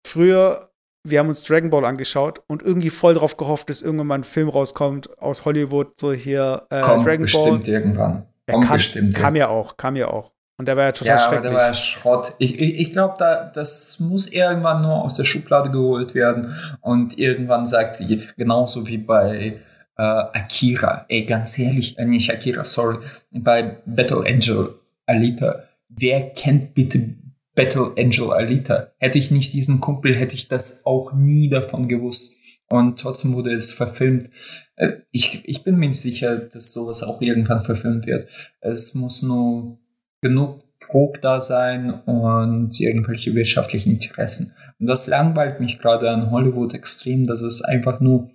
früher 0.07 0.71
wir 1.07 1.19
haben 1.19 1.29
uns 1.29 1.45
Dragon 1.45 1.71
Ball 1.71 1.85
angeschaut 1.85 2.43
und 2.47 2.63
irgendwie 2.63 2.91
voll 2.91 3.15
drauf 3.15 3.37
gehofft, 3.37 3.69
dass 3.69 3.83
irgendwann 3.83 4.07
mal 4.07 4.15
ein 4.17 4.25
Film 4.25 4.49
rauskommt 4.49 5.19
aus 5.19 5.45
Hollywood, 5.45 6.01
so 6.01 6.13
hier 6.13 6.67
äh, 6.71 6.81
Komm, 6.81 7.05
Dragon 7.05 7.23
bestimmt 7.23 7.65
Ball. 7.65 7.69
irgendwann. 7.69 8.27
Komm, 8.51 8.63
kam, 8.63 8.77
bestimmt. 8.77 9.15
Kam 9.15 9.37
ja 9.37 9.49
auch, 9.49 9.77
kam 9.77 9.97
ja 9.97 10.09
auch. 10.09 10.33
Und 10.57 10.69
der 10.69 10.77
war 10.77 10.85
ja 10.85 10.93
total 10.93 11.17
ja, 11.17 11.19
schrecklich. 11.19 11.53
Ja, 11.53 11.59
der 11.59 11.67
war 11.69 11.75
Schrott. 11.75 12.33
Ich, 12.39 12.61
ich, 12.61 12.79
ich 12.79 12.93
glaube, 12.93 13.17
da, 13.19 13.51
das 13.53 13.99
muss 14.01 14.29
irgendwann 14.29 14.83
nur 14.83 15.03
aus 15.03 15.17
der 15.17 15.25
Schublade 15.25 15.71
geholt 15.71 16.15
werden 16.15 16.57
und 16.81 17.19
irgendwann 17.19 17.67
sagt 17.67 18.01
die, 18.01 18.27
genauso 18.37 18.87
wie 18.87 18.99
bei 18.99 19.61
äh, 19.97 20.03
Akira, 20.03 21.07
ey, 21.09 21.25
ganz 21.25 21.59
ehrlich, 21.59 21.99
äh, 21.99 22.05
nicht 22.05 22.33
Akira, 22.33 22.65
sorry, 22.65 22.99
bei 23.31 23.79
Battle 23.85 24.25
Angel 24.27 24.75
Alita, 25.07 25.65
wer 25.97 26.31
kennt 26.31 26.75
bitte 26.75 27.17
Battle 27.55 27.93
Angel 27.97 28.33
Alita. 28.33 28.93
Hätte 28.99 29.19
ich 29.19 29.31
nicht 29.31 29.53
diesen 29.53 29.81
Kumpel, 29.81 30.15
hätte 30.15 30.35
ich 30.35 30.49
das 30.49 30.85
auch 30.87 31.13
nie 31.13 31.49
davon 31.49 31.89
gewusst. 31.89 32.35
Und 32.69 32.99
trotzdem 32.99 33.35
wurde 33.35 33.53
es 33.53 33.71
verfilmt. 33.73 34.31
Äh, 34.77 34.93
ich, 35.11 35.43
ich 35.45 35.63
bin 35.63 35.77
mir 35.77 35.89
nicht 35.89 36.01
sicher, 36.01 36.37
dass 36.37 36.73
sowas 36.73 37.03
auch 37.03 37.21
irgendwann 37.21 37.63
verfilmt 37.63 38.07
wird. 38.07 38.29
Es 38.61 38.95
muss 38.95 39.23
nur 39.23 39.79
genug 40.21 40.65
Druck 40.81 41.21
da 41.21 41.41
sein 41.41 41.91
und 42.03 42.79
irgendwelche 42.81 43.35
wirtschaftlichen 43.35 43.93
Interessen. 43.93 44.55
Und 44.79 44.87
das 44.87 45.07
langweilt 45.07 45.61
mich 45.61 45.79
gerade 45.79 46.11
an 46.11 46.31
Hollywood 46.31 46.75
extrem, 46.75 47.27
dass 47.27 47.41
es 47.41 47.63
einfach 47.63 48.01
nur 48.01 48.31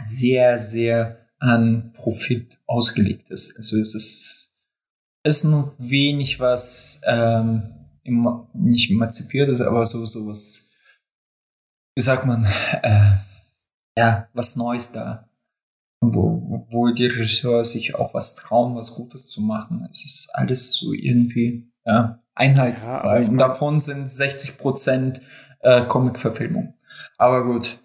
sehr, 0.00 0.58
sehr 0.58 1.18
an 1.38 1.92
Profit 1.94 2.58
ausgelegt 2.66 3.30
ist. 3.30 3.56
Also 3.58 3.78
es 3.78 3.94
ist, 3.94 4.35
ist 5.26 5.44
nur 5.44 5.74
wenig, 5.78 6.40
was 6.40 7.00
ähm, 7.06 7.74
nicht 8.54 8.90
emanzipiert 8.90 9.48
ist, 9.48 9.60
aber 9.60 9.84
so, 9.84 10.06
so 10.06 10.28
was, 10.28 10.70
wie 11.96 12.02
sagt 12.02 12.26
man, 12.26 12.44
äh, 12.82 13.16
ja, 13.98 14.28
was 14.32 14.56
Neues 14.56 14.92
da. 14.92 15.28
Wo, 16.02 16.64
wo 16.68 16.88
die 16.90 17.06
Regisseure 17.06 17.64
sich 17.64 17.94
auch 17.94 18.12
was 18.12 18.36
trauen, 18.36 18.76
was 18.76 18.94
Gutes 18.94 19.28
zu 19.28 19.40
machen. 19.40 19.88
Es 19.90 20.04
ist 20.04 20.30
alles 20.34 20.74
so 20.74 20.92
irgendwie 20.92 21.72
ja, 21.84 22.22
einheitsfrei. 22.34 23.22
Ja, 23.22 23.30
davon 23.30 23.80
sind 23.80 24.12
60 24.12 24.58
Prozent 24.58 25.22
äh, 25.60 25.86
Comic-Verfilmung. 25.86 26.74
Aber 27.16 27.44
gut, 27.44 27.78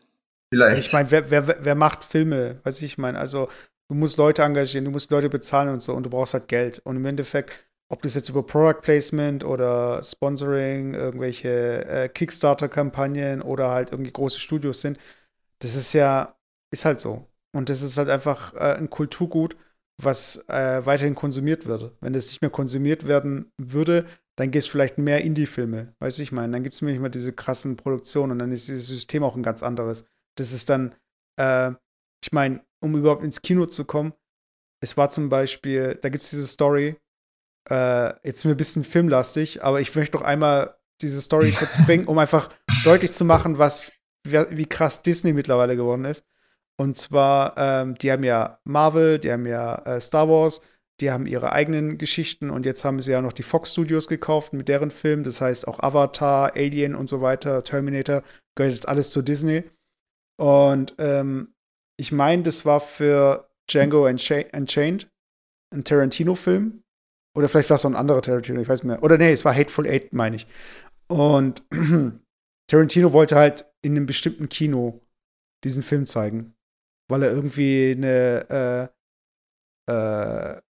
vielleicht. 0.54 0.86
Ich 0.86 0.94
meine, 0.94 1.10
wer, 1.10 1.32
wer, 1.32 1.66
wer 1.66 1.76
macht 1.76 2.04
Filme? 2.04 2.60
Weiß 2.64 2.80
ich, 2.80 2.92
ich 2.92 2.98
meine, 2.98 3.18
also 3.18 3.48
du 3.92 3.98
musst 3.98 4.18
Leute 4.18 4.44
engagieren, 4.44 4.86
du 4.86 4.92
musst 4.92 5.12
Leute 5.12 5.30
bezahlen 5.30 5.70
und 5.70 5.84
so 5.84 5.94
und 5.94 6.04
du 6.04 6.10
brauchst 6.10 6.34
halt 6.34 6.48
Geld. 6.48 6.80
Und 6.80 6.96
im 6.96 7.06
Endeffekt 7.06 7.54
ob 7.92 8.02
das 8.02 8.16
jetzt 8.16 8.30
über 8.30 8.42
Product 8.42 8.82
Placement 8.82 9.44
oder 9.44 10.02
Sponsoring, 10.02 10.94
irgendwelche 10.94 11.86
äh, 11.86 12.08
Kickstarter-Kampagnen 12.08 13.42
oder 13.42 13.70
halt 13.70 13.92
irgendwie 13.92 14.14
große 14.14 14.39
Studios 14.39 14.80
sind, 14.80 14.98
das 15.60 15.76
ist 15.76 15.92
ja, 15.92 16.38
ist 16.72 16.86
halt 16.86 17.02
so. 17.02 17.28
Und 17.54 17.70
das 17.70 17.82
ist 17.82 17.98
halt 17.98 18.08
einfach 18.08 18.54
äh, 18.54 18.78
ein 18.78 18.89
Kulturgut, 18.89 19.58
was 20.02 20.48
äh, 20.48 20.86
weiterhin 20.86 21.16
konsumiert 21.16 21.66
wird. 21.66 21.92
Wenn 22.00 22.14
das 22.14 22.28
nicht 22.28 22.42
mehr 22.42 22.50
konsumiert 22.50 23.08
werden 23.10 23.52
würde, 23.58 24.06
dann 24.38 24.52
gibt 24.52 24.64
es 24.64 24.72
vielleicht 24.72 24.98
mehr 24.98 25.22
Indie-Filme, 25.22 25.94
weißt 26.00 26.18
du, 26.18 26.24
ich 26.24 26.32
meine, 26.32 26.54
dann 26.54 26.64
gibt 26.64 26.76
es 26.76 26.82
nicht 26.82 27.02
mehr 27.02 27.10
diese 27.10 27.34
krassen 27.34 27.76
Produktionen 27.76 28.32
und 28.32 28.39
dann 28.39 28.54
ist 28.54 28.70
dieses 28.70 28.88
System 28.88 29.22
auch 29.22 29.36
ein 29.36 29.44
ganz 29.44 29.64
anderes. 29.64 30.06
Das 30.36 30.54
ist 30.54 30.70
dann, 30.70 30.96
äh, 31.36 31.72
ich 32.24 32.32
meine, 32.32 32.62
um 32.82 32.98
überhaupt 32.98 33.24
ins 33.24 33.42
Kino 33.42 33.66
zu 33.66 33.86
kommen, 33.86 34.14
es 34.82 34.98
war 34.98 35.10
zum 35.10 35.30
Beispiel, 35.30 35.98
da 36.02 36.10
gibt 36.10 36.24
es 36.24 36.32
diese 36.32 36.48
Story, 36.48 36.98
äh, 37.70 38.14
jetzt 38.26 38.44
mir 38.44 38.52
ein 38.52 38.58
bisschen 38.58 38.84
filmlastig, 38.84 39.64
aber 39.64 39.80
ich 39.80 39.96
möchte 39.96 40.18
noch 40.18 40.24
einmal 40.24 40.76
diese 41.02 41.22
Story 41.22 41.52
kurz 41.58 41.78
bringen, 41.86 42.08
um 42.08 42.18
einfach 42.18 42.50
deutlich 42.84 43.14
zu 43.14 43.24
machen, 43.24 43.58
was, 43.58 44.00
wie 44.24 44.66
krass 44.66 45.02
Disney 45.02 45.34
mittlerweile 45.34 45.76
geworden 45.76 46.06
ist. 46.06 46.26
Und 46.78 46.98
zwar, 46.98 47.56
ähm, 47.58 47.96
die 47.96 48.12
haben 48.12 48.24
ja 48.24 48.60
Marvel, 48.64 49.20
die 49.20 49.32
haben 49.32 49.46
ja 49.46 49.76
äh, 49.86 50.02
Star 50.02 50.28
Wars, 50.28 50.62
die 51.00 51.12
haben 51.12 51.26
ihre 51.26 51.52
eigenen 51.52 51.98
Geschichten 51.98 52.50
und 52.50 52.66
jetzt 52.66 52.86
haben 52.86 53.02
sie 53.02 53.12
ja 53.12 53.22
noch 53.22 53.34
die 53.34 53.44
Fox 53.44 53.72
Studios 53.72 54.08
gekauft 54.08 54.54
mit 54.54 54.68
deren 54.68 54.92
Filmen. 54.92 55.24
Das 55.24 55.42
heißt 55.42 55.68
auch 55.68 55.80
Avatar, 55.80 56.56
Alien 56.56 56.96
und 56.96 57.10
so 57.10 57.22
weiter, 57.22 57.64
Terminator, 57.64 58.24
gehört 58.56 58.74
jetzt 58.74 58.88
alles 58.88 59.12
zu 59.12 59.22
Disney. 59.22 59.64
Und 60.38 60.96
ähm, 60.98 61.54
ich 61.98 62.12
meine, 62.12 62.44
das 62.44 62.66
war 62.66 62.80
für 62.80 63.50
Django 63.70 64.06
Unchained, 64.06 65.10
ein 65.74 65.84
Tarantino-Film. 65.84 66.82
Oder 67.36 67.48
vielleicht 67.48 67.70
war 67.70 67.76
es 67.76 67.84
so 67.84 67.88
ein 67.88 67.96
anderer 67.96 68.22
Tarantino, 68.22 68.60
ich 68.60 68.68
weiß 68.68 68.84
nicht 68.84 68.92
mehr. 68.92 69.04
Oder 69.04 69.18
nee, 69.18 69.32
es 69.32 69.46
war 69.46 69.56
Hateful 69.56 69.88
Eight, 69.88 70.12
meine 70.12 70.36
ich. 70.36 70.48
Und 71.08 71.64
Tarantino 72.68 73.14
wollte 73.14 73.36
halt 73.36 73.66
in 73.82 73.96
einem 73.96 74.06
bestimmten 74.06 74.50
Kino 74.50 75.02
diesen 75.64 75.84
Film 75.84 76.08
zeigen. 76.08 76.54
Weil 77.10 77.24
er 77.24 77.32
irgendwie 77.32 77.94
eine, 77.96 78.92
äh, 79.88 79.92
äh, 79.92 80.62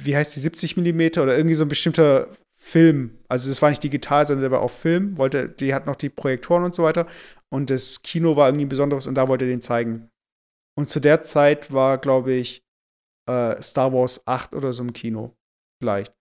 wie 0.00 0.16
heißt 0.16 0.34
die, 0.34 0.40
70 0.40 0.76
Millimeter 0.76 1.22
oder 1.22 1.36
irgendwie 1.36 1.54
so 1.54 1.64
ein 1.64 1.68
bestimmter 1.68 2.28
Film. 2.58 3.18
Also 3.28 3.48
das 3.48 3.62
war 3.62 3.70
nicht 3.70 3.82
digital, 3.82 4.26
sondern 4.26 4.42
der 4.42 4.50
war 4.50 4.62
auch 4.62 4.70
Film. 4.70 5.18
Wollte, 5.18 5.48
die 5.48 5.74
hat 5.74 5.86
noch 5.86 5.96
die 5.96 6.10
Projektoren 6.10 6.64
und 6.64 6.74
so 6.74 6.82
weiter. 6.82 7.06
Und 7.48 7.70
das 7.70 8.02
Kino 8.02 8.36
war 8.36 8.48
irgendwie 8.48 8.64
ein 8.64 8.70
besonderes 8.70 9.06
und 9.06 9.14
da 9.14 9.28
wollte 9.28 9.44
er 9.44 9.50
den 9.50 9.62
zeigen. 9.62 10.08
Und 10.78 10.90
zu 10.90 11.00
der 11.00 11.22
Zeit 11.22 11.72
war, 11.72 11.98
glaube 11.98 12.32
ich, 12.32 12.64
äh, 13.28 13.60
Star 13.62 13.92
Wars 13.92 14.26
8 14.26 14.54
oder 14.54 14.72
so 14.72 14.82
im 14.82 14.92
Kino 14.92 15.36
vielleicht. 15.80 16.14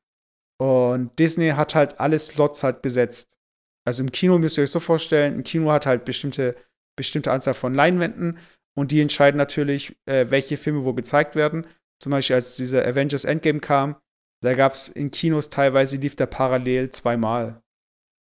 Und 0.60 1.18
Disney 1.18 1.50
hat 1.50 1.76
halt 1.76 2.00
alle 2.00 2.20
Slots 2.20 2.64
halt 2.64 2.82
besetzt. 2.82 3.40
Also 3.86 4.04
im 4.04 4.12
Kino 4.12 4.38
müsst 4.38 4.58
ihr 4.58 4.64
euch 4.64 4.72
so 4.72 4.80
vorstellen, 4.80 5.36
ein 5.36 5.44
Kino 5.44 5.72
hat 5.72 5.86
halt 5.86 6.06
bestimmte, 6.06 6.56
bestimmte 6.96 7.32
Anzahl 7.32 7.56
von 7.56 7.74
Leinwänden 7.74 8.38
und 8.78 8.92
die 8.92 9.02
entscheiden 9.02 9.38
natürlich, 9.38 9.98
äh, 10.06 10.28
welche 10.30 10.58
Filme 10.58 10.86
wo 10.86 10.94
gezeigt 10.94 11.36
werden. 11.36 11.66
Zum 12.00 12.12
Beispiel, 12.12 12.36
als 12.36 12.56
dieser 12.56 12.86
Avengers 12.86 13.26
Endgame 13.26 13.60
kam, 13.60 13.96
da 14.44 14.54
gab 14.54 14.74
es 14.74 14.90
in 14.90 15.12
Kinos 15.12 15.50
teilweise, 15.50 15.98
lief 15.98 16.16
der 16.16 16.26
parallel 16.26 16.90
zweimal, 16.90 17.62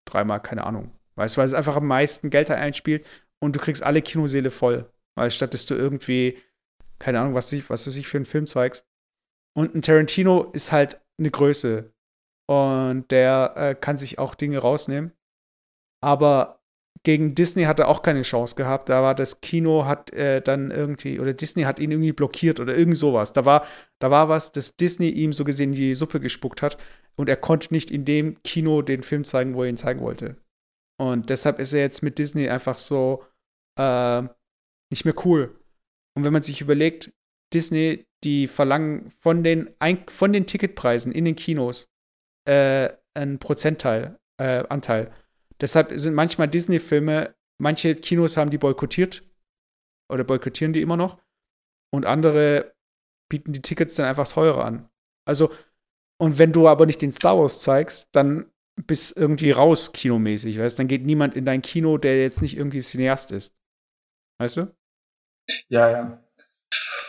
dreimal, 0.06 0.42
keine 0.42 0.66
Ahnung. 0.66 0.92
Weißt 1.16 1.36
du, 1.36 1.40
weil 1.40 1.48
es 1.48 1.54
einfach 1.54 1.76
am 1.76 1.88
meisten 1.88 2.30
Geld 2.30 2.50
einspielt 2.50 3.06
und 3.42 3.56
du 3.56 3.60
kriegst 3.60 3.84
alle 3.84 4.02
Kinoseele 4.02 4.52
voll. 4.52 4.90
Weil 5.20 5.32
statt 5.32 5.54
dass 5.54 5.66
du 5.66 5.76
irgendwie, 5.76 6.38
keine 6.98 7.20
Ahnung, 7.20 7.34
was, 7.34 7.50
du 7.50 7.92
sich 7.92 8.08
für 8.08 8.18
einen 8.18 8.26
Film 8.26 8.48
zeigst. 8.48 8.88
Und 9.54 9.76
ein 9.76 9.82
Tarantino 9.82 10.44
ist 10.54 10.72
halt 10.72 11.02
eine 11.18 11.30
Größe. 11.30 11.94
Und 12.48 13.12
der 13.12 13.54
äh, 13.58 13.76
kann 13.76 13.98
sich 13.98 14.18
auch 14.18 14.34
Dinge 14.34 14.60
rausnehmen. 14.60 15.12
Aber 16.02 16.64
gegen 17.04 17.36
Disney 17.36 17.64
hat 17.64 17.80
er 17.80 17.88
auch 17.88 18.02
keine 18.02 18.24
Chance 18.24 18.56
gehabt. 18.56 18.90
Da 18.90 19.02
war 19.02 19.16
das 19.16 19.42
Kino 19.42 19.86
hat 19.86 20.12
äh, 20.14 20.42
dann 20.42 20.72
irgendwie, 20.72 21.20
oder 21.20 21.34
Disney 21.34 21.64
hat 21.64 21.80
ihn 21.80 21.92
irgendwie 21.92 22.14
blockiert 22.14 22.60
oder 22.60 22.76
irgend 22.76 22.98
sowas. 22.98 23.34
Da 23.34 23.46
war, 23.46 23.66
da 24.00 24.12
war 24.12 24.30
was, 24.30 24.52
dass 24.52 24.76
Disney 24.76 25.10
ihm 25.10 25.34
so 25.34 25.44
gesehen 25.44 25.72
die 25.74 25.96
Suppe 25.96 26.20
gespuckt 26.20 26.62
hat 26.62 26.78
und 27.16 27.30
er 27.30 27.38
konnte 27.38 27.74
nicht 27.74 27.92
in 27.92 28.06
dem 28.06 28.42
Kino 28.44 28.82
den 28.82 29.04
Film 29.04 29.26
zeigen, 29.26 29.54
wo 29.54 29.64
er 29.64 29.70
ihn 29.70 29.78
zeigen 29.78 30.02
wollte. 30.02 30.38
Und 30.98 31.30
deshalb 31.30 31.60
ist 31.60 31.74
er 31.74 31.82
jetzt 31.82 32.04
mit 32.04 32.20
Disney 32.20 32.50
einfach 32.50 32.78
so 32.78 33.24
äh, 33.78 34.24
nicht 34.92 35.06
mehr 35.06 35.16
cool. 35.26 35.60
Und 36.16 36.24
wenn 36.24 36.34
man 36.34 36.44
sich 36.44 36.62
überlegt, 36.62 37.14
Disney, 37.54 38.06
die 38.24 38.48
verlangen 38.48 39.10
von 39.22 39.44
den, 39.44 39.74
von 40.10 40.34
den 40.34 40.46
Ticketpreisen 40.46 41.12
in 41.12 41.26
den 41.26 41.36
Kinos 41.36 41.90
äh, 42.46 42.90
einen 43.14 43.40
Prozentteil, 43.40 44.20
äh, 44.38 44.66
Anteil. 44.70 45.14
Deshalb 45.62 45.92
sind 45.94 46.14
manchmal 46.14 46.48
Disney-Filme, 46.48 47.36
manche 47.60 47.96
Kinos 47.96 48.38
haben 48.38 48.50
die 48.50 48.58
boykottiert 48.58 49.24
oder 50.12 50.24
boykottieren 50.24 50.74
die 50.74 50.82
immer 50.82 50.98
noch 50.98 51.22
und 51.94 52.06
andere 52.06 52.74
bieten 53.30 53.52
die 53.54 53.62
Tickets 53.62 53.96
dann 53.96 54.08
einfach 54.08 54.28
teurer 54.28 54.66
an. 54.66 54.90
Also, 55.28 55.52
und 56.20 56.40
wenn 56.40 56.52
du 56.52 56.68
aber 56.68 56.86
nicht 56.86 57.02
den 57.02 57.12
Star 57.12 57.38
Wars 57.38 57.62
zeigst, 57.62 58.10
dann 58.12 58.52
bist 58.88 59.18
irgendwie 59.18 59.52
raus 59.52 59.92
kinomäßig, 59.94 60.58
weißt 60.58 60.80
Dann 60.80 60.88
geht 60.88 61.06
niemand 61.06 61.36
in 61.36 61.46
dein 61.46 61.62
Kino, 61.62 61.98
der 61.98 62.22
jetzt 62.22 62.42
nicht 62.42 62.58
irgendwie 62.58 62.82
Cineast 62.82 63.32
ist. 63.32 63.54
Weißt 64.40 64.58
du? 64.58 64.76
Ja, 65.70 65.90
ja. 65.90 66.20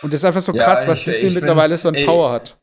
Und 0.01 0.13
das 0.13 0.21
ist 0.21 0.25
einfach 0.25 0.41
so 0.41 0.53
ja, 0.53 0.63
krass, 0.63 0.87
was 0.87 1.03
Disney 1.03 1.31
mittlerweile 1.31 1.77
so 1.77 1.89
ein 1.89 2.05
Power 2.05 2.31
hat. 2.31 2.57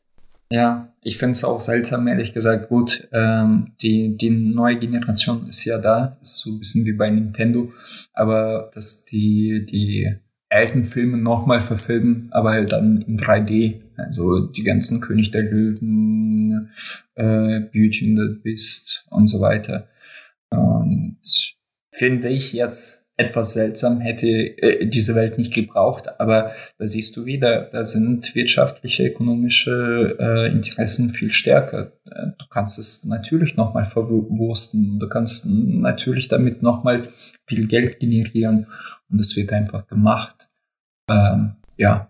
Ja, 0.51 0.93
ich 1.01 1.17
finde 1.19 1.33
es 1.33 1.43
auch 1.43 1.61
seltsam, 1.61 2.07
ehrlich 2.07 2.33
gesagt. 2.33 2.69
Gut, 2.69 3.07
ähm, 3.13 3.73
die, 3.81 4.17
die 4.17 4.31
neue 4.31 4.79
Generation 4.79 5.47
ist 5.47 5.63
ja 5.63 5.77
da, 5.77 6.17
ist 6.21 6.39
so 6.39 6.51
ein 6.51 6.59
bisschen 6.59 6.85
wie 6.85 6.93
bei 6.93 7.09
Nintendo, 7.09 7.71
aber 8.13 8.71
dass 8.73 9.05
die, 9.05 9.65
die 9.65 10.09
alten 10.49 10.85
Filme 10.85 11.17
nochmal 11.17 11.61
verfilmen, 11.61 12.29
aber 12.31 12.51
halt 12.51 12.71
dann 12.71 13.03
in 13.03 13.19
3D. 13.19 13.81
Also 13.95 14.39
die 14.39 14.63
ganzen 14.63 15.01
König 15.01 15.31
der 15.31 15.43
Löwen, 15.43 16.71
äh, 17.15 17.59
Beauty 17.59 18.09
and 18.09 18.17
the 18.17 18.41
Beast 18.41 19.05
und 19.09 19.27
so 19.27 19.41
weiter. 19.41 19.87
Und 20.49 21.19
finde 21.91 22.29
ich 22.29 22.53
jetzt 22.53 22.98
etwas 23.19 23.53
seltsam, 23.53 23.99
hätte 23.99 24.27
äh, 24.27 24.87
diese 24.87 25.13
Welt 25.13 25.37
nicht 25.37 25.53
gebraucht. 25.53 26.19
Aber 26.19 26.53
da 26.77 26.85
siehst 26.85 27.17
du 27.17 27.25
wieder, 27.25 27.63
da 27.71 27.83
sind 27.83 28.33
wirtschaftliche, 28.33 29.07
ökonomische 29.07 30.15
äh, 30.17 30.51
Interessen 30.51 31.09
viel 31.09 31.31
stärker. 31.31 31.91
Äh, 32.05 32.27
du 32.37 32.45
kannst 32.49 32.79
es 32.79 33.03
natürlich 33.03 33.57
nochmal 33.57 33.83
verwursten. 33.83 34.99
Du 34.99 35.09
kannst 35.09 35.45
natürlich 35.45 36.29
damit 36.29 36.63
nochmal 36.63 37.03
viel 37.45 37.67
Geld 37.67 37.99
generieren. 37.99 38.67
Und 39.11 39.19
es 39.19 39.35
wird 39.35 39.51
einfach 39.51 39.85
gemacht. 39.87 40.47
Ähm, 41.09 41.55
ja. 41.75 42.09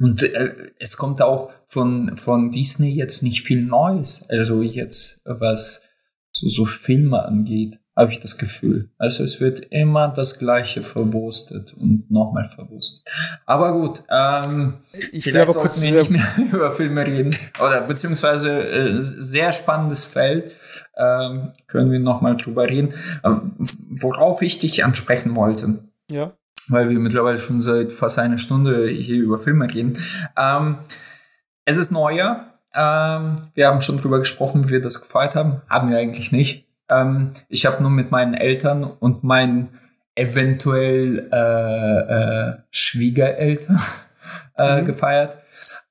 Und 0.00 0.22
äh, 0.22 0.54
es 0.78 0.96
kommt 0.96 1.20
auch 1.20 1.52
von, 1.68 2.16
von 2.16 2.50
Disney 2.50 2.94
jetzt 2.94 3.22
nicht 3.22 3.42
viel 3.42 3.62
Neues. 3.62 4.28
Also 4.30 4.62
jetzt, 4.62 5.20
was 5.26 5.86
so, 6.32 6.48
so 6.48 6.64
Filme 6.64 7.22
angeht 7.24 7.78
habe 7.96 8.10
ich 8.10 8.20
das 8.20 8.38
Gefühl. 8.38 8.88
Also 8.98 9.22
es 9.22 9.40
wird 9.40 9.60
immer 9.70 10.08
das 10.08 10.38
Gleiche 10.38 10.82
verwurstet 10.82 11.74
und 11.74 12.10
nochmal 12.10 12.50
verwurstet. 12.54 13.06
Aber 13.46 13.72
gut, 13.72 14.02
ähm, 14.10 14.74
ich 15.12 15.26
will 15.26 15.36
aber 15.38 15.52
kurz 15.54 15.80
nicht 15.80 16.10
mehr 16.10 16.26
über 16.52 16.72
Filme 16.72 17.06
reden. 17.06 17.34
Oder 17.60 17.82
beziehungsweise 17.82 18.50
äh, 18.50 19.00
sehr 19.00 19.52
spannendes 19.52 20.04
Feld. 20.04 20.52
Ähm, 20.96 21.52
können 21.66 21.90
wir 21.90 22.00
nochmal 22.00 22.36
drüber 22.36 22.68
reden. 22.68 22.94
worauf 23.22 24.42
ich 24.42 24.58
dich 24.58 24.84
ansprechen 24.84 25.34
wollte. 25.36 25.78
Ja. 26.10 26.32
Weil 26.68 26.88
wir 26.88 26.98
mittlerweile 26.98 27.38
schon 27.38 27.60
seit 27.60 27.92
fast 27.92 28.18
einer 28.18 28.38
Stunde 28.38 28.88
hier 28.88 29.22
über 29.22 29.38
Filme 29.38 29.72
reden. 29.72 29.98
Ähm, 30.36 30.78
es 31.64 31.76
ist 31.76 31.92
Neujahr. 31.92 32.54
Ähm, 32.74 33.50
wir 33.54 33.68
haben 33.68 33.80
schon 33.80 33.98
drüber 33.98 34.18
gesprochen, 34.18 34.66
wie 34.66 34.72
wir 34.72 34.82
das 34.82 35.00
gefeiert 35.02 35.36
haben. 35.36 35.62
Haben 35.68 35.90
wir 35.90 35.98
eigentlich 35.98 36.32
nicht. 36.32 36.63
Ähm, 36.90 37.32
ich 37.48 37.66
habe 37.66 37.82
nur 37.82 37.90
mit 37.90 38.10
meinen 38.10 38.34
Eltern 38.34 38.84
und 38.84 39.24
meinen 39.24 39.78
eventuell 40.14 41.28
äh, 41.32 42.48
äh, 42.50 42.56
Schwiegereltern 42.70 43.82
äh, 44.56 44.80
mhm. 44.80 44.86
gefeiert 44.86 45.38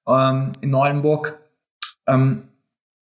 ähm, 0.08 0.54
in 0.62 0.70
Neuenburg. 0.70 1.40
Ähm, 2.08 2.50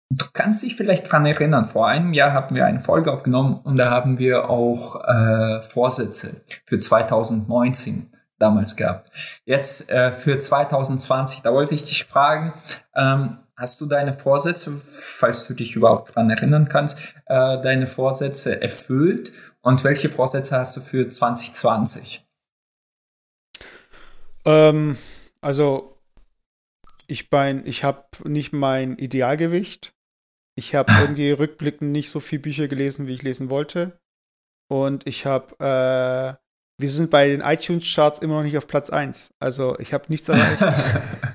du 0.09 0.25
kannst 0.33 0.63
dich 0.63 0.75
vielleicht 0.75 1.11
dran 1.11 1.25
erinnern, 1.25 1.65
vor 1.65 1.87
einem 1.87 2.13
Jahr 2.13 2.33
haben 2.33 2.55
wir 2.55 2.65
eine 2.65 2.81
Folge 2.81 3.11
aufgenommen 3.11 3.59
und 3.63 3.77
da 3.77 3.89
haben 3.89 4.19
wir 4.19 4.49
auch 4.49 5.03
äh, 5.07 5.61
Vorsätze 5.61 6.41
für 6.65 6.79
2019 6.79 8.11
damals 8.39 8.75
gehabt. 8.75 9.11
Jetzt 9.45 9.89
äh, 9.89 10.11
für 10.11 10.39
2020, 10.39 11.41
da 11.41 11.53
wollte 11.53 11.75
ich 11.75 11.83
dich 11.83 12.05
fragen, 12.05 12.53
ähm, 12.95 13.37
Hast 13.61 13.79
du 13.79 13.85
deine 13.85 14.15
Vorsätze, 14.15 14.81
falls 14.89 15.47
du 15.47 15.53
dich 15.53 15.75
überhaupt 15.75 16.09
daran 16.09 16.31
erinnern 16.31 16.67
kannst, 16.67 17.01
äh, 17.27 17.61
deine 17.61 17.85
Vorsätze 17.85 18.59
erfüllt? 18.59 19.33
Und 19.61 19.83
welche 19.83 20.09
Vorsätze 20.09 20.57
hast 20.57 20.77
du 20.77 20.81
für 20.81 21.07
2020? 21.07 22.25
Ähm, 24.45 24.97
also, 25.41 25.95
ich, 27.05 27.29
ich 27.31 27.83
habe 27.83 28.07
nicht 28.23 28.51
mein 28.51 28.97
Idealgewicht. 28.97 29.93
Ich 30.55 30.73
habe 30.73 30.91
irgendwie 30.99 31.29
rückblickend 31.29 31.91
nicht 31.91 32.09
so 32.09 32.19
viele 32.19 32.41
Bücher 32.41 32.67
gelesen, 32.67 33.05
wie 33.05 33.13
ich 33.13 33.21
lesen 33.21 33.51
wollte. 33.51 33.99
Und 34.69 35.05
ich 35.05 35.27
habe, 35.27 35.53
äh, 35.59 36.33
wir 36.81 36.89
sind 36.89 37.11
bei 37.11 37.27
den 37.27 37.41
iTunes-Charts 37.41 38.21
immer 38.21 38.37
noch 38.37 38.43
nicht 38.43 38.57
auf 38.57 38.65
Platz 38.65 38.89
1. 38.89 39.35
Also, 39.39 39.77
ich 39.77 39.93
habe 39.93 40.05
nichts 40.07 40.29
erreicht. 40.29 40.65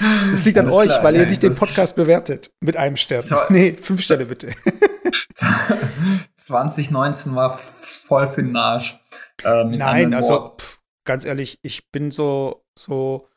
Das 0.00 0.44
liegt 0.44 0.58
an 0.58 0.70
euch, 0.70 0.86
klar, 0.86 1.04
weil 1.04 1.16
ihr 1.16 1.26
nicht 1.26 1.42
den 1.42 1.54
Podcast 1.54 1.94
bewertet 1.96 2.52
mit 2.60 2.76
einem 2.76 2.96
Stern. 2.96 3.22
So, 3.22 3.36
nee, 3.48 3.74
fünf 3.74 4.02
Sterne 4.02 4.26
bitte. 4.26 4.48
2019 6.34 7.34
war 7.34 7.60
voll 8.06 8.28
für 8.28 8.42
den 8.42 8.56
Arsch. 8.56 8.98
Äh, 9.44 9.64
Nein, 9.64 10.14
also 10.14 10.56
pff, 10.58 10.80
ganz 11.04 11.24
ehrlich, 11.24 11.58
ich 11.62 11.90
bin 11.90 12.10
so, 12.10 12.64
so, 12.76 13.28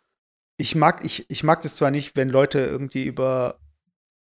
ich 0.57 0.75
mag, 0.75 1.03
ich, 1.03 1.29
ich 1.29 1.43
mag 1.43 1.61
das 1.61 1.75
zwar 1.75 1.91
nicht, 1.91 2.15
wenn 2.15 2.29
Leute 2.29 2.59
irgendwie 2.59 3.05
über 3.05 3.59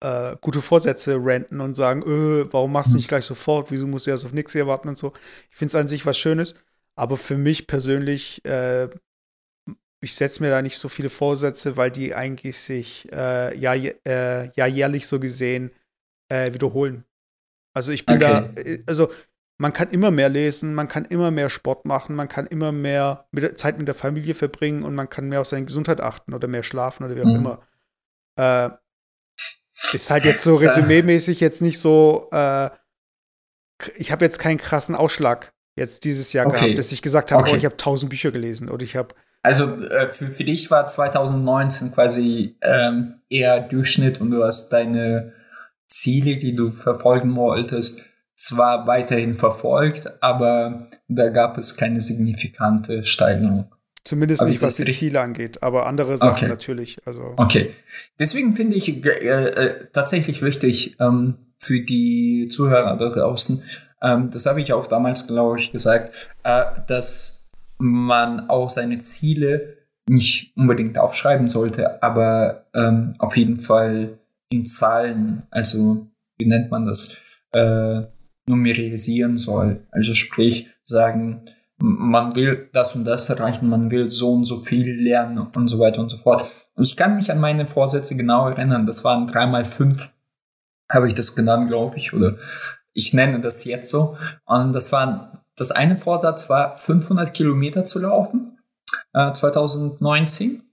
äh, 0.02 0.36
gute 0.42 0.62
Vorsätze 0.62 1.18
ranten 1.20 1.62
und 1.62 1.76
sagen, 1.76 2.04
öh, 2.06 2.46
warum 2.52 2.72
machst 2.72 2.92
du 2.92 2.94
hm. 2.94 2.98
nicht 2.98 3.10
gleich 3.10 3.26
sofort, 3.26 3.72
wieso 3.72 3.88
musst 3.88 4.08
du 4.08 4.12
erst 4.12 4.26
auf 4.26 4.34
nichts 4.34 4.52
hier 4.52 4.68
warten 4.68 4.90
und 4.90 4.98
so. 4.98 5.14
Ich 5.50 5.56
finde 5.56 5.70
es 5.70 5.76
an 5.76 5.88
sich 5.88 6.06
was 6.06 6.18
Schönes, 6.18 6.56
aber 6.96 7.18
für 7.18 7.38
mich 7.38 7.68
persönlich 7.68 8.44
äh, 8.46 8.90
ich 10.02 10.16
setze 10.16 10.44
mir 10.44 10.50
da 10.50 10.62
nicht 10.62 10.78
so 10.78 10.90
viele 10.90 11.10
Vorsätze, 11.10 11.78
weil 11.78 11.92
die 11.92 12.14
eigentlich 12.14 12.58
sich 12.58 13.12
äh, 13.12 13.58
ja, 13.58 13.74
äh, 13.74 14.52
ja 14.56 14.66
jährlich 14.66 15.08
so 15.08 15.20
gesehen 15.20 15.72
äh, 16.30 16.54
wiederholen. 16.54 17.04
Also 17.74 17.92
ich 17.92 18.06
bin 18.06 18.18
okay. 18.18 18.52
da, 18.56 18.62
äh, 18.62 18.84
also 18.86 19.10
man 19.60 19.74
kann 19.74 19.90
immer 19.90 20.12
mehr 20.12 20.30
lesen, 20.30 20.76
man 20.76 20.88
kann 20.88 21.06
immer 21.06 21.32
mehr 21.32 21.50
Sport 21.50 21.86
machen, 21.86 22.16
man 22.16 22.28
kann 22.28 22.46
immer 22.46 22.72
mehr 22.72 23.28
mit 23.32 23.60
Zeit 23.60 23.80
mit 23.80 23.88
der 23.88 23.96
Familie 23.96 24.36
verbringen 24.36 24.84
und 24.84 24.94
man 24.94 25.10
kann 25.10 25.30
mehr 25.30 25.42
auf 25.42 25.48
seine 25.48 25.66
Gesundheit 25.66 26.00
achten 26.00 26.34
oder 26.34 26.48
mehr 26.48 26.64
schlafen 26.64 27.04
oder 27.04 27.16
wie 27.16 27.22
auch 27.22 27.26
mhm. 27.26 27.36
immer. 27.36 27.62
Äh, 28.36 28.70
ist 29.94 30.12
halt 30.12 30.26
jetzt 30.26 30.44
so 30.44 30.56
resümee-mäßig 30.60 31.40
jetzt 31.40 31.62
nicht 31.62 31.80
so, 31.80 32.30
äh, 32.32 32.70
ich 33.96 34.12
habe 34.12 34.26
jetzt 34.26 34.40
keinen 34.40 34.58
krassen 34.58 34.96
Ausschlag 34.96 35.54
jetzt 35.76 36.04
dieses 36.04 36.34
Jahr 36.34 36.48
okay. 36.48 36.60
gehabt, 36.60 36.78
dass 36.78 36.92
ich 36.92 37.02
gesagt 37.02 37.32
habe, 37.32 37.44
okay. 37.44 37.54
oh, 37.54 37.58
ich 37.58 37.66
habe 37.66 37.78
tausend 37.78 38.10
Bücher 38.10 38.32
gelesen 38.32 38.70
oder 38.70 38.84
ich 38.84 38.96
habe 38.96 39.16
also 39.48 39.82
äh, 39.82 40.10
für, 40.10 40.28
für 40.28 40.44
dich 40.44 40.70
war 40.70 40.88
2019 40.88 41.94
quasi 41.94 42.58
ähm, 42.62 43.16
eher 43.30 43.62
Durchschnitt 43.62 44.20
und 44.20 44.32
du 44.32 44.44
hast 44.44 44.74
deine 44.74 45.32
Ziele, 45.88 46.36
die 46.36 46.54
du 46.54 46.72
verfolgen 46.72 47.34
wolltest, 47.38 48.08
zwar 48.36 48.88
weiterhin 48.88 49.36
verfolgt, 49.36 50.22
aber 50.22 50.90
da 51.08 51.30
gab 51.30 51.58
es 51.58 51.78
keine 51.78 52.02
signifikante 52.02 53.06
Steigerung. 53.06 53.72
Zumindest 54.04 54.44
nicht, 54.44 54.62
was 54.62 54.76
die 54.76 54.92
Ziele 54.92 55.22
angeht, 55.22 55.64
aber 55.64 55.86
andere 55.86 56.18
Sachen 56.18 56.32
okay. 56.32 56.48
natürlich. 56.50 56.98
Also. 57.06 57.34
Okay. 57.38 57.74
Deswegen 58.20 58.54
finde 58.54 58.76
ich 58.76 59.06
äh, 59.06 59.10
äh, 59.10 59.86
tatsächlich 59.94 60.42
wichtig 60.42 60.98
ähm, 61.00 61.36
für 61.58 61.80
die 61.80 62.50
Zuhörer 62.52 62.98
da 62.98 63.10
draußen, 63.10 63.64
ähm, 64.02 64.30
das 64.30 64.46
habe 64.46 64.62
ich 64.62 64.74
auch 64.74 64.88
damals, 64.88 65.26
glaube 65.28 65.60
ich, 65.60 65.72
gesagt, 65.72 66.14
äh, 66.44 66.66
dass 66.88 67.37
man 67.78 68.50
auch 68.50 68.70
seine 68.70 69.00
Ziele 69.00 69.78
nicht 70.10 70.56
unbedingt 70.56 70.98
aufschreiben 70.98 71.48
sollte, 71.48 72.02
aber 72.02 72.66
ähm, 72.74 73.16
auf 73.20 73.36
jeden 73.36 73.60
Fall 73.60 74.20
in 74.50 74.66
Zahlen, 74.66 75.44
also 75.52 76.08
wie 76.38 76.46
nennt 76.46 76.72
man 76.72 76.86
das, 76.86 77.18
äh, 77.54 78.04
numerisieren 78.48 79.38
soll. 79.38 79.86
Also 79.92 80.14
sprich 80.14 80.70
sagen, 80.84 81.50
man 81.80 82.36
will 82.36 82.70
das 82.74 82.96
und 82.96 83.06
das 83.06 83.30
erreichen, 83.30 83.70
man 83.70 83.92
will 83.92 84.10
so 84.10 84.34
und 84.34 84.46
so 84.46 84.62
viel 84.62 85.00
lernen 85.02 85.48
und 85.56 85.68
so 85.68 85.80
weiter 85.80 86.02
und 86.02 86.10
so 86.10 86.18
fort. 86.18 86.50
Ich 86.78 86.96
kann 86.96 87.16
mich 87.16 87.32
an 87.32 87.40
meine 87.40 87.68
Vorsätze 87.68 88.18
genau 88.18 88.48
erinnern. 88.50 88.88
Das 88.88 89.04
waren 89.04 89.28
dreimal 89.28 89.66
fünf, 89.66 90.10
habe 90.90 91.08
ich 91.08 91.14
das 91.14 91.36
genannt, 91.36 91.68
glaube 91.68 91.98
ich, 91.98 92.14
oder 92.14 92.38
Ich 92.94 93.14
nenne 93.14 93.42
das 93.42 93.64
jetzt 93.66 93.92
so. 93.92 94.18
Und 94.46 94.74
das 94.74 94.92
war, 94.92 95.46
das 95.58 95.72
eine 95.72 95.98
Vorsatz 95.98 96.50
war 96.50 96.78
500 96.78 97.34
Kilometer 97.34 97.84
zu 97.84 98.00
laufen, 98.00 98.60
äh, 99.14 99.32
2019. 99.32 100.64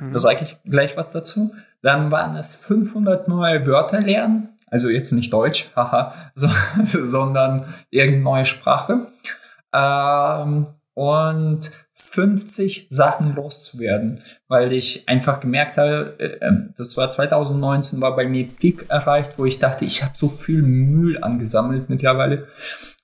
Mhm. 0.00 0.12
Da 0.12 0.18
sage 0.18 0.44
ich 0.44 0.70
gleich 0.70 0.96
was 0.96 1.12
dazu. 1.12 1.54
Dann 1.82 2.10
waren 2.10 2.36
es 2.36 2.64
500 2.64 3.26
neue 3.28 3.66
Wörter 3.66 4.00
lernen. 4.00 4.50
Also 4.70 4.88
jetzt 4.88 5.12
nicht 5.12 5.32
Deutsch, 5.32 5.70
haha, 5.76 6.14
so, 6.34 6.48
sondern 6.84 7.74
irgendeine 7.90 8.24
neue 8.24 8.44
Sprache. 8.44 9.08
Ähm, 9.72 10.66
und 10.94 11.72
50 12.14 12.86
Sachen 12.90 13.34
loszuwerden, 13.34 14.22
weil 14.46 14.72
ich 14.72 15.08
einfach 15.08 15.40
gemerkt 15.40 15.78
habe, 15.78 16.14
äh, 16.20 16.46
ähm, 16.46 16.72
das 16.76 16.96
war 16.96 17.10
2019, 17.10 18.00
war 18.00 18.14
bei 18.14 18.28
mir 18.28 18.46
Peak 18.46 18.86
erreicht, 18.88 19.32
wo 19.36 19.44
ich 19.44 19.58
dachte, 19.58 19.84
ich 19.84 20.04
habe 20.04 20.12
so 20.14 20.28
viel 20.28 20.62
Müll 20.62 21.18
angesammelt 21.22 21.90
mittlerweile. 21.90 22.46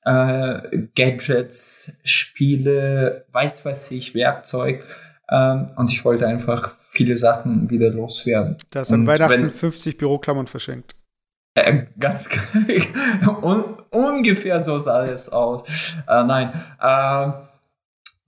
Äh, 0.05 0.87
Gadgets, 0.95 1.99
Spiele, 2.05 3.27
weiß 3.33 3.67
was 3.67 3.91
ich, 3.91 4.15
Werkzeug. 4.15 4.85
Ähm, 5.29 5.71
und 5.77 5.91
ich 5.91 6.05
wollte 6.05 6.29
einfach 6.29 6.77
viele 6.79 7.17
Sachen 7.17 7.69
wieder 7.69 7.91
loswerden. 7.91 8.59
Da 8.71 8.83
an 8.83 9.09
Weihnachten 9.09 9.43
wenn, 9.43 9.51
50 9.51 9.99
Büroklammern 9.99 10.47
verschenkt. 10.47 10.95
Äh, 11.55 11.87
ganz 11.99 12.31
un, 13.43 13.77
ungefähr 13.91 14.61
so 14.61 14.79
sah 14.79 15.05
es 15.05 15.33
aus. 15.33 15.65
Äh, 16.07 16.23
nein. 16.23 16.53
Äh, 16.81 17.50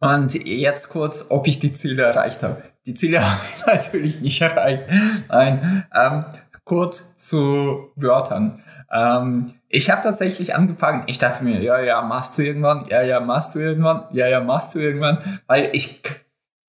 und 0.03 0.35
jetzt 0.35 0.89
kurz, 0.89 1.31
ob 1.31 1.47
ich 1.47 1.61
die 1.61 1.73
Ziele 1.73 2.03
erreicht 2.03 2.43
habe. 2.43 2.63
Die 2.87 2.95
Ziele 2.95 3.25
habe 3.25 3.41
ich 3.45 3.67
natürlich 3.67 4.21
nicht 4.21 4.43
erreicht. 4.43 4.83
Nein. 5.29 5.85
Ähm, 5.95 6.25
kurz 6.65 7.17
zu 7.17 7.93
Wörtern. 7.95 8.65
Ähm, 8.91 9.55
ich 9.69 9.91
habe 9.91 10.03
tatsächlich 10.03 10.57
angefangen, 10.57 11.05
ich 11.07 11.19
dachte 11.19 11.45
mir, 11.45 11.63
ja, 11.63 11.81
ja, 11.81 12.03
machst 12.03 12.37
du 12.37 12.43
irgendwann, 12.43 12.87
ja, 12.89 13.03
ja, 13.03 13.21
machst 13.21 13.55
du 13.55 13.61
irgendwann, 13.61 14.07
ja, 14.13 14.27
ja, 14.27 14.41
machst 14.41 14.75
du 14.75 14.81
irgendwann, 14.81 15.41
weil 15.47 15.71
ich 15.73 16.03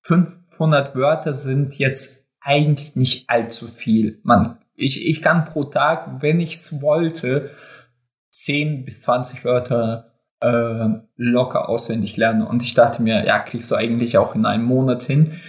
500 0.03 0.95
Wörter 0.95 1.33
sind 1.33 1.73
jetzt 1.79 2.29
eigentlich 2.39 2.95
nicht 2.95 3.31
allzu 3.31 3.67
viel. 3.67 4.19
Man, 4.23 4.59
ich, 4.75 5.07
ich 5.07 5.23
kann 5.23 5.45
pro 5.45 5.63
Tag, 5.63 6.21
wenn 6.21 6.39
ich 6.39 6.53
es 6.53 6.83
wollte, 6.83 7.49
10 8.29 8.85
bis 8.85 9.01
20 9.01 9.43
Wörter 9.43 10.12
äh, 10.43 10.89
locker 11.15 11.69
auswendig 11.69 12.17
lernen. 12.17 12.45
Und 12.45 12.61
ich 12.61 12.73
dachte 12.73 13.01
mir, 13.01 13.25
ja, 13.25 13.39
kriegst 13.39 13.71
du 13.71 13.75
eigentlich 13.75 14.17
auch 14.17 14.35
in 14.35 14.45
einem 14.45 14.65
Monat 14.65 15.03
hin. 15.03 15.39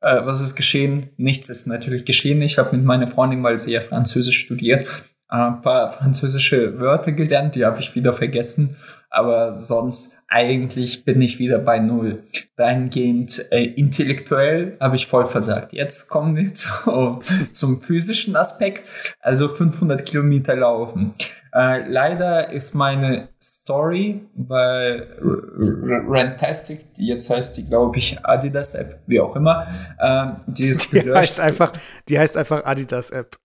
Äh, 0.00 0.24
was 0.24 0.40
ist 0.40 0.56
geschehen? 0.56 1.10
Nichts 1.16 1.48
ist 1.48 1.66
natürlich 1.66 2.04
geschehen. 2.04 2.42
Ich 2.42 2.58
habe 2.58 2.76
mit 2.76 2.84
meiner 2.84 3.08
Freundin 3.08 3.40
mal 3.40 3.56
sehr 3.58 3.80
Französisch 3.80 4.40
studiert, 4.40 4.86
ein 5.28 5.62
paar 5.62 5.88
französische 5.88 6.78
Wörter 6.78 7.12
gelernt, 7.12 7.54
die 7.54 7.64
habe 7.64 7.80
ich 7.80 7.94
wieder 7.94 8.12
vergessen. 8.12 8.76
Aber 9.14 9.58
sonst 9.58 10.22
eigentlich 10.28 11.04
bin 11.04 11.20
ich 11.20 11.38
wieder 11.38 11.58
bei 11.58 11.78
Null. 11.78 12.24
Dahingehend 12.56 13.46
äh, 13.52 13.62
intellektuell 13.62 14.78
habe 14.80 14.96
ich 14.96 15.06
voll 15.06 15.26
versagt. 15.26 15.74
Jetzt 15.74 16.08
kommen 16.08 16.34
wir 16.34 16.54
zu, 16.54 17.20
zum 17.52 17.82
physischen 17.82 18.36
Aspekt. 18.36 18.84
Also 19.20 19.48
500 19.48 20.06
Kilometer 20.06 20.56
laufen. 20.56 21.12
Äh, 21.54 21.86
leider 21.86 22.50
ist 22.50 22.74
meine 22.74 23.28
Story 23.38 24.26
bei 24.34 25.06
Rantastic, 25.20 26.86
jetzt 26.96 27.28
heißt 27.28 27.58
die, 27.58 27.66
glaube 27.66 27.98
ich, 27.98 28.24
Adidas 28.24 28.74
App, 28.74 29.00
wie 29.06 29.20
auch 29.20 29.36
immer, 29.36 29.68
äh, 29.98 30.28
die 30.46 30.68
ist 30.68 30.92
die 30.92 31.12
heißt 31.12 31.40
einfach, 31.40 31.72
Die 32.08 32.18
heißt 32.18 32.38
einfach 32.38 32.64
Adidas 32.64 33.10
App. 33.10 33.36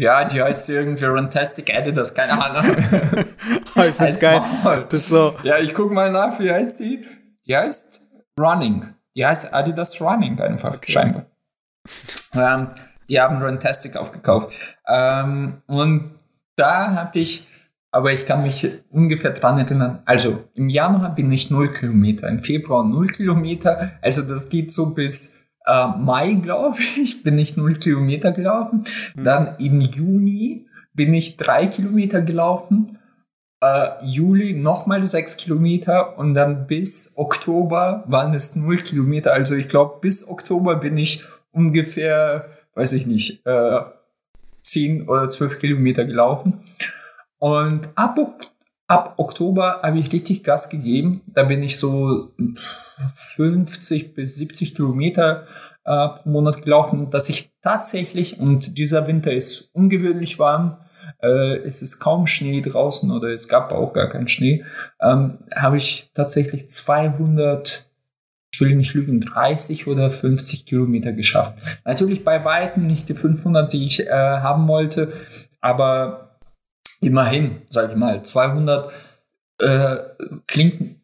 Ja, 0.00 0.24
die 0.24 0.40
heißt 0.40 0.70
irgendwie 0.70 1.04
Rantastic 1.06 1.74
Adidas, 1.74 2.14
keine 2.14 2.40
Ahnung. 2.40 2.76
oh, 3.76 3.80
ich 3.80 3.94
find's 3.94 4.20
geil. 4.20 4.40
Das 4.88 5.08
so. 5.08 5.34
Ja, 5.42 5.58
ich 5.58 5.74
guck 5.74 5.90
mal 5.90 6.12
nach, 6.12 6.38
wie 6.38 6.52
heißt 6.52 6.78
die? 6.78 7.04
Die 7.46 7.56
heißt 7.56 8.00
Running. 8.38 8.94
Die 9.16 9.26
heißt 9.26 9.52
Adidas 9.52 10.00
Running 10.00 10.40
einfach, 10.40 10.76
okay. 10.76 10.92
scheinbar. 10.92 11.26
Ähm, 12.32 12.68
die 13.08 13.20
haben 13.20 13.38
Rantastic 13.42 13.96
aufgekauft. 13.96 14.52
Ähm, 14.86 15.62
und 15.66 16.12
da 16.54 16.92
habe 16.92 17.18
ich, 17.18 17.48
aber 17.90 18.12
ich 18.12 18.24
kann 18.24 18.44
mich 18.44 18.68
ungefähr 18.90 19.32
dran 19.32 19.58
erinnern, 19.58 20.02
also 20.04 20.44
im 20.54 20.68
Januar 20.68 21.14
bin 21.14 21.32
ich 21.32 21.50
0 21.50 21.72
Kilometer, 21.72 22.28
im 22.28 22.38
Februar 22.38 22.84
0 22.84 23.08
Kilometer, 23.08 23.92
also 24.02 24.22
das 24.22 24.48
geht 24.50 24.72
so 24.72 24.94
bis 24.94 25.37
äh, 25.68 25.86
Mai, 25.98 26.34
glaube 26.34 26.78
ich, 26.96 27.22
bin 27.22 27.38
ich 27.38 27.56
0 27.56 27.78
Kilometer 27.78 28.32
gelaufen. 28.32 28.84
Mhm. 29.14 29.24
Dann 29.24 29.56
im 29.58 29.80
Juni 29.80 30.66
bin 30.94 31.14
ich 31.14 31.36
3 31.36 31.66
Kilometer 31.66 32.22
gelaufen. 32.22 32.98
Uh, 33.60 34.04
Juli 34.04 34.54
nochmal 34.54 35.04
6 35.04 35.36
Kilometer 35.36 36.16
und 36.16 36.34
dann 36.34 36.68
bis 36.68 37.14
Oktober 37.16 38.04
waren 38.06 38.32
es 38.32 38.54
0 38.54 38.78
Kilometer. 38.78 39.32
Also 39.32 39.56
ich 39.56 39.68
glaube, 39.68 39.98
bis 40.00 40.28
Oktober 40.28 40.76
bin 40.76 40.96
ich 40.96 41.24
ungefähr, 41.50 42.50
weiß 42.76 42.92
ich 42.92 43.08
nicht, 43.08 43.44
äh, 43.46 43.80
10 44.62 45.08
oder 45.08 45.28
12 45.28 45.58
Kilometer 45.58 46.04
gelaufen. 46.04 46.60
Und 47.38 47.88
ab, 47.96 48.16
ab 48.86 49.14
Oktober 49.16 49.80
habe 49.82 49.98
ich 49.98 50.12
richtig 50.12 50.44
Gas 50.44 50.70
gegeben. 50.70 51.22
Da 51.26 51.42
bin 51.42 51.60
ich 51.64 51.80
so 51.80 52.30
50 53.14 54.14
bis 54.14 54.36
70 54.36 54.74
Kilometer 54.74 55.46
äh, 55.84 56.08
pro 56.08 56.28
Monat 56.28 56.62
gelaufen, 56.62 57.10
dass 57.10 57.28
ich 57.28 57.50
tatsächlich, 57.62 58.38
und 58.38 58.76
dieser 58.78 59.06
Winter 59.06 59.32
ist 59.32 59.70
ungewöhnlich 59.72 60.38
warm, 60.38 60.78
äh, 61.22 61.56
es 61.58 61.82
ist 61.82 62.00
kaum 62.00 62.26
Schnee 62.26 62.60
draußen 62.60 63.10
oder 63.10 63.28
es 63.28 63.48
gab 63.48 63.72
auch 63.72 63.92
gar 63.92 64.08
keinen 64.08 64.28
Schnee, 64.28 64.64
ähm, 65.00 65.38
habe 65.54 65.76
ich 65.76 66.10
tatsächlich 66.14 66.68
200 66.70 67.88
ich 68.50 68.60
will 68.60 68.74
nicht 68.74 68.94
lügen, 68.94 69.20
30 69.20 69.86
oder 69.86 70.10
50 70.10 70.66
Kilometer 70.66 71.12
geschafft. 71.12 71.58
Natürlich 71.84 72.24
bei 72.24 72.44
Weitem 72.44 72.86
nicht 72.86 73.08
die 73.08 73.14
500, 73.14 73.72
die 73.72 73.86
ich 73.86 74.06
äh, 74.06 74.10
haben 74.10 74.66
wollte, 74.68 75.12
aber 75.60 76.38
immerhin, 77.00 77.62
sage 77.68 77.92
ich 77.92 77.98
mal, 77.98 78.22
200 78.22 78.90
äh, 79.58 79.96
klingt 80.46 80.97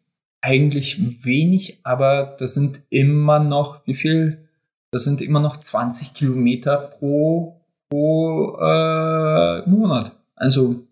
eigentlich 0.45 1.25
wenig, 1.25 1.79
aber 1.83 2.35
das 2.37 2.53
sind 2.53 2.81
immer 2.89 3.39
noch, 3.39 3.81
wie 3.87 3.95
viel? 3.95 4.47
Das 4.91 5.03
sind 5.03 5.19
immer 5.19 5.39
noch 5.39 5.57
20 5.57 6.13
Kilometer 6.13 6.77
pro, 6.77 7.59
pro 7.89 8.55
äh, 8.61 9.67
Monat. 9.67 10.15
Also 10.35 10.85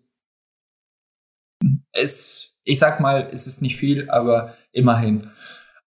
es, 1.92 2.52
ich 2.64 2.80
sag 2.80 2.98
mal, 2.98 3.28
es 3.32 3.46
ist 3.46 3.62
nicht 3.62 3.76
viel, 3.76 4.10
aber 4.10 4.54
immerhin. 4.72 5.28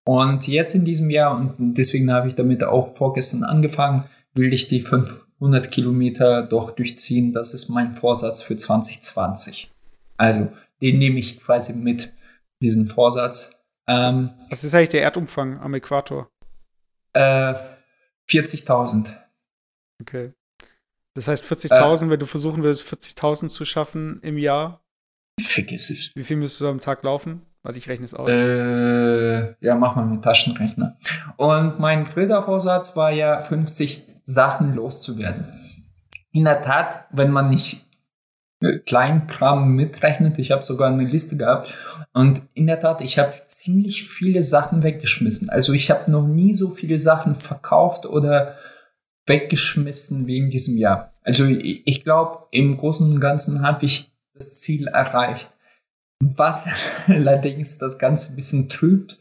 Und 0.05 0.47
jetzt 0.47 0.74
in 0.74 0.86
diesem 0.86 1.09
Jahr, 1.09 1.36
und 1.36 1.74
deswegen 1.78 2.09
habe 2.13 2.30
ich 2.30 2.36
damit 2.36 2.63
auch 2.63 2.95
vorgestern 2.95 3.43
angefangen, 3.43 4.05
will 4.34 4.53
ich 4.53 4.70
die 4.70 4.80
500 4.80 5.70
Kilometer 5.70 6.43
doch 6.43 6.72
durchziehen. 6.72 7.34
Das 7.34 7.53
ist 7.53 7.68
mein 7.68 7.95
Vorsatz 7.95 8.41
für 8.41 8.55
2020. 8.55 9.70
Also, 10.15 10.47
den 10.82 10.99
nehme 10.99 11.20
ich 11.20 11.41
quasi 11.41 11.78
mit, 11.78 12.13
diesen 12.61 12.88
Vorsatz. 12.88 13.57
Ähm, 13.88 14.31
Was 14.49 14.63
ist 14.63 14.75
eigentlich 14.75 14.89
der 14.89 15.03
Erdumfang 15.03 15.59
am 15.59 15.73
Äquator? 15.73 16.29
Äh, 17.13 17.55
40.000. 18.29 19.07
Okay. 20.01 20.33
Das 21.13 21.27
heißt 21.27 21.43
40.000, 21.43 22.05
äh, 22.05 22.09
wenn 22.11 22.19
du 22.19 22.25
versuchen 22.25 22.63
würdest, 22.63 22.88
40.000 22.88 23.49
zu 23.49 23.65
schaffen 23.65 24.19
im 24.21 24.38
Jahr. 24.38 24.81
Vergiss 25.39 25.89
es. 25.89 26.15
Wie 26.15 26.23
viel 26.23 26.38
müsstest 26.38 26.61
du 26.61 26.67
am 26.67 26.79
Tag 26.79 27.03
laufen? 27.03 27.41
Warte, 27.63 27.79
ich 27.79 27.89
rechne 27.89 28.05
es 28.05 28.13
aus. 28.13 28.29
Äh, 28.29 29.55
ja, 29.63 29.75
mach 29.75 29.95
mal 29.95 30.05
mit 30.05 30.23
Taschenrechner. 30.23 30.97
Und 31.38 31.79
mein 31.79 32.05
dritter 32.05 32.43
Vorsatz 32.43 32.95
war 32.95 33.11
ja, 33.11 33.41
50 33.41 34.03
Sachen 34.23 34.73
loszuwerden. 34.73 35.53
In 36.31 36.45
der 36.45 36.61
Tat, 36.61 37.05
wenn 37.11 37.31
man 37.31 37.49
nicht 37.49 37.85
Kleinkram 38.85 39.73
mitrechnet, 39.73 40.39
ich 40.39 40.51
habe 40.51 40.63
sogar 40.63 40.89
eine 40.89 41.03
Liste 41.03 41.38
gehabt 41.38 41.73
und 42.18 42.41
in 42.55 42.65
der 42.65 42.80
Tat, 42.80 43.01
ich 43.01 43.20
habe 43.20 43.32
ziemlich 43.45 44.09
viele 44.09 44.41
Sachen 44.41 44.82
weggeschmissen. 44.82 45.51
Also 45.51 45.74
ich 45.74 45.91
habe 45.91 46.09
noch 46.09 46.26
nie 46.26 46.55
so 46.55 46.72
viele 46.72 46.97
Sachen 46.97 47.36
verkauft 47.36 48.07
oder 48.07 48.57
weggeschmissen 49.28 50.26
wie 50.26 50.39
in 50.39 50.49
diesem 50.49 50.80
Jahr. 50.80 51.13
Also 51.22 51.45
ich 51.45 52.03
glaube, 52.03 52.47
im 52.49 52.76
Großen 52.76 53.07
und 53.07 53.20
Ganzen 53.20 53.61
habe 53.61 53.86
ich 53.86 54.11
das 54.34 54.57
Ziel 54.57 54.88
erreicht. 54.88 55.47
Was 56.20 56.68
allerdings 57.07 57.78
das 57.78 57.99
Ganze 57.99 58.34
ein 58.34 58.36
bisschen 58.36 58.68
trübt, 58.68 59.20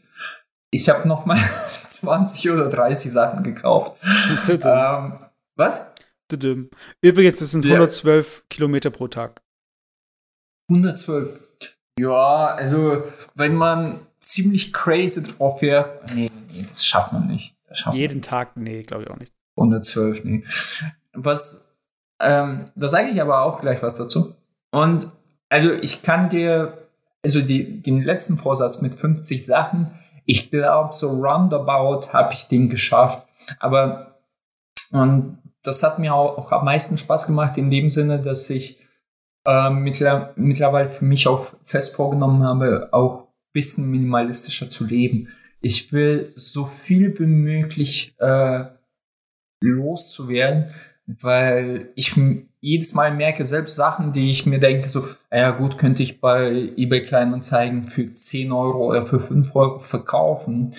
ich 0.71 0.89
habe 0.89 1.07
nochmal 1.07 1.39
20 1.87 2.49
oder 2.49 2.67
30 2.67 3.11
Sachen 3.11 3.43
gekauft. 3.43 3.95
Ähm, 4.49 5.19
was? 5.55 5.93
Übrigens, 7.03 7.41
es 7.41 7.51
sind 7.51 7.63
112 7.63 8.37
ja. 8.37 8.43
Kilometer 8.49 8.89
pro 8.89 9.07
Tag. 9.07 9.39
112. 10.71 11.46
Ja, 11.97 12.47
also 12.47 13.03
wenn 13.35 13.55
man 13.55 13.99
ziemlich 14.19 14.73
crazy 14.73 15.23
drauf 15.23 15.61
wäre, 15.61 15.99
nee, 16.13 16.29
nee, 16.53 16.65
das 16.69 16.85
schafft 16.85 17.13
man 17.13 17.27
nicht. 17.27 17.55
Schafft 17.71 17.95
Jeden 17.95 18.15
man 18.15 18.21
Tag, 18.21 18.57
nee, 18.57 18.81
glaube 18.83 19.03
ich 19.03 19.09
auch 19.09 19.17
nicht. 19.17 19.33
112, 19.55 20.23
nee. 20.23 20.43
Was, 21.13 21.73
ähm, 22.19 22.71
da 22.75 22.87
sage 22.87 23.09
ich 23.09 23.21
aber 23.21 23.41
auch 23.41 23.61
gleich 23.61 23.81
was 23.81 23.97
dazu. 23.97 24.35
Und 24.71 25.11
also 25.49 25.71
ich 25.71 26.03
kann 26.03 26.29
dir, 26.29 26.87
also 27.23 27.41
die, 27.41 27.81
den 27.81 28.03
letzten 28.03 28.37
Vorsatz 28.37 28.81
mit 28.81 28.95
50 28.95 29.45
Sachen, 29.45 29.91
ich 30.25 30.51
glaube, 30.51 30.93
so 30.93 31.21
roundabout 31.21 32.13
habe 32.13 32.33
ich 32.33 32.47
den 32.47 32.69
geschafft. 32.69 33.25
Aber 33.59 34.17
und 34.91 35.39
das 35.63 35.83
hat 35.83 35.99
mir 35.99 36.13
auch, 36.13 36.37
auch 36.37 36.51
am 36.51 36.65
meisten 36.65 36.97
Spaß 36.97 37.27
gemacht 37.27 37.57
in 37.57 37.69
dem 37.69 37.89
Sinne, 37.89 38.19
dass 38.19 38.49
ich 38.49 38.76
äh, 39.47 39.69
mittler, 39.69 40.33
mittlerweile 40.35 40.89
für 40.89 41.05
mich 41.05 41.27
auch 41.27 41.47
fest 41.63 41.95
vorgenommen 41.95 42.43
habe, 42.43 42.89
auch 42.91 43.21
ein 43.21 43.27
bisschen 43.53 43.89
minimalistischer 43.89 44.69
zu 44.69 44.85
leben. 44.85 45.29
Ich 45.61 45.91
will 45.93 46.33
so 46.35 46.65
viel 46.65 47.17
wie 47.17 47.25
möglich 47.25 48.13
äh, 48.19 48.65
loszuwerden, 49.61 50.71
weil 51.07 51.89
ich 51.95 52.13
jedes 52.59 52.93
Mal 52.93 53.15
merke, 53.15 53.45
selbst 53.45 53.75
Sachen, 53.75 54.11
die 54.11 54.31
ich 54.31 54.45
mir 54.45 54.59
denke, 54.59 54.89
so, 54.89 55.07
ja 55.31 55.51
gut, 55.51 55.77
könnte 55.77 56.03
ich 56.03 56.19
bei 56.19 56.73
eBay 56.75 57.05
Kleinanzeigen 57.05 57.87
für 57.87 58.13
10 58.13 58.51
Euro 58.51 58.89
oder 58.89 59.05
für 59.05 59.21
5 59.21 59.55
Euro 59.55 59.79
verkaufen. 59.79 60.75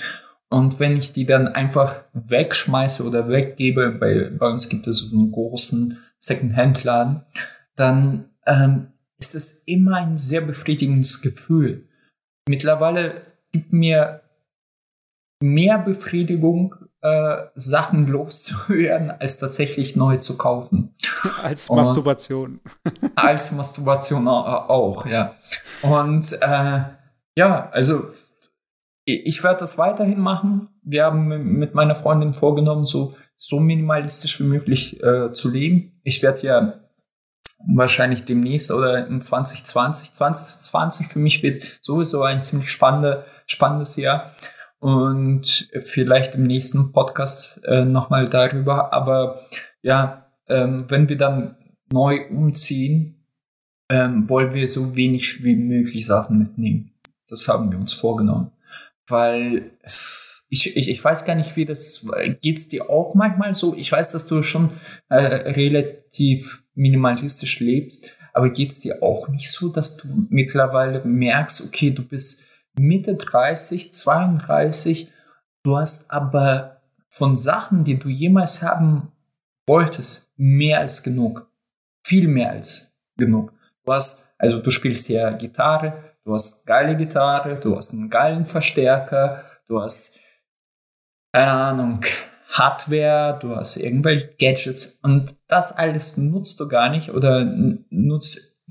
Und 0.50 0.78
wenn 0.78 0.98
ich 0.98 1.14
die 1.14 1.24
dann 1.24 1.48
einfach 1.48 1.96
wegschmeiße 2.12 3.06
oder 3.06 3.28
weggebe, 3.28 3.92
bei, 3.92 4.30
bei 4.30 4.48
uns 4.48 4.68
gibt 4.68 4.86
es 4.86 4.98
so 4.98 5.16
einen 5.16 5.32
großen 5.32 5.98
Second-Hand-Laden, 6.18 7.22
dann 7.76 8.26
ähm, 8.48 8.88
ist 9.18 9.34
es 9.34 9.62
immer 9.64 9.96
ein 9.96 10.16
sehr 10.16 10.40
befriedigendes 10.40 11.20
Gefühl. 11.22 11.88
Mittlerweile 12.48 13.26
gibt 13.52 13.72
mir 13.72 14.22
mehr 15.40 15.78
Befriedigung, 15.78 16.74
äh, 17.00 17.44
Sachen 17.54 18.06
loszuwerden, 18.08 19.10
als 19.10 19.38
tatsächlich 19.38 19.94
neu 19.94 20.16
zu 20.16 20.36
kaufen. 20.36 20.96
Als 21.42 21.70
Masturbation. 21.70 22.60
Und 22.84 23.10
als 23.14 23.52
Masturbation 23.52 24.26
auch, 24.26 25.06
ja. 25.06 25.34
Und 25.82 26.32
äh, 26.40 26.80
ja, 27.36 27.70
also 27.70 28.10
ich 29.04 29.42
werde 29.42 29.60
das 29.60 29.78
weiterhin 29.78 30.20
machen. 30.20 30.68
Wir 30.82 31.04
haben 31.04 31.28
mit 31.28 31.74
meiner 31.74 31.94
Freundin 31.94 32.34
vorgenommen, 32.34 32.84
so, 32.84 33.16
so 33.36 33.60
minimalistisch 33.60 34.40
wie 34.40 34.44
möglich 34.44 35.02
äh, 35.02 35.32
zu 35.32 35.50
leben. 35.50 36.00
Ich 36.04 36.22
werde 36.22 36.42
ja 36.42 36.80
wahrscheinlich 37.66 38.24
demnächst 38.24 38.70
oder 38.70 39.06
in 39.06 39.20
2020, 39.20 40.12
2020 40.12 41.08
für 41.08 41.18
mich 41.18 41.42
wird 41.42 41.64
sowieso 41.82 42.22
ein 42.22 42.42
ziemlich 42.42 42.70
spannende, 42.70 43.24
spannendes 43.46 43.96
Jahr 43.96 44.32
und 44.78 45.68
vielleicht 45.80 46.34
im 46.34 46.44
nächsten 46.44 46.92
Podcast 46.92 47.60
äh, 47.64 47.84
nochmal 47.84 48.28
darüber. 48.28 48.92
Aber 48.92 49.40
ja, 49.82 50.26
ähm, 50.48 50.84
wenn 50.88 51.08
wir 51.08 51.16
dann 51.16 51.56
neu 51.92 52.26
umziehen, 52.28 53.24
ähm, 53.90 54.28
wollen 54.28 54.54
wir 54.54 54.68
so 54.68 54.94
wenig 54.94 55.42
wie 55.42 55.56
möglich 55.56 56.06
Sachen 56.06 56.38
mitnehmen. 56.38 56.92
Das 57.28 57.48
haben 57.48 57.72
wir 57.72 57.78
uns 57.78 57.92
vorgenommen 57.92 58.52
weil 59.08 59.70
ich, 60.48 60.76
ich, 60.76 60.88
ich 60.88 61.04
weiß 61.04 61.24
gar 61.24 61.34
nicht, 61.34 61.56
wie 61.56 61.64
das 61.64 62.06
geht's 62.40 62.68
dir 62.68 62.90
auch 62.90 63.14
manchmal 63.14 63.54
so. 63.54 63.74
Ich 63.76 63.92
weiß, 63.92 64.12
dass 64.12 64.26
du 64.26 64.42
schon 64.42 64.70
äh, 65.08 65.16
relativ 65.16 66.64
minimalistisch 66.74 67.60
lebst, 67.60 68.16
aber 68.32 68.50
geht's 68.50 68.80
dir 68.80 69.02
auch 69.02 69.28
nicht 69.28 69.50
so, 69.50 69.68
dass 69.68 69.96
du 69.96 70.08
mittlerweile 70.30 71.04
merkst, 71.04 71.66
okay, 71.66 71.90
du 71.90 72.02
bist 72.02 72.46
Mitte 72.78 73.16
30, 73.16 73.92
32, 73.92 75.08
du 75.64 75.76
hast 75.76 76.10
aber 76.10 76.80
von 77.10 77.34
Sachen, 77.34 77.84
die 77.84 77.98
du 77.98 78.08
jemals 78.08 78.62
haben 78.62 79.12
wolltest, 79.66 80.32
mehr 80.36 80.80
als 80.80 81.02
genug. 81.02 81.50
Viel 82.02 82.28
mehr 82.28 82.52
als 82.52 82.96
genug. 83.16 83.52
Du 83.84 83.92
hast, 83.92 84.32
also 84.38 84.60
du 84.60 84.70
spielst 84.70 85.08
ja 85.08 85.30
Gitarre, 85.30 86.08
Du 86.28 86.34
hast 86.34 86.66
geile 86.66 86.94
Gitarre, 86.94 87.58
du 87.58 87.74
hast 87.74 87.94
einen 87.94 88.10
geilen 88.10 88.44
Verstärker, 88.44 89.44
du 89.66 89.80
hast, 89.80 90.17
keine 91.32 91.52
Ahnung, 91.52 92.00
Hardware, 92.48 93.38
du 93.40 93.54
hast 93.54 93.76
irgendwelche 93.76 94.28
Gadgets 94.38 94.98
und 95.02 95.36
das 95.48 95.76
alles 95.76 96.16
nutzt 96.16 96.58
du 96.60 96.68
gar 96.68 96.88
nicht 96.88 97.10
oder 97.10 97.44
nutzt 97.44 98.64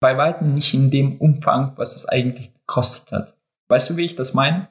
bei 0.00 0.16
weitem 0.16 0.54
nicht 0.54 0.72
in 0.74 0.90
dem 0.90 1.18
Umfang, 1.20 1.76
was 1.76 1.96
es 1.96 2.08
eigentlich 2.08 2.54
gekostet 2.54 3.12
hat. 3.12 3.36
Weißt 3.68 3.90
du, 3.90 3.96
wie 3.96 4.04
ich 4.04 4.14
das 4.14 4.34
meine? 4.34 4.68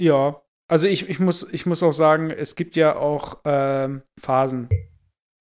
Ja, 0.00 0.42
also 0.68 0.86
ich, 0.86 1.08
ich, 1.08 1.20
muss, 1.20 1.50
ich 1.52 1.66
muss 1.66 1.82
auch 1.82 1.92
sagen, 1.92 2.30
es 2.30 2.56
gibt 2.56 2.76
ja 2.76 2.96
auch 2.96 3.40
ähm, 3.44 4.02
Phasen. 4.20 4.68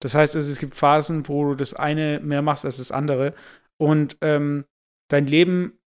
Das 0.02 0.16
heißt, 0.16 0.36
also 0.36 0.50
es 0.50 0.60
gibt 0.60 0.76
Phasen, 0.76 1.28
wo 1.28 1.46
du 1.46 1.56
das 1.56 1.74
eine 1.74 2.20
mehr 2.20 2.42
machst 2.42 2.66
als 2.66 2.78
das 2.78 2.92
andere. 2.92 3.34
Und 3.78 4.18
ähm, 4.22 4.66
dein 5.10 5.28
Leben 5.28 5.80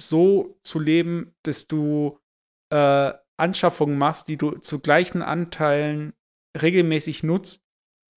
so 0.00 0.58
zu 0.62 0.78
leben, 0.78 1.34
dass 1.42 1.66
du 1.66 2.18
äh, 2.70 3.12
Anschaffungen 3.38 3.98
machst, 3.98 4.28
die 4.28 4.36
du 4.36 4.52
zu 4.52 4.80
gleichen 4.80 5.22
Anteilen 5.22 6.12
regelmäßig 6.60 7.22
nutzt, 7.22 7.62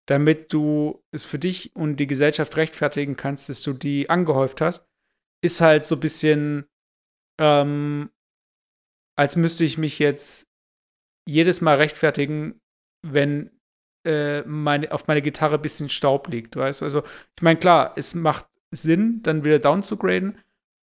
damit 0.07 0.53
du 0.53 1.05
es 1.13 1.25
für 1.25 1.39
dich 1.39 1.75
und 1.77 1.97
die 1.97 2.07
Gesellschaft 2.07 2.57
rechtfertigen 2.57 3.17
kannst, 3.17 3.49
dass 3.49 3.63
du 3.63 3.73
die 3.73 4.09
angehäuft 4.11 4.61
hast, 4.61 4.89
ist 5.43 5.61
halt 5.61 5.85
so 5.85 5.97
ein 5.97 6.01
bisschen, 6.01 6.67
ähm, 7.41 8.11
als 9.17 9.37
müsste 9.37 9.65
ich 9.65 9.79
mich 9.79 9.99
jetzt 9.99 10.49
jedes 11.29 11.61
Mal 11.61 11.77
rechtfertigen, 11.77 12.61
wenn 13.07 13.51
äh, 14.07 14.43
meine, 14.43 14.91
auf 14.93 15.07
meine 15.07 15.23
Gitarre 15.23 15.57
ein 15.57 15.63
bisschen 15.63 15.91
Staub 15.91 16.29
liegt, 16.29 16.57
weißt? 16.57 16.83
Also, 16.83 17.03
ich 17.37 17.43
meine, 17.43 17.59
klar, 17.59 17.93
es 17.97 18.15
macht 18.15 18.47
Sinn, 18.71 19.23
dann 19.23 19.45
wieder 19.45 19.59
down 19.59 19.83
zu 19.83 19.97
graden, 19.97 20.39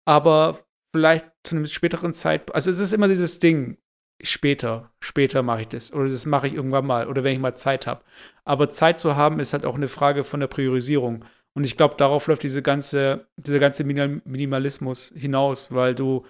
aber 0.05 0.65
vielleicht 0.95 1.25
zu 1.43 1.55
einem 1.55 1.65
späteren 1.65 2.13
Zeitpunkt. 2.13 2.55
Also 2.55 2.71
es 2.71 2.79
ist 2.79 2.93
immer 2.93 3.07
dieses 3.07 3.39
Ding, 3.39 3.77
später, 4.23 4.91
später 4.99 5.43
mache 5.43 5.61
ich 5.61 5.67
das 5.67 5.93
oder 5.93 6.05
das 6.05 6.25
mache 6.25 6.47
ich 6.47 6.53
irgendwann 6.53 6.85
mal 6.85 7.07
oder 7.07 7.23
wenn 7.23 7.33
ich 7.33 7.39
mal 7.39 7.55
Zeit 7.55 7.87
habe. 7.87 8.03
Aber 8.45 8.69
Zeit 8.69 8.99
zu 8.99 9.15
haben 9.15 9.39
ist 9.39 9.53
halt 9.53 9.65
auch 9.65 9.75
eine 9.75 9.87
Frage 9.87 10.23
von 10.23 10.39
der 10.39 10.47
Priorisierung. 10.47 11.25
Und 11.53 11.65
ich 11.65 11.77
glaube, 11.77 11.95
darauf 11.97 12.27
läuft 12.27 12.43
diese 12.43 12.61
ganze, 12.63 13.27
dieser 13.37 13.59
ganze 13.59 13.83
Minimalismus 13.83 15.13
hinaus, 15.15 15.71
weil 15.71 15.93
du 15.93 16.25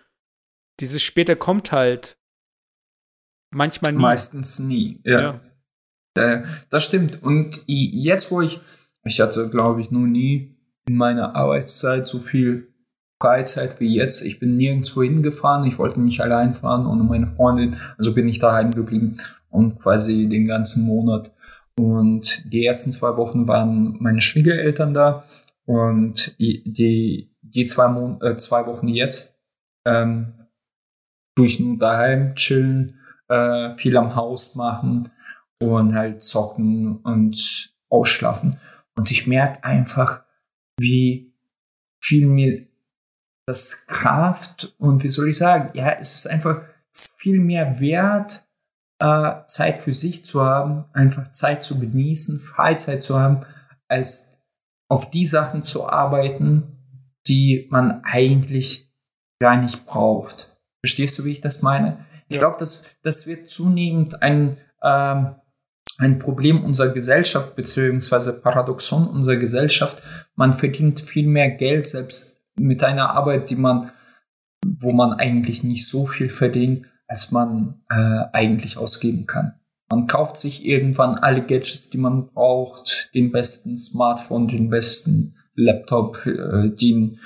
dieses 0.80 1.02
später 1.02 1.36
kommt 1.36 1.72
halt 1.72 2.18
manchmal 3.52 3.94
nie. 3.94 4.02
Meistens 4.02 4.60
nie, 4.60 5.00
ja. 5.06 5.22
ja. 5.22 5.42
Äh, 6.16 6.44
das 6.70 6.86
stimmt. 6.86 7.24
Und 7.24 7.64
jetzt, 7.68 8.32
wo 8.32 8.42
ich, 8.42 8.60
ich 9.04 9.20
hatte, 9.20 9.50
glaube 9.50 9.82
ich, 9.82 9.92
nur 9.92 10.08
nie 10.08 10.58
in 10.88 10.98
meiner 10.98 11.36
Arbeitszeit 11.36 12.08
so 12.08 12.20
viel 12.20 12.73
Freizeit 13.24 13.80
wie 13.80 13.96
jetzt. 13.96 14.26
Ich 14.26 14.38
bin 14.38 14.58
nirgendwo 14.58 15.02
hingefahren. 15.02 15.66
Ich 15.66 15.80
wollte 15.80 16.02
nicht 16.02 16.20
allein 16.20 16.56
fahren 16.56 16.86
ohne 16.86 17.04
meine 17.04 17.28
Freundin. 17.28 17.78
Also 17.98 18.14
bin 18.14 18.28
ich 18.28 18.40
daheim 18.40 18.72
geblieben 18.72 19.18
und 19.50 19.80
quasi 19.80 20.28
den 20.28 20.46
ganzen 20.46 20.86
Monat. 20.86 21.32
Und 21.80 22.44
die 22.52 22.66
ersten 22.66 22.92
zwei 22.92 23.16
Wochen 23.16 23.48
waren 23.48 23.96
meine 24.02 24.20
Schwiegereltern 24.20 24.94
da. 24.94 25.24
Und 25.66 26.38
die, 26.38 27.32
die 27.42 27.64
zwei, 27.64 27.88
Mon 27.88 28.22
äh, 28.22 28.36
zwei 28.36 28.66
Wochen 28.66 28.90
jetzt 28.90 29.40
ähm, 29.86 30.34
durch 31.36 31.62
nur 31.62 31.78
daheim 31.78 32.36
chillen, 32.36 33.00
äh, 33.30 33.74
viel 33.78 33.96
am 33.96 34.16
Haus 34.16 34.56
machen 34.56 35.12
und 35.62 35.96
halt 35.96 36.24
zocken 36.24 36.98
und 36.98 37.74
ausschlafen. 37.88 38.60
Und 38.96 39.12
ich 39.12 39.28
merke 39.28 39.64
einfach, 39.64 40.26
wie 40.78 41.34
viel 42.02 42.28
mir 42.28 42.68
das 43.46 43.86
Kraft 43.88 44.74
und 44.78 45.04
wie 45.04 45.10
soll 45.10 45.30
ich 45.30 45.38
sagen, 45.38 45.78
ja, 45.78 45.92
es 45.92 46.16
ist 46.16 46.28
einfach 46.28 46.62
viel 47.18 47.40
mehr 47.40 47.80
wert, 47.80 48.46
äh, 49.00 49.44
Zeit 49.46 49.80
für 49.80 49.94
sich 49.94 50.26
zu 50.26 50.44
haben, 50.44 50.86
einfach 50.94 51.32
Zeit 51.32 51.64
zu 51.64 51.80
genießen, 51.80 52.40
Freizeit 52.40 53.04
zu 53.04 53.20
haben, 53.20 53.46
als 53.88 54.44
auf 54.90 55.10
die 55.10 55.26
Sachen 55.26 55.64
zu 55.64 55.90
arbeiten, 55.90 56.78
die 57.28 57.68
man 57.70 58.04
eigentlich 58.04 58.92
gar 59.40 59.58
nicht 59.58 59.86
braucht. 59.86 60.56
Verstehst 60.82 61.18
du, 61.20 61.26
wie 61.26 61.32
ich 61.32 61.42
das 61.42 61.62
meine? 61.62 62.06
Ich 62.30 62.40
glaube, 62.40 62.58
das, 62.60 62.96
das 63.04 63.28
wird 63.28 63.50
zunehmend 63.50 64.22
ein, 64.22 64.58
ähm, 64.82 65.36
ein 65.98 66.20
Problem 66.20 66.64
unserer 66.64 66.94
Gesellschaft, 66.94 67.56
beziehungsweise 67.56 68.34
Paradoxon 68.34 69.08
unserer 69.08 69.38
Gesellschaft. 69.38 70.02
Man 70.36 70.56
verdient 70.56 71.00
viel 71.00 71.28
mehr 71.28 71.52
Geld, 71.52 71.88
selbst 71.88 72.33
mit 72.56 72.84
einer 72.84 73.12
Arbeit, 73.12 73.50
die 73.50 73.56
man, 73.56 73.92
wo 74.66 74.92
man 74.92 75.14
eigentlich 75.14 75.64
nicht 75.64 75.88
so 75.88 76.06
viel 76.06 76.30
verdient, 76.30 76.86
als 77.08 77.32
man 77.32 77.82
äh, 77.90 78.26
eigentlich 78.34 78.78
ausgeben 78.78 79.26
kann. 79.26 79.56
Man 79.90 80.08
kauft 80.08 80.38
sich 80.38 80.66
irgendwann 80.66 81.16
alle 81.16 81.42
Gadgets, 81.42 81.90
die 81.90 81.98
man 81.98 82.28
braucht, 82.28 83.12
den 83.14 83.32
besten 83.32 83.78
Smartphone, 83.78 84.48
den 84.48 84.70
besten 84.70 85.36
Laptop, 85.56 86.26
äh, 86.26 86.70
den 86.70 87.20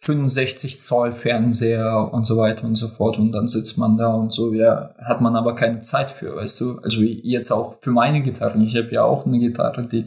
65 0.00 0.80
Zoll 0.80 1.12
Fernseher 1.12 2.12
und 2.12 2.24
so 2.24 2.36
weiter 2.36 2.64
und 2.64 2.76
so 2.76 2.88
fort 2.88 3.18
und 3.18 3.32
dann 3.32 3.48
sitzt 3.48 3.76
man 3.78 3.96
da 3.96 4.08
und 4.08 4.32
so, 4.32 4.54
ja, 4.54 4.94
hat 4.98 5.20
man 5.20 5.34
aber 5.34 5.56
keine 5.56 5.80
Zeit 5.80 6.10
für, 6.10 6.36
weißt 6.36 6.60
du? 6.60 6.78
Also 6.78 7.02
jetzt 7.02 7.50
auch 7.50 7.76
für 7.82 7.90
meine 7.90 8.22
Gitarren. 8.22 8.62
Ich 8.62 8.76
habe 8.76 8.90
ja 8.92 9.02
auch 9.02 9.26
eine 9.26 9.40
Gitarre, 9.40 9.86
die 9.86 10.06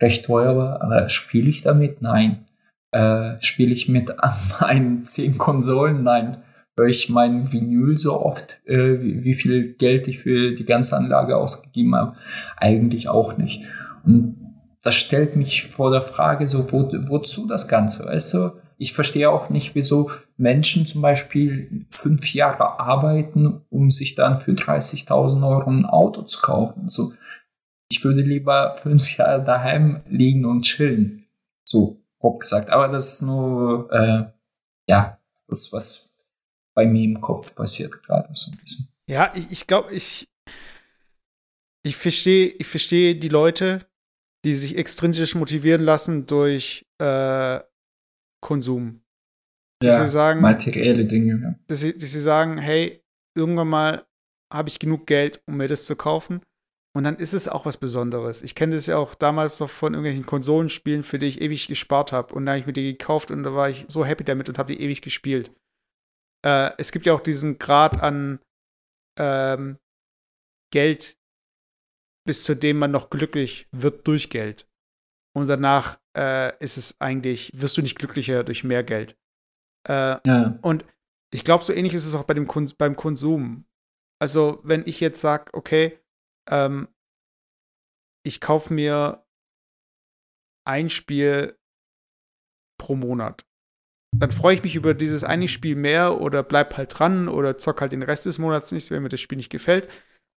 recht 0.00 0.26
teuer 0.26 0.56
war, 0.56 0.82
aber 0.82 1.08
spiele 1.08 1.48
ich 1.48 1.62
damit? 1.62 2.02
Nein. 2.02 2.46
Äh, 2.92 3.40
Spiele 3.40 3.72
ich 3.72 3.88
mit 3.88 4.14
meinen 4.60 5.04
zehn 5.04 5.38
Konsolen? 5.38 6.02
Nein. 6.02 6.42
Höre 6.76 6.86
ich 6.86 7.10
mein 7.10 7.52
Vinyl 7.52 7.98
so 7.98 8.18
oft, 8.24 8.60
äh, 8.66 9.00
wie, 9.02 9.24
wie, 9.24 9.34
viel 9.34 9.74
Geld 9.74 10.08
ich 10.08 10.20
für 10.20 10.54
die 10.54 10.64
ganze 10.64 10.96
Anlage 10.96 11.36
ausgegeben 11.36 11.94
habe? 11.94 12.16
Eigentlich 12.56 13.08
auch 13.08 13.36
nicht. 13.36 13.62
Und 14.04 14.36
das 14.82 14.94
stellt 14.94 15.36
mich 15.36 15.64
vor 15.64 15.90
der 15.90 16.02
Frage, 16.02 16.46
so, 16.46 16.70
wo, 16.72 16.90
wozu 17.08 17.46
das 17.46 17.68
Ganze? 17.68 18.06
Weißt 18.06 18.34
du, 18.34 18.52
ich 18.78 18.94
verstehe 18.94 19.30
auch 19.30 19.48
nicht, 19.48 19.74
wieso 19.74 20.10
Menschen 20.36 20.86
zum 20.86 21.02
Beispiel 21.02 21.86
fünf 21.88 22.34
Jahre 22.34 22.80
arbeiten, 22.80 23.60
um 23.70 23.90
sich 23.90 24.16
dann 24.16 24.40
für 24.40 24.52
30.000 24.52 25.46
Euro 25.48 25.70
ein 25.70 25.86
Auto 25.86 26.22
zu 26.22 26.40
kaufen. 26.42 26.88
So, 26.88 27.12
ich 27.88 28.02
würde 28.02 28.22
lieber 28.22 28.76
fünf 28.82 29.16
Jahre 29.16 29.44
daheim 29.44 30.00
liegen 30.08 30.44
und 30.46 30.62
chillen. 30.62 31.26
So, 31.62 32.01
grob 32.22 32.40
gesagt. 32.40 32.70
Aber 32.70 32.88
das 32.88 33.14
ist 33.14 33.22
nur, 33.22 33.92
äh, 33.92 34.32
ja, 34.88 35.18
das, 35.48 35.72
was 35.72 36.14
bei 36.74 36.86
mir 36.86 37.04
im 37.04 37.20
Kopf 37.20 37.54
passiert 37.54 38.02
gerade 38.04 38.28
so 38.32 38.52
ein 38.52 38.58
bisschen. 38.58 38.88
Ja, 39.06 39.32
ich, 39.34 39.50
ich 39.50 39.66
glaube, 39.66 39.92
ich, 39.92 40.30
ich 41.84 41.96
verstehe, 41.96 42.46
ich 42.46 42.66
verstehe 42.66 43.16
die 43.16 43.28
Leute, 43.28 43.80
die 44.44 44.54
sich 44.54 44.78
extrinsisch 44.78 45.34
motivieren 45.34 45.82
lassen 45.82 46.26
durch 46.26 46.86
äh, 46.98 47.60
Konsum. 48.40 49.02
Ja, 49.82 49.90
dass 49.90 49.98
sie 49.98 50.08
sagen, 50.08 50.40
materielle 50.40 51.04
Dinge. 51.04 51.40
Ja. 51.42 51.54
Dass, 51.66 51.80
sie, 51.80 51.96
dass 51.96 52.12
sie 52.12 52.20
sagen, 52.20 52.56
hey, 52.56 53.02
irgendwann 53.36 53.68
mal 53.68 54.06
habe 54.52 54.68
ich 54.68 54.78
genug 54.78 55.06
Geld, 55.06 55.42
um 55.46 55.56
mir 55.56 55.66
das 55.66 55.86
zu 55.86 55.96
kaufen. 55.96 56.40
Und 56.94 57.04
dann 57.04 57.16
ist 57.16 57.32
es 57.32 57.48
auch 57.48 57.64
was 57.64 57.78
Besonderes. 57.78 58.42
Ich 58.42 58.54
kenne 58.54 58.74
das 58.74 58.86
ja 58.86 58.98
auch 58.98 59.14
damals 59.14 59.60
noch 59.60 59.70
von 59.70 59.94
irgendwelchen 59.94 60.26
Konsolenspielen, 60.26 61.04
für 61.04 61.18
die 61.18 61.26
ich 61.26 61.40
ewig 61.40 61.66
gespart 61.66 62.12
habe. 62.12 62.34
Und 62.34 62.44
da 62.44 62.52
habe 62.52 62.60
ich 62.60 62.66
mir 62.66 62.74
die 62.74 62.92
gekauft 62.92 63.30
und 63.30 63.42
da 63.44 63.54
war 63.54 63.70
ich 63.70 63.86
so 63.88 64.04
happy 64.04 64.24
damit 64.24 64.48
und 64.48 64.58
habe 64.58 64.74
die 64.74 64.82
ewig 64.82 65.00
gespielt. 65.00 65.50
Äh, 66.44 66.72
es 66.76 66.92
gibt 66.92 67.06
ja 67.06 67.14
auch 67.14 67.20
diesen 67.20 67.58
Grad 67.58 68.02
an 68.02 68.40
ähm, 69.18 69.78
Geld, 70.70 71.16
bis 72.26 72.44
zu 72.44 72.54
dem 72.54 72.78
man 72.78 72.90
noch 72.90 73.08
glücklich 73.08 73.68
wird 73.72 74.06
durch 74.06 74.28
Geld. 74.28 74.68
Und 75.34 75.46
danach 75.46 75.98
äh, 76.16 76.56
ist 76.62 76.76
es 76.76 77.00
eigentlich, 77.00 77.52
wirst 77.54 77.78
du 77.78 77.82
nicht 77.82 77.98
glücklicher 77.98 78.44
durch 78.44 78.64
mehr 78.64 78.84
Geld. 78.84 79.16
Äh, 79.88 80.18
ja. 80.26 80.58
Und 80.60 80.84
ich 81.32 81.44
glaube, 81.44 81.64
so 81.64 81.72
ähnlich 81.72 81.94
ist 81.94 82.04
es 82.04 82.14
auch 82.14 82.24
bei 82.24 82.34
dem 82.34 82.46
Kon 82.46 82.70
beim 82.76 82.96
Konsum. 82.96 83.64
Also, 84.20 84.60
wenn 84.62 84.86
ich 84.86 85.00
jetzt 85.00 85.20
sage, 85.20 85.52
okay, 85.54 85.98
ähm, 86.48 86.88
ich 88.24 88.40
kaufe 88.40 88.72
mir 88.72 89.24
ein 90.64 90.90
Spiel 90.90 91.56
pro 92.78 92.94
Monat. 92.94 93.44
Dann 94.16 94.30
freue 94.30 94.54
ich 94.54 94.62
mich 94.62 94.76
über 94.76 94.94
dieses 94.94 95.24
eine 95.24 95.48
Spiel 95.48 95.74
mehr 95.74 96.20
oder 96.20 96.42
bleib 96.42 96.76
halt 96.76 96.98
dran 96.98 97.28
oder 97.28 97.56
zock 97.56 97.80
halt 97.80 97.92
den 97.92 98.02
Rest 98.02 98.26
des 98.26 98.38
Monats 98.38 98.70
nicht, 98.70 98.90
wenn 98.90 99.02
mir 99.02 99.08
das 99.08 99.20
Spiel 99.20 99.36
nicht 99.36 99.50
gefällt 99.50 99.88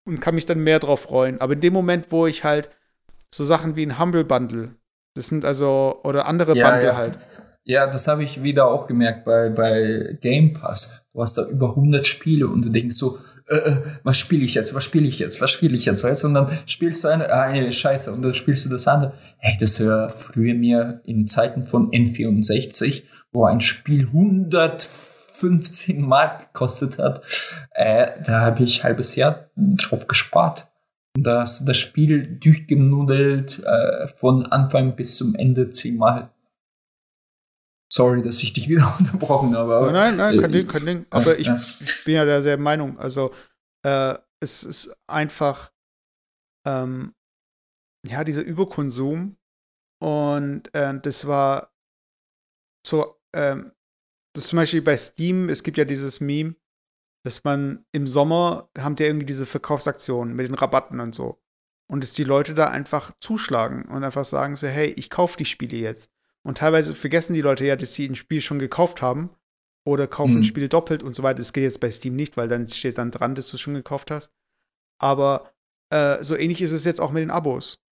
und 0.07 0.21
kann 0.21 0.35
mich 0.35 0.45
dann 0.45 0.59
mehr 0.59 0.79
drauf 0.79 1.01
freuen. 1.01 1.41
Aber 1.41 1.53
in 1.53 1.61
dem 1.61 1.73
Moment, 1.73 2.11
wo 2.11 2.25
ich 2.25 2.43
halt 2.43 2.69
so 3.33 3.43
Sachen 3.43 3.75
wie 3.75 3.85
ein 3.85 3.99
Humble 3.99 4.23
Bundle, 4.23 4.75
das 5.15 5.27
sind 5.27 5.43
also, 5.43 5.99
oder 6.03 6.25
andere 6.25 6.55
ja, 6.55 6.69
Bundle 6.69 6.89
ja. 6.89 6.95
halt. 6.95 7.19
Ja, 7.63 7.87
das 7.87 8.07
habe 8.07 8.23
ich 8.23 8.43
wieder 8.43 8.67
auch 8.67 8.87
gemerkt 8.87 9.25
bei, 9.25 9.49
bei 9.49 10.17
Game 10.21 10.53
Pass. 10.53 11.07
Du 11.13 11.21
hast 11.21 11.37
da 11.37 11.47
über 11.49 11.69
100 11.69 12.05
Spiele 12.05 12.47
und 12.47 12.61
du 12.61 12.69
denkst 12.69 12.95
so, 12.95 13.19
äh, 13.47 13.55
äh, 13.55 13.77
was 14.03 14.17
spiele 14.17 14.43
ich 14.43 14.55
jetzt, 14.55 14.73
was 14.73 14.83
spiele 14.83 15.07
ich 15.07 15.19
jetzt, 15.19 15.41
was 15.41 15.51
spiele 15.51 15.77
ich 15.77 15.85
jetzt, 15.85 16.03
weißt 16.03 16.23
du? 16.23 16.27
Und 16.27 16.33
dann 16.33 16.57
spielst 16.65 17.03
du 17.03 17.09
eine, 17.09 17.31
ah, 17.31 17.49
ey, 17.51 17.71
scheiße, 17.71 18.11
und 18.11 18.23
dann 18.23 18.33
spielst 18.33 18.65
du 18.65 18.69
das 18.71 18.87
andere. 18.87 19.13
Hey, 19.37 19.57
das 19.59 19.85
war 19.85 20.09
früher 20.09 20.55
mir 20.55 21.01
in 21.05 21.27
Zeiten 21.27 21.67
von 21.67 21.91
N64, 21.91 23.03
wo 23.31 23.45
ein 23.45 23.61
Spiel 23.61 24.07
115 24.07 26.01
Mark 26.01 26.53
gekostet 26.53 26.97
hat, 26.97 27.21
äh, 27.71 28.07
da 28.25 28.41
habe 28.41 28.63
ich 28.63 28.79
ein 28.79 28.83
halbes 28.85 29.15
Jahr 29.15 29.49
drauf 29.55 30.07
gespart. 30.07 30.67
Und 31.15 31.23
da 31.23 31.41
hast 31.41 31.61
du 31.61 31.65
das 31.65 31.77
Spiel 31.77 32.39
durchgenudelt, 32.41 33.63
äh, 33.63 34.07
von 34.17 34.47
Anfang 34.47 34.95
bis 34.95 35.17
zum 35.17 35.35
Ende 35.35 35.69
zehnmal. 35.69 36.29
Sorry, 37.95 38.21
dass 38.21 38.43
ich 38.43 38.53
dich 38.53 38.67
wieder 38.69 38.95
unterbrochen 38.99 39.55
habe. 39.55 39.75
Aber, 39.75 39.91
nein, 39.91 40.17
nein, 40.17 40.39
kein 40.39 40.51
Ding, 40.51 40.67
kein 40.67 40.85
Ding. 40.85 41.05
Aber 41.09 41.39
ich, 41.39 41.47
ich 41.47 42.03
bin 42.03 42.15
ja 42.15 42.25
derselben 42.25 42.63
Meinung. 42.63 42.99
Also, 42.99 43.33
äh, 43.85 44.15
es 44.41 44.63
ist 44.63 44.95
einfach, 45.07 45.71
ähm, 46.67 47.13
ja, 48.05 48.23
dieser 48.23 48.43
Überkonsum. 48.43 49.37
Und 50.01 50.73
äh, 50.75 50.99
das 50.99 51.25
war 51.25 51.73
so, 52.85 53.15
ähm, 53.33 53.71
das 54.35 54.47
zum 54.47 54.57
Beispiel 54.57 54.81
bei 54.81 54.97
Steam, 54.97 55.47
es 55.47 55.63
gibt 55.63 55.77
ja 55.77 55.85
dieses 55.85 56.19
Meme, 56.19 56.55
dass 57.25 57.43
man 57.43 57.85
im 57.93 58.05
Sommer 58.05 58.69
haben 58.77 58.95
die 58.95 59.03
irgendwie 59.03 59.25
diese 59.25 59.45
Verkaufsaktionen 59.45 60.35
mit 60.35 60.47
den 60.47 60.55
Rabatten 60.55 60.99
und 60.99 61.15
so. 61.15 61.41
Und 61.89 62.03
dass 62.03 62.13
die 62.13 62.23
Leute 62.23 62.53
da 62.53 62.69
einfach 62.69 63.13
zuschlagen 63.21 63.85
und 63.85 64.03
einfach 64.03 64.25
sagen 64.25 64.55
so, 64.55 64.67
hey, 64.67 64.89
ich 64.89 65.09
kaufe 65.09 65.37
die 65.37 65.45
Spiele 65.45 65.77
jetzt. 65.77 66.11
Und 66.45 66.59
teilweise 66.59 66.93
vergessen 66.93 67.33
die 67.33 67.41
Leute 67.41 67.65
ja, 67.65 67.75
dass 67.75 67.95
sie 67.95 68.07
ein 68.07 68.15
Spiel 68.15 68.39
schon 68.39 68.59
gekauft 68.59 69.01
haben 69.01 69.31
oder 69.83 70.05
kaufen 70.05 70.37
mhm. 70.37 70.43
Spiele 70.43 70.69
doppelt 70.69 71.01
und 71.01 71.15
so 71.15 71.23
weiter. 71.23 71.39
Das 71.39 71.53
geht 71.53 71.63
jetzt 71.63 71.79
bei 71.79 71.89
Steam 71.89 72.15
nicht, 72.15 72.37
weil 72.37 72.47
dann 72.47 72.69
steht 72.69 72.99
dann 72.99 73.09
dran, 73.09 73.33
dass 73.33 73.49
du 73.49 73.57
es 73.57 73.61
schon 73.61 73.73
gekauft 73.73 74.11
hast. 74.11 74.31
Aber 75.01 75.51
äh, 75.91 76.23
so 76.23 76.35
ähnlich 76.37 76.61
ist 76.61 76.71
es 76.71 76.85
jetzt 76.85 77.01
auch 77.01 77.11
mit 77.11 77.21
den 77.21 77.31
Abos. 77.31 77.83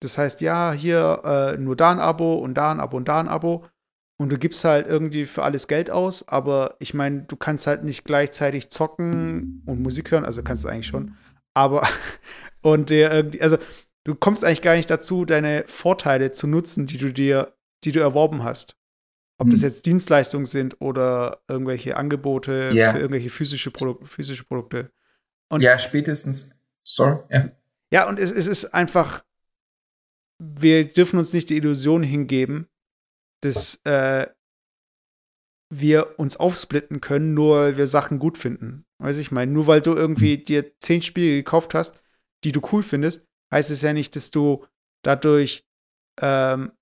Das 0.00 0.16
heißt, 0.16 0.40
ja, 0.40 0.72
hier 0.72 1.20
äh, 1.24 1.58
nur 1.58 1.76
da 1.76 1.90
ein 1.90 2.00
Abo 2.00 2.36
und 2.36 2.54
da 2.54 2.70
ein 2.70 2.80
Abo 2.80 2.96
und 2.96 3.08
da 3.08 3.20
ein 3.20 3.28
Abo. 3.28 3.66
Und 4.20 4.32
du 4.32 4.38
gibst 4.38 4.64
halt 4.64 4.86
irgendwie 4.86 5.26
für 5.26 5.44
alles 5.44 5.68
Geld 5.68 5.90
aus, 5.90 6.26
aber 6.26 6.76
ich 6.80 6.94
meine, 6.94 7.22
du 7.22 7.36
kannst 7.36 7.66
halt 7.66 7.84
nicht 7.84 8.04
gleichzeitig 8.04 8.70
zocken 8.70 9.62
und 9.66 9.80
Musik 9.80 10.10
hören, 10.10 10.24
also 10.24 10.42
kannst 10.42 10.64
du 10.64 10.68
eigentlich 10.68 10.86
schon. 10.86 11.16
Aber 11.54 11.86
und 12.62 12.90
dir 12.90 13.12
irgendwie, 13.12 13.42
also 13.42 13.58
du 14.04 14.14
kommst 14.14 14.44
eigentlich 14.44 14.62
gar 14.62 14.76
nicht 14.76 14.90
dazu, 14.90 15.24
deine 15.24 15.64
Vorteile 15.66 16.30
zu 16.32 16.46
nutzen, 16.46 16.86
die 16.86 16.96
du 16.96 17.12
dir 17.12 17.52
die 17.84 17.92
du 17.92 18.00
erworben 18.00 18.44
hast. 18.44 18.76
Ob 19.38 19.46
hm. 19.46 19.50
das 19.52 19.62
jetzt 19.62 19.86
Dienstleistungen 19.86 20.46
sind 20.46 20.80
oder 20.80 21.42
irgendwelche 21.48 21.96
Angebote 21.96 22.72
ja. 22.74 22.92
für 22.92 22.98
irgendwelche 22.98 23.30
physische, 23.30 23.70
Produ 23.70 24.04
physische 24.04 24.44
Produkte. 24.44 24.90
Und 25.48 25.60
ja, 25.60 25.78
spätestens. 25.78 26.56
Sorry. 26.82 27.22
Ja, 27.30 27.50
ja 27.92 28.08
und 28.08 28.18
es, 28.18 28.30
es 28.32 28.48
ist 28.48 28.74
einfach, 28.74 29.24
wir 30.38 30.92
dürfen 30.92 31.18
uns 31.18 31.32
nicht 31.32 31.50
die 31.50 31.56
Illusion 31.56 32.02
hingeben, 32.02 32.68
dass 33.40 33.80
äh, 33.84 34.26
wir 35.70 36.18
uns 36.18 36.36
aufsplitten 36.36 37.00
können, 37.00 37.34
nur 37.34 37.56
weil 37.56 37.76
wir 37.76 37.86
Sachen 37.86 38.18
gut 38.18 38.38
finden. 38.38 38.84
Weiß 38.98 39.18
ich 39.18 39.30
meine, 39.30 39.52
nur 39.52 39.68
weil 39.68 39.80
du 39.80 39.94
irgendwie 39.94 40.36
hm. 40.36 40.44
dir 40.44 40.78
zehn 40.80 41.02
Spiele 41.02 41.36
gekauft 41.36 41.74
hast, 41.74 42.02
die 42.42 42.52
du 42.52 42.60
cool 42.72 42.82
findest, 42.82 43.26
heißt 43.52 43.70
es 43.70 43.82
ja 43.82 43.92
nicht, 43.92 44.16
dass 44.16 44.30
du 44.30 44.66
dadurch 45.02 45.64
ähm, 46.20 46.72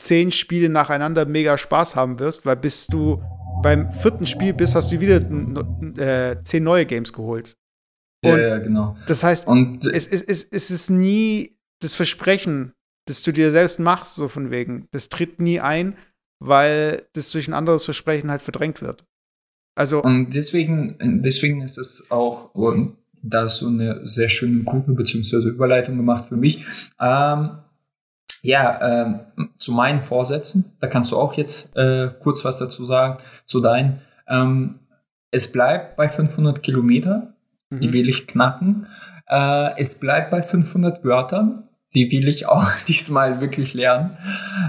zehn 0.00 0.32
Spiele 0.32 0.68
nacheinander 0.68 1.26
mega 1.26 1.58
Spaß 1.58 1.96
haben 1.96 2.18
wirst, 2.18 2.46
weil 2.46 2.56
bis 2.56 2.86
du 2.86 3.22
beim 3.62 3.88
vierten 3.88 4.26
Spiel 4.26 4.54
bist, 4.54 4.74
hast 4.74 4.90
du 4.90 5.00
wieder 5.00 5.20
äh, 5.98 6.42
zehn 6.42 6.64
neue 6.64 6.86
Games 6.86 7.12
geholt. 7.12 7.56
Und 8.24 8.32
ja, 8.32 8.38
ja, 8.38 8.58
genau. 8.58 8.96
Das 9.06 9.22
heißt, 9.22 9.46
Und, 9.46 9.84
es, 9.86 10.06
es, 10.06 10.22
es, 10.22 10.44
es 10.44 10.70
ist 10.70 10.90
nie 10.90 11.56
das 11.80 11.94
Versprechen, 11.94 12.72
das 13.06 13.22
du 13.22 13.32
dir 13.32 13.50
selbst 13.50 13.78
machst, 13.78 14.14
so 14.14 14.28
von 14.28 14.50
wegen. 14.50 14.88
Das 14.90 15.08
tritt 15.08 15.40
nie 15.40 15.60
ein, 15.60 15.96
weil 16.38 17.06
das 17.14 17.30
durch 17.30 17.48
ein 17.48 17.54
anderes 17.54 17.84
Versprechen 17.84 18.30
halt 18.30 18.42
verdrängt 18.42 18.82
wird. 18.82 19.04
Also. 19.74 20.02
Und 20.02 20.34
deswegen, 20.34 21.22
deswegen 21.22 21.62
ist 21.62 21.78
es 21.78 22.10
auch, 22.10 22.50
da 23.22 23.44
hast 23.44 23.62
du 23.62 23.68
eine 23.68 24.06
sehr 24.06 24.28
schöne 24.28 24.64
Gruppe 24.64 24.92
bzw. 24.92 25.48
Überleitung 25.48 25.96
gemacht 25.96 26.28
für 26.28 26.36
mich. 26.36 26.64
Ähm, 27.00 27.58
ja, 28.42 29.04
ähm, 29.04 29.20
zu 29.58 29.72
meinen 29.72 30.02
Vorsätzen, 30.02 30.76
da 30.80 30.86
kannst 30.86 31.12
du 31.12 31.16
auch 31.16 31.34
jetzt 31.34 31.76
äh, 31.76 32.10
kurz 32.22 32.44
was 32.44 32.58
dazu 32.58 32.84
sagen, 32.84 33.18
zu 33.46 33.60
deinen. 33.60 34.00
Ähm, 34.28 34.80
es 35.30 35.52
bleibt 35.52 35.96
bei 35.96 36.08
500 36.08 36.62
Kilometer, 36.62 37.34
mhm. 37.70 37.80
die 37.80 37.92
will 37.92 38.08
ich 38.08 38.26
knacken. 38.26 38.86
Äh, 39.28 39.78
es 39.78 40.00
bleibt 40.00 40.30
bei 40.30 40.42
500 40.42 41.04
Wörtern, 41.04 41.68
die 41.94 42.10
will 42.10 42.28
ich 42.28 42.46
auch 42.46 42.68
diesmal 42.88 43.40
wirklich 43.40 43.74
lernen. 43.74 44.16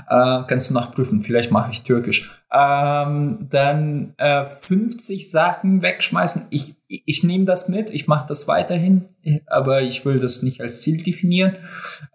Äh, 0.10 0.44
kannst 0.48 0.70
du 0.70 0.74
nachprüfen, 0.74 1.24
vielleicht 1.24 1.52
mache 1.52 1.72
ich 1.72 1.84
Türkisch. 1.84 2.44
Ähm, 2.52 3.48
dann 3.50 4.14
äh, 4.18 4.46
50 4.46 5.30
Sachen 5.30 5.82
wegschmeißen. 5.82 6.48
Ich, 6.50 6.76
ich 7.06 7.24
nehme 7.24 7.46
das 7.46 7.70
mit, 7.70 7.90
ich 7.90 8.08
mache 8.08 8.28
das 8.28 8.48
weiterhin, 8.48 9.06
aber 9.48 9.82
ich 9.82 10.04
will 10.06 10.20
das 10.20 10.44
nicht 10.44 10.62
als 10.62 10.82
Ziel 10.82 11.02
definieren. 11.04 11.56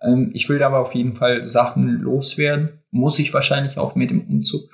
Ähm, 0.02 0.30
ich 0.34 0.48
will 0.48 0.62
aber 0.62 0.80
auf 0.80 0.94
jeden 0.94 1.14
Fall 1.14 1.44
Sachen 1.44 2.00
loswerden. 2.00 2.80
Muss 2.90 3.18
ich 3.18 3.32
wahrscheinlich 3.32 3.78
auch 3.78 3.94
mit 3.94 4.10
dem 4.10 4.22
Umzug. 4.22 4.70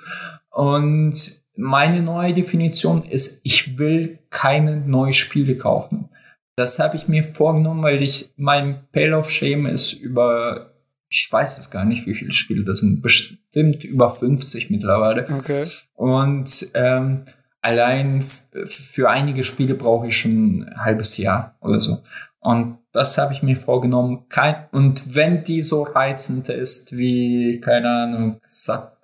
Und 0.49 1.15
meine 1.55 2.01
neue 2.01 2.33
Definition 2.33 3.03
ist, 3.03 3.41
ich 3.43 3.77
will 3.77 4.19
keine 4.29 4.77
neuen 4.77 5.13
Spiele 5.13 5.55
kaufen. 5.55 6.09
Das 6.55 6.79
habe 6.79 6.97
ich 6.97 7.07
mir 7.07 7.23
vorgenommen, 7.23 7.83
weil 7.83 8.03
ich 8.03 8.31
mein 8.35 8.83
Pale 8.91 9.17
of 9.17 9.31
Shame 9.31 9.67
ist 9.67 9.93
über 9.93 10.73
ich 11.13 11.31
weiß 11.31 11.59
es 11.59 11.69
gar 11.69 11.85
nicht, 11.85 12.07
wie 12.07 12.15
viele 12.15 12.31
Spiele 12.31 12.63
das 12.63 12.79
sind. 12.79 13.03
Bestimmt 13.03 13.83
über 13.83 14.15
50 14.15 14.71
mittlerweile. 14.71 15.27
Okay. 15.31 15.67
Und 15.93 16.67
ähm, 16.73 17.25
allein 17.63 18.21
für 18.65 19.09
einige 19.09 19.43
Spiele 19.43 19.73
brauche 19.73 20.07
ich 20.07 20.17
schon 20.17 20.63
ein 20.63 20.83
halbes 20.83 21.17
Jahr 21.17 21.55
oder 21.61 21.79
so. 21.79 22.03
Und 22.39 22.77
das 22.91 23.17
habe 23.17 23.33
ich 23.33 23.41
mir 23.41 23.55
vorgenommen. 23.55 24.27
Kein, 24.29 24.67
und 24.71 25.15
wenn 25.15 25.43
die 25.43 25.61
so 25.61 25.83
reizend 25.83 26.49
ist 26.49 26.95
wie, 26.95 27.61
keine 27.61 27.89
Ahnung, 27.89 28.41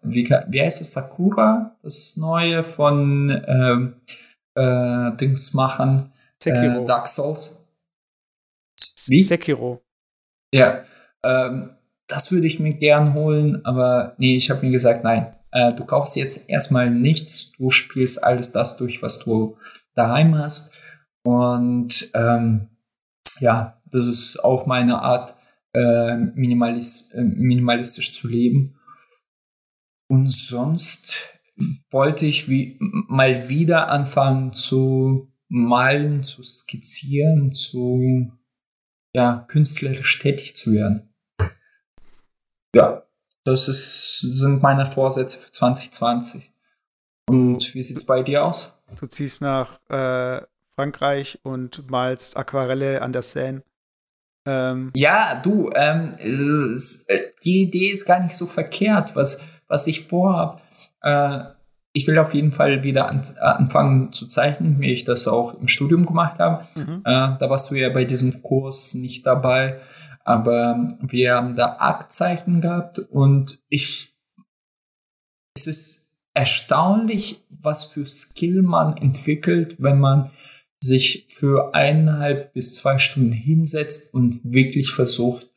wie, 0.02 0.30
wie 0.30 0.61
heißt 0.61 0.81
es, 0.81 0.91
Sakura? 0.91 1.76
Das 1.81 2.18
neue 2.18 2.64
von 2.64 3.30
ähm, 3.48 3.95
äh, 4.56 5.18
Dings 5.18 5.53
machen. 5.53 6.11
Sekiro. 6.41 6.84
Äh, 6.84 6.86
Dark 6.86 7.07
Souls. 7.07 7.65
Wie? 9.07 9.22
Sekiro. 9.22 9.81
Ja. 10.53 10.84
Ähm, 11.23 11.72
das 12.07 12.31
würde 12.31 12.48
ich 12.48 12.60
mir 12.60 12.73
gern 12.73 13.14
holen, 13.14 13.64
aber 13.65 14.15
nee, 14.18 14.36
ich 14.36 14.49
habe 14.49 14.65
mir 14.65 14.72
gesagt, 14.72 15.03
nein, 15.03 15.34
äh, 15.51 15.73
du 15.73 15.85
kaufst 15.85 16.15
jetzt 16.15 16.49
erstmal 16.49 16.89
nichts, 16.89 17.51
du 17.57 17.69
spielst 17.69 18.23
alles 18.23 18.51
das 18.51 18.77
durch, 18.77 19.01
was 19.01 19.19
du 19.19 19.57
daheim 19.95 20.38
hast. 20.38 20.73
Und 21.23 22.11
ähm, 22.13 22.69
ja, 23.39 23.81
das 23.85 24.07
ist 24.07 24.43
auch 24.43 24.65
meine 24.65 25.01
Art, 25.01 25.35
äh, 25.73 26.15
minimalis 26.15 27.11
äh, 27.11 27.21
minimalistisch 27.21 28.13
zu 28.13 28.27
leben. 28.27 28.80
Und 30.07 30.30
sonst 30.30 31.13
wollte 31.91 32.26
ich 32.26 32.49
wie, 32.49 32.77
mal 32.80 33.49
wieder 33.49 33.89
anfangen 33.89 34.53
zu 34.53 35.31
malen, 35.47 36.23
zu 36.23 36.43
skizzieren, 36.43 37.51
zu 37.51 38.31
ja, 39.13 39.45
künstlerisch 39.47 40.19
tätig 40.19 40.55
zu 40.55 40.73
werden. 40.73 41.13
Ja, 42.73 43.09
das 43.43 43.67
ist, 43.67 44.19
sind 44.19 44.61
meine 44.61 44.89
Vorsätze 44.89 45.45
für 45.45 45.51
2020. 45.51 46.51
Und 47.29 47.73
wie 47.73 47.81
sieht 47.81 47.97
es 47.97 48.05
bei 48.05 48.23
dir 48.23 48.45
aus? 48.45 48.73
Du 48.99 49.05
ziehst 49.05 49.41
nach 49.41 49.79
äh, 49.89 50.41
Frankreich 50.75 51.39
und 51.43 51.89
malst 51.89 52.37
Aquarelle 52.37 53.01
an 53.01 53.11
der 53.11 53.21
Seine. 53.21 53.63
Ähm. 54.45 54.91
Ja, 54.95 55.41
du, 55.43 55.69
ähm, 55.75 56.15
ist, 56.17 57.09
äh, 57.09 57.33
die 57.43 57.63
Idee 57.63 57.89
ist 57.89 58.05
gar 58.05 58.19
nicht 58.21 58.35
so 58.35 58.47
verkehrt. 58.47 59.15
Was, 59.15 59.45
was 59.67 59.87
ich 59.87 60.07
vorhabe, 60.07 60.61
äh, 61.01 61.41
ich 61.93 62.07
will 62.07 62.17
auf 62.17 62.33
jeden 62.33 62.51
Fall 62.51 62.83
wieder 62.83 63.09
an, 63.09 63.21
anfangen 63.39 64.13
zu 64.13 64.27
zeichnen, 64.27 64.79
wie 64.79 64.93
ich 64.93 65.05
das 65.05 65.27
auch 65.27 65.59
im 65.59 65.67
Studium 65.67 66.05
gemacht 66.05 66.39
habe. 66.39 66.65
Mhm. 66.75 67.01
Äh, 67.05 67.37
da 67.39 67.49
warst 67.49 67.71
du 67.71 67.75
ja 67.75 67.89
bei 67.89 68.05
diesem 68.05 68.41
Kurs 68.41 68.93
nicht 68.93 69.25
dabei, 69.25 69.79
aber 70.30 70.95
wir 71.01 71.34
haben 71.34 71.56
da 71.56 71.77
Aktzeichen 71.80 72.61
gehabt 72.61 72.99
und 72.99 73.57
ich, 73.68 74.15
es 75.56 75.65
ist 75.65 76.15
erstaunlich, 76.35 77.43
was 77.49 77.85
für 77.85 78.06
Skill 78.06 78.61
man 78.61 78.95
entwickelt, 78.97 79.77
wenn 79.80 79.99
man 79.99 80.30
sich 80.84 81.34
für 81.35 81.73
eineinhalb 81.73 82.53
bis 82.53 82.76
zwei 82.76 82.99
Stunden 82.99 83.31
hinsetzt 83.31 84.14
und 84.14 84.39
wirklich 84.43 84.91
versucht, 84.91 85.49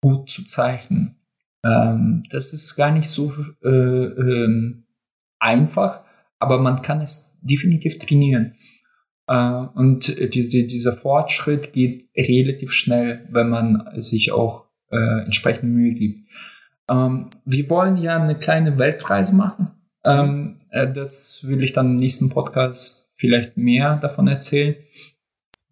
gut 0.00 0.30
zu 0.30 0.46
zeichnen. 0.46 1.16
Ähm, 1.64 2.22
das 2.30 2.52
ist 2.52 2.76
gar 2.76 2.92
nicht 2.92 3.10
so 3.10 3.34
äh, 3.64 3.68
ähm, 3.68 4.84
einfach, 5.40 6.04
aber 6.38 6.60
man 6.60 6.82
kann 6.82 7.00
es 7.00 7.36
definitiv 7.42 7.98
trainieren. 7.98 8.54
Äh, 9.26 9.66
und 9.74 10.34
diese, 10.34 10.64
dieser 10.64 10.92
Fortschritt 10.92 11.72
geht 11.72 12.08
relativ 12.16 12.72
schnell, 12.72 13.26
wenn 13.30 13.48
man 13.48 13.88
sich 13.96 14.32
auch 14.32 14.66
äh, 14.90 15.24
entsprechend 15.24 15.72
Mühe 15.72 15.92
gibt. 15.92 16.28
Ähm, 16.88 17.30
wir 17.44 17.70
wollen 17.70 17.96
ja 17.96 18.20
eine 18.20 18.36
kleine 18.36 18.78
Weltreise 18.78 19.34
machen. 19.34 19.70
Ähm, 20.04 20.56
äh, 20.70 20.92
das 20.92 21.40
will 21.42 21.62
ich 21.62 21.72
dann 21.72 21.92
im 21.92 21.96
nächsten 21.96 22.28
Podcast 22.28 23.12
vielleicht 23.16 23.56
mehr 23.56 23.96
davon 23.96 24.28
erzählen. 24.28 24.76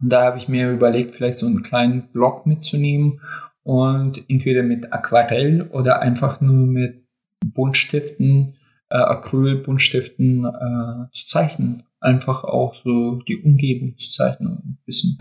Und 0.00 0.10
da 0.10 0.24
habe 0.24 0.38
ich 0.38 0.48
mir 0.48 0.70
überlegt, 0.70 1.14
vielleicht 1.14 1.38
so 1.38 1.46
einen 1.46 1.62
kleinen 1.62 2.08
Blog 2.12 2.46
mitzunehmen 2.46 3.20
und 3.62 4.24
entweder 4.28 4.62
mit 4.62 4.92
Aquarell 4.92 5.62
oder 5.70 6.00
einfach 6.00 6.40
nur 6.40 6.66
mit 6.66 7.04
Buntstiften, 7.44 8.56
äh, 8.88 8.96
Acryl-Buntstiften 8.96 10.44
äh, 10.44 11.10
zu 11.12 11.28
zeichnen. 11.28 11.84
Einfach 12.02 12.44
auch 12.44 12.74
so 12.74 13.22
die 13.22 13.42
Umgebung 13.42 13.96
zu 13.96 14.10
zeichnen 14.10 14.56
und 14.56 14.64
ein 14.64 14.82
bisschen 14.84 15.18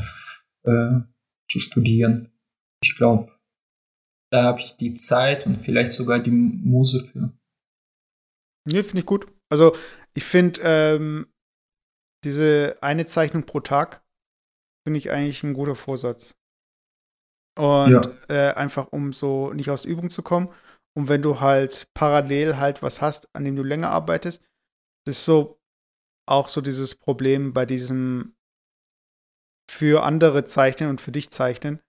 äh, 0.64 1.02
zu 1.50 1.60
studieren. 1.60 2.32
Ich 2.84 2.96
glaube, 2.96 3.32
da 4.32 4.44
habe 4.44 4.60
ich 4.60 4.78
die 4.78 4.96
Zeit 4.96 5.46
und 5.46 5.58
vielleicht 5.58 5.92
sogar 5.92 6.20
die 6.20 6.32
Muse 6.32 7.06
für. 7.06 7.34
Nee, 8.68 8.84
finde 8.84 9.00
ich 9.00 9.06
gut. 9.06 9.28
Also 9.52 9.76
ich 10.14 10.24
finde, 10.24 10.62
ähm, 10.64 11.28
diese 12.24 12.78
eine 12.82 13.06
Zeichnung 13.06 13.46
pro 13.46 13.60
Tag 13.60 14.04
finde 14.88 14.98
ich 14.98 15.12
eigentlich 15.12 15.44
ein 15.44 15.54
guter 15.54 15.76
Vorsatz. 15.76 16.40
Und 17.60 17.92
ja. 17.92 18.02
äh, 18.30 18.54
einfach 18.54 18.92
um 18.92 19.14
so 19.14 19.52
nicht 19.54 19.70
aus 19.70 19.84
der 19.84 19.92
Übung 19.92 20.10
zu 20.10 20.24
kommen. 20.24 20.50
Und 20.98 21.10
wenn 21.10 21.22
du 21.22 21.40
halt 21.40 21.90
parallel 21.94 22.58
halt 22.58 22.82
was 22.82 23.02
hast, 23.02 23.28
an 23.36 23.46
dem 23.46 23.56
du 23.56 23.64
länger 23.64 23.90
arbeitest, 23.90 24.44
das 25.06 25.18
ist 25.18 25.26
so 25.26 25.61
auch 26.32 26.50
so 26.50 26.62
dieses 26.62 26.96
Problem 26.96 27.54
bei 27.54 27.66
diesem 27.66 28.36
für 29.70 30.04
andere 30.04 30.46
zeichnen 30.46 30.90
und 30.90 31.02
für 31.02 31.12
dich 31.12 31.30
zeichnen, 31.30 31.80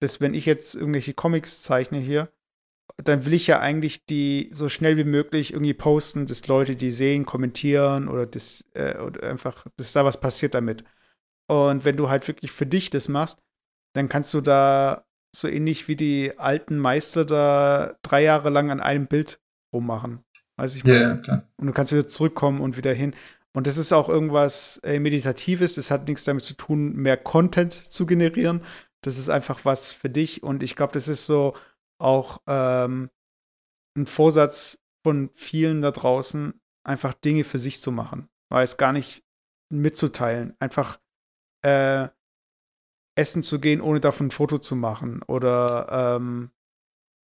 dass 0.00 0.20
wenn 0.20 0.34
ich 0.34 0.46
jetzt 0.46 0.74
irgendwelche 0.74 1.14
Comics 1.14 1.62
zeichne 1.62 1.98
hier, 1.98 2.30
dann 2.98 3.26
will 3.26 3.34
ich 3.34 3.46
ja 3.46 3.60
eigentlich 3.60 4.04
die 4.06 4.48
so 4.52 4.68
schnell 4.68 4.96
wie 4.96 5.04
möglich 5.04 5.52
irgendwie 5.52 5.74
posten, 5.74 6.26
dass 6.26 6.46
Leute 6.46 6.76
die 6.76 6.90
sehen, 6.90 7.26
kommentieren 7.26 8.08
oder, 8.08 8.26
das, 8.26 8.64
äh, 8.74 8.98
oder 8.98 9.28
einfach, 9.28 9.66
dass 9.76 9.92
da 9.92 10.04
was 10.04 10.20
passiert 10.20 10.54
damit. 10.54 10.84
Und 11.48 11.84
wenn 11.84 11.96
du 11.96 12.08
halt 12.08 12.26
wirklich 12.28 12.52
für 12.52 12.66
dich 12.66 12.90
das 12.90 13.08
machst, 13.08 13.38
dann 13.94 14.08
kannst 14.08 14.32
du 14.34 14.40
da 14.40 15.04
so 15.34 15.48
ähnlich 15.48 15.88
wie 15.88 15.96
die 15.96 16.38
alten 16.38 16.78
Meister 16.78 17.24
da 17.24 17.96
drei 18.02 18.22
Jahre 18.22 18.50
lang 18.50 18.70
an 18.70 18.80
einem 18.80 19.06
Bild 19.06 19.40
rummachen. 19.72 20.24
Weiß 20.56 20.74
ich 20.76 20.84
mal. 20.84 21.00
Ja, 21.00 21.16
klar. 21.16 21.48
Und 21.56 21.66
du 21.66 21.72
kannst 21.72 21.92
wieder 21.92 22.08
zurückkommen 22.08 22.60
und 22.60 22.76
wieder 22.76 22.92
hin. 22.92 23.14
Und 23.56 23.66
das 23.66 23.78
ist 23.78 23.94
auch 23.94 24.10
irgendwas 24.10 24.76
äh, 24.84 25.00
Meditatives. 25.00 25.76
Das 25.76 25.90
hat 25.90 26.08
nichts 26.08 26.24
damit 26.24 26.44
zu 26.44 26.52
tun, 26.52 26.94
mehr 26.94 27.16
Content 27.16 27.72
zu 27.72 28.04
generieren. 28.04 28.60
Das 29.02 29.16
ist 29.16 29.30
einfach 29.30 29.64
was 29.64 29.92
für 29.92 30.10
dich. 30.10 30.42
Und 30.42 30.62
ich 30.62 30.76
glaube, 30.76 30.92
das 30.92 31.08
ist 31.08 31.24
so 31.24 31.56
auch 31.98 32.42
ähm, 32.46 33.08
ein 33.96 34.06
Vorsatz 34.06 34.84
von 35.02 35.30
vielen 35.34 35.80
da 35.80 35.90
draußen, 35.90 36.60
einfach 36.84 37.14
Dinge 37.14 37.44
für 37.44 37.58
sich 37.58 37.80
zu 37.80 37.92
machen. 37.92 38.28
Weil 38.50 38.62
es 38.62 38.76
gar 38.76 38.92
nicht 38.92 39.24
mitzuteilen. 39.72 40.54
Einfach 40.58 41.00
äh, 41.64 42.08
essen 43.16 43.42
zu 43.42 43.58
gehen, 43.58 43.80
ohne 43.80 44.00
davon 44.00 44.26
ein 44.26 44.32
Foto 44.32 44.58
zu 44.58 44.76
machen. 44.76 45.22
Oder 45.22 46.18
ähm, 46.18 46.50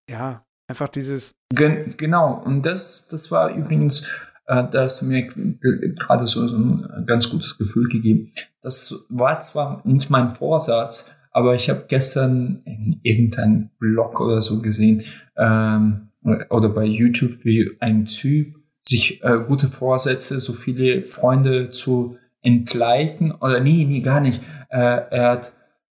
ja, 0.09 0.47
einfach 0.67 0.89
dieses. 0.89 1.35
Gen 1.55 1.95
genau, 1.99 2.43
und 2.43 2.63
das, 2.63 3.09
das 3.09 3.31
war 3.31 3.51
übrigens, 3.51 4.11
äh, 4.47 4.64
da 4.70 4.82
hast 4.82 5.02
mir 5.02 5.27
gerade 5.27 6.27
so, 6.27 6.47
so 6.47 6.56
ein 6.56 7.05
ganz 7.06 7.31
gutes 7.31 7.59
Gefühl 7.59 7.89
gegeben. 7.89 8.32
Das 8.62 9.06
war 9.09 9.40
zwar 9.40 9.82
nicht 9.85 10.10
mein 10.10 10.35
Vorsatz, 10.35 11.14
aber 11.31 11.55
ich 11.55 11.70
habe 11.70 11.85
gestern 11.89 12.62
in 12.64 13.01
irgendeinem 13.02 13.70
Blog 13.78 14.20
oder 14.20 14.40
so 14.40 14.60
gesehen 14.60 15.05
ähm, 15.36 16.09
oder 16.51 16.69
bei 16.69 16.85
YouTube, 16.85 17.44
wie 17.44 17.70
ein 17.81 18.05
Typ 18.05 18.56
sich 18.82 19.23
äh, 19.23 19.39
gute 19.47 19.69
Vorsätze, 19.69 20.40
so 20.40 20.52
viele 20.52 21.05
Freunde 21.05 21.70
zu 21.70 22.16
entgleiten 22.43 23.32
oder 23.32 23.60
nee, 23.60 23.86
nee, 23.89 24.01
gar 24.01 24.20
nicht. 24.20 24.40
Äh, 24.69 25.02
er 25.10 25.31
hat 25.31 25.52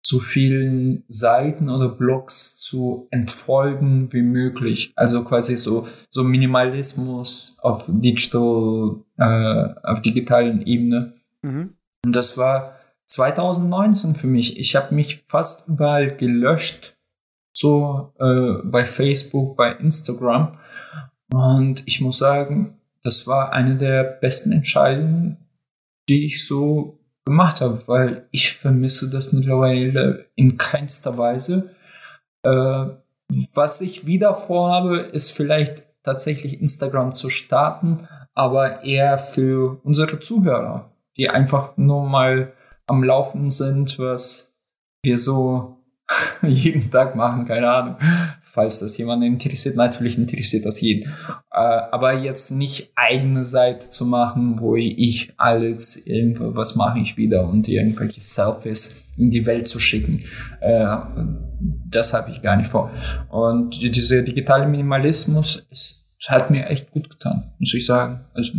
so 0.07 0.19
vielen 0.19 1.03
Seiten 1.07 1.67
oder 1.67 1.89
Blogs 1.89 2.59
zu 2.59 3.07
entfolgen 3.09 4.13
wie 4.13 4.21
möglich. 4.21 4.93
Also 4.95 5.23
quasi 5.23 5.57
so, 5.57 5.87
so 6.11 6.23
Minimalismus 6.23 7.57
auf 7.63 7.85
digital, 7.87 8.97
äh, 9.17 9.65
auf 9.81 10.03
digitalen 10.03 10.61
Ebene. 10.61 11.15
Mhm. 11.41 11.73
Und 12.05 12.15
das 12.15 12.37
war 12.37 12.75
2019 13.05 14.13
für 14.13 14.27
mich. 14.27 14.59
Ich 14.59 14.75
habe 14.75 14.93
mich 14.93 15.23
fast 15.27 15.69
überall 15.69 16.15
gelöscht, 16.15 16.95
so 17.51 18.13
äh, 18.19 18.63
bei 18.63 18.85
Facebook, 18.85 19.57
bei 19.57 19.71
Instagram. 19.71 20.59
Und 21.33 21.81
ich 21.87 21.99
muss 21.99 22.19
sagen, 22.19 22.77
das 23.01 23.25
war 23.25 23.53
eine 23.53 23.75
der 23.77 24.03
besten 24.03 24.51
Entscheidungen, 24.51 25.37
die 26.07 26.27
ich 26.27 26.45
so 26.45 26.99
gemacht 27.25 27.61
habe, 27.61 27.83
weil 27.87 28.27
ich 28.31 28.53
vermisse 28.53 29.09
das 29.09 29.33
mittlerweile 29.33 30.27
in 30.35 30.57
keinster 30.57 31.17
Weise. 31.17 31.75
Äh, 32.43 32.85
was 33.53 33.81
ich 33.81 34.05
wieder 34.05 34.35
vorhabe, 34.35 34.99
ist 34.99 35.31
vielleicht 35.31 35.83
tatsächlich 36.03 36.61
Instagram 36.61 37.13
zu 37.13 37.29
starten, 37.29 38.07
aber 38.35 38.83
eher 38.83 39.17
für 39.17 39.79
unsere 39.83 40.19
Zuhörer, 40.19 40.91
die 41.17 41.29
einfach 41.29 41.75
nur 41.77 42.07
mal 42.07 42.53
am 42.85 43.03
Laufen 43.03 43.49
sind, 43.49 43.97
was 43.97 44.55
wir 45.03 45.17
so 45.17 45.77
jeden 46.43 46.91
Tag 46.91 47.15
machen, 47.15 47.45
keine 47.45 47.71
Ahnung. 47.71 47.97
falls 48.55 48.79
das 48.79 48.97
jemanden 48.97 49.25
interessiert. 49.25 49.75
Natürlich 49.75 50.17
interessiert 50.17 50.65
das 50.65 50.79
jeden. 50.79 51.13
Äh, 51.55 51.87
aber 51.91 52.11
jetzt 52.11 52.51
nicht 52.51 52.91
eigene 52.95 53.45
Seite 53.45 53.89
zu 53.89 54.05
machen, 54.05 54.59
wo 54.59 54.75
ich 54.75 55.33
alles 55.37 56.05
irgendwo, 56.05 56.53
was 56.53 56.75
mache 56.75 56.99
ich 56.99 57.15
wieder 57.15 57.47
und 57.47 57.69
irgendwelche 57.69 58.19
Selfies 58.19 59.05
in 59.15 59.29
die 59.29 59.45
Welt 59.45 59.69
zu 59.69 59.79
schicken. 59.79 60.25
Äh, 60.59 60.97
das 61.89 62.13
habe 62.13 62.31
ich 62.31 62.41
gar 62.41 62.57
nicht 62.57 62.69
vor. 62.69 62.91
Und 63.29 63.81
dieser 63.81 64.23
digitale 64.23 64.67
Minimalismus 64.67 65.65
ist, 65.71 66.13
hat 66.27 66.51
mir 66.51 66.67
echt 66.67 66.91
gut 66.91 67.09
getan, 67.09 67.53
muss 67.57 67.73
ich 67.73 67.85
sagen. 67.85 68.25
Also 68.33 68.51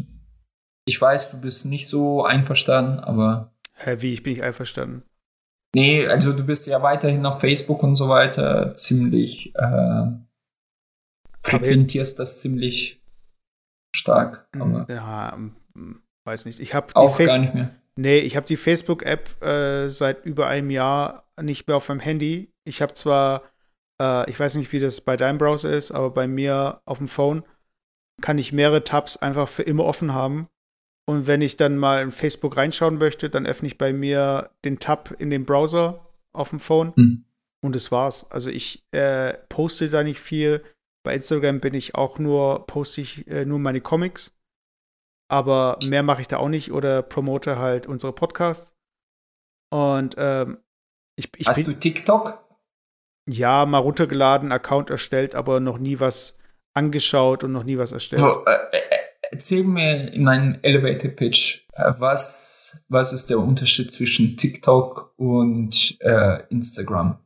ich 0.86 0.98
weiß, 0.98 1.32
du 1.32 1.40
bist 1.43 1.66
nicht 1.66 1.90
so 1.90 2.24
einverstanden, 2.24 3.01
aber. 3.01 3.52
Hä, 3.74 3.97
wie, 3.98 4.14
ich 4.14 4.23
bin 4.23 4.32
nicht 4.35 4.43
einverstanden? 4.43 5.02
Nee, 5.74 6.06
also 6.06 6.32
du 6.32 6.44
bist 6.44 6.66
ja 6.66 6.81
weiterhin 6.81 7.27
auf 7.27 7.40
Facebook 7.40 7.82
und 7.82 7.97
so 7.97 8.09
weiter 8.09 8.73
ziemlich, 8.74 9.52
äh, 9.55 10.06
frequentierst 11.48 12.18
das 12.18 12.40
ziemlich 12.40 13.02
stark. 13.94 14.48
Aber 14.52 14.86
ja, 14.89 15.39
weiß 16.24 16.44
nicht. 16.44 16.60
Ich 16.60 16.74
habe 16.74 16.89
die 16.89 17.14
Face 17.14 17.35
gar 17.35 17.39
nicht 17.39 17.55
mehr. 17.55 17.74
Nee, 17.98 18.18
ich 18.18 18.36
habe 18.36 18.47
die 18.47 18.59
Facebook-App 18.59 19.43
äh, 19.43 19.89
seit 19.89 20.27
über 20.27 20.48
einem 20.48 20.70
Jahr 20.70 21.24
nicht 21.40 21.66
mehr 21.66 21.77
auf 21.77 21.89
meinem 21.89 22.01
Handy. 22.01 22.52
Ich 22.64 22.82
habe 22.82 22.93
zwar, 22.93 23.43
äh, 24.01 24.28
ich 24.31 24.39
weiß 24.39 24.56
nicht, 24.56 24.70
wie 24.73 24.81
das 24.81 25.01
bei 25.01 25.16
deinem 25.16 25.39
Browser 25.39 25.73
ist, 25.73 25.93
aber 25.93 26.10
bei 26.10 26.28
mir 26.28 26.82
auf 26.85 26.98
dem 26.98 27.09
Phone 27.09 27.43
kann 28.20 28.36
ich 28.39 28.52
mehrere 28.52 28.85
Tabs 28.85 29.16
einfach 29.16 29.48
für 29.48 29.62
immer 29.62 29.85
offen 29.85 30.12
haben. 30.12 30.47
Und 31.09 31.27
wenn 31.27 31.40
ich 31.40 31.56
dann 31.56 31.78
mal 31.78 32.02
in 32.02 32.10
Facebook 32.10 32.56
reinschauen 32.56 32.98
möchte, 32.98 33.31
dann 33.31 33.47
öffne 33.47 33.68
ich 33.68 33.78
bei 33.78 33.93
mir 33.93 34.51
den 34.64 34.78
Tab 34.78 35.14
in 35.18 35.31
dem 35.31 35.47
Browser 35.47 36.06
auf 36.35 36.51
dem 36.51 36.60
Phone. 36.60 36.93
Mhm. 36.97 37.24
Und 37.64 37.77
das 37.77 37.90
war's. 37.90 38.31
Also 38.31 38.51
ich 38.51 38.85
äh, 38.93 39.35
poste 39.48 39.89
da 39.89 40.02
nicht 40.02 40.20
viel. 40.20 40.62
Bei 41.06 41.14
Instagram 41.14 41.60
bin 41.60 41.72
ich 41.72 41.94
auch 41.94 42.18
nur, 42.18 42.66
poste 42.66 43.00
ich 43.00 43.28
äh, 43.28 43.44
nur 43.44 43.60
meine 43.60 43.80
Comics. 43.80 44.36
Aber 45.30 45.78
mehr 45.84 46.02
mache 46.02 46.20
ich 46.20 46.26
da 46.26 46.38
auch 46.38 46.48
nicht 46.48 46.72
oder 46.72 47.00
promote 47.00 47.60
halt 47.60 47.86
unsere 47.86 48.12
Podcasts. 48.12 48.74
Und 49.72 50.16
ähm, 50.18 50.58
ich, 51.14 51.30
ich 51.36 51.46
Hast 51.46 51.58
bin, 51.58 51.66
du 51.66 51.74
TikTok? 51.78 52.44
Ja, 53.30 53.66
mal 53.66 53.78
runtergeladen, 53.78 54.50
Account 54.50 54.90
erstellt, 54.90 55.36
aber 55.36 55.60
noch 55.60 55.78
nie 55.78 56.00
was 56.00 56.40
angeschaut 56.74 57.44
und 57.44 57.52
noch 57.52 57.62
nie 57.62 57.78
was 57.78 57.92
erstellt. 57.92 58.22
Oh, 58.22 58.44
äh, 58.44 58.54
äh 58.72 58.80
erzähl 59.30 59.62
mir 59.62 60.12
in 60.12 60.24
meinem 60.24 60.58
Elevator 60.62 61.12
Pitch, 61.12 61.68
äh, 61.74 61.92
was, 61.98 62.84
was 62.88 63.12
ist 63.12 63.30
der 63.30 63.38
Unterschied 63.38 63.92
zwischen 63.92 64.36
TikTok 64.36 65.14
und 65.16 65.98
äh, 66.00 66.42
Instagram? 66.48 67.20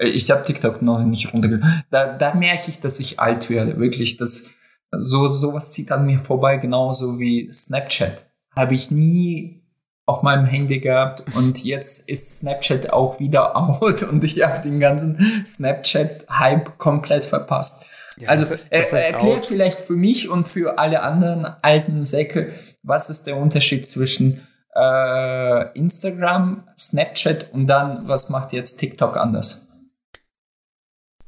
Äh, 0.00 0.08
ich 0.08 0.30
habe 0.30 0.44
TikTok 0.44 0.82
noch 0.82 1.00
nicht 1.04 1.32
runtergeladen. 1.32 1.84
Da, 1.90 2.16
da 2.16 2.34
merke 2.34 2.70
ich, 2.70 2.80
dass 2.80 2.98
ich 2.98 3.20
alt 3.20 3.50
werde, 3.50 3.78
wirklich. 3.78 4.16
Das, 4.16 4.50
so 4.90 5.28
sowas 5.28 5.70
zieht 5.70 5.92
an 5.92 6.06
mir 6.06 6.18
vorbei, 6.18 6.56
genauso 6.56 7.18
wie 7.18 7.52
Snapchat. 7.52 8.24
Habe 8.56 8.74
ich 8.74 8.90
nie 8.90 9.62
auf 10.06 10.22
meinem 10.22 10.44
Handy 10.44 10.80
gehabt 10.80 11.24
und 11.36 11.62
jetzt 11.62 12.08
ist 12.08 12.40
Snapchat 12.40 12.92
auch 12.92 13.20
wieder 13.20 13.56
out 13.82 14.02
und 14.02 14.24
ich 14.24 14.42
habe 14.42 14.68
den 14.68 14.80
ganzen 14.80 15.44
Snapchat-Hype 15.44 16.78
komplett 16.78 17.24
verpasst. 17.24 17.86
Ja, 18.16 18.28
also 18.28 18.54
er, 18.70 18.92
erklärt 18.92 19.46
vielleicht 19.46 19.78
für 19.78 19.94
mich 19.94 20.28
und 20.28 20.48
für 20.48 20.78
alle 20.78 21.02
anderen 21.02 21.46
alten 21.62 22.02
Säcke, 22.02 22.52
was 22.82 23.08
ist 23.08 23.26
der 23.26 23.36
Unterschied 23.36 23.86
zwischen 23.86 24.46
äh, 24.74 25.78
Instagram, 25.78 26.64
Snapchat 26.76 27.52
und 27.52 27.66
dann, 27.66 28.08
was 28.08 28.28
macht 28.30 28.52
jetzt 28.52 28.78
TikTok 28.78 29.16
anders? 29.16 29.69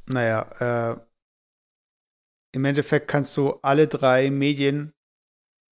Naja, 0.05 0.93
äh, 0.93 0.99
im 2.55 2.65
Endeffekt 2.65 3.07
kannst 3.07 3.35
du 3.37 3.53
alle 3.61 3.87
drei 3.87 4.29
Medien 4.29 4.93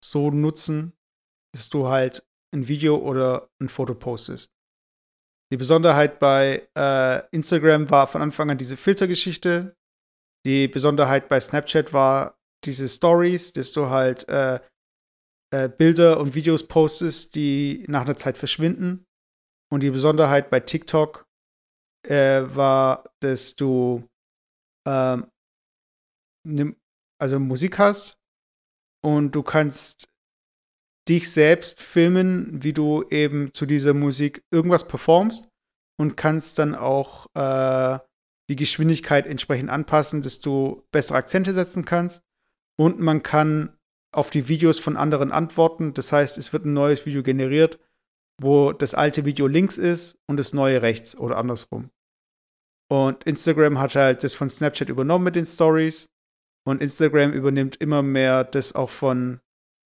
so 0.03 0.31
nutzen, 0.31 0.93
dass 1.53 1.69
du 1.69 1.89
halt 1.89 2.25
ein 2.53 2.67
Video 2.67 2.97
oder 2.97 3.49
ein 3.61 3.69
Foto 3.69 3.93
postest. 3.93 4.51
Die 5.51 5.57
Besonderheit 5.57 6.19
bei 6.19 6.67
äh, 6.77 7.27
Instagram 7.31 7.89
war 7.89 8.07
von 8.07 8.21
Anfang 8.21 8.49
an 8.49 8.57
diese 8.57 8.77
Filtergeschichte, 8.77 9.75
die 10.45 10.67
Besonderheit 10.67 11.29
bei 11.29 11.39
Snapchat 11.39 11.93
war 11.93 12.39
diese 12.63 12.89
Stories, 12.89 13.53
dass 13.53 13.71
du 13.71 13.89
halt 13.89 14.27
äh, 14.29 14.59
äh, 15.53 15.69
Bilder 15.69 16.19
und 16.19 16.33
Videos 16.33 16.67
postest, 16.67 17.35
die 17.35 17.85
nach 17.87 18.01
einer 18.01 18.17
Zeit 18.17 18.37
verschwinden. 18.37 19.05
Und 19.71 19.83
die 19.83 19.91
Besonderheit 19.91 20.49
bei 20.49 20.59
TikTok 20.59 21.25
äh, 22.07 22.43
war, 22.55 23.09
dass 23.19 23.55
du 23.55 24.07
ähm, 24.87 25.27
also 27.19 27.39
Musik 27.39 27.77
hast 27.77 28.17
und 29.03 29.35
du 29.35 29.43
kannst 29.43 30.07
dich 31.07 31.31
selbst 31.31 31.81
filmen, 31.81 32.63
wie 32.63 32.73
du 32.73 33.03
eben 33.09 33.53
zu 33.53 33.65
dieser 33.65 33.93
Musik 33.93 34.43
irgendwas 34.51 34.87
performst 34.87 35.49
und 35.99 36.15
kannst 36.15 36.59
dann 36.59 36.75
auch 36.75 37.27
äh, 37.35 37.99
die 38.49 38.55
Geschwindigkeit 38.55 39.27
entsprechend 39.27 39.69
anpassen, 39.69 40.21
dass 40.21 40.41
du 40.41 40.83
bessere 40.91 41.17
Akzente 41.17 41.53
setzen 41.53 41.85
kannst. 41.85 42.23
Und 42.77 42.99
man 42.99 43.23
kann 43.23 43.77
auf 44.13 44.29
die 44.29 44.47
Videos 44.47 44.79
von 44.79 44.97
anderen 44.97 45.31
antworten. 45.31 45.93
Das 45.93 46.11
heißt, 46.11 46.37
es 46.37 46.53
wird 46.53 46.65
ein 46.65 46.73
neues 46.73 47.05
Video 47.05 47.23
generiert, 47.23 47.79
wo 48.41 48.71
das 48.73 48.93
alte 48.93 49.25
Video 49.25 49.47
links 49.47 49.77
ist 49.77 50.17
und 50.27 50.37
das 50.37 50.53
neue 50.53 50.81
rechts 50.81 51.15
oder 51.15 51.37
andersrum. 51.37 51.91
Und 52.91 53.23
Instagram 53.23 53.79
hat 53.79 53.95
halt 53.95 54.21
das 54.21 54.35
von 54.35 54.49
Snapchat 54.49 54.89
übernommen 54.89 55.23
mit 55.23 55.37
den 55.37 55.45
Stories. 55.45 56.09
Und 56.67 56.81
Instagram 56.81 57.31
übernimmt 57.31 57.77
immer 57.77 58.01
mehr 58.01 58.43
das 58.43 58.75
auch 58.75 58.89
von. 58.89 59.39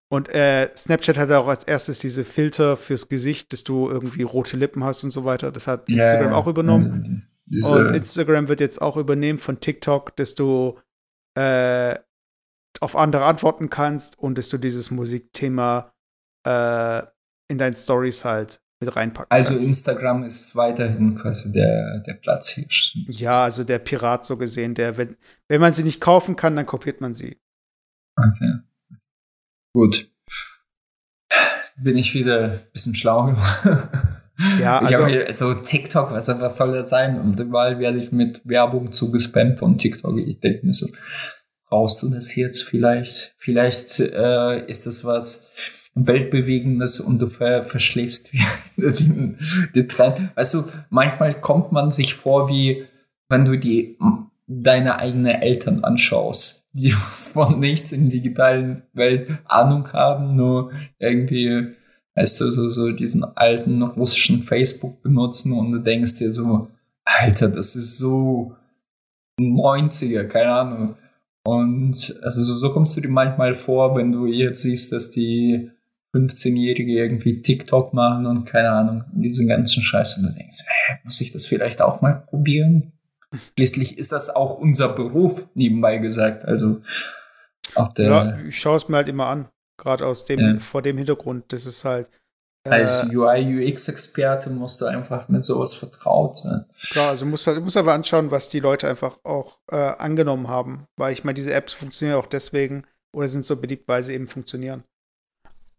Und 0.08 0.28
äh, 0.28 0.70
Snapchat 0.76 1.16
hat 1.16 1.30
auch 1.30 1.46
als 1.46 1.62
erstes 1.62 2.00
diese 2.00 2.24
Filter 2.24 2.76
fürs 2.76 3.08
Gesicht, 3.08 3.52
dass 3.52 3.62
du 3.62 3.88
irgendwie 3.88 4.22
rote 4.22 4.56
Lippen 4.56 4.82
hast 4.82 5.04
und 5.04 5.12
so 5.12 5.24
weiter. 5.24 5.52
Das 5.52 5.68
hat 5.68 5.88
Instagram 5.88 6.30
yeah. 6.30 6.36
auch 6.36 6.48
übernommen. 6.48 7.28
Diese 7.44 7.70
und 7.88 7.94
Instagram 7.94 8.48
wird 8.48 8.58
jetzt 8.58 8.82
auch 8.82 8.96
übernehmen 8.96 9.38
von 9.38 9.60
TikTok, 9.60 10.16
dass 10.16 10.34
du 10.34 10.76
äh, 11.36 11.94
auf 12.80 12.96
andere 12.96 13.24
antworten 13.24 13.70
kannst 13.70 14.18
und 14.18 14.36
dass 14.36 14.48
du 14.48 14.58
dieses 14.58 14.90
Musikthema 14.90 15.94
äh, 16.44 17.02
in 17.46 17.58
deinen 17.58 17.76
Stories 17.76 18.24
halt 18.24 18.60
mit 18.86 18.96
reinpacken 18.96 19.30
also 19.30 19.52
kannst. 19.52 19.62
Also 19.62 19.68
Instagram 19.68 20.22
ist 20.24 20.56
weiterhin 20.56 21.16
quasi 21.16 21.52
der, 21.52 22.00
der 22.06 22.14
Platz 22.14 22.48
hier. 22.48 22.66
Ja, 23.08 23.42
also 23.42 23.64
der 23.64 23.78
Pirat 23.78 24.24
so 24.24 24.36
gesehen, 24.36 24.74
der, 24.74 24.96
wenn, 24.96 25.16
wenn 25.48 25.60
man 25.60 25.72
sie 25.72 25.84
nicht 25.84 26.00
kaufen 26.00 26.36
kann, 26.36 26.56
dann 26.56 26.66
kopiert 26.66 27.00
man 27.00 27.14
sie. 27.14 27.38
Okay. 28.16 28.54
Gut. 29.72 30.10
Bin 31.76 31.98
ich 31.98 32.14
wieder 32.14 32.52
ein 32.52 32.60
bisschen 32.72 32.94
schlau. 32.94 33.36
Ja, 34.60 34.80
also. 34.80 35.06
Ich 35.06 35.36
so 35.36 35.54
TikTok, 35.54 36.10
was, 36.10 36.28
was 36.40 36.56
soll 36.56 36.74
das 36.74 36.90
sein? 36.90 37.20
Und 37.20 37.40
überall 37.40 37.78
werde 37.78 37.98
ich 37.98 38.12
mit 38.12 38.46
Werbung 38.46 38.92
zugespammt 38.92 39.58
von 39.58 39.78
TikTok. 39.78 40.18
Ich 40.18 40.40
denke 40.40 40.66
mir 40.66 40.72
so, 40.72 40.94
brauchst 41.68 42.02
du 42.02 42.10
das 42.10 42.34
jetzt 42.36 42.62
vielleicht? 42.62 43.34
Vielleicht 43.38 43.98
äh, 44.00 44.66
ist 44.66 44.86
das 44.86 45.04
was 45.04 45.50
Weltbewegendes 45.96 47.00
und 47.00 47.20
du 47.20 47.28
ver 47.28 47.62
verschläfst 47.62 48.32
wieder 48.32 48.46
den, 48.92 49.38
den 49.74 49.88
Trend. 49.88 50.30
Weißt 50.36 50.54
manchmal 50.90 51.40
kommt 51.40 51.72
man 51.72 51.90
sich 51.90 52.14
vor, 52.14 52.48
wie 52.48 52.84
wenn 53.28 53.44
du 53.44 53.58
die 53.58 53.98
deine 54.46 54.98
eigenen 54.98 55.26
Eltern 55.26 55.82
anschaust, 55.82 56.66
die 56.72 56.92
von 57.32 57.58
nichts 57.58 57.92
in 57.92 58.10
digitalen 58.10 58.82
Welt 58.92 59.28
Ahnung 59.46 59.92
haben, 59.92 60.36
nur 60.36 60.72
irgendwie 60.98 61.74
weißt 62.14 62.40
du, 62.40 62.50
so, 62.50 62.68
so 62.70 62.92
diesen 62.92 63.24
alten 63.24 63.82
russischen 63.82 64.42
Facebook 64.42 65.02
benutzen 65.02 65.52
und 65.52 65.72
du 65.72 65.78
denkst 65.78 66.18
dir 66.18 66.32
so, 66.32 66.68
Alter, 67.04 67.48
das 67.48 67.76
ist 67.76 67.98
so 67.98 68.56
90er, 69.40 70.24
keine 70.24 70.52
Ahnung. 70.52 70.96
Und 71.44 72.18
also 72.22 72.42
so, 72.42 72.54
so 72.54 72.72
kommst 72.72 72.96
du 72.96 73.02
dir 73.02 73.08
manchmal 73.08 73.54
vor, 73.54 73.94
wenn 73.96 74.10
du 74.10 74.26
jetzt 74.26 74.62
siehst, 74.62 74.92
dass 74.92 75.10
die 75.10 75.70
15-Jährige 76.16 76.92
irgendwie 76.92 77.42
TikTok 77.42 77.92
machen 77.92 78.26
und 78.26 78.44
keine 78.46 78.70
Ahnung, 78.70 79.04
diesen 79.12 79.48
ganzen 79.48 79.82
Scheiß 79.82 80.18
und 80.18 80.24
du 80.24 80.32
denkst, 80.32 80.66
äh, 80.66 80.94
muss 81.04 81.20
ich 81.20 81.32
das 81.32 81.46
vielleicht 81.46 81.82
auch 81.82 82.00
mal 82.00 82.24
probieren? 82.28 82.92
Schließlich 83.56 83.98
ist 83.98 84.12
das 84.12 84.30
auch 84.30 84.58
unser 84.58 84.88
Beruf, 84.88 85.46
nebenbei 85.54 85.98
gesagt. 85.98 86.44
Also 86.44 86.82
auf 87.74 87.94
der. 87.94 88.06
Ja, 88.06 88.38
ich 88.46 88.58
schaue 88.58 88.76
es 88.76 88.88
mir 88.88 88.96
halt 88.96 89.08
immer 89.08 89.26
an. 89.26 89.48
Gerade 89.78 90.06
aus 90.06 90.24
dem, 90.24 90.40
ja. 90.40 90.58
vor 90.58 90.80
dem 90.82 90.96
Hintergrund, 90.96 91.52
das 91.52 91.66
ist 91.66 91.84
halt. 91.84 92.08
Äh, 92.64 92.70
Als 92.70 93.04
UI, 93.10 93.68
UX-Experte 93.68 94.48
musst 94.50 94.80
du 94.80 94.86
einfach 94.86 95.28
mit 95.28 95.44
sowas 95.44 95.74
vertraut 95.74 96.38
sein. 96.38 96.64
Klar, 96.90 97.10
also 97.10 97.26
musst 97.26 97.46
du 97.46 97.60
musst 97.60 97.76
aber 97.76 97.92
anschauen, 97.92 98.30
was 98.30 98.48
die 98.48 98.60
Leute 98.60 98.88
einfach 98.88 99.18
auch 99.22 99.58
äh, 99.70 99.76
angenommen 99.76 100.48
haben. 100.48 100.86
Weil 100.96 101.12
ich 101.12 101.24
meine, 101.24 101.34
diese 101.34 101.52
Apps 101.52 101.74
funktionieren 101.74 102.18
auch 102.18 102.26
deswegen 102.26 102.84
oder 103.14 103.28
sind 103.28 103.44
so 103.44 103.56
beliebt, 103.56 103.86
weil 103.88 104.02
sie 104.02 104.14
eben 104.14 104.28
funktionieren. 104.28 104.84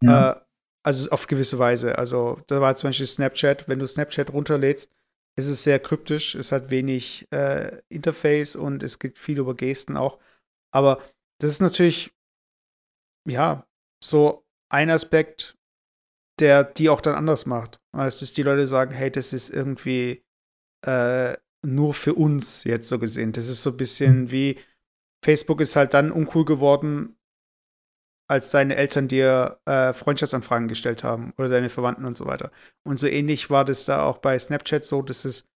Ja. 0.02 0.32
Äh, 0.32 0.40
also 0.84 1.10
auf 1.10 1.26
gewisse 1.26 1.58
Weise. 1.58 1.98
Also 1.98 2.40
da 2.46 2.60
war 2.60 2.76
zum 2.76 2.88
Beispiel 2.88 3.06
Snapchat, 3.06 3.68
wenn 3.68 3.78
du 3.78 3.86
Snapchat 3.86 4.32
runterlädst, 4.32 4.90
es 5.36 5.46
ist 5.46 5.62
sehr 5.62 5.78
kryptisch, 5.78 6.34
es 6.34 6.50
hat 6.50 6.70
wenig 6.70 7.26
äh, 7.30 7.80
Interface 7.88 8.56
und 8.56 8.82
es 8.82 8.98
geht 8.98 9.18
viel 9.18 9.38
über 9.38 9.54
Gesten 9.54 9.96
auch. 9.96 10.18
Aber 10.72 11.00
das 11.40 11.52
ist 11.52 11.60
natürlich, 11.60 12.12
ja, 13.28 13.66
so 14.02 14.44
ein 14.68 14.90
Aspekt, 14.90 15.56
der 16.40 16.64
die 16.64 16.88
auch 16.88 17.00
dann 17.00 17.14
anders 17.14 17.46
macht. 17.46 17.80
Heißt, 17.94 18.22
dass 18.22 18.32
die 18.32 18.42
Leute 18.42 18.66
sagen, 18.66 18.92
hey, 18.92 19.10
das 19.10 19.32
ist 19.32 19.50
irgendwie 19.50 20.24
äh, 20.86 21.36
nur 21.64 21.94
für 21.94 22.14
uns 22.14 22.64
jetzt 22.64 22.88
so 22.88 22.98
gesehen. 22.98 23.32
Das 23.32 23.48
ist 23.48 23.62
so 23.62 23.70
ein 23.70 23.76
bisschen 23.76 24.22
mhm. 24.22 24.30
wie 24.30 24.58
Facebook 25.24 25.60
ist 25.60 25.76
halt 25.76 25.94
dann 25.94 26.12
uncool 26.12 26.44
geworden, 26.44 27.17
als 28.28 28.50
deine 28.50 28.76
Eltern 28.76 29.08
dir 29.08 29.58
äh, 29.64 29.94
Freundschaftsanfragen 29.94 30.68
gestellt 30.68 31.02
haben 31.02 31.32
oder 31.38 31.48
deine 31.48 31.70
Verwandten 31.70 32.04
und 32.04 32.16
so 32.16 32.26
weiter. 32.26 32.52
Und 32.86 32.98
so 32.98 33.06
ähnlich 33.06 33.48
war 33.50 33.64
das 33.64 33.86
da 33.86 34.04
auch 34.04 34.18
bei 34.18 34.38
Snapchat 34.38 34.84
so, 34.84 35.02
dass 35.02 35.24
es, 35.24 35.48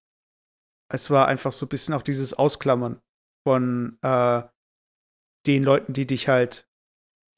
es 0.91 1.11
war 1.11 1.29
einfach 1.29 1.53
so 1.53 1.67
ein 1.67 1.69
bisschen 1.69 1.95
auch 1.95 2.03
dieses 2.03 2.33
Ausklammern 2.35 3.01
von 3.47 3.99
äh, 4.03 4.43
den 5.47 5.63
Leuten, 5.63 5.93
die 5.93 6.07
dich 6.07 6.29
halt 6.29 6.67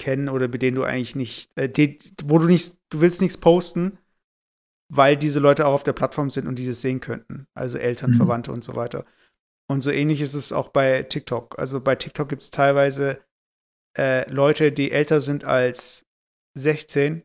kennen 0.01 0.29
oder 0.29 0.49
mit 0.49 0.63
denen 0.63 0.77
du 0.77 0.85
eigentlich 0.85 1.17
nicht, 1.17 1.51
äh, 1.59 1.69
die, 1.69 1.99
wo 2.25 2.39
du 2.39 2.47
nicht, 2.47 2.79
du 2.91 3.01
willst 3.01 3.21
nichts 3.21 3.39
posten, 3.39 3.99
weil 4.93 5.17
diese 5.17 5.41
Leute 5.41 5.67
auch 5.67 5.73
auf 5.73 5.85
der 5.85 5.93
Plattform 5.95 6.31
sind 6.31 6.47
und 6.47 6.57
die 6.59 6.67
das 6.67 6.81
sehen 6.81 7.01
könnten. 7.01 7.47
Also 7.55 7.79
Eltern, 7.79 8.13
mhm. 8.13 8.17
Verwandte 8.17 8.53
und 8.53 8.63
so 8.63 8.77
weiter. 8.77 9.05
Und 9.69 9.81
so 9.81 9.91
ähnlich 9.91 10.21
ist 10.21 10.35
es 10.35 10.53
auch 10.53 10.69
bei 10.69 11.03
TikTok. 11.03 11.59
Also 11.59 11.81
bei 11.81 11.97
TikTok 11.97 12.29
gibt 12.29 12.43
es 12.43 12.51
teilweise 12.51 13.21
äh, 13.97 14.29
Leute, 14.31 14.73
die 14.73 14.91
älter 14.91 15.21
sind 15.21 15.45
als 15.45 16.07
16 16.57 17.23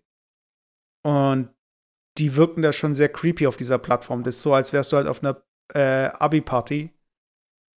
und 1.04 1.50
die 2.18 2.36
wirken 2.36 2.62
da 2.62 2.74
schon 2.74 2.94
sehr 2.94 3.10
creepy 3.10 3.48
auf 3.48 3.58
dieser 3.58 3.78
Plattform. 3.78 4.24
Das 4.24 4.36
ist 4.36 4.42
so, 4.42 4.54
als 4.54 4.74
wärst 4.74 4.92
du 4.92 4.98
halt 4.98 5.08
auf 5.08 5.24
einer 5.24 5.42
äh, 5.74 6.10
Abi-Party 6.14 6.92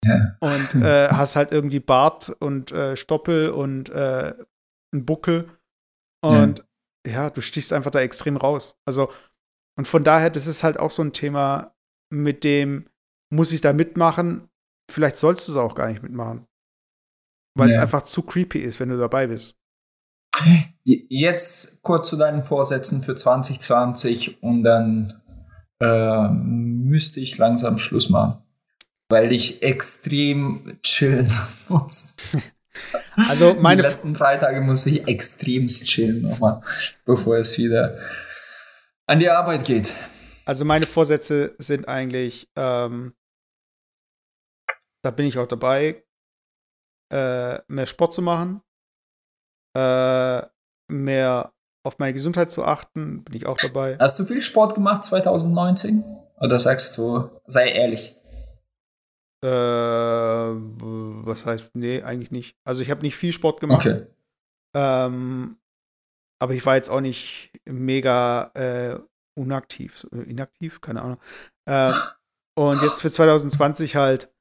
ja. 0.05 0.37
und 0.41 0.75
äh, 0.75 1.09
hast 1.09 1.37
halt 1.37 1.53
irgendwie 1.53 1.81
Bart 1.81 2.31
und 2.41 2.73
äh, 2.73 2.97
Stoppel 2.97 3.51
und 3.51 3.91
äh, 3.91 4.35
einen 4.93 5.07
Buckel 5.07 5.49
und 6.23 6.65
ja. 7.07 7.13
ja, 7.13 7.31
du 7.31 7.41
stichst 7.41 7.73
einfach 7.73 7.91
da 7.91 8.01
extrem 8.01 8.37
raus. 8.37 8.79
Also 8.85 9.11
und 9.79 9.89
von 9.89 10.05
daher, 10.05 10.31
das 10.31 10.47
ist 10.47 10.65
halt 10.65 10.79
auch 10.79 10.91
so 10.91 11.03
ein 11.03 11.13
Thema, 11.13 11.75
mit 12.11 12.45
dem 12.45 12.89
muss 13.31 13.53
ich 13.53 13.61
da 13.61 13.73
mitmachen. 13.73 14.49
Vielleicht 14.91 15.17
sollst 15.17 15.49
du 15.49 15.53
es 15.53 15.59
auch 15.59 15.75
gar 15.75 15.89
nicht 15.89 16.03
mitmachen. 16.03 16.47
Weil 17.55 17.71
es 17.71 17.77
einfach 17.77 18.03
zu 18.03 18.23
creepy 18.23 18.59
ist, 18.59 18.81
wenn 18.81 18.89
du 18.89 18.97
dabei 18.97 19.27
bist. 19.27 19.57
Jetzt 20.85 21.83
kurz 21.83 22.09
zu 22.09 22.17
deinen 22.17 22.45
Vorsätzen 22.45 23.03
für 23.03 23.15
2020 23.15 24.43
und 24.43 24.63
dann 24.63 25.21
äh, 25.81 26.29
müsste 26.31 27.21
ich 27.21 27.37
langsam 27.39 27.79
Schluss 27.79 28.09
machen, 28.09 28.43
weil 29.09 29.33
ich 29.33 29.63
extrem 29.63 30.79
chillen 30.83 31.31
muss. 31.69 32.17
Also 33.17 33.55
meine 33.55 33.83
Die 33.83 33.89
letzten 33.89 34.15
drei 34.15 34.39
Tage 34.39 34.61
muss 34.63 34.87
ich 34.87 35.07
extrem 35.07 35.67
chillen 35.67 36.23
nochmal, 36.23 36.63
bevor 37.05 37.37
es 37.37 37.59
wieder 37.59 37.99
an 39.07 39.19
die 39.19 39.29
Arbeit 39.29 39.65
geht. 39.65 39.95
Also 40.45 40.65
meine 40.65 40.87
Vorsätze 40.87 41.55
sind 41.59 41.87
eigentlich, 41.87 42.49
ähm, 42.57 43.13
da 45.03 45.11
bin 45.11 45.27
ich 45.27 45.39
auch 45.39 45.47
dabei, 45.47 46.03
äh, 47.13 47.61
mehr 47.69 47.87
Sport 47.87 48.15
zu 48.15 48.23
machen, 48.23 48.63
äh, 49.77 50.43
mehr 50.89 51.53
auf 51.85 51.99
meine 51.99 52.13
Gesundheit 52.13 52.51
zu 52.51 52.65
achten, 52.65 53.25
bin 53.25 53.35
ich 53.35 53.47
auch 53.47 53.59
dabei. 53.59 53.99
Hast 53.99 54.19
du 54.19 54.25
viel 54.25 54.43
Sport 54.43 54.75
gemacht 54.75 55.05
2019? 55.05 56.05
Oder 56.41 56.59
sagst 56.59 56.97
du, 56.97 57.29
sei 57.45 57.71
ehrlich? 57.71 58.17
Äh, 59.45 59.49
was 59.49 61.45
heißt, 61.47 61.75
nee, 61.75 62.03
eigentlich 62.03 62.31
nicht. 62.31 62.57
Also 62.65 62.83
ich 62.83 62.91
habe 62.91 63.03
nicht 63.03 63.17
viel 63.17 63.33
Sport 63.33 63.61
gemacht. 63.61 63.87
Okay. 63.87 64.07
Ähm, 64.75 65.59
aber 66.41 66.55
ich 66.55 66.65
war 66.65 66.77
jetzt 66.77 66.89
auch 66.89 67.01
nicht 67.01 67.53
mega 67.65 68.51
äh, 68.55 68.99
unaktiv, 69.35 70.07
inaktiv, 70.13 70.81
keine 70.81 71.03
Ahnung. 71.03 71.19
Äh, 71.67 71.93
und 72.55 72.83
jetzt 72.83 73.03
für 73.03 73.11
2020 73.11 73.97
halt 73.97 74.33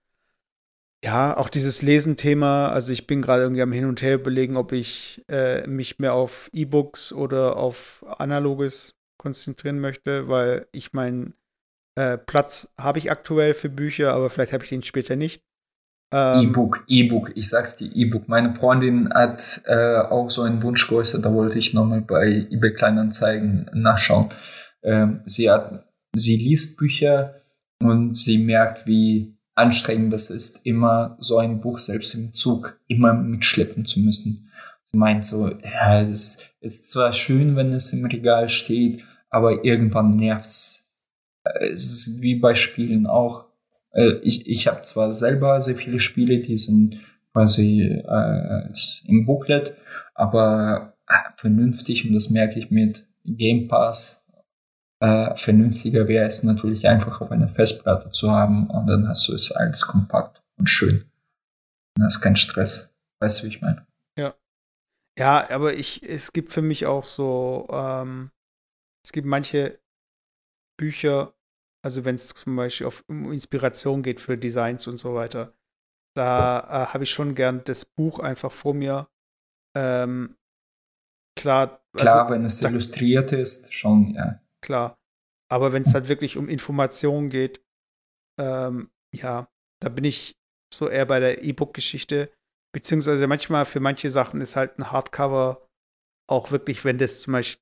ja, 1.03 1.35
auch 1.35 1.49
dieses 1.49 1.81
Lesenthema, 1.81 2.69
also 2.69 2.93
ich 2.93 3.07
bin 3.07 3.21
gerade 3.21 3.43
irgendwie 3.43 3.63
am 3.63 3.71
Hin 3.71 3.85
und 3.85 4.01
Her 4.01 4.15
überlegen, 4.15 4.55
ob 4.55 4.71
ich 4.71 5.23
äh, 5.29 5.65
mich 5.67 5.97
mehr 5.97 6.13
auf 6.13 6.49
E-Books 6.53 7.11
oder 7.11 7.57
auf 7.57 8.05
Analoges 8.19 8.95
konzentrieren 9.17 9.79
möchte, 9.79 10.27
weil 10.27 10.67
ich 10.71 10.93
meinen 10.93 11.33
äh, 11.95 12.17
Platz 12.17 12.71
habe 12.77 12.99
ich 12.99 13.09
aktuell 13.11 13.53
für 13.53 13.69
Bücher, 13.69 14.13
aber 14.13 14.29
vielleicht 14.29 14.53
habe 14.53 14.63
ich 14.63 14.69
den 14.69 14.83
später 14.83 15.15
nicht. 15.15 15.43
Ähm, 16.13 16.49
E-Book, 16.49 16.83
E-Book, 16.87 17.31
ich 17.35 17.49
sag's 17.49 17.77
dir, 17.77 17.89
E-Book. 17.95 18.27
Meine 18.27 18.53
Freundin 18.53 19.11
hat 19.11 19.63
äh, 19.65 19.97
auch 19.97 20.29
so 20.29 20.43
einen 20.43 20.61
Wunsch 20.61 20.87
geäußert, 20.87 21.25
da 21.25 21.33
wollte 21.33 21.57
ich 21.57 21.73
nochmal 21.73 22.01
bei 22.01 22.47
eBay 22.51 22.73
Kleinanzeigen 22.73 23.69
nachschauen. 23.73 24.29
Ähm, 24.83 25.21
sie 25.25 25.49
hat, 25.49 25.85
sie 26.13 26.37
liest 26.37 26.77
Bücher 26.77 27.41
und 27.81 28.15
sie 28.15 28.37
merkt, 28.37 28.85
wie 28.85 29.37
anstrengend 29.55 30.13
das 30.13 30.29
ist, 30.29 30.65
immer 30.65 31.17
so 31.19 31.37
ein 31.37 31.61
Buch 31.61 31.79
selbst 31.79 32.13
im 32.15 32.33
Zug 32.33 32.79
immer 32.87 33.13
mitschleppen 33.13 33.85
zu 33.85 33.99
müssen. 33.99 34.51
Sie 34.83 34.97
meint 34.97 35.25
so, 35.25 35.49
ja, 35.49 36.01
es 36.01 36.49
ist 36.59 36.89
zwar 36.89 37.13
schön, 37.13 37.55
wenn 37.55 37.73
es 37.73 37.93
im 37.93 38.05
Regal 38.05 38.49
steht, 38.49 39.03
aber 39.29 39.63
irgendwann 39.63 40.11
nervt's. 40.11 40.93
Es 41.61 41.83
ist 41.83 42.21
wie 42.21 42.35
bei 42.35 42.55
Spielen 42.55 43.07
auch. 43.07 43.45
Äh, 43.93 44.17
ich, 44.21 44.47
ich 44.47 44.67
habe 44.67 44.81
zwar 44.83 45.11
selber 45.11 45.59
sehr 45.61 45.75
viele 45.75 45.99
Spiele, 45.99 46.39
die 46.39 46.57
sind 46.57 46.99
quasi 47.33 47.81
äh, 47.83 48.73
im 49.07 49.25
Booklet, 49.25 49.75
aber 50.13 50.93
äh, 51.07 51.13
vernünftig, 51.37 52.05
und 52.05 52.13
das 52.13 52.29
merke 52.29 52.59
ich 52.59 52.69
mit 52.69 53.05
Game 53.25 53.67
Pass, 53.67 54.20
äh, 55.01 55.35
vernünftiger 55.35 56.07
wäre 56.07 56.27
es 56.27 56.43
natürlich 56.43 56.87
einfach 56.87 57.21
auf 57.21 57.31
einer 57.31 57.47
Festplatte 57.47 58.11
zu 58.11 58.31
haben 58.31 58.69
und 58.69 58.85
dann 58.85 59.07
hast 59.07 59.27
du 59.27 59.33
es 59.33 59.51
alles 59.51 59.81
kompakt 59.87 60.43
und 60.57 60.67
schön. 60.67 61.11
Und 61.97 62.03
das 62.03 62.15
ist 62.15 62.21
kein 62.21 62.37
Stress. 62.37 62.93
Weißt 63.19 63.41
du, 63.41 63.47
wie 63.47 63.51
ich 63.51 63.61
meine? 63.61 63.85
Ja. 64.17 64.35
Ja, 65.17 65.49
aber 65.49 65.73
ich, 65.73 66.07
es 66.07 66.33
gibt 66.33 66.51
für 66.51 66.61
mich 66.61 66.85
auch 66.85 67.05
so, 67.05 67.67
ähm, 67.71 68.29
es 69.03 69.11
gibt 69.11 69.25
manche 69.25 69.79
Bücher, 70.77 71.33
also 71.83 72.05
wenn 72.05 72.15
es 72.15 72.27
zum 72.27 72.55
Beispiel 72.55 72.85
auf, 72.85 73.03
um 73.07 73.31
Inspiration 73.31 74.03
geht 74.03 74.21
für 74.21 74.37
Designs 74.37 74.85
und 74.85 74.97
so 74.97 75.15
weiter, 75.15 75.53
da 76.15 76.59
äh, 76.59 76.93
habe 76.93 77.05
ich 77.05 77.11
schon 77.11 77.33
gern 77.33 77.63
das 77.65 77.85
Buch 77.85 78.19
einfach 78.19 78.51
vor 78.51 78.75
mir. 78.75 79.07
Ähm, 79.75 80.37
klar. 81.35 81.81
Klar, 81.93 82.19
also, 82.19 82.33
wenn 82.33 82.45
es 82.45 82.61
illustriert 82.61 83.31
ist, 83.31 83.73
schon, 83.73 84.13
ja 84.13 84.39
klar. 84.61 84.97
Aber 85.49 85.73
wenn 85.73 85.83
es 85.83 85.93
halt 85.93 86.07
wirklich 86.07 86.37
um 86.37 86.47
Informationen 86.47 87.29
geht, 87.29 87.61
ähm, 88.39 88.89
ja, 89.13 89.49
da 89.81 89.89
bin 89.89 90.05
ich 90.05 90.37
so 90.73 90.87
eher 90.87 91.05
bei 91.05 91.19
der 91.19 91.43
E-Book-Geschichte. 91.43 92.31
Beziehungsweise 92.73 93.27
manchmal 93.27 93.65
für 93.65 93.81
manche 93.81 94.09
Sachen 94.09 94.39
ist 94.39 94.55
halt 94.55 94.79
ein 94.79 94.91
Hardcover 94.91 95.67
auch 96.27 96.51
wirklich, 96.51 96.85
wenn 96.85 96.97
das 96.97 97.19
zum 97.21 97.33
Beispiel 97.33 97.61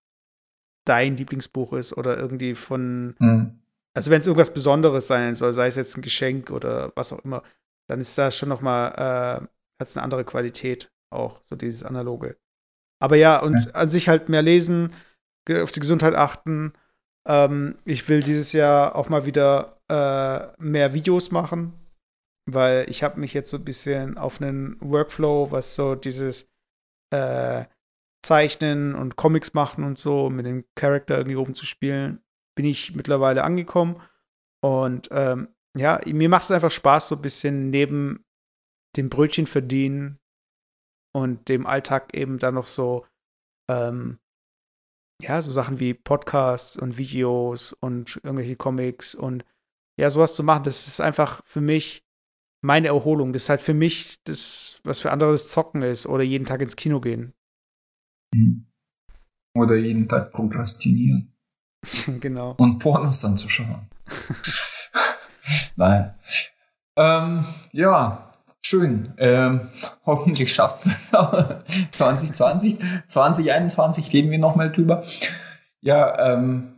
dein 0.85 1.17
Lieblingsbuch 1.17 1.73
ist 1.73 1.97
oder 1.97 2.17
irgendwie 2.17 2.55
von, 2.55 3.15
mhm. 3.19 3.59
also 3.95 4.11
wenn 4.11 4.19
es 4.19 4.27
irgendwas 4.27 4.53
Besonderes 4.53 5.07
sein 5.07 5.35
soll, 5.35 5.53
sei 5.53 5.67
es 5.67 5.75
jetzt 5.75 5.97
ein 5.97 6.03
Geschenk 6.03 6.51
oder 6.51 6.91
was 6.95 7.11
auch 7.11 7.23
immer, 7.25 7.43
dann 7.87 7.99
ist 7.99 8.17
das 8.17 8.37
schon 8.37 8.49
noch 8.49 8.61
mal, 8.61 8.89
äh, 8.89 9.41
hat 9.81 9.87
es 9.87 9.97
eine 9.97 10.03
andere 10.03 10.25
Qualität 10.25 10.91
auch, 11.11 11.41
so 11.41 11.55
dieses 11.55 11.83
Analoge. 11.83 12.37
Aber 13.01 13.15
ja, 13.15 13.39
und 13.39 13.65
ja. 13.65 13.71
an 13.71 13.89
sich 13.89 14.09
halt 14.09 14.29
mehr 14.29 14.41
lesen, 14.41 14.93
auf 15.49 15.71
die 15.71 15.79
Gesundheit 15.79 16.13
achten 16.13 16.73
ähm, 17.27 17.77
ich 17.85 18.07
will 18.07 18.23
dieses 18.23 18.53
Jahr 18.53 18.95
auch 18.95 19.09
mal 19.09 19.25
wieder 19.25 19.77
äh, 19.89 20.61
mehr 20.61 20.93
Videos 20.93 21.31
machen, 21.31 21.73
weil 22.45 22.89
ich 22.89 23.03
habe 23.03 23.19
mich 23.19 23.33
jetzt 23.33 23.49
so 23.49 23.57
ein 23.57 23.65
bisschen 23.65 24.17
auf 24.17 24.41
einen 24.41 24.77
Workflow, 24.79 25.51
was 25.51 25.75
so 25.75 25.95
dieses 25.95 26.49
äh, 27.13 27.65
Zeichnen 28.25 28.95
und 28.95 29.15
Comics 29.15 29.53
machen 29.53 29.83
und 29.83 29.97
so 29.97 30.29
mit 30.29 30.45
dem 30.45 30.65
Charakter 30.75 31.17
irgendwie 31.17 31.35
rumzuspielen, 31.35 32.21
bin 32.55 32.65
ich 32.65 32.95
mittlerweile 32.95 33.43
angekommen. 33.43 34.01
Und 34.61 35.07
ähm, 35.11 35.49
ja, 35.77 36.01
mir 36.05 36.29
macht 36.29 36.43
es 36.43 36.51
einfach 36.51 36.71
Spaß, 36.71 37.09
so 37.09 37.15
ein 37.15 37.21
bisschen 37.21 37.69
neben 37.69 38.25
dem 38.97 39.09
Brötchen 39.09 39.47
verdienen 39.47 40.19
und 41.13 41.47
dem 41.47 41.65
Alltag 41.65 42.13
eben 42.13 42.39
da 42.39 42.51
noch 42.51 42.67
so 42.67 43.05
ähm, 43.69 44.19
ja, 45.21 45.41
so 45.41 45.51
Sachen 45.51 45.79
wie 45.79 45.93
Podcasts 45.93 46.77
und 46.77 46.97
Videos 46.97 47.73
und 47.73 48.19
irgendwelche 48.23 48.55
Comics 48.55 49.15
und 49.15 49.45
ja, 49.99 50.09
sowas 50.09 50.33
zu 50.35 50.43
machen, 50.43 50.63
das 50.63 50.87
ist 50.87 51.01
einfach 51.01 51.41
für 51.45 51.61
mich 51.61 52.03
meine 52.61 52.87
Erholung. 52.87 53.33
Das 53.33 53.43
ist 53.43 53.49
halt 53.49 53.61
für 53.61 53.73
mich 53.73 54.23
das, 54.23 54.79
was 54.83 54.99
für 55.01 55.11
andere 55.11 55.31
das 55.31 55.47
Zocken 55.49 55.81
ist 55.81 56.07
oder 56.07 56.23
jeden 56.23 56.45
Tag 56.45 56.61
ins 56.61 56.75
Kino 56.75 57.01
gehen. 57.01 57.33
Mhm. 58.33 58.65
Oder 59.55 59.75
jeden 59.75 60.07
Tag 60.07 60.31
prokrastinieren. 60.31 61.33
genau. 62.19 62.55
Und 62.57 62.79
Pornos 62.79 63.21
dann 63.21 63.37
zu 63.37 63.49
schauen. 63.49 63.89
Nein. 65.75 66.13
Ähm, 66.95 67.45
ja, 67.71 68.28
schön. 68.61 69.13
Ähm, 69.17 69.69
hoffentlich 70.05 70.53
schaffst 70.53 70.85
du 70.85 70.89
es 70.91 71.13
auch 71.13 71.55
2020. 71.91 72.77
2021 73.07 74.13
reden 74.13 74.31
wir 74.31 74.39
nochmal 74.39 74.71
drüber. 74.71 75.03
Ja, 75.81 76.33
ähm, 76.33 76.75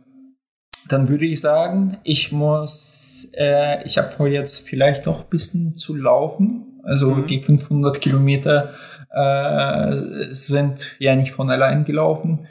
dann 0.88 1.08
würde 1.08 1.26
ich 1.26 1.40
sagen, 1.40 1.98
ich 2.02 2.32
muss, 2.32 3.28
äh, 3.36 3.84
ich 3.84 3.98
habe 3.98 4.10
vor 4.10 4.26
jetzt 4.26 4.66
vielleicht 4.68 5.06
noch 5.06 5.22
ein 5.24 5.30
bisschen 5.30 5.76
zu 5.76 5.94
laufen. 5.94 6.80
Also 6.82 7.10
mhm. 7.10 7.26
die 7.26 7.40
500 7.40 8.00
Kilometer 8.00 8.74
äh, 9.10 10.32
sind 10.32 10.96
ja 10.98 11.14
nicht 11.14 11.32
von 11.32 11.50
allein 11.50 11.84
gelaufen. 11.84 12.46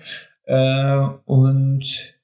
Äh, 0.46 0.98
und 1.26 2.16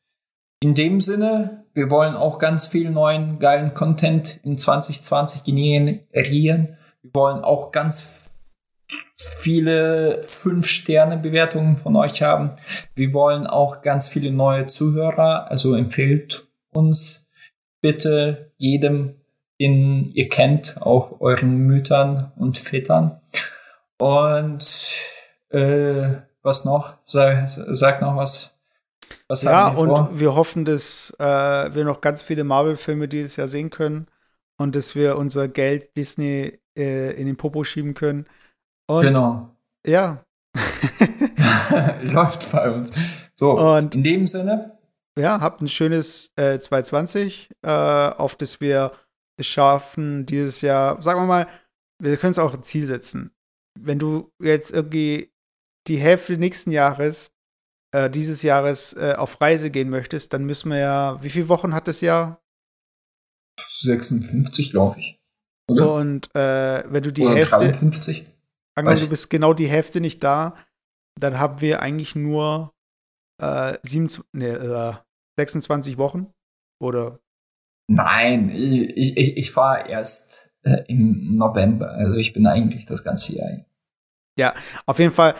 in 0.59 0.75
dem 0.75 1.01
Sinne, 1.01 1.65
wir 1.73 1.89
wollen 1.89 2.15
auch 2.15 2.39
ganz 2.39 2.65
viel 2.67 2.89
neuen 2.89 3.39
geilen 3.39 3.73
Content 3.73 4.39
in 4.43 4.57
2020 4.57 5.43
generieren. 5.43 6.77
Wir 7.13 7.21
wollen 7.21 7.43
auch 7.43 7.71
ganz 7.71 8.29
viele 9.17 10.21
5-Sterne-Bewertungen 10.23 11.77
von 11.77 11.95
euch 11.95 12.21
haben. 12.21 12.51
Wir 12.95 13.13
wollen 13.13 13.47
auch 13.47 13.81
ganz 13.81 14.07
viele 14.07 14.31
neue 14.31 14.67
Zuhörer. 14.67 15.49
Also 15.49 15.75
empfehlt 15.75 16.47
uns 16.71 17.29
bitte 17.81 18.51
jedem, 18.57 19.15
den 19.59 20.11
ihr 20.13 20.29
kennt, 20.29 20.81
auch 20.81 21.19
euren 21.19 21.57
Müttern 21.59 22.31
und 22.35 22.57
Vätern. 22.57 23.19
Und 23.97 24.93
äh, 25.49 26.09
was 26.43 26.65
noch? 26.65 26.95
Sag, 27.05 27.49
sag 27.49 28.01
noch 28.01 28.15
was. 28.15 28.55
Was 29.27 29.43
ja, 29.43 29.73
wir 29.73 29.79
und 29.79 29.87
vor? 29.89 30.09
wir 30.13 30.35
hoffen, 30.35 30.65
dass 30.65 31.13
äh, 31.19 31.23
wir 31.23 31.83
noch 31.83 32.01
ganz 32.01 32.21
viele 32.21 32.43
Marvel-Filme 32.43 33.07
dieses 33.07 33.35
Jahr 33.35 33.47
sehen 33.47 33.69
können 33.69 34.07
und 34.57 34.75
dass 34.75 34.95
wir 34.95 35.17
unser 35.17 35.47
Geld 35.47 35.97
Disney 35.97 36.59
äh, 36.77 37.11
in 37.11 37.25
den 37.25 37.37
Popo 37.37 37.63
schieben 37.63 37.93
können. 37.93 38.25
Und, 38.87 39.01
genau. 39.01 39.55
Ja. 39.85 40.23
Läuft 42.01 42.51
bei 42.51 42.71
uns. 42.71 42.93
So, 43.35 43.51
und 43.51 43.95
in 43.95 44.03
dem 44.03 44.27
Sinne. 44.27 44.77
Ja, 45.17 45.41
habt 45.41 45.61
ein 45.61 45.67
schönes 45.67 46.31
äh, 46.35 46.59
2020, 46.59 47.49
äh, 47.63 47.69
auf 47.69 48.35
das 48.35 48.61
wir 48.61 48.93
es 49.39 49.47
schaffen, 49.47 50.25
dieses 50.25 50.61
Jahr, 50.61 51.01
sagen 51.01 51.21
wir 51.21 51.25
mal, 51.25 51.47
wir 51.99 52.17
können 52.17 52.31
es 52.31 52.39
auch 52.39 52.53
ein 52.53 52.63
Ziel 52.63 52.85
setzen. 52.85 53.31
Wenn 53.79 53.99
du 53.99 54.31
jetzt 54.39 54.71
irgendwie 54.71 55.31
die 55.87 55.97
Hälfte 55.97 56.37
nächsten 56.37 56.71
Jahres, 56.71 57.31
äh, 57.93 58.09
dieses 58.09 58.43
Jahres 58.43 58.93
äh, 58.93 59.15
auf 59.17 59.41
Reise 59.41 59.71
gehen 59.71 59.89
möchtest, 59.89 60.33
dann 60.33 60.45
müssen 60.45 60.69
wir 60.69 60.77
ja, 60.77 61.23
wie 61.23 61.29
viele 61.29 61.49
Wochen 61.49 61.73
hat 61.73 61.87
das 61.87 62.01
Jahr? 62.01 62.41
56, 63.71 64.71
glaube 64.71 64.99
ich. 64.99 65.16
Oder? 65.67 65.93
Und 65.93 66.33
äh, 66.35 66.83
wenn 66.87 67.03
du 67.03 67.11
die 67.11 67.23
Oder 67.23 67.35
Hälfte. 67.35 67.57
53? 67.57 68.25
Angenommen, 68.75 69.01
du 69.01 69.09
bist 69.09 69.29
genau 69.29 69.53
die 69.53 69.67
Hälfte 69.67 70.01
nicht 70.01 70.23
da, 70.23 70.55
dann 71.19 71.39
haben 71.39 71.61
wir 71.61 71.81
eigentlich 71.81 72.15
nur 72.15 72.73
äh, 73.41 73.77
27, 73.83 74.29
nee, 74.33 74.45
äh, 74.49 74.93
26 75.37 75.97
Wochen. 75.97 76.27
Oder? 76.79 77.19
Nein, 77.89 78.49
ich, 78.49 79.17
ich, 79.17 79.37
ich 79.37 79.51
fahre 79.51 79.89
erst 79.89 80.51
äh, 80.63 80.83
im 80.87 81.37
November. 81.37 81.91
Also 81.91 82.13
ich 82.17 82.33
bin 82.33 82.45
eigentlich 82.45 82.85
das 82.85 83.03
ganze 83.03 83.35
Jahr. 83.35 83.49
Ja, 84.37 84.53
auf 84.85 84.99
jeden 84.99 85.13
Fall 85.13 85.33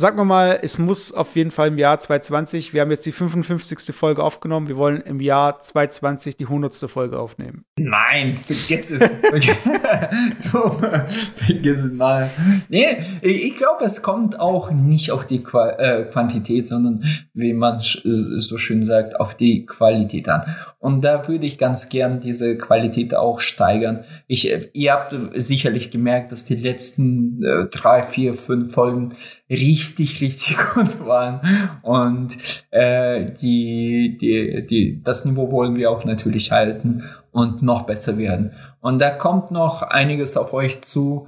Sagen 0.00 0.16
wir 0.16 0.24
mal, 0.24 0.58
es 0.62 0.78
muss 0.78 1.12
auf 1.12 1.36
jeden 1.36 1.50
Fall 1.50 1.68
im 1.68 1.76
Jahr 1.76 2.00
2020, 2.00 2.72
wir 2.72 2.80
haben 2.80 2.90
jetzt 2.90 3.04
die 3.04 3.12
55. 3.12 3.94
Folge 3.94 4.24
aufgenommen, 4.24 4.66
wir 4.66 4.78
wollen 4.78 5.02
im 5.02 5.20
Jahr 5.20 5.60
2020 5.60 6.38
die 6.38 6.44
100. 6.44 6.74
Folge 6.90 7.18
aufnehmen. 7.18 7.66
Nein, 7.78 8.38
vergiss 8.38 8.92
es. 8.92 9.20
du, 10.52 10.70
vergiss 11.36 11.84
es 11.84 11.92
mal. 11.92 12.30
Nee, 12.70 12.96
ich 13.20 13.54
glaube, 13.56 13.84
es 13.84 14.02
kommt 14.02 14.40
auch 14.40 14.70
nicht 14.70 15.10
auf 15.10 15.26
die 15.26 15.42
Qua 15.42 15.72
äh, 15.72 16.06
Quantität, 16.10 16.64
sondern, 16.64 17.04
wie 17.34 17.52
man 17.52 17.80
so 17.80 18.56
schön 18.56 18.84
sagt, 18.84 19.20
auf 19.20 19.36
die 19.36 19.66
Qualität 19.66 20.30
an. 20.30 20.56
Und 20.78 21.02
da 21.02 21.28
würde 21.28 21.44
ich 21.44 21.58
ganz 21.58 21.90
gern 21.90 22.20
diese 22.20 22.56
Qualität 22.56 23.14
auch 23.14 23.40
steigern. 23.40 24.04
Ich, 24.28 24.50
ihr 24.72 24.92
habt 24.92 25.14
sicherlich 25.34 25.90
gemerkt, 25.90 26.32
dass 26.32 26.46
die 26.46 26.56
letzten 26.56 27.42
äh, 27.44 27.66
drei, 27.66 28.02
vier, 28.02 28.32
fünf 28.32 28.72
Folgen 28.72 29.14
richtig, 29.50 30.20
richtig 30.20 30.56
gut 30.74 31.04
waren. 31.04 31.40
Und 31.82 32.38
äh, 32.70 33.32
die, 33.32 34.16
die, 34.20 34.66
die, 34.66 35.02
das 35.02 35.24
Niveau 35.24 35.50
wollen 35.50 35.76
wir 35.76 35.90
auch 35.90 36.04
natürlich 36.04 36.52
halten 36.52 37.04
und 37.32 37.62
noch 37.62 37.82
besser 37.82 38.16
werden. 38.16 38.52
Und 38.80 39.00
da 39.00 39.10
kommt 39.10 39.50
noch 39.50 39.82
einiges 39.82 40.36
auf 40.36 40.52
euch 40.54 40.80
zu. 40.82 41.26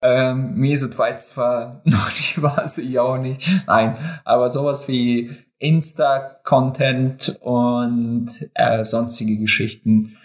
Ähm, 0.00 0.54
Mesut 0.54 0.96
weiß 0.96 1.30
zwar 1.34 1.82
noch 1.84 2.08
nicht 2.10 2.40
was, 2.40 2.78
ich 2.78 2.98
auch 2.98 3.18
nicht. 3.18 3.46
Nein, 3.66 3.96
aber 4.24 4.48
sowas 4.48 4.88
wie 4.88 5.36
Insta-Content 5.58 7.38
und 7.40 8.30
äh, 8.54 8.84
sonstige 8.84 9.38
Geschichten. 9.38 10.16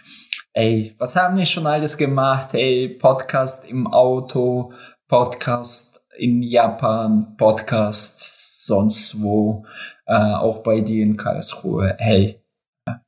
Ey, 0.53 0.95
was 0.97 1.15
haben 1.15 1.37
wir 1.37 1.45
schon 1.45 1.67
alles 1.67 1.97
gemacht? 1.97 2.49
Ey, 2.53 2.89
Podcast 2.89 3.69
im 3.69 3.87
Auto, 3.87 4.73
Podcast 5.07 5.88
in 6.19 6.43
Japan, 6.43 7.35
Podcast 7.37 8.65
sonst 8.65 9.21
wo, 9.21 9.65
äh, 10.05 10.13
auch 10.13 10.63
bei 10.63 10.81
dir 10.81 11.03
in 11.03 11.17
Karlsruhe. 11.17 11.95
Hey, 11.97 12.41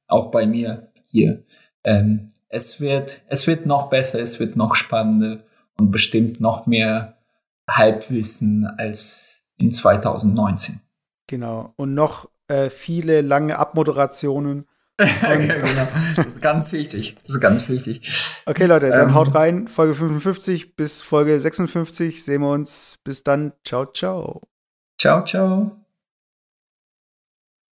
auch 0.08 0.32
bei 0.32 0.46
mir 0.46 0.92
hier. 1.12 1.44
Ähm, 1.84 2.32
es 2.50 2.82
wird, 2.82 3.22
es 3.28 3.48
wird 3.48 3.66
noch 3.66 3.90
besser, 3.90 4.22
es 4.22 4.40
wird 4.40 4.56
noch 4.56 4.76
spannender 4.76 5.44
und 5.78 5.92
bestimmt 5.92 6.40
noch 6.40 6.66
mehr 6.68 7.18
Halbwissen 7.70 8.66
als 8.78 9.44
in 9.58 9.72
2019. 9.72 10.82
Genau. 11.28 11.74
Und 11.76 11.94
noch 11.94 12.30
äh, 12.48 12.70
viele 12.70 13.22
lange 13.22 13.58
Abmoderationen. 13.58 14.68
genau. 15.22 15.88
Das 16.16 16.26
ist 16.26 16.42
ganz 16.42 16.72
wichtig. 16.72 17.18
Das 17.24 17.36
ist 17.36 17.42
ganz 17.42 17.68
wichtig. 17.70 18.02
Okay, 18.46 18.66
Leute, 18.66 18.90
dann 18.90 19.10
ähm, 19.10 19.16
haut 19.16 19.34
rein. 19.36 19.68
Folge 19.68 19.96
55 19.96 20.76
bis 20.76 21.02
Folge 21.02 21.40
56 21.40 22.24
sehen 22.24 22.42
wir 22.42 22.52
uns. 22.52 23.00
Bis 23.04 23.24
dann. 23.24 23.54
Ciao, 23.64 23.86
ciao. 23.86 24.42
Ciao, 24.98 25.24
ciao. 25.24 25.81